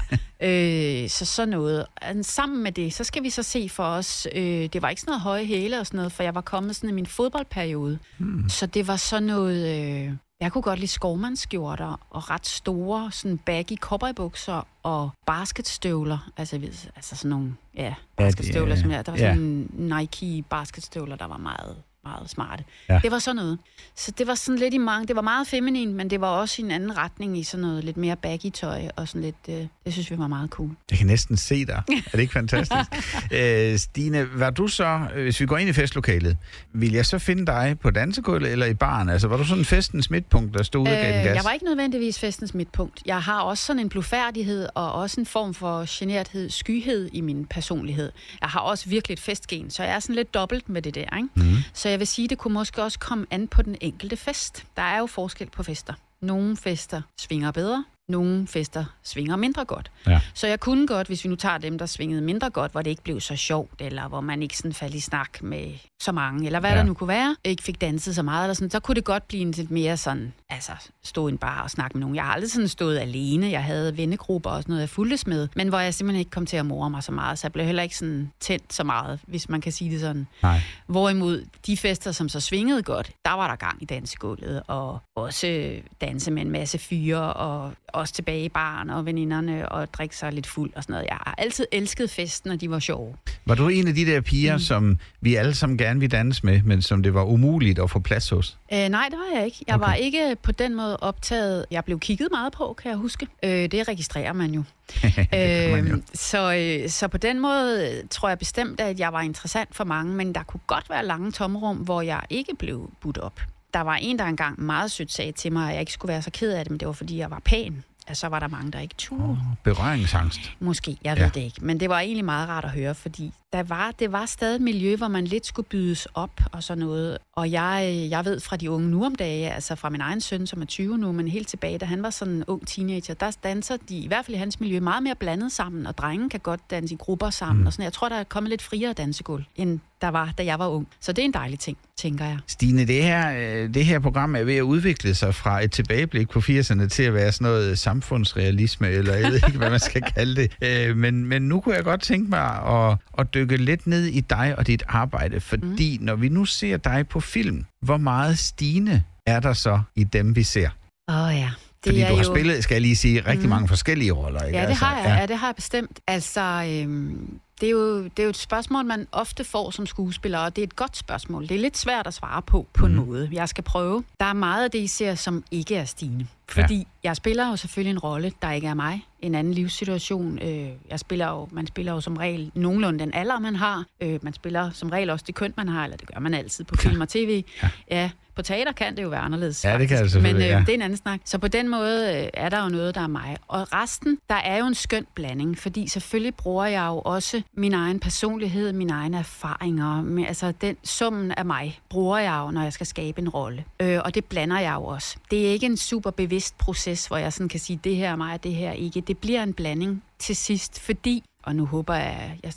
øh, 1.03 1.09
så 1.09 1.25
sådan 1.25 1.49
noget. 1.49 1.85
Og 2.01 2.15
sammen 2.21 2.63
med 2.63 2.71
det, 2.71 2.93
så 2.93 3.03
skal 3.03 3.23
vi 3.23 3.29
så 3.29 3.43
se 3.43 3.69
for 3.69 3.83
os, 3.83 4.27
øh, 4.35 4.43
det 4.73 4.81
var 4.81 4.89
ikke 4.89 5.01
sådan 5.01 5.11
noget 5.11 5.21
høje 5.21 5.45
hæle 5.45 5.79
og 5.79 5.85
sådan 5.87 5.97
noget, 5.97 6.11
for 6.11 6.23
jeg 6.23 6.35
var 6.35 6.41
kommet 6.41 6.75
sådan 6.75 6.89
i 6.89 6.93
min 6.93 7.05
fodboldperiode. 7.05 7.99
Hmm. 8.17 8.49
Så 8.49 8.65
det 8.65 8.87
var 8.87 8.95
sådan 8.95 9.23
noget, 9.27 9.79
øh, 9.79 10.11
jeg 10.43 10.51
kunne 10.51 10.61
godt 10.61 10.79
lide 10.79 10.91
skovmandsskjorter 10.91 11.99
og 12.09 12.29
ret 12.29 12.45
store 12.47 13.11
sådan 13.11 13.37
baggy 13.37 13.77
cowboybukser 13.77 14.67
og 14.83 15.09
basketstøvler. 15.25 16.31
Altså, 16.37 16.55
altså 16.95 17.15
sådan 17.15 17.29
nogle, 17.29 17.55
ja, 17.75 17.93
basketstøvler, 18.15 18.75
ja, 18.75 18.81
som 18.81 18.91
jeg, 18.91 19.05
der 19.05 19.11
var 19.11 19.19
ja. 19.19 19.33
sådan 19.33 19.69
Nike 19.73 20.43
basketstøvler, 20.49 21.15
der 21.15 21.25
var 21.25 21.37
meget 21.37 21.75
meget 22.03 22.29
smarte. 22.29 22.63
Ja. 22.89 22.99
Det 23.03 23.11
var 23.11 23.19
sådan 23.19 23.35
noget. 23.35 23.59
Så 23.95 24.11
det 24.17 24.27
var 24.27 24.35
sådan 24.35 24.59
lidt 24.59 24.73
i 24.73 24.77
mange, 24.77 25.07
det 25.07 25.15
var 25.15 25.21
meget 25.21 25.47
feminin, 25.47 25.93
men 25.93 26.09
det 26.09 26.21
var 26.21 26.27
også 26.27 26.61
i 26.61 26.65
en 26.65 26.71
anden 26.71 26.97
retning 26.97 27.37
i 27.37 27.43
sådan 27.43 27.61
noget 27.61 27.83
lidt 27.83 27.97
mere 27.97 28.15
baggy 28.15 28.49
tøj, 28.49 28.81
og 28.95 29.07
sådan 29.07 29.21
lidt, 29.21 29.35
øh, 29.49 29.67
det 29.85 29.93
synes 29.93 30.11
vi 30.11 30.17
var 30.17 30.27
meget 30.27 30.49
cool. 30.49 30.69
Jeg 30.91 30.97
kan 30.97 31.07
næsten 31.07 31.37
se 31.37 31.65
dig. 31.65 31.83
Er 31.89 32.11
det 32.11 32.19
ikke 32.19 32.33
fantastisk? 32.33 32.81
øh, 33.31 33.77
Stine, 33.77 34.39
var 34.39 34.49
du 34.49 34.67
så, 34.67 35.07
øh, 35.15 35.23
hvis 35.23 35.39
vi 35.39 35.45
går 35.45 35.57
ind 35.57 35.69
i 35.69 35.73
festlokalet, 35.73 36.37
vil 36.73 36.91
jeg 36.91 37.05
så 37.05 37.19
finde 37.19 37.45
dig 37.45 37.75
på 37.81 37.91
dansegulvet 37.91 38.51
eller 38.51 38.65
i 38.65 38.73
baren? 38.73 39.09
Altså, 39.09 39.27
var 39.27 39.37
du 39.37 39.43
sådan 39.43 39.65
festens 39.65 40.09
midtpunkt, 40.09 40.53
der 40.53 40.63
stod 40.63 40.81
ud 40.81 40.87
den 40.87 40.95
gas? 40.95 41.27
Øh, 41.27 41.35
jeg 41.35 41.43
var 41.43 41.51
ikke 41.51 41.65
nødvendigvis 41.65 42.19
festens 42.19 42.53
midtpunkt. 42.53 43.01
Jeg 43.05 43.21
har 43.21 43.41
også 43.41 43.65
sådan 43.65 43.79
en 43.79 43.89
blufærdighed 43.89 44.67
og 44.75 44.91
også 44.91 45.19
en 45.19 45.25
form 45.25 45.53
for 45.53 45.85
generthed, 45.99 46.49
skyhed 46.49 47.09
i 47.13 47.21
min 47.21 47.45
personlighed. 47.45 48.11
Jeg 48.41 48.49
har 48.49 48.59
også 48.59 48.89
virkelig 48.89 49.13
et 49.13 49.19
festgen, 49.19 49.69
så 49.69 49.83
jeg 49.83 49.95
er 49.95 49.99
sådan 49.99 50.15
lidt 50.15 50.33
dobbelt 50.33 50.69
med 50.69 50.81
det 50.81 50.95
der. 50.95 51.17
Ikke? 51.17 51.27
Mm. 51.35 51.55
Så 51.73 51.89
jeg 51.93 51.99
vil 51.99 52.07
sige, 52.07 52.27
det 52.27 52.37
kunne 52.37 52.53
måske 52.53 52.83
også 52.83 52.99
komme 52.99 53.25
an 53.31 53.47
på 53.47 53.61
den 53.61 53.77
enkelte 53.81 54.17
fest. 54.17 54.65
Der 54.75 54.81
er 54.81 54.99
jo 54.99 55.05
forskel 55.05 55.49
på 55.49 55.63
fester. 55.63 55.93
Nogle 56.21 56.57
fester 56.57 57.01
svinger 57.17 57.51
bedre, 57.51 57.85
nogle 58.09 58.47
fester 58.47 58.85
svinger 59.03 59.35
mindre 59.35 59.65
godt. 59.65 59.91
Ja. 60.07 60.21
Så 60.33 60.47
jeg 60.47 60.59
kunne 60.59 60.87
godt, 60.87 61.07
hvis 61.07 61.23
vi 61.23 61.29
nu 61.29 61.35
tager 61.35 61.57
dem, 61.57 61.77
der 61.77 61.85
svingede 61.85 62.21
mindre 62.21 62.49
godt, 62.49 62.71
hvor 62.71 62.81
det 62.81 62.89
ikke 62.89 63.03
blev 63.03 63.19
så 63.21 63.35
sjovt, 63.35 63.81
eller 63.81 64.07
hvor 64.07 64.21
man 64.21 64.41
ikke 64.43 64.57
sådan 64.57 64.73
faldt 64.73 64.95
i 64.95 64.99
snak 64.99 65.41
med 65.41 65.73
så 66.01 66.11
mange, 66.11 66.45
eller 66.45 66.59
hvad 66.59 66.69
Ja. 66.71 66.77
der 66.77 66.83
nu 66.83 66.93
kunne 66.93 67.07
være, 67.07 67.35
ikke 67.43 67.63
fik 67.63 67.81
danset 67.81 68.15
så 68.15 68.23
meget, 68.23 68.43
eller 68.43 68.53
sådan, 68.53 68.69
så 68.71 68.79
kunne 68.79 68.95
det 68.95 69.03
godt 69.03 69.27
blive 69.27 69.41
en 69.41 69.51
lidt 69.51 69.71
mere 69.71 69.97
sådan, 69.97 70.33
altså 70.49 70.71
stå 71.03 71.27
i 71.27 71.31
en 71.31 71.37
bar 71.37 71.61
og 71.63 71.69
snakke 71.71 71.97
med 71.97 72.01
nogen. 72.01 72.15
Jeg 72.15 72.23
har 72.23 72.33
aldrig 72.33 72.51
sådan 72.51 72.67
stået 72.67 72.99
alene, 72.99 73.49
jeg 73.49 73.63
havde 73.63 73.97
vennegrupper 73.97 74.49
og 74.49 74.61
sådan 74.63 74.71
noget, 74.71 74.81
jeg 74.81 74.89
fulgtes 74.89 75.27
med, 75.27 75.47
men 75.55 75.67
hvor 75.69 75.79
jeg 75.79 75.93
simpelthen 75.93 76.19
ikke 76.19 76.31
kom 76.31 76.45
til 76.45 76.57
at 76.57 76.65
more 76.65 76.89
mig 76.89 77.03
så 77.03 77.11
meget, 77.11 77.39
så 77.39 77.47
jeg 77.47 77.51
blev 77.53 77.65
heller 77.65 77.83
ikke 77.83 77.97
sådan 77.97 78.31
tændt 78.39 78.73
så 78.73 78.83
meget, 78.83 79.19
hvis 79.27 79.49
man 79.49 79.61
kan 79.61 79.71
sige 79.71 79.91
det 79.91 79.99
sådan. 79.99 80.27
Nej. 80.41 80.61
Hvorimod 80.87 81.45
de 81.65 81.77
fester, 81.77 82.11
som 82.11 82.29
så 82.29 82.39
svingede 82.39 82.83
godt, 82.83 83.11
der 83.25 83.31
var 83.31 83.47
der 83.47 83.55
gang 83.55 83.81
i 83.81 83.85
dansegulvet, 83.85 84.61
og 84.67 84.99
også 85.15 85.75
danse 86.01 86.31
med 86.31 86.41
en 86.41 86.51
masse 86.51 86.77
fyre, 86.77 87.33
og 87.33 87.73
også 87.93 88.13
tilbage 88.13 88.45
i 88.45 88.49
baren 88.49 88.89
og 88.89 89.05
veninderne, 89.05 89.69
og 89.69 89.93
drikke 89.93 90.17
sig 90.17 90.33
lidt 90.33 90.47
fuld 90.47 90.71
og 90.75 90.83
sådan 90.83 90.93
noget. 90.93 91.05
Jeg 91.09 91.17
har 91.21 91.35
altid 91.37 91.65
elsket 91.71 92.09
festen, 92.09 92.51
og 92.51 92.61
de 92.61 92.69
var 92.69 92.79
sjove. 92.79 93.15
Var 93.45 93.55
du 93.55 93.67
en 93.67 93.87
af 93.87 93.93
de 93.95 94.05
der 94.05 94.21
piger, 94.21 94.53
mm. 94.53 94.59
som 94.59 94.99
vi 95.21 95.35
alle 95.35 95.55
sammen 95.55 95.77
gerne 95.77 95.99
vil 95.99 96.11
danse 96.11 96.45
med, 96.45 96.61
men 96.61 96.81
som 96.81 97.03
det 97.03 97.13
var 97.13 97.23
umuligt 97.23 97.79
at 97.79 97.89
få 97.89 97.99
plads 97.99 98.29
hos? 98.29 98.57
Øh, 98.73 98.89
nej, 98.89 99.07
det 99.11 99.19
var 99.19 99.37
jeg 99.37 99.45
ikke. 99.45 99.57
Jeg 99.67 99.75
Okay. 99.75 99.85
var 99.87 99.93
ikke 99.93 100.35
på 100.43 100.51
den 100.51 100.75
måde 100.75 100.97
optaget. 100.97 101.65
Jeg 101.71 101.85
blev 101.85 101.99
kigget 101.99 102.27
meget 102.31 102.53
på, 102.53 102.75
kan 102.81 102.89
jeg 102.91 102.97
huske. 102.97 103.27
Øh, 103.43 103.49
det 103.71 103.87
registrerer 103.87 104.33
man 104.33 104.51
jo. 104.51 104.63
man 105.33 105.87
jo. 105.87 105.93
Øhm, 105.93 106.03
så, 106.13 106.53
øh, 106.83 106.89
så 106.89 107.07
på 107.07 107.17
den 107.17 107.39
måde 107.39 108.01
tror 108.09 108.29
jeg 108.29 108.39
bestemt, 108.39 108.79
at 108.79 108.99
jeg 108.99 109.13
var 109.13 109.21
interessant 109.21 109.75
for 109.75 109.83
mange, 109.83 110.13
men 110.15 110.35
der 110.35 110.43
kunne 110.43 110.61
godt 110.67 110.89
være 110.89 111.05
lange 111.05 111.31
tomrum, 111.31 111.77
hvor 111.77 112.01
jeg 112.01 112.21
ikke 112.29 112.55
blev 112.59 112.91
budt 113.01 113.17
op. 113.17 113.41
Der 113.73 113.81
var 113.81 113.95
en, 113.95 114.19
der 114.19 114.25
engang 114.25 114.61
meget 114.61 114.91
sødt 114.91 115.11
sagde 115.11 115.31
til 115.31 115.51
mig, 115.53 115.67
at 115.67 115.71
jeg 115.73 115.79
ikke 115.79 115.91
skulle 115.91 116.09
være 116.13 116.21
så 116.21 116.31
ked 116.31 116.51
af 116.53 116.65
det, 116.65 116.71
men 116.71 116.79
det 116.79 116.85
var, 116.87 116.91
fordi 116.93 117.17
jeg 117.17 117.31
var 117.31 117.39
pæn. 117.45 117.83
Altså, 118.07 118.21
så 118.21 118.27
var 118.27 118.39
der 118.39 118.47
mange, 118.47 118.71
der 118.71 118.79
ikke 118.79 118.95
turde. 118.97 119.37
Berøringsangst. 119.63 120.39
Måske, 120.59 120.97
jeg 121.03 121.17
Ja. 121.17 121.23
ved 121.23 121.31
det 121.31 121.41
ikke. 121.41 121.65
Men 121.65 121.79
det 121.79 121.89
var 121.89 121.99
egentlig 121.99 122.25
meget 122.25 122.49
rart 122.49 122.63
at 122.65 122.71
høre, 122.71 122.95
fordi 122.95 123.33
der 123.53 123.63
var, 123.63 123.91
det 123.99 124.11
var 124.11 124.25
stadig 124.25 124.55
et 124.55 124.61
miljø, 124.61 124.95
hvor 124.95 125.07
man 125.07 125.25
lidt 125.25 125.45
skulle 125.45 125.67
bydes 125.67 126.07
op 126.13 126.41
og 126.51 126.63
sådan 126.63 126.83
noget. 126.83 127.17
Og 127.33 127.51
jeg, 127.51 128.07
jeg 128.09 128.25
ved 128.25 128.39
fra 128.39 128.55
de 128.57 128.71
unge 128.71 128.89
nu 128.89 129.05
om 129.05 129.15
dage, 129.15 129.51
altså 129.51 129.75
fra 129.75 129.89
min 129.89 130.01
egen 130.01 130.21
søn, 130.21 130.47
som 130.47 130.61
er 130.61 130.65
20 130.65 130.97
nu, 130.97 131.11
men 131.11 131.27
helt 131.27 131.47
tilbage, 131.47 131.77
da 131.77 131.85
han 131.85 132.03
var 132.03 132.09
sådan 132.09 132.33
en 132.33 132.43
ung 132.47 132.67
teenager, 132.67 133.13
der 133.13 133.37
danser 133.43 133.77
de, 133.89 133.97
i 133.97 134.07
hvert 134.07 134.25
fald 134.25 134.35
i 134.35 134.37
hans 134.37 134.59
miljø, 134.59 134.79
meget 134.79 135.03
mere 135.03 135.15
blandet 135.15 135.51
sammen, 135.51 135.87
og 135.87 135.97
drengen 135.97 136.29
kan 136.29 136.39
godt 136.39 136.71
danse 136.71 136.93
i 136.93 136.97
grupper 136.97 137.29
sammen. 137.29 137.61
Mm. 137.61 137.67
Og 137.67 137.73
sådan. 137.73 137.83
Jeg 137.83 137.93
tror, 137.93 138.09
der 138.09 138.15
er 138.15 138.23
kommet 138.23 138.49
lidt 138.49 138.61
friere 138.61 138.93
dansegulv, 138.93 139.43
end 139.55 139.79
der 140.01 140.09
var, 140.09 140.33
da 140.37 140.45
jeg 140.45 140.59
var 140.59 140.67
ung. 140.67 140.87
Så 140.99 141.11
det 141.11 141.21
er 141.21 141.25
en 141.25 141.33
dejlig 141.33 141.59
ting, 141.59 141.77
tænker 141.97 142.25
jeg. 142.25 142.37
Stine, 142.47 142.85
det 142.87 143.03
her, 143.03 143.33
øh, 143.37 143.73
det 143.73 143.85
her 143.85 143.99
program 143.99 144.35
er 144.35 144.43
ved 144.43 144.55
at 144.55 144.61
udvikle 144.61 145.15
sig 145.15 145.35
fra 145.35 145.63
et 145.63 145.71
tilbageblik 145.71 146.29
på 146.29 146.39
80'erne 146.39 146.87
til 146.87 147.03
at 147.03 147.13
være 147.13 147.31
sådan 147.31 147.45
noget 147.45 147.79
samfundsrealisme, 147.79 148.89
eller 148.89 149.13
jeg 149.13 149.31
ved 149.31 149.35
ikke, 149.35 149.57
hvad 149.57 149.69
man 149.69 149.79
skal 149.79 150.01
kalde 150.01 150.35
det. 150.35 150.51
Øh, 150.63 150.97
Men, 150.97 151.25
men 151.25 151.41
nu 151.41 151.59
kunne 151.59 151.75
jeg 151.75 151.83
godt 151.83 152.01
tænke 152.01 152.29
mig 152.29 152.49
at, 152.65 152.97
at 153.17 153.33
dykke 153.43 153.65
lidt 153.65 153.87
ned 153.87 154.05
i 154.05 154.19
dig 154.19 154.55
og 154.57 154.67
dit 154.67 154.83
arbejde, 154.87 155.39
fordi 155.39 155.97
mm. 155.97 156.05
når 156.05 156.15
vi 156.15 156.29
nu 156.29 156.45
ser 156.45 156.77
dig 156.77 157.07
på 157.07 157.19
film, 157.19 157.65
hvor 157.81 157.97
meget 157.97 158.39
Stine 158.39 159.03
er 159.25 159.39
der 159.39 159.53
så 159.53 159.81
i 159.95 160.03
dem, 160.03 160.35
vi 160.35 160.43
ser? 160.43 160.69
Åh 161.09 161.15
oh, 161.15 161.35
ja. 161.35 161.49
Det 161.83 161.89
Fordi 161.89 162.01
er 162.01 162.09
du 162.09 162.15
har 162.15 162.23
jo... 162.23 162.33
spillet, 162.33 162.63
skal 162.63 162.75
jeg 162.75 162.81
lige 162.81 162.95
sige, 162.95 163.27
rigtig 163.27 163.49
mange 163.49 163.67
forskellige 163.67 164.11
roller. 164.11 164.43
Ikke? 164.43 164.57
Ja, 164.57 164.63
det 164.63 164.69
Altså, 164.69 164.85
har 164.85 164.97
jeg. 164.97 165.05
Ja. 165.05 165.15
ja, 165.15 165.25
det 165.25 165.37
har 165.37 165.47
jeg 165.47 165.55
bestemt. 165.55 165.99
Altså, 166.07 166.41
øhm, 166.41 167.39
det, 167.61 167.67
er 167.67 167.71
jo, 167.71 168.03
det 168.03 168.19
er 168.19 168.23
jo 168.23 168.29
et 168.29 168.37
spørgsmål, 168.37 168.85
man 168.85 169.07
ofte 169.11 169.43
får 169.43 169.71
som 169.71 169.85
skuespiller, 169.85 170.39
og 170.39 170.55
det 170.55 170.61
er 170.61 170.67
et 170.67 170.75
godt 170.75 170.97
spørgsmål. 170.97 171.43
Det 171.43 171.55
er 171.55 171.59
lidt 171.59 171.77
svært 171.77 172.07
at 172.07 172.13
svare 172.13 172.41
på, 172.41 172.67
på 172.73 172.87
mm. 172.87 172.93
måde. 172.93 173.29
Jeg 173.31 173.49
skal 173.49 173.63
prøve. 173.63 174.03
Der 174.19 174.25
er 174.25 174.33
meget 174.33 174.63
af 174.63 174.71
det, 174.71 174.79
I 174.79 174.87
ser, 174.87 175.15
som 175.15 175.43
ikke 175.51 175.75
er 175.75 175.85
stigende. 175.85 176.27
Fordi 176.49 176.77
ja. 176.77 176.83
jeg 177.03 177.15
spiller 177.15 177.49
jo 177.49 177.55
selvfølgelig 177.55 177.91
en 177.91 177.99
rolle, 177.99 178.31
der 178.41 178.51
ikke 178.51 178.67
er 178.67 178.73
mig. 178.73 179.05
En 179.23 179.35
anden 179.35 179.53
livssituation. 179.53 180.39
Øh, 180.41 180.69
jeg 180.89 180.99
spiller 180.99 181.29
jo, 181.29 181.47
man 181.51 181.67
spiller 181.67 181.91
jo 181.93 182.01
som 182.01 182.17
regel 182.17 182.51
nogenlunde 182.55 182.99
den 182.99 183.13
alder, 183.13 183.39
man 183.39 183.55
har. 183.55 183.85
Øh, 184.01 184.19
man 184.21 184.33
spiller 184.33 184.71
som 184.71 184.89
regel 184.89 185.09
også 185.09 185.25
det 185.27 185.35
køn, 185.35 185.53
man 185.57 185.69
har, 185.69 185.83
eller 185.83 185.97
det 185.97 186.07
gør 186.13 186.19
man 186.19 186.33
altid 186.33 186.63
på 186.63 186.75
film 186.75 187.01
og 187.01 187.09
tv. 187.09 187.43
Ja. 187.63 187.69
ja 187.91 188.09
på 188.35 188.41
teater 188.41 188.71
kan 188.71 188.97
det 188.97 189.03
jo 189.03 189.09
være 189.09 189.19
anderledes. 189.19 189.65
Ja, 189.65 189.77
det 189.77 189.87
kan 189.87 190.03
det 190.03 190.11
selvfølgelig, 190.11 190.47
Men 190.47 190.51
øh, 190.51 190.59
ja. 190.59 190.59
det 190.59 190.69
er 190.69 190.73
en 190.73 190.81
anden 190.81 190.97
snak. 190.97 191.19
Så 191.25 191.37
på 191.37 191.47
den 191.47 191.69
måde 191.69 192.21
øh, 192.21 192.29
er 192.33 192.49
der 192.49 192.63
jo 192.63 192.69
noget, 192.69 192.95
der 192.95 193.01
er 193.01 193.07
mig. 193.07 193.37
Og 193.47 193.73
resten, 193.73 194.17
der 194.29 194.35
er 194.35 194.57
jo 194.57 194.65
en 194.65 194.75
skøn 194.75 195.05
blanding, 195.15 195.57
fordi 195.57 195.87
selvfølgelig 195.87 196.35
bruger 196.35 196.65
jeg 196.65 196.87
jo 196.87 196.99
også 196.99 197.41
min 197.53 197.73
egen 197.73 197.99
personlighed, 197.99 198.73
mine 198.73 198.93
egne 198.93 199.17
erfaringer. 199.17 200.01
Men, 200.01 200.25
altså 200.25 200.53
den 200.61 200.77
summen 200.83 201.31
af 201.31 201.45
mig 201.45 201.79
bruger 201.89 202.17
jeg 202.17 202.43
jo, 202.45 202.51
når 202.51 202.63
jeg 202.63 202.73
skal 202.73 202.87
skabe 202.87 203.21
en 203.21 203.29
rolle. 203.29 203.63
Øh, 203.79 203.99
og 204.05 204.15
det 204.15 204.25
blander 204.25 204.59
jeg 204.59 204.73
jo 204.75 204.83
også. 204.83 205.17
Det 205.31 205.47
er 205.47 205.51
ikke 205.51 205.65
en 205.65 205.77
super 205.77 206.11
bevidst 206.11 206.57
proces, 206.57 207.05
hvor 207.07 207.17
jeg 207.17 207.33
sådan 207.33 207.49
kan 207.49 207.59
sige, 207.59 207.79
det 207.83 207.95
her 207.95 208.11
er 208.11 208.15
mig, 208.15 208.33
og 208.33 208.43
det 208.43 208.53
her 208.53 208.69
er 208.69 208.73
ikke. 208.73 209.01
Det 209.01 209.12
bliver 209.17 209.43
en 209.43 209.53
blanding 209.53 210.03
til 210.19 210.35
sidst, 210.35 210.79
fordi, 210.79 211.23
og 211.43 211.55
nu 211.55 211.65
håber 211.65 211.95
jeg, 211.95 212.39
jeg 212.43 212.53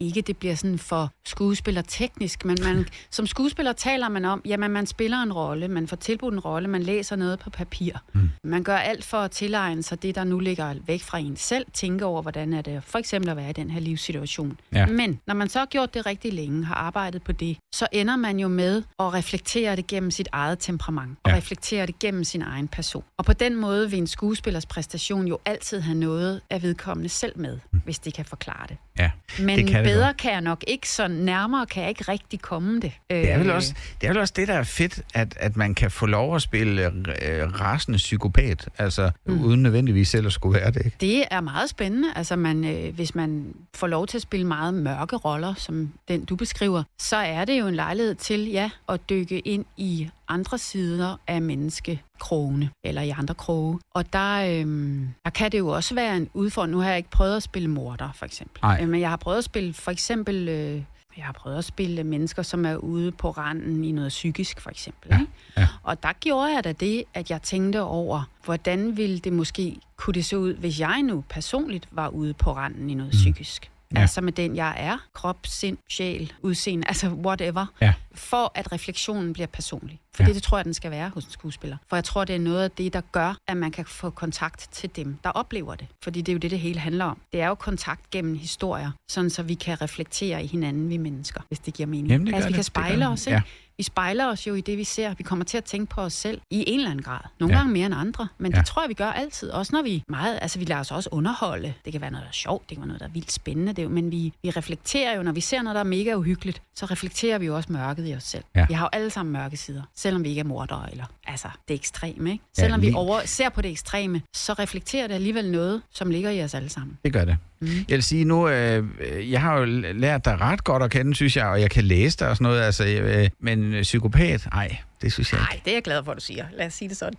ikke 0.00 0.20
det 0.20 0.36
bliver 0.36 0.54
sådan 0.54 0.78
for 0.78 1.10
skuespiller 1.26 1.82
teknisk, 1.82 2.44
men 2.44 2.58
man, 2.62 2.86
som 3.10 3.26
skuespiller 3.26 3.72
taler 3.72 4.08
man 4.08 4.24
om, 4.24 4.42
jamen 4.44 4.70
man 4.70 4.86
spiller 4.86 5.22
en 5.22 5.32
rolle, 5.32 5.68
man 5.68 5.88
får 5.88 5.96
tilbudt 5.96 6.34
en 6.34 6.40
rolle, 6.40 6.68
man 6.68 6.82
læser 6.82 7.16
noget 7.16 7.38
på 7.38 7.50
papir. 7.50 7.92
Mm. 8.12 8.30
Man 8.44 8.62
gør 8.62 8.76
alt 8.76 9.04
for 9.04 9.16
at 9.18 9.30
tilegne 9.30 9.82
sig 9.82 10.02
det, 10.02 10.14
der 10.14 10.24
nu 10.24 10.38
ligger 10.38 10.74
væk 10.86 11.02
fra 11.02 11.18
en 11.18 11.36
selv, 11.36 11.66
tænke 11.72 12.04
over, 12.04 12.22
hvordan 12.22 12.52
er 12.52 12.62
det 12.62 12.82
for 12.84 12.98
eksempel 12.98 13.30
at 13.30 13.36
være 13.36 13.50
i 13.50 13.52
den 13.52 13.70
her 13.70 13.80
livssituation. 13.80 14.58
Ja. 14.72 14.86
Men 14.86 15.20
når 15.26 15.34
man 15.34 15.48
så 15.48 15.58
har 15.58 15.66
gjort 15.66 15.94
det 15.94 16.06
rigtig 16.06 16.32
længe, 16.32 16.64
har 16.64 16.74
arbejdet 16.74 17.22
på 17.22 17.32
det, 17.32 17.56
så 17.74 17.86
ender 17.92 18.16
man 18.16 18.38
jo 18.38 18.48
med 18.48 18.82
at 18.98 19.14
reflektere 19.14 19.76
det 19.76 19.86
gennem 19.86 20.10
sit 20.10 20.28
eget 20.32 20.58
temperament, 20.58 21.18
og 21.22 21.30
Ja. 21.30 21.36
reflektere 21.36 21.86
det 21.86 21.98
gennem 21.98 22.24
sin 22.24 22.42
egen 22.42 22.68
person. 22.68 23.04
Og 23.18 23.24
på 23.24 23.32
den 23.32 23.56
måde 23.56 23.90
vil 23.90 23.98
en 23.98 24.06
skuespillers 24.06 24.66
præstation 24.66 25.26
jo 25.28 25.38
altid 25.46 25.80
have 25.80 25.94
noget 25.98 26.40
af 26.50 26.62
vedkommende 26.62 27.08
selv 27.08 27.38
med, 27.38 27.58
mm. 27.72 27.80
hvis 27.84 27.98
det 27.98 28.14
kan 28.14 28.24
forklare 28.24 28.66
det. 28.68 28.76
Ja, 28.98 29.10
Men 29.38 29.58
det 29.58 29.66
kan 29.66 29.84
det 29.84 29.89
bedre 29.94 30.14
kan 30.14 30.32
jeg 30.32 30.40
nok 30.40 30.64
ikke, 30.66 30.88
så 30.88 31.08
nærmere 31.08 31.66
kan 31.66 31.82
jeg 31.82 31.88
ikke 31.88 32.04
rigtig 32.08 32.40
komme 32.40 32.80
det. 32.80 32.92
Det 33.10 33.30
er, 33.30 33.38
vel 33.38 33.48
Øh, 33.48 33.54
også, 33.54 33.74
det 34.00 34.06
er 34.06 34.10
vel 34.10 34.20
også 34.20 34.34
det, 34.36 34.48
der 34.48 34.54
er 34.54 34.62
fedt, 34.62 35.00
at, 35.14 35.36
at 35.40 35.56
man 35.56 35.74
kan 35.74 35.90
få 35.90 36.06
lov 36.06 36.36
at 36.36 36.42
spille 36.42 36.86
øh, 36.86 37.60
rasende 37.60 37.96
psykopat, 37.96 38.68
altså 38.78 39.10
mm. 39.26 39.44
uden 39.44 39.62
nødvendigvis 39.62 40.08
selv 40.08 40.26
at 40.26 40.32
skulle 40.32 40.60
være 40.60 40.70
det, 40.70 40.84
ikke? 40.84 40.96
Det 41.00 41.24
er 41.30 41.40
meget 41.40 41.70
spændende. 41.70 42.08
Altså, 42.16 42.36
man, 42.36 42.64
øh, 42.64 42.94
hvis 42.94 43.14
man 43.14 43.54
får 43.74 43.86
lov 43.86 44.06
til 44.06 44.18
at 44.18 44.22
spille 44.22 44.46
meget 44.46 44.74
mørke 44.74 45.16
roller, 45.16 45.54
som 45.54 45.92
den 46.08 46.24
du 46.24 46.36
beskriver, 46.36 46.82
så 46.98 47.16
er 47.16 47.44
det 47.44 47.60
jo 47.60 47.66
en 47.66 47.74
lejlighed 47.74 48.14
til, 48.14 48.50
ja, 48.50 48.70
at 48.88 49.00
dykke 49.10 49.38
ind 49.38 49.64
i 49.76 50.10
andre 50.30 50.58
sider 50.58 51.16
af 51.26 51.42
menneskekrogene, 51.42 52.70
eller 52.84 53.02
i 53.02 53.10
andre 53.10 53.34
kroge. 53.34 53.78
Og 53.94 54.12
der, 54.12 54.60
øhm, 54.60 55.08
der 55.24 55.30
kan 55.30 55.52
det 55.52 55.58
jo 55.58 55.68
også 55.68 55.94
være 55.94 56.16
en 56.16 56.28
udfordring. 56.34 56.72
Nu 56.72 56.78
har 56.80 56.88
jeg 56.88 56.96
ikke 56.96 57.10
prøvet 57.10 57.36
at 57.36 57.42
spille 57.42 57.68
morder, 57.68 58.08
for 58.14 58.26
eksempel. 58.26 58.60
Nej. 58.62 58.78
Øh, 58.82 58.88
Men 58.88 59.00
jeg 59.00 59.10
har 59.10 59.16
prøvet 59.16 59.38
at 59.38 59.44
spille, 59.44 59.72
for 59.74 59.90
eksempel... 59.90 60.48
Øh, 60.48 60.82
jeg 61.16 61.24
har 61.24 61.32
prøvet 61.32 61.58
at 61.58 61.64
spille 61.64 62.04
mennesker, 62.04 62.42
som 62.42 62.66
er 62.66 62.76
ude 62.76 63.12
på 63.12 63.30
randen 63.30 63.84
i 63.84 63.92
noget 63.92 64.08
psykisk, 64.08 64.60
for 64.60 64.70
eksempel. 64.70 65.08
Ja, 65.10 65.20
ikke? 65.20 65.32
ja. 65.56 65.68
Og 65.82 66.02
der 66.02 66.12
gjorde 66.20 66.54
jeg 66.54 66.64
da 66.64 66.72
det, 66.72 67.04
at 67.14 67.30
jeg 67.30 67.42
tænkte 67.42 67.82
over, 67.82 68.22
hvordan 68.44 68.96
ville 68.96 69.18
det 69.18 69.32
måske 69.32 69.76
kunne 69.96 70.14
det 70.14 70.24
se 70.24 70.38
ud, 70.38 70.54
hvis 70.54 70.80
jeg 70.80 71.02
nu 71.02 71.24
personligt 71.28 71.88
var 71.90 72.08
ude 72.08 72.34
på 72.34 72.52
randen 72.52 72.90
i 72.90 72.94
noget 72.94 73.12
psykisk. 73.12 73.70
Ja. 73.94 74.00
Altså 74.00 74.20
med 74.20 74.32
den, 74.32 74.56
jeg 74.56 74.74
er. 74.78 74.98
Krop, 75.14 75.38
sind, 75.46 75.78
sjæl, 75.88 76.32
udseende, 76.42 76.88
altså 76.88 77.08
whatever. 77.08 77.66
Ja. 77.80 77.92
For 78.14 78.52
at 78.54 78.72
refleksionen 78.72 79.32
bliver 79.32 79.46
personlig. 79.46 80.00
For 80.14 80.22
Ja. 80.22 80.28
ja. 80.28 80.34
det 80.34 80.42
tror 80.42 80.58
jeg, 80.58 80.64
den 80.64 80.74
skal 80.74 80.90
være 80.90 81.08
hos 81.14 81.24
en 81.24 81.30
skuespiller. 81.30 81.76
For 81.88 81.96
jeg 81.96 82.04
tror, 82.04 82.24
det 82.24 82.34
er 82.34 82.38
noget 82.40 82.64
af 82.64 82.70
det, 82.70 82.92
der 82.92 83.00
gør, 83.12 83.34
at 83.48 83.56
man 83.56 83.70
kan 83.70 83.84
få 83.84 84.10
kontakt 84.10 84.68
til 84.72 84.90
dem, 84.96 85.16
der 85.24 85.30
oplever 85.30 85.74
det. 85.74 85.86
Fordi 86.02 86.20
det 86.22 86.32
er 86.32 86.34
jo 86.34 86.38
det, 86.38 86.50
det 86.50 86.58
hele 86.60 86.80
handler 86.80 87.04
om. 87.04 87.18
Det 87.32 87.40
er 87.40 87.48
jo 87.48 87.54
kontakt 87.54 88.10
gennem 88.10 88.34
historier, 88.34 88.90
sådan 89.08 89.30
så 89.30 89.42
vi 89.42 89.54
kan 89.54 89.82
reflektere 89.82 90.44
i 90.44 90.46
hinanden, 90.46 90.88
vi 90.88 90.96
mennesker, 90.96 91.40
hvis 91.48 91.58
det 91.58 91.74
giver 91.74 91.86
mening. 91.86 92.08
Jamen, 92.10 92.26
det 92.26 92.34
altså 92.34 92.48
vi 92.48 92.52
det. 92.52 92.54
kan 92.54 92.58
Det 92.58 92.66
spejle 92.66 93.04
det. 93.04 93.12
os, 93.12 93.26
ikke? 93.26 93.36
Ja. 93.36 93.42
Vi 93.80 93.84
spejler 93.84 94.26
os 94.26 94.46
jo 94.46 94.54
i 94.54 94.60
det, 94.60 94.78
vi 94.78 94.84
ser. 94.84 95.14
Vi 95.14 95.22
kommer 95.22 95.44
til 95.44 95.56
at 95.58 95.64
tænke 95.64 95.86
på 95.90 96.00
os 96.00 96.12
selv 96.12 96.40
i 96.50 96.64
en 96.66 96.78
eller 96.78 96.90
anden 96.90 97.02
grad. 97.02 97.20
Nogle 97.40 97.52
Ja. 97.54 97.58
ja. 97.58 97.60
gange 97.62 97.72
mere 97.72 97.86
end 97.86 97.94
andre, 97.94 98.28
men 98.38 98.52
Ja. 98.52 98.56
ja. 98.56 98.60
det 98.60 98.66
tror 98.68 98.82
jeg, 98.82 98.88
vi 98.88 98.94
gør 98.94 99.06
altid. 99.10 99.50
Også 99.50 99.72
når 99.76 99.82
vi 99.82 100.02
meget, 100.08 100.38
altså 100.42 100.58
vi 100.58 100.64
lader 100.64 100.80
os 100.80 100.90
også 100.90 101.08
underholde. 101.12 101.74
Det 101.84 101.92
kan 101.92 102.00
være 102.00 102.10
noget, 102.10 102.22
der 102.22 102.28
er 102.28 102.32
sjovt, 102.32 102.68
det 102.68 102.76
kan 102.76 102.80
være 102.80 102.86
noget, 102.86 103.00
der 103.00 103.06
er 103.06 103.10
vildt 103.10 103.32
spændende. 103.32 103.72
Det 103.72 103.78
er, 103.78 103.82
jo- 103.82 103.88
men 103.88 104.10
vi, 104.10 104.32
vi 104.42 104.50
reflekterer 104.50 105.16
jo, 105.16 105.22
når 105.22 105.32
vi 105.32 105.40
ser 105.40 105.62
noget, 105.62 105.74
der 105.74 105.80
er 105.80 105.84
mega 105.84 106.14
uhyggeligt, 106.14 106.62
så 106.74 106.86
reflekterer 106.86 107.38
vi 107.38 107.46
jo 107.46 107.56
også 107.56 107.72
mørket 107.72 108.02
i 108.02 108.06
vi 108.10 108.14
os 108.14 108.22
selv. 108.24 108.44
Ja. 108.56 108.66
Vi 108.68 108.74
har 108.74 108.84
jo 108.84 108.88
alle 108.92 109.10
sammen 109.10 109.32
mørke 109.32 109.56
sider, 109.56 109.82
selvom 109.94 110.24
vi 110.24 110.28
ikke 110.28 110.40
er 110.40 110.44
mordere, 110.44 110.90
eller 110.90 111.04
altså 111.26 111.48
det 111.68 111.74
ekstreme. 111.74 112.32
Ikke? 112.32 112.44
Selvom 112.56 112.80
vi 112.80 112.86
lige- 112.86 112.96
over, 112.96 113.20
ser 113.26 113.48
på 113.48 113.62
det 113.62 113.70
ekstreme, 113.70 114.22
så 114.34 114.52
reflekterer 114.52 115.06
det 115.06 115.14
alligevel 115.14 115.50
noget, 115.52 115.82
som 115.90 116.10
ligger 116.10 116.30
i 116.30 116.44
os 116.44 116.54
alle 116.54 116.68
sammen. 116.68 116.98
Det 117.04 117.12
gør 117.12 117.24
det. 117.24 117.36
Mm. 117.62 117.68
Jeg 117.88 117.94
vil 117.94 118.02
sige 118.02 118.24
nu, 118.24 118.48
øh, 118.48 118.84
jeg 119.30 119.40
har 119.40 119.58
jo 119.58 119.64
lært 119.94 120.24
dig 120.24 120.40
ret 120.40 120.64
godt 120.64 120.82
at 120.82 120.90
kende, 120.90 121.14
synes 121.14 121.36
jeg, 121.36 121.46
og 121.46 121.60
jeg 121.60 121.70
kan 121.70 121.84
læse 121.84 122.18
dig 122.18 122.28
og 122.28 122.36
sådan 122.36 122.44
noget, 122.44 122.60
altså, 122.62 122.84
øh, 122.86 123.28
men 123.40 123.74
øh, 123.74 123.82
psykopat, 123.82 124.46
nej, 124.52 124.76
det 125.02 125.12
synes 125.12 125.32
jeg 125.32 125.40
ikke. 125.40 125.52
Nej, 125.52 125.60
det 125.64 125.70
er 125.70 125.74
jeg 125.76 125.82
glad 125.82 126.04
for, 126.04 126.12
at 126.12 126.18
du 126.18 126.24
siger. 126.24 126.44
Lad 126.58 126.66
os 126.66 126.74
sige 126.74 126.88
det 126.88 126.96
sådan. 126.96 127.14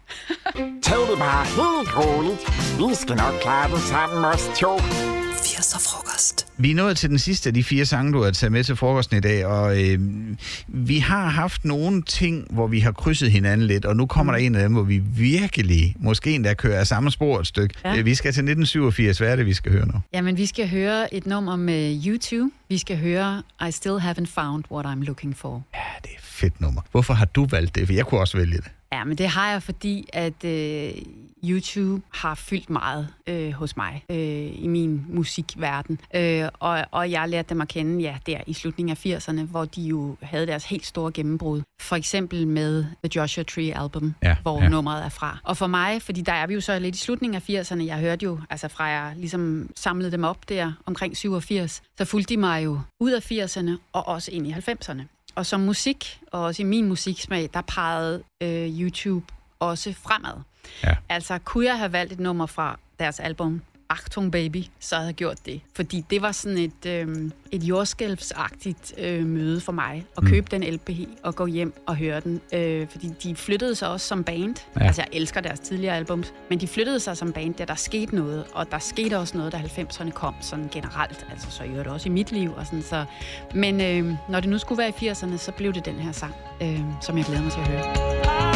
Tag 0.84 0.98
det 1.12 1.18
bare 1.20 1.46
helt 1.46 1.98
roligt. 1.98 2.42
Vi 2.90 2.96
skal 2.96 3.16
nok 3.16 3.34
klare 3.42 3.72
det 3.72 3.80
sammen, 3.80 4.26
os 4.26 4.50
to. 4.60 4.78
80'er 5.72 5.90
frokost. 5.90 6.48
Vi 6.58 6.72
er 6.72 6.76
nået 6.76 6.98
til 6.98 7.10
den 7.10 7.20
sidste 7.20 7.50
af 7.50 7.54
de 7.54 7.64
fire 7.64 7.86
sange, 7.86 8.14
du 8.14 8.24
har 8.24 8.32
taget 8.32 8.52
med 8.52 8.64
til 8.64 8.76
frokosten 8.76 9.18
i 9.18 9.20
dag, 9.20 9.46
og 9.46 9.84
øh, 9.84 10.00
vi 10.68 10.98
har 10.98 11.30
haft 11.30 11.66
nogle 11.66 12.02
ting, 12.02 12.48
hvor 12.50 12.68
vi 12.68 12.80
har 12.80 12.92
krydset 12.92 13.32
hinanden 13.32 13.68
lidt, 13.68 13.86
og 13.86 13.96
nu 13.96 14.06
kommer 14.06 14.34
mm. 14.34 14.38
der 14.40 14.46
en 14.46 14.56
af 14.56 14.62
dem, 14.64 14.74
hvor 14.74 14.84
vi 14.84 14.98
virkelig, 14.98 15.96
måske 16.00 16.32
endda 16.32 16.54
kører 16.54 16.80
af 16.80 16.88
samme 16.88 17.12
spor 17.12 17.40
et 17.40 17.48
stykke. 17.48 17.76
Ja. 17.86 17.94
Ja. 17.94 18.02
Vi 18.02 18.16
skal 18.16 18.34
til 18.34 18.42
1987, 18.42 19.18
hvad 19.18 19.32
er 19.32 19.36
det, 19.36 19.46
vi 19.46 19.54
skal 19.54 19.72
høre 19.72 19.88
nu? 19.88 19.94
Jamen, 20.14 20.38
vi 20.38 20.46
skal 20.46 20.70
høre 20.70 21.14
et 21.14 21.26
nummer 21.26 21.56
med 21.56 22.02
YouTube. 22.06 22.52
Vi 22.70 22.78
skal 22.78 22.98
høre 22.98 23.44
I 23.68 23.72
Still 23.72 23.98
Haven't 23.98 24.26
Found 24.26 24.64
What 24.72 24.86
I'm 24.86 25.04
Looking 25.04 25.38
For. 25.38 25.64
Ja, 25.74 25.80
det 26.04 26.12
er 26.16 26.21
fedt 26.42 26.62
nummer. 26.62 26.82
Hvorfor 26.92 27.14
har 27.14 27.26
du 27.26 27.46
valgt 27.46 27.76
det? 27.76 27.88
For 27.88 27.94
jeg 27.94 28.06
kunne 28.06 28.20
også 28.22 28.38
vælge 28.38 28.58
det. 28.58 28.72
Ja, 28.94 29.04
men 29.04 29.18
det 29.18 29.28
har 29.28 29.52
jeg, 29.52 29.64
fordi 29.64 30.06
at 30.14 30.46
øh, 30.46 30.92
YouTube 31.44 32.04
har 32.14 32.36
fyldt 32.36 32.70
meget 32.70 33.08
øh, 33.28 33.52
hos 33.52 33.78
mig 33.78 34.04
øh, 34.10 34.64
i 34.64 34.68
min 34.68 35.06
musikverden. 35.10 36.00
Øh, 36.16 36.48
og, 36.60 36.86
og 36.92 37.12
jeg 37.12 37.30
lærte 37.30 37.50
dem 37.50 37.62
at 37.62 37.68
kende, 37.68 38.02
ja, 38.02 38.18
der 38.26 38.38
i 38.48 38.54
slutningen 38.54 38.98
af 38.98 39.06
80'erne, 39.06 39.42
hvor 39.42 39.66
de 39.66 39.82
jo 39.82 40.16
havde 40.22 40.48
deres 40.48 40.66
helt 40.66 40.86
store 40.86 41.12
gennembrud. 41.12 41.62
For 41.82 41.96
eksempel 41.96 42.48
med 42.48 42.86
The 43.04 43.12
Joshua 43.16 43.44
Tree 43.44 43.78
album, 43.82 44.14
Ja, 44.24 44.36
hvor 44.42 44.62
ja. 44.62 44.70
nummeret 44.70 45.06
er 45.06 45.10
fra. 45.10 45.38
Og 45.44 45.58
for 45.58 45.68
mig, 45.68 46.02
fordi 46.02 46.22
der 46.22 46.34
er 46.34 46.48
vi 46.48 46.54
jo 46.54 46.62
så 46.62 46.80
lidt 46.80 46.96
i 46.96 47.00
slutningen 47.00 47.36
af 47.36 47.50
80'erne, 47.50 47.84
jeg 47.84 47.98
hørte 47.98 48.24
jo, 48.26 48.40
altså 48.50 48.68
fra 48.68 48.84
jeg 48.84 49.14
ligesom 49.18 49.70
samlede 49.76 50.12
dem 50.12 50.24
op 50.24 50.50
der 50.50 50.72
omkring 50.86 51.18
87, 51.18 51.82
så 51.98 52.06
fulgte 52.06 52.34
de 52.36 52.40
mig 52.40 52.66
jo 52.66 52.80
ud 53.00 53.12
af 53.12 53.32
80'erne 53.32 53.72
og 53.94 54.08
også 54.08 54.32
ind 54.32 54.48
i 54.48 54.52
90'erne. 54.52 55.02
Og 55.36 55.46
som 55.46 55.60
musik, 55.60 56.20
og 56.32 56.42
også 56.44 56.62
i 56.62 56.66
min 56.66 56.88
musiksmag, 56.88 57.50
der 57.54 57.62
pegede 57.62 58.24
øh, 58.44 58.82
YouTube 58.82 59.26
også 59.60 59.94
fremad. 59.94 60.34
Ja. 60.84 60.96
Altså, 61.10 61.40
kunne 61.44 61.66
jeg 61.66 61.78
have 61.78 61.92
valgt 61.92 62.14
et 62.14 62.20
nummer 62.20 62.46
fra 62.46 62.80
deres 63.00 63.20
album 63.20 63.62
Achtung 63.92 64.32
Baby, 64.32 64.64
så 64.80 64.96
havde 64.96 65.14
gjort 65.14 65.38
det. 65.46 65.62
Fordi 65.76 66.06
det 66.10 66.22
var 66.22 66.32
sådan 66.32 66.58
et, 66.58 66.86
øh, 66.88 67.32
et 67.52 67.64
jordskælvsagtigt 67.64 68.94
øh, 68.98 69.26
møde 69.26 69.62
for 69.62 69.72
mig. 69.72 70.06
At 70.18 70.24
købe 70.24 70.48
den 70.52 70.64
LP 70.64 70.90
og 71.24 71.36
gå 71.36 71.46
hjem 71.46 71.74
og 71.88 71.96
høre 71.96 72.20
den. 72.20 72.42
Øh, 72.54 72.88
fordi 72.88 73.10
de 73.24 73.36
flyttede 73.36 73.76
sig 73.76 73.88
også 73.90 74.08
som 74.08 74.24
band. 74.24 74.56
Ja. 74.80 74.86
Altså, 74.86 75.02
jeg 75.02 75.20
elsker 75.20 75.42
deres 75.42 75.60
tidligere 75.60 75.96
albums. 75.96 76.34
Men 76.50 76.60
de 76.60 76.68
flyttede 76.68 77.00
sig 77.00 77.18
som 77.18 77.34
band, 77.34 77.54
da 77.54 77.66
der 77.66 77.76
skete 77.76 78.16
noget. 78.16 78.46
Og 78.54 78.72
der 78.72 78.80
skete 78.80 79.18
også 79.18 79.38
noget, 79.38 79.54
da 79.54 79.58
90'erne 79.58 80.12
kom 80.12 80.36
sådan 80.42 80.70
generelt. 80.72 81.26
Altså, 81.32 81.52
så 81.52 81.64
gjorde 81.64 81.84
det 81.84 81.88
også 81.88 82.10
i 82.10 82.12
mit 82.12 82.32
liv. 82.32 82.54
Og 82.58 82.66
sådan, 82.66 82.82
så. 82.82 83.06
Men 83.54 83.82
øh, 83.82 84.16
når 84.30 84.40
det 84.40 84.50
nu 84.50 84.58
skulle 84.58 84.78
være 84.78 84.90
i 85.02 85.10
80'erne, 85.10 85.38
så 85.38 85.52
blev 85.52 85.74
det 85.74 85.86
den 85.86 85.96
her 85.96 86.12
sang, 86.12 86.34
øh, 86.62 86.80
som 87.02 87.18
jeg 87.18 87.26
glæder 87.26 87.42
mig 87.42 87.52
til 87.52 87.60
at 87.60 87.68
høre. 87.68 88.51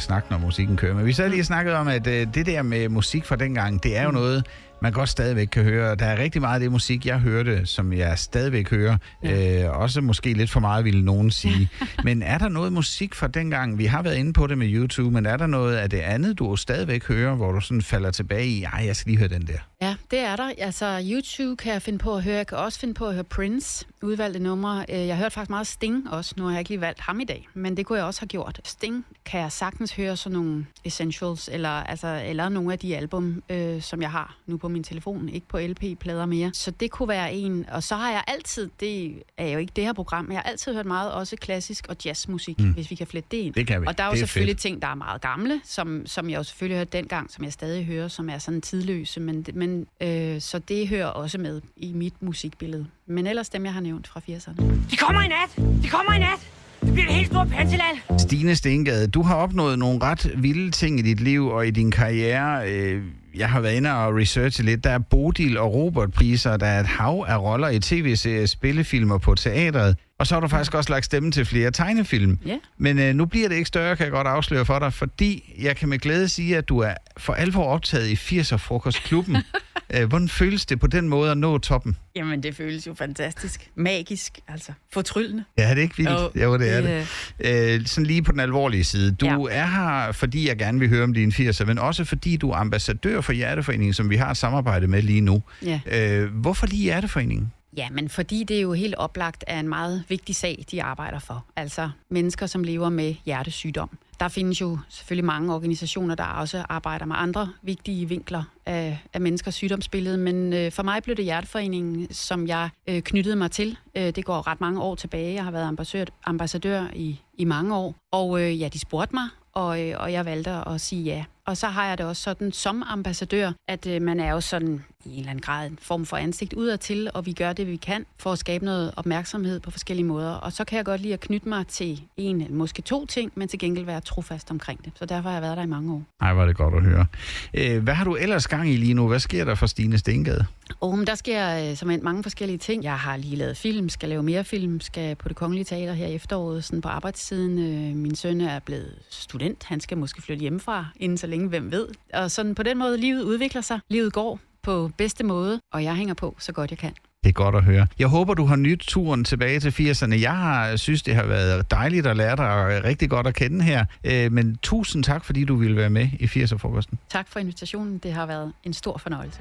Snakke, 0.00 0.30
når 0.30 0.38
musikken 0.38 0.76
kører, 0.76 0.94
men 0.94 1.06
vi 1.06 1.12
sad 1.12 1.28
lige 1.28 1.42
og 1.42 1.46
snakkede 1.46 1.76
om, 1.76 1.88
at 1.88 2.06
øh, 2.06 2.26
det 2.34 2.46
der 2.46 2.62
med 2.62 2.88
musik 2.88 3.24
fra 3.24 3.36
dengang, 3.36 3.82
det 3.82 3.96
er 3.96 4.04
jo 4.04 4.10
noget, 4.10 4.46
man 4.82 4.92
godt 4.92 5.08
stadigvæk 5.08 5.46
kan 5.46 5.64
høre. 5.64 5.94
Der 5.94 6.04
er 6.06 6.18
rigtig 6.22 6.40
meget 6.40 6.54
af 6.54 6.60
det 6.60 6.72
musik, 6.72 7.06
jeg 7.06 7.18
hørte, 7.18 7.66
som 7.66 7.92
jeg 7.92 8.18
stadigvæk 8.18 8.70
hører. 8.70 8.96
Ja. 9.24 9.64
Øh, 9.64 9.80
også 9.80 10.00
måske 10.00 10.32
lidt 10.32 10.50
for 10.50 10.60
meget, 10.60 10.84
ville 10.84 11.04
nogen 11.04 11.30
sige. 11.30 11.68
men 12.04 12.22
er 12.22 12.38
der 12.38 12.48
noget 12.48 12.72
musik 12.72 13.14
fra 13.14 13.28
dengang? 13.28 13.78
Vi 13.78 13.84
har 13.84 14.02
været 14.02 14.16
inde 14.16 14.32
på 14.32 14.46
det 14.46 14.58
med 14.58 14.66
YouTube, 14.72 15.10
men 15.10 15.26
er 15.26 15.36
der 15.36 15.46
noget 15.46 15.76
af 15.76 15.90
det 15.90 15.98
andet, 15.98 16.38
du 16.38 16.56
stadigvæk 16.56 17.08
hører, 17.08 17.34
hvor 17.34 17.52
du 17.52 17.60
sådan 17.60 17.82
falder 17.82 18.10
tilbage 18.10 18.46
i, 18.46 18.62
ej, 18.62 18.82
jeg 18.86 18.96
skal 18.96 19.10
lige 19.10 19.18
høre 19.18 19.28
den 19.28 19.46
der? 19.46 19.58
Ja, 19.82 19.94
det 20.10 20.18
er 20.18 20.36
der. 20.36 20.52
Altså, 20.58 21.02
YouTube 21.12 21.56
kan 21.56 21.72
jeg 21.72 21.82
finde 21.82 21.98
på 21.98 22.16
at 22.16 22.22
høre. 22.22 22.36
Jeg 22.36 22.46
kan 22.46 22.58
også 22.58 22.78
finde 22.78 22.94
på 22.94 23.06
at 23.06 23.14
høre 23.14 23.24
Prince, 23.24 23.86
udvalgte 24.02 24.40
numre. 24.40 24.84
Øh, 24.88 25.06
Jeg 25.06 25.16
har 25.16 25.22
hørt 25.22 25.32
faktisk 25.32 25.50
meget 25.50 25.66
Sting 25.66 26.10
også. 26.10 26.34
Nu 26.36 26.44
har 26.44 26.50
jeg 26.50 26.58
ikke 26.58 26.70
lige 26.70 26.80
valgt 26.80 27.00
ham 27.00 27.20
i 27.20 27.24
dag, 27.24 27.48
men 27.54 27.76
det 27.76 27.86
kunne 27.86 27.98
jeg 27.98 28.06
også 28.06 28.20
have 28.20 28.28
gjort. 28.28 28.60
Sting 28.64 29.06
kan 29.24 29.40
jeg 29.40 29.52
sagtens 29.52 29.92
høre 29.96 30.16
sådan 30.16 30.38
nogle 30.38 30.66
essentials, 30.84 31.48
eller, 31.52 31.68
altså, 31.68 32.22
eller 32.26 32.48
nogle 32.48 32.72
af 32.72 32.78
de 32.78 32.96
album, 32.96 33.42
øh, 33.50 33.82
som 33.82 34.02
jeg 34.02 34.10
har 34.10 34.36
nu 34.46 34.56
på 34.56 34.68
min 34.70 34.82
telefon. 34.84 35.28
Ikke 35.28 35.48
på 35.48 35.58
LP-plader 35.58 36.26
mere. 36.26 36.50
Så 36.54 36.70
det 36.70 36.90
kunne 36.90 37.08
være 37.08 37.32
en. 37.34 37.66
Og 37.72 37.82
så 37.82 37.96
har 37.96 38.10
jeg 38.10 38.22
altid, 38.26 38.70
det 38.80 39.22
er 39.38 39.48
jo 39.48 39.58
ikke 39.58 39.72
det 39.76 39.84
her 39.84 39.92
program, 39.92 40.24
men 40.24 40.32
jeg 40.32 40.40
har 40.44 40.50
altid 40.50 40.74
hørt 40.74 40.86
meget 40.86 41.12
også 41.12 41.36
klassisk 41.36 41.86
og 41.88 41.96
jazzmusik, 42.04 42.58
mm. 42.60 42.72
hvis 42.72 42.90
vi 42.90 42.94
kan 42.96 43.06
flette 43.06 43.28
det 43.30 43.36
ind. 43.36 43.54
Det 43.54 43.66
kan 43.66 43.80
vi. 43.82 43.86
Og 43.86 43.98
der 43.98 44.04
er 44.04 44.08
jo 44.08 44.12
Det 44.12 44.22
er 44.22 44.26
selvfølgelig 44.26 44.54
fedt. 44.54 44.62
ting, 44.62 44.82
der 44.82 44.88
er 44.88 44.94
meget 44.94 45.20
gamle, 45.20 45.60
som, 45.64 46.02
som 46.06 46.30
jeg 46.30 46.38
jo 46.38 46.42
selvfølgelig 46.42 46.78
hørte 46.78 46.98
dengang, 46.98 47.30
som 47.32 47.44
jeg 47.44 47.52
stadig 47.52 47.84
hører, 47.86 48.08
som 48.08 48.28
er 48.30 48.38
sådan 48.38 48.60
tidløse, 48.60 49.20
men, 49.20 49.46
men 49.54 49.86
øh, 50.02 50.40
så 50.40 50.58
det 50.58 50.88
hører 50.88 51.06
også 51.06 51.38
med 51.38 51.60
i 51.76 51.92
mit 51.92 52.22
musikbillede. 52.22 52.86
Men 53.06 53.26
ellers 53.26 53.48
dem, 53.48 53.64
jeg 53.64 53.72
har 53.74 53.80
nævnt 53.80 54.08
fra 54.08 54.20
80'erne. 54.28 54.64
De 54.90 54.96
kommer 54.96 55.22
i 55.22 55.28
nat! 55.28 55.82
De 55.82 55.88
kommer 55.88 56.12
i 56.12 56.18
nat! 56.18 56.50
Det 56.80 56.92
bliver 56.92 57.06
det 57.06 57.14
helt 57.16 57.26
store 57.28 57.46
panselal! 57.46 58.18
Stine 58.18 58.56
Stengade, 58.56 59.06
du 59.08 59.22
har 59.22 59.34
opnået 59.36 59.78
nogle 59.78 60.02
ret 60.02 60.30
vilde 60.36 60.70
ting 60.70 60.98
i 60.98 61.02
dit 61.02 61.20
liv 61.20 61.46
og 61.46 61.66
i 61.66 61.70
din 61.70 61.90
karriere. 61.90 62.70
Øh, 62.70 63.02
jeg 63.34 63.50
har 63.50 63.60
været 63.60 63.74
inde 63.74 63.96
og 63.96 64.16
researche 64.16 64.64
lidt. 64.64 64.84
Der 64.84 64.90
er 64.90 64.98
Bodil 64.98 65.58
og 65.58 65.74
Robert-priser, 65.74 66.56
der 66.56 66.66
er 66.66 66.80
et 66.80 66.86
hav 66.86 67.24
af 67.28 67.42
roller 67.42 67.68
i 67.68 67.80
tv-serier, 67.80 68.46
spillefilm 68.46 69.10
og 69.10 69.20
på 69.20 69.34
teatret. 69.34 69.96
Og 70.20 70.26
så 70.26 70.34
har 70.34 70.40
du 70.40 70.48
faktisk 70.48 70.74
også 70.74 70.92
lagt 70.92 71.04
stemme 71.04 71.30
til 71.32 71.44
flere 71.44 71.70
tegnefilm. 71.70 72.38
Ja. 72.46 72.56
Men 72.78 72.98
øh, 72.98 73.14
nu 73.14 73.26
bliver 73.26 73.48
det 73.48 73.56
ikke 73.56 73.68
større, 73.68 73.96
kan 73.96 74.04
jeg 74.04 74.12
godt 74.12 74.26
afsløre 74.26 74.64
for 74.64 74.78
dig, 74.78 74.92
fordi 74.92 75.54
jeg 75.62 75.76
kan 75.76 75.88
med 75.88 75.98
glæde 75.98 76.28
sige, 76.28 76.56
at 76.56 76.68
du 76.68 76.78
er 76.78 76.94
for 77.16 77.32
alvor 77.32 77.64
optaget 77.64 78.08
i 78.08 78.40
80'er 78.40 78.56
frokostklubben. 78.56 79.36
Øh, 79.94 80.08
Hvordan 80.08 80.28
føles 80.28 80.66
det 80.66 80.80
på 80.80 80.86
den 80.86 81.08
måde 81.08 81.30
at 81.30 81.38
nå 81.38 81.58
toppen? 81.58 81.96
Jamen, 82.16 82.42
det 82.42 82.56
føles 82.56 82.86
jo 82.86 82.94
fantastisk. 82.94 83.70
Magisk, 83.74 84.38
altså. 84.48 84.72
Fortryllende. 84.92 85.44
Ja, 85.58 85.70
er 85.70 85.74
det 85.74 85.82
ikke 85.82 85.96
vildt? 85.96 86.10
Jo, 86.10 86.42
Jo, 86.42 86.58
det 86.58 86.76
er 86.76 86.80
det, 86.80 87.06
det. 87.38 87.74
Øh, 87.74 87.86
sådan 87.86 88.06
lige 88.06 88.22
på 88.22 88.32
den 88.32 88.40
alvorlige 88.40 88.84
side. 88.84 89.12
Du 89.12 89.48
ja. 89.48 89.56
er 89.56 89.66
her, 89.66 90.12
fordi 90.12 90.48
jeg 90.48 90.58
gerne 90.58 90.78
vil 90.78 90.88
høre 90.88 91.04
om 91.04 91.14
dine 91.14 91.32
80'er, 91.32 91.64
men 91.64 91.78
også 91.78 92.04
fordi 92.04 92.36
du 92.36 92.50
er 92.50 92.56
ambassadør 92.56 93.20
for 93.20 93.32
Hjerteforeningen, 93.32 93.94
som 93.94 94.10
vi 94.10 94.16
har 94.16 94.30
et 94.30 94.36
samarbejde 94.36 94.86
med 94.86 95.02
lige 95.02 95.20
nu. 95.20 95.42
Ja. 95.62 95.80
Øh, 95.86 96.34
hvorfor 96.34 96.66
lige 96.66 96.82
Hjerteforeningen? 96.82 97.52
Ja, 97.76 97.90
men 97.90 98.08
fordi 98.08 98.44
det 98.44 98.56
er 98.56 98.60
jo 98.60 98.72
helt 98.72 98.94
oplagt 98.94 99.44
er 99.46 99.60
en 99.60 99.68
meget 99.68 100.04
vigtig 100.08 100.36
sag, 100.36 100.64
de 100.70 100.82
arbejder 100.82 101.18
for. 101.18 101.44
Altså 101.56 101.90
mennesker, 102.08 102.46
som 102.46 102.64
lever 102.64 102.88
med 102.88 103.14
hjertesygdom. 103.24 103.98
Der 104.20 104.28
findes 104.28 104.60
jo 104.60 104.78
selvfølgelig 104.88 105.24
mange 105.24 105.54
organisationer, 105.54 106.14
der 106.14 106.24
også 106.24 106.64
arbejder 106.68 107.06
med 107.06 107.16
andre 107.18 107.48
vigtige 107.62 108.08
vinkler 108.08 108.42
af, 108.66 108.98
af 109.12 109.20
menneskers 109.20 109.54
sygdomsbillede, 109.54 110.18
men 110.18 110.52
øh, 110.52 110.72
for 110.72 110.82
mig 110.82 111.02
blev 111.02 111.16
det 111.16 111.24
Hjerteforeningen, 111.24 112.12
som 112.12 112.46
jeg 112.46 112.68
øh, 112.86 113.02
knyttede 113.02 113.36
mig 113.36 113.50
til. 113.50 113.78
Øh, 113.94 114.02
det 114.02 114.24
går 114.24 114.46
ret 114.46 114.60
mange 114.60 114.80
år 114.82 114.94
tilbage. 114.94 115.34
Jeg 115.34 115.44
har 115.44 115.50
været 115.50 115.68
ambassadør, 115.68 116.04
ambassadør 116.24 116.86
i, 116.94 117.20
i 117.38 117.44
mange 117.44 117.76
år, 117.76 117.94
og 118.10 118.42
øh, 118.42 118.60
ja, 118.60 118.68
de 118.68 118.78
spurgte 118.78 119.14
mig, 119.14 119.28
og, 119.52 119.88
øh, 119.88 119.94
og 119.98 120.12
jeg 120.12 120.24
valgte 120.24 120.50
at 120.50 120.80
sige 120.80 121.02
ja. 121.02 121.24
Og 121.50 121.56
så 121.56 121.66
har 121.66 121.86
jeg 121.86 121.98
det 121.98 122.06
også 122.06 122.22
sådan 122.22 122.52
som 122.52 122.82
ambassadør, 122.86 123.52
at 123.68 123.86
øh, 123.86 124.02
man 124.02 124.20
er 124.20 124.32
jo 124.32 124.40
sådan 124.40 124.84
i 125.04 125.12
en 125.12 125.18
eller 125.18 125.30
anden 125.30 125.42
grad 125.42 125.66
en 125.66 125.78
form 125.82 126.06
for 126.06 126.16
ansigt 126.16 126.52
udadtil, 126.52 127.10
og 127.14 127.26
vi 127.26 127.32
gør 127.32 127.52
det, 127.52 127.66
vi 127.66 127.76
kan 127.76 128.06
for 128.18 128.32
at 128.32 128.38
skabe 128.38 128.64
noget 128.64 128.92
opmærksomhed 128.96 129.60
på 129.60 129.70
forskellige 129.70 130.06
måder. 130.06 130.32
Og 130.32 130.52
så 130.52 130.64
kan 130.64 130.76
jeg 130.76 130.84
godt 130.84 131.00
lide 131.00 131.14
at 131.14 131.20
knytte 131.20 131.48
mig 131.48 131.66
til 131.66 132.02
en 132.16 132.40
eller 132.40 132.56
måske 132.56 132.82
to 132.82 133.06
ting, 133.06 133.32
men 133.34 133.48
til 133.48 133.58
gengæld 133.58 133.84
være 133.86 134.00
trofast 134.00 134.50
omkring 134.50 134.84
det. 134.84 134.92
Så 134.94 135.04
derfor 135.04 135.28
har 135.28 135.36
jeg 135.36 135.42
været 135.42 135.56
der 135.56 135.62
i 135.62 135.66
mange 135.66 135.92
år. 135.92 136.02
Nej, 136.20 136.32
var 136.32 136.46
det 136.46 136.56
godt 136.56 136.74
at 136.74 136.82
høre. 136.82 137.06
Øh, 137.54 137.82
hvad 137.82 137.94
har 137.94 138.04
du 138.04 138.14
ellers 138.14 138.48
gang 138.48 138.70
i 138.70 138.76
lige 138.76 138.94
nu? 138.94 139.08
Hvad 139.08 139.20
sker 139.20 139.44
der 139.44 139.54
for 139.54 139.66
Stine 139.66 139.98
Stengade? 139.98 140.46
Og 140.80 140.98
men 140.98 141.06
der 141.06 141.14
sker 141.14 141.70
øh, 141.70 141.76
som 141.76 141.90
endt 141.90 142.04
mange 142.04 142.22
forskellige 142.22 142.58
ting. 142.58 142.84
Jeg 142.84 142.98
har 142.98 143.16
lige 143.16 143.36
lavet 143.36 143.56
film, 143.56 143.88
skal 143.88 144.08
lave 144.08 144.22
mere 144.22 144.44
film, 144.44 144.80
skal 144.80 145.16
på 145.16 145.28
det 145.28 145.36
kongelige 145.36 145.64
teater 145.64 145.92
her 145.92 146.06
i 146.06 146.14
efteråret, 146.14 146.64
sådan 146.64 146.80
på 146.80 146.88
arbejdstiden. 146.88 147.58
Øh, 147.58 147.96
min 147.96 148.14
søn 148.14 148.40
er 148.40 148.58
blevet 148.58 148.94
student, 149.10 149.64
han 149.64 149.80
skal 149.80 149.98
måske 149.98 150.22
flytte 150.22 150.40
hjemmefra 150.40 150.86
inden 150.96 151.18
så 151.18 151.26
længe, 151.26 151.39
hvem 151.48 151.72
ved. 151.72 151.86
Og 152.14 152.30
sådan 152.30 152.54
på 152.54 152.62
den 152.62 152.78
måde, 152.78 152.98
livet 152.98 153.22
udvikler 153.22 153.60
sig, 153.62 153.80
livet 153.88 154.12
går 154.12 154.40
på 154.62 154.90
bedste 154.98 155.24
måde, 155.24 155.60
og 155.72 155.84
jeg 155.84 155.94
hænger 155.94 156.14
på 156.14 156.36
så 156.38 156.52
godt 156.52 156.70
jeg 156.70 156.78
kan. 156.78 156.92
Det 157.24 157.28
er 157.28 157.32
godt 157.32 157.54
at 157.54 157.64
høre. 157.64 157.86
Jeg 157.98 158.08
håber, 158.08 158.34
du 158.34 158.44
har 158.44 158.56
nyt 158.56 158.78
turen 158.78 159.24
tilbage 159.24 159.60
til 159.60 159.70
80'erne. 159.90 160.20
Jeg 160.20 160.36
har 160.36 160.76
synes, 160.76 161.02
det 161.02 161.14
har 161.14 161.26
været 161.26 161.70
dejligt 161.70 162.06
at 162.06 162.16
lære 162.16 162.36
dig 162.36 162.84
rigtig 162.84 163.10
godt 163.10 163.26
at 163.26 163.34
kende 163.34 163.64
her. 163.64 163.84
Øh, 164.04 164.32
Men 164.32 164.56
tusind 164.62 165.04
tak, 165.04 165.24
fordi 165.24 165.44
du 165.44 165.56
ville 165.56 165.76
være 165.76 165.90
med 165.90 166.08
i 166.20 166.24
80'er-frokosten. 166.24 166.98
Tak 167.08 167.28
for 167.28 167.40
invitationen. 167.40 167.98
Det 167.98 168.12
har 168.12 168.26
været 168.26 168.52
en 168.64 168.72
stor 168.72 168.98
fornøjelse. 168.98 169.40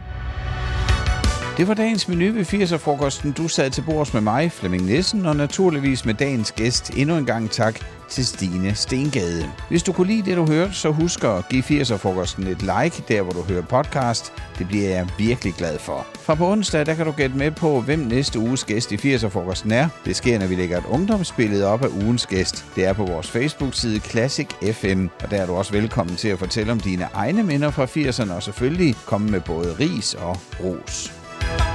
Det 1.60 1.68
var 1.68 1.74
dagens 1.74 2.08
menu 2.08 2.32
ved 2.34 2.46
80'er-frokosten. 2.46 3.34
Du 3.34 3.48
sad 3.48 3.72
til 3.72 3.82
bords 3.82 4.14
med 4.14 4.22
mig, 4.22 4.52
Flemming 4.52 4.86
Nissen, 4.86 5.26
og 5.26 5.36
naturligvis 5.36 6.06
med 6.06 6.14
dagens 6.14 6.52
gæst. 6.52 6.92
Endnu 6.98 7.18
en 7.18 7.26
gang 7.26 7.52
tak 7.52 7.80
til 8.10 8.26
Stine 8.26 8.76
Stengade. 8.76 9.52
Hvis 9.70 9.84
du 9.84 9.94
kunne 9.94 10.08
lide 10.08 10.30
det, 10.30 10.38
du 10.38 10.46
hørte, 10.46 10.74
så 10.74 10.90
husk 10.90 11.24
at 11.24 11.50
give 11.50 11.64
80'er-frokosten 11.64 12.48
et 12.48 12.62
like, 12.62 13.04
der 13.08 13.22
hvor 13.22 13.32
du 13.32 13.42
hører 13.42 13.62
podcast. 13.62 14.34
Det 14.58 14.68
bliver 14.68 14.90
jeg 14.90 15.08
virkelig 15.18 15.54
glad 15.54 15.80
for. 15.80 16.08
Fra 16.20 16.36
på 16.36 16.52
onsdag, 16.52 16.86
der 16.86 16.94
kan 16.94 17.06
du 17.06 17.12
gætte 17.12 17.38
med 17.38 17.52
på, 17.52 17.82
hvem 17.82 18.00
næste 18.00 18.40
uges 18.40 18.64
gæst 18.64 18.92
i 18.92 19.16
80'er-frokosten 19.16 19.74
er. 19.74 19.90
Det 20.06 20.16
sker, 20.16 20.40
når 20.40 20.48
vi 20.48 20.56
lægger 20.56 20.78
et 20.78 20.86
ungdomsbillede 20.90 21.68
op 21.68 21.84
af 21.84 21.90
ugens 22.04 22.28
gæst. 22.28 22.66
Det 22.76 22.86
er 22.86 22.94
på 22.94 23.06
vores 23.06 23.32
Facebook-side 23.32 24.00
Classic 24.00 24.48
FM, 24.72 25.08
og 25.24 25.32
der 25.32 25.38
er 25.38 25.46
du 25.46 25.54
også 25.54 25.72
velkommen 25.72 26.16
til 26.16 26.28
at 26.28 26.40
fortælle 26.40 26.72
om 26.72 26.80
dine 26.80 27.08
egne 27.14 27.44
minder 27.44 27.72
fra 27.72 27.86
80'erne, 27.86 28.34
og 28.34 28.44
selvfølgelig 28.44 28.96
komme 29.06 29.30
med 29.32 29.42
både 29.42 29.76
ris 29.80 30.14
og 30.14 30.38
ros. 30.64 31.19
Bye. 31.40 31.69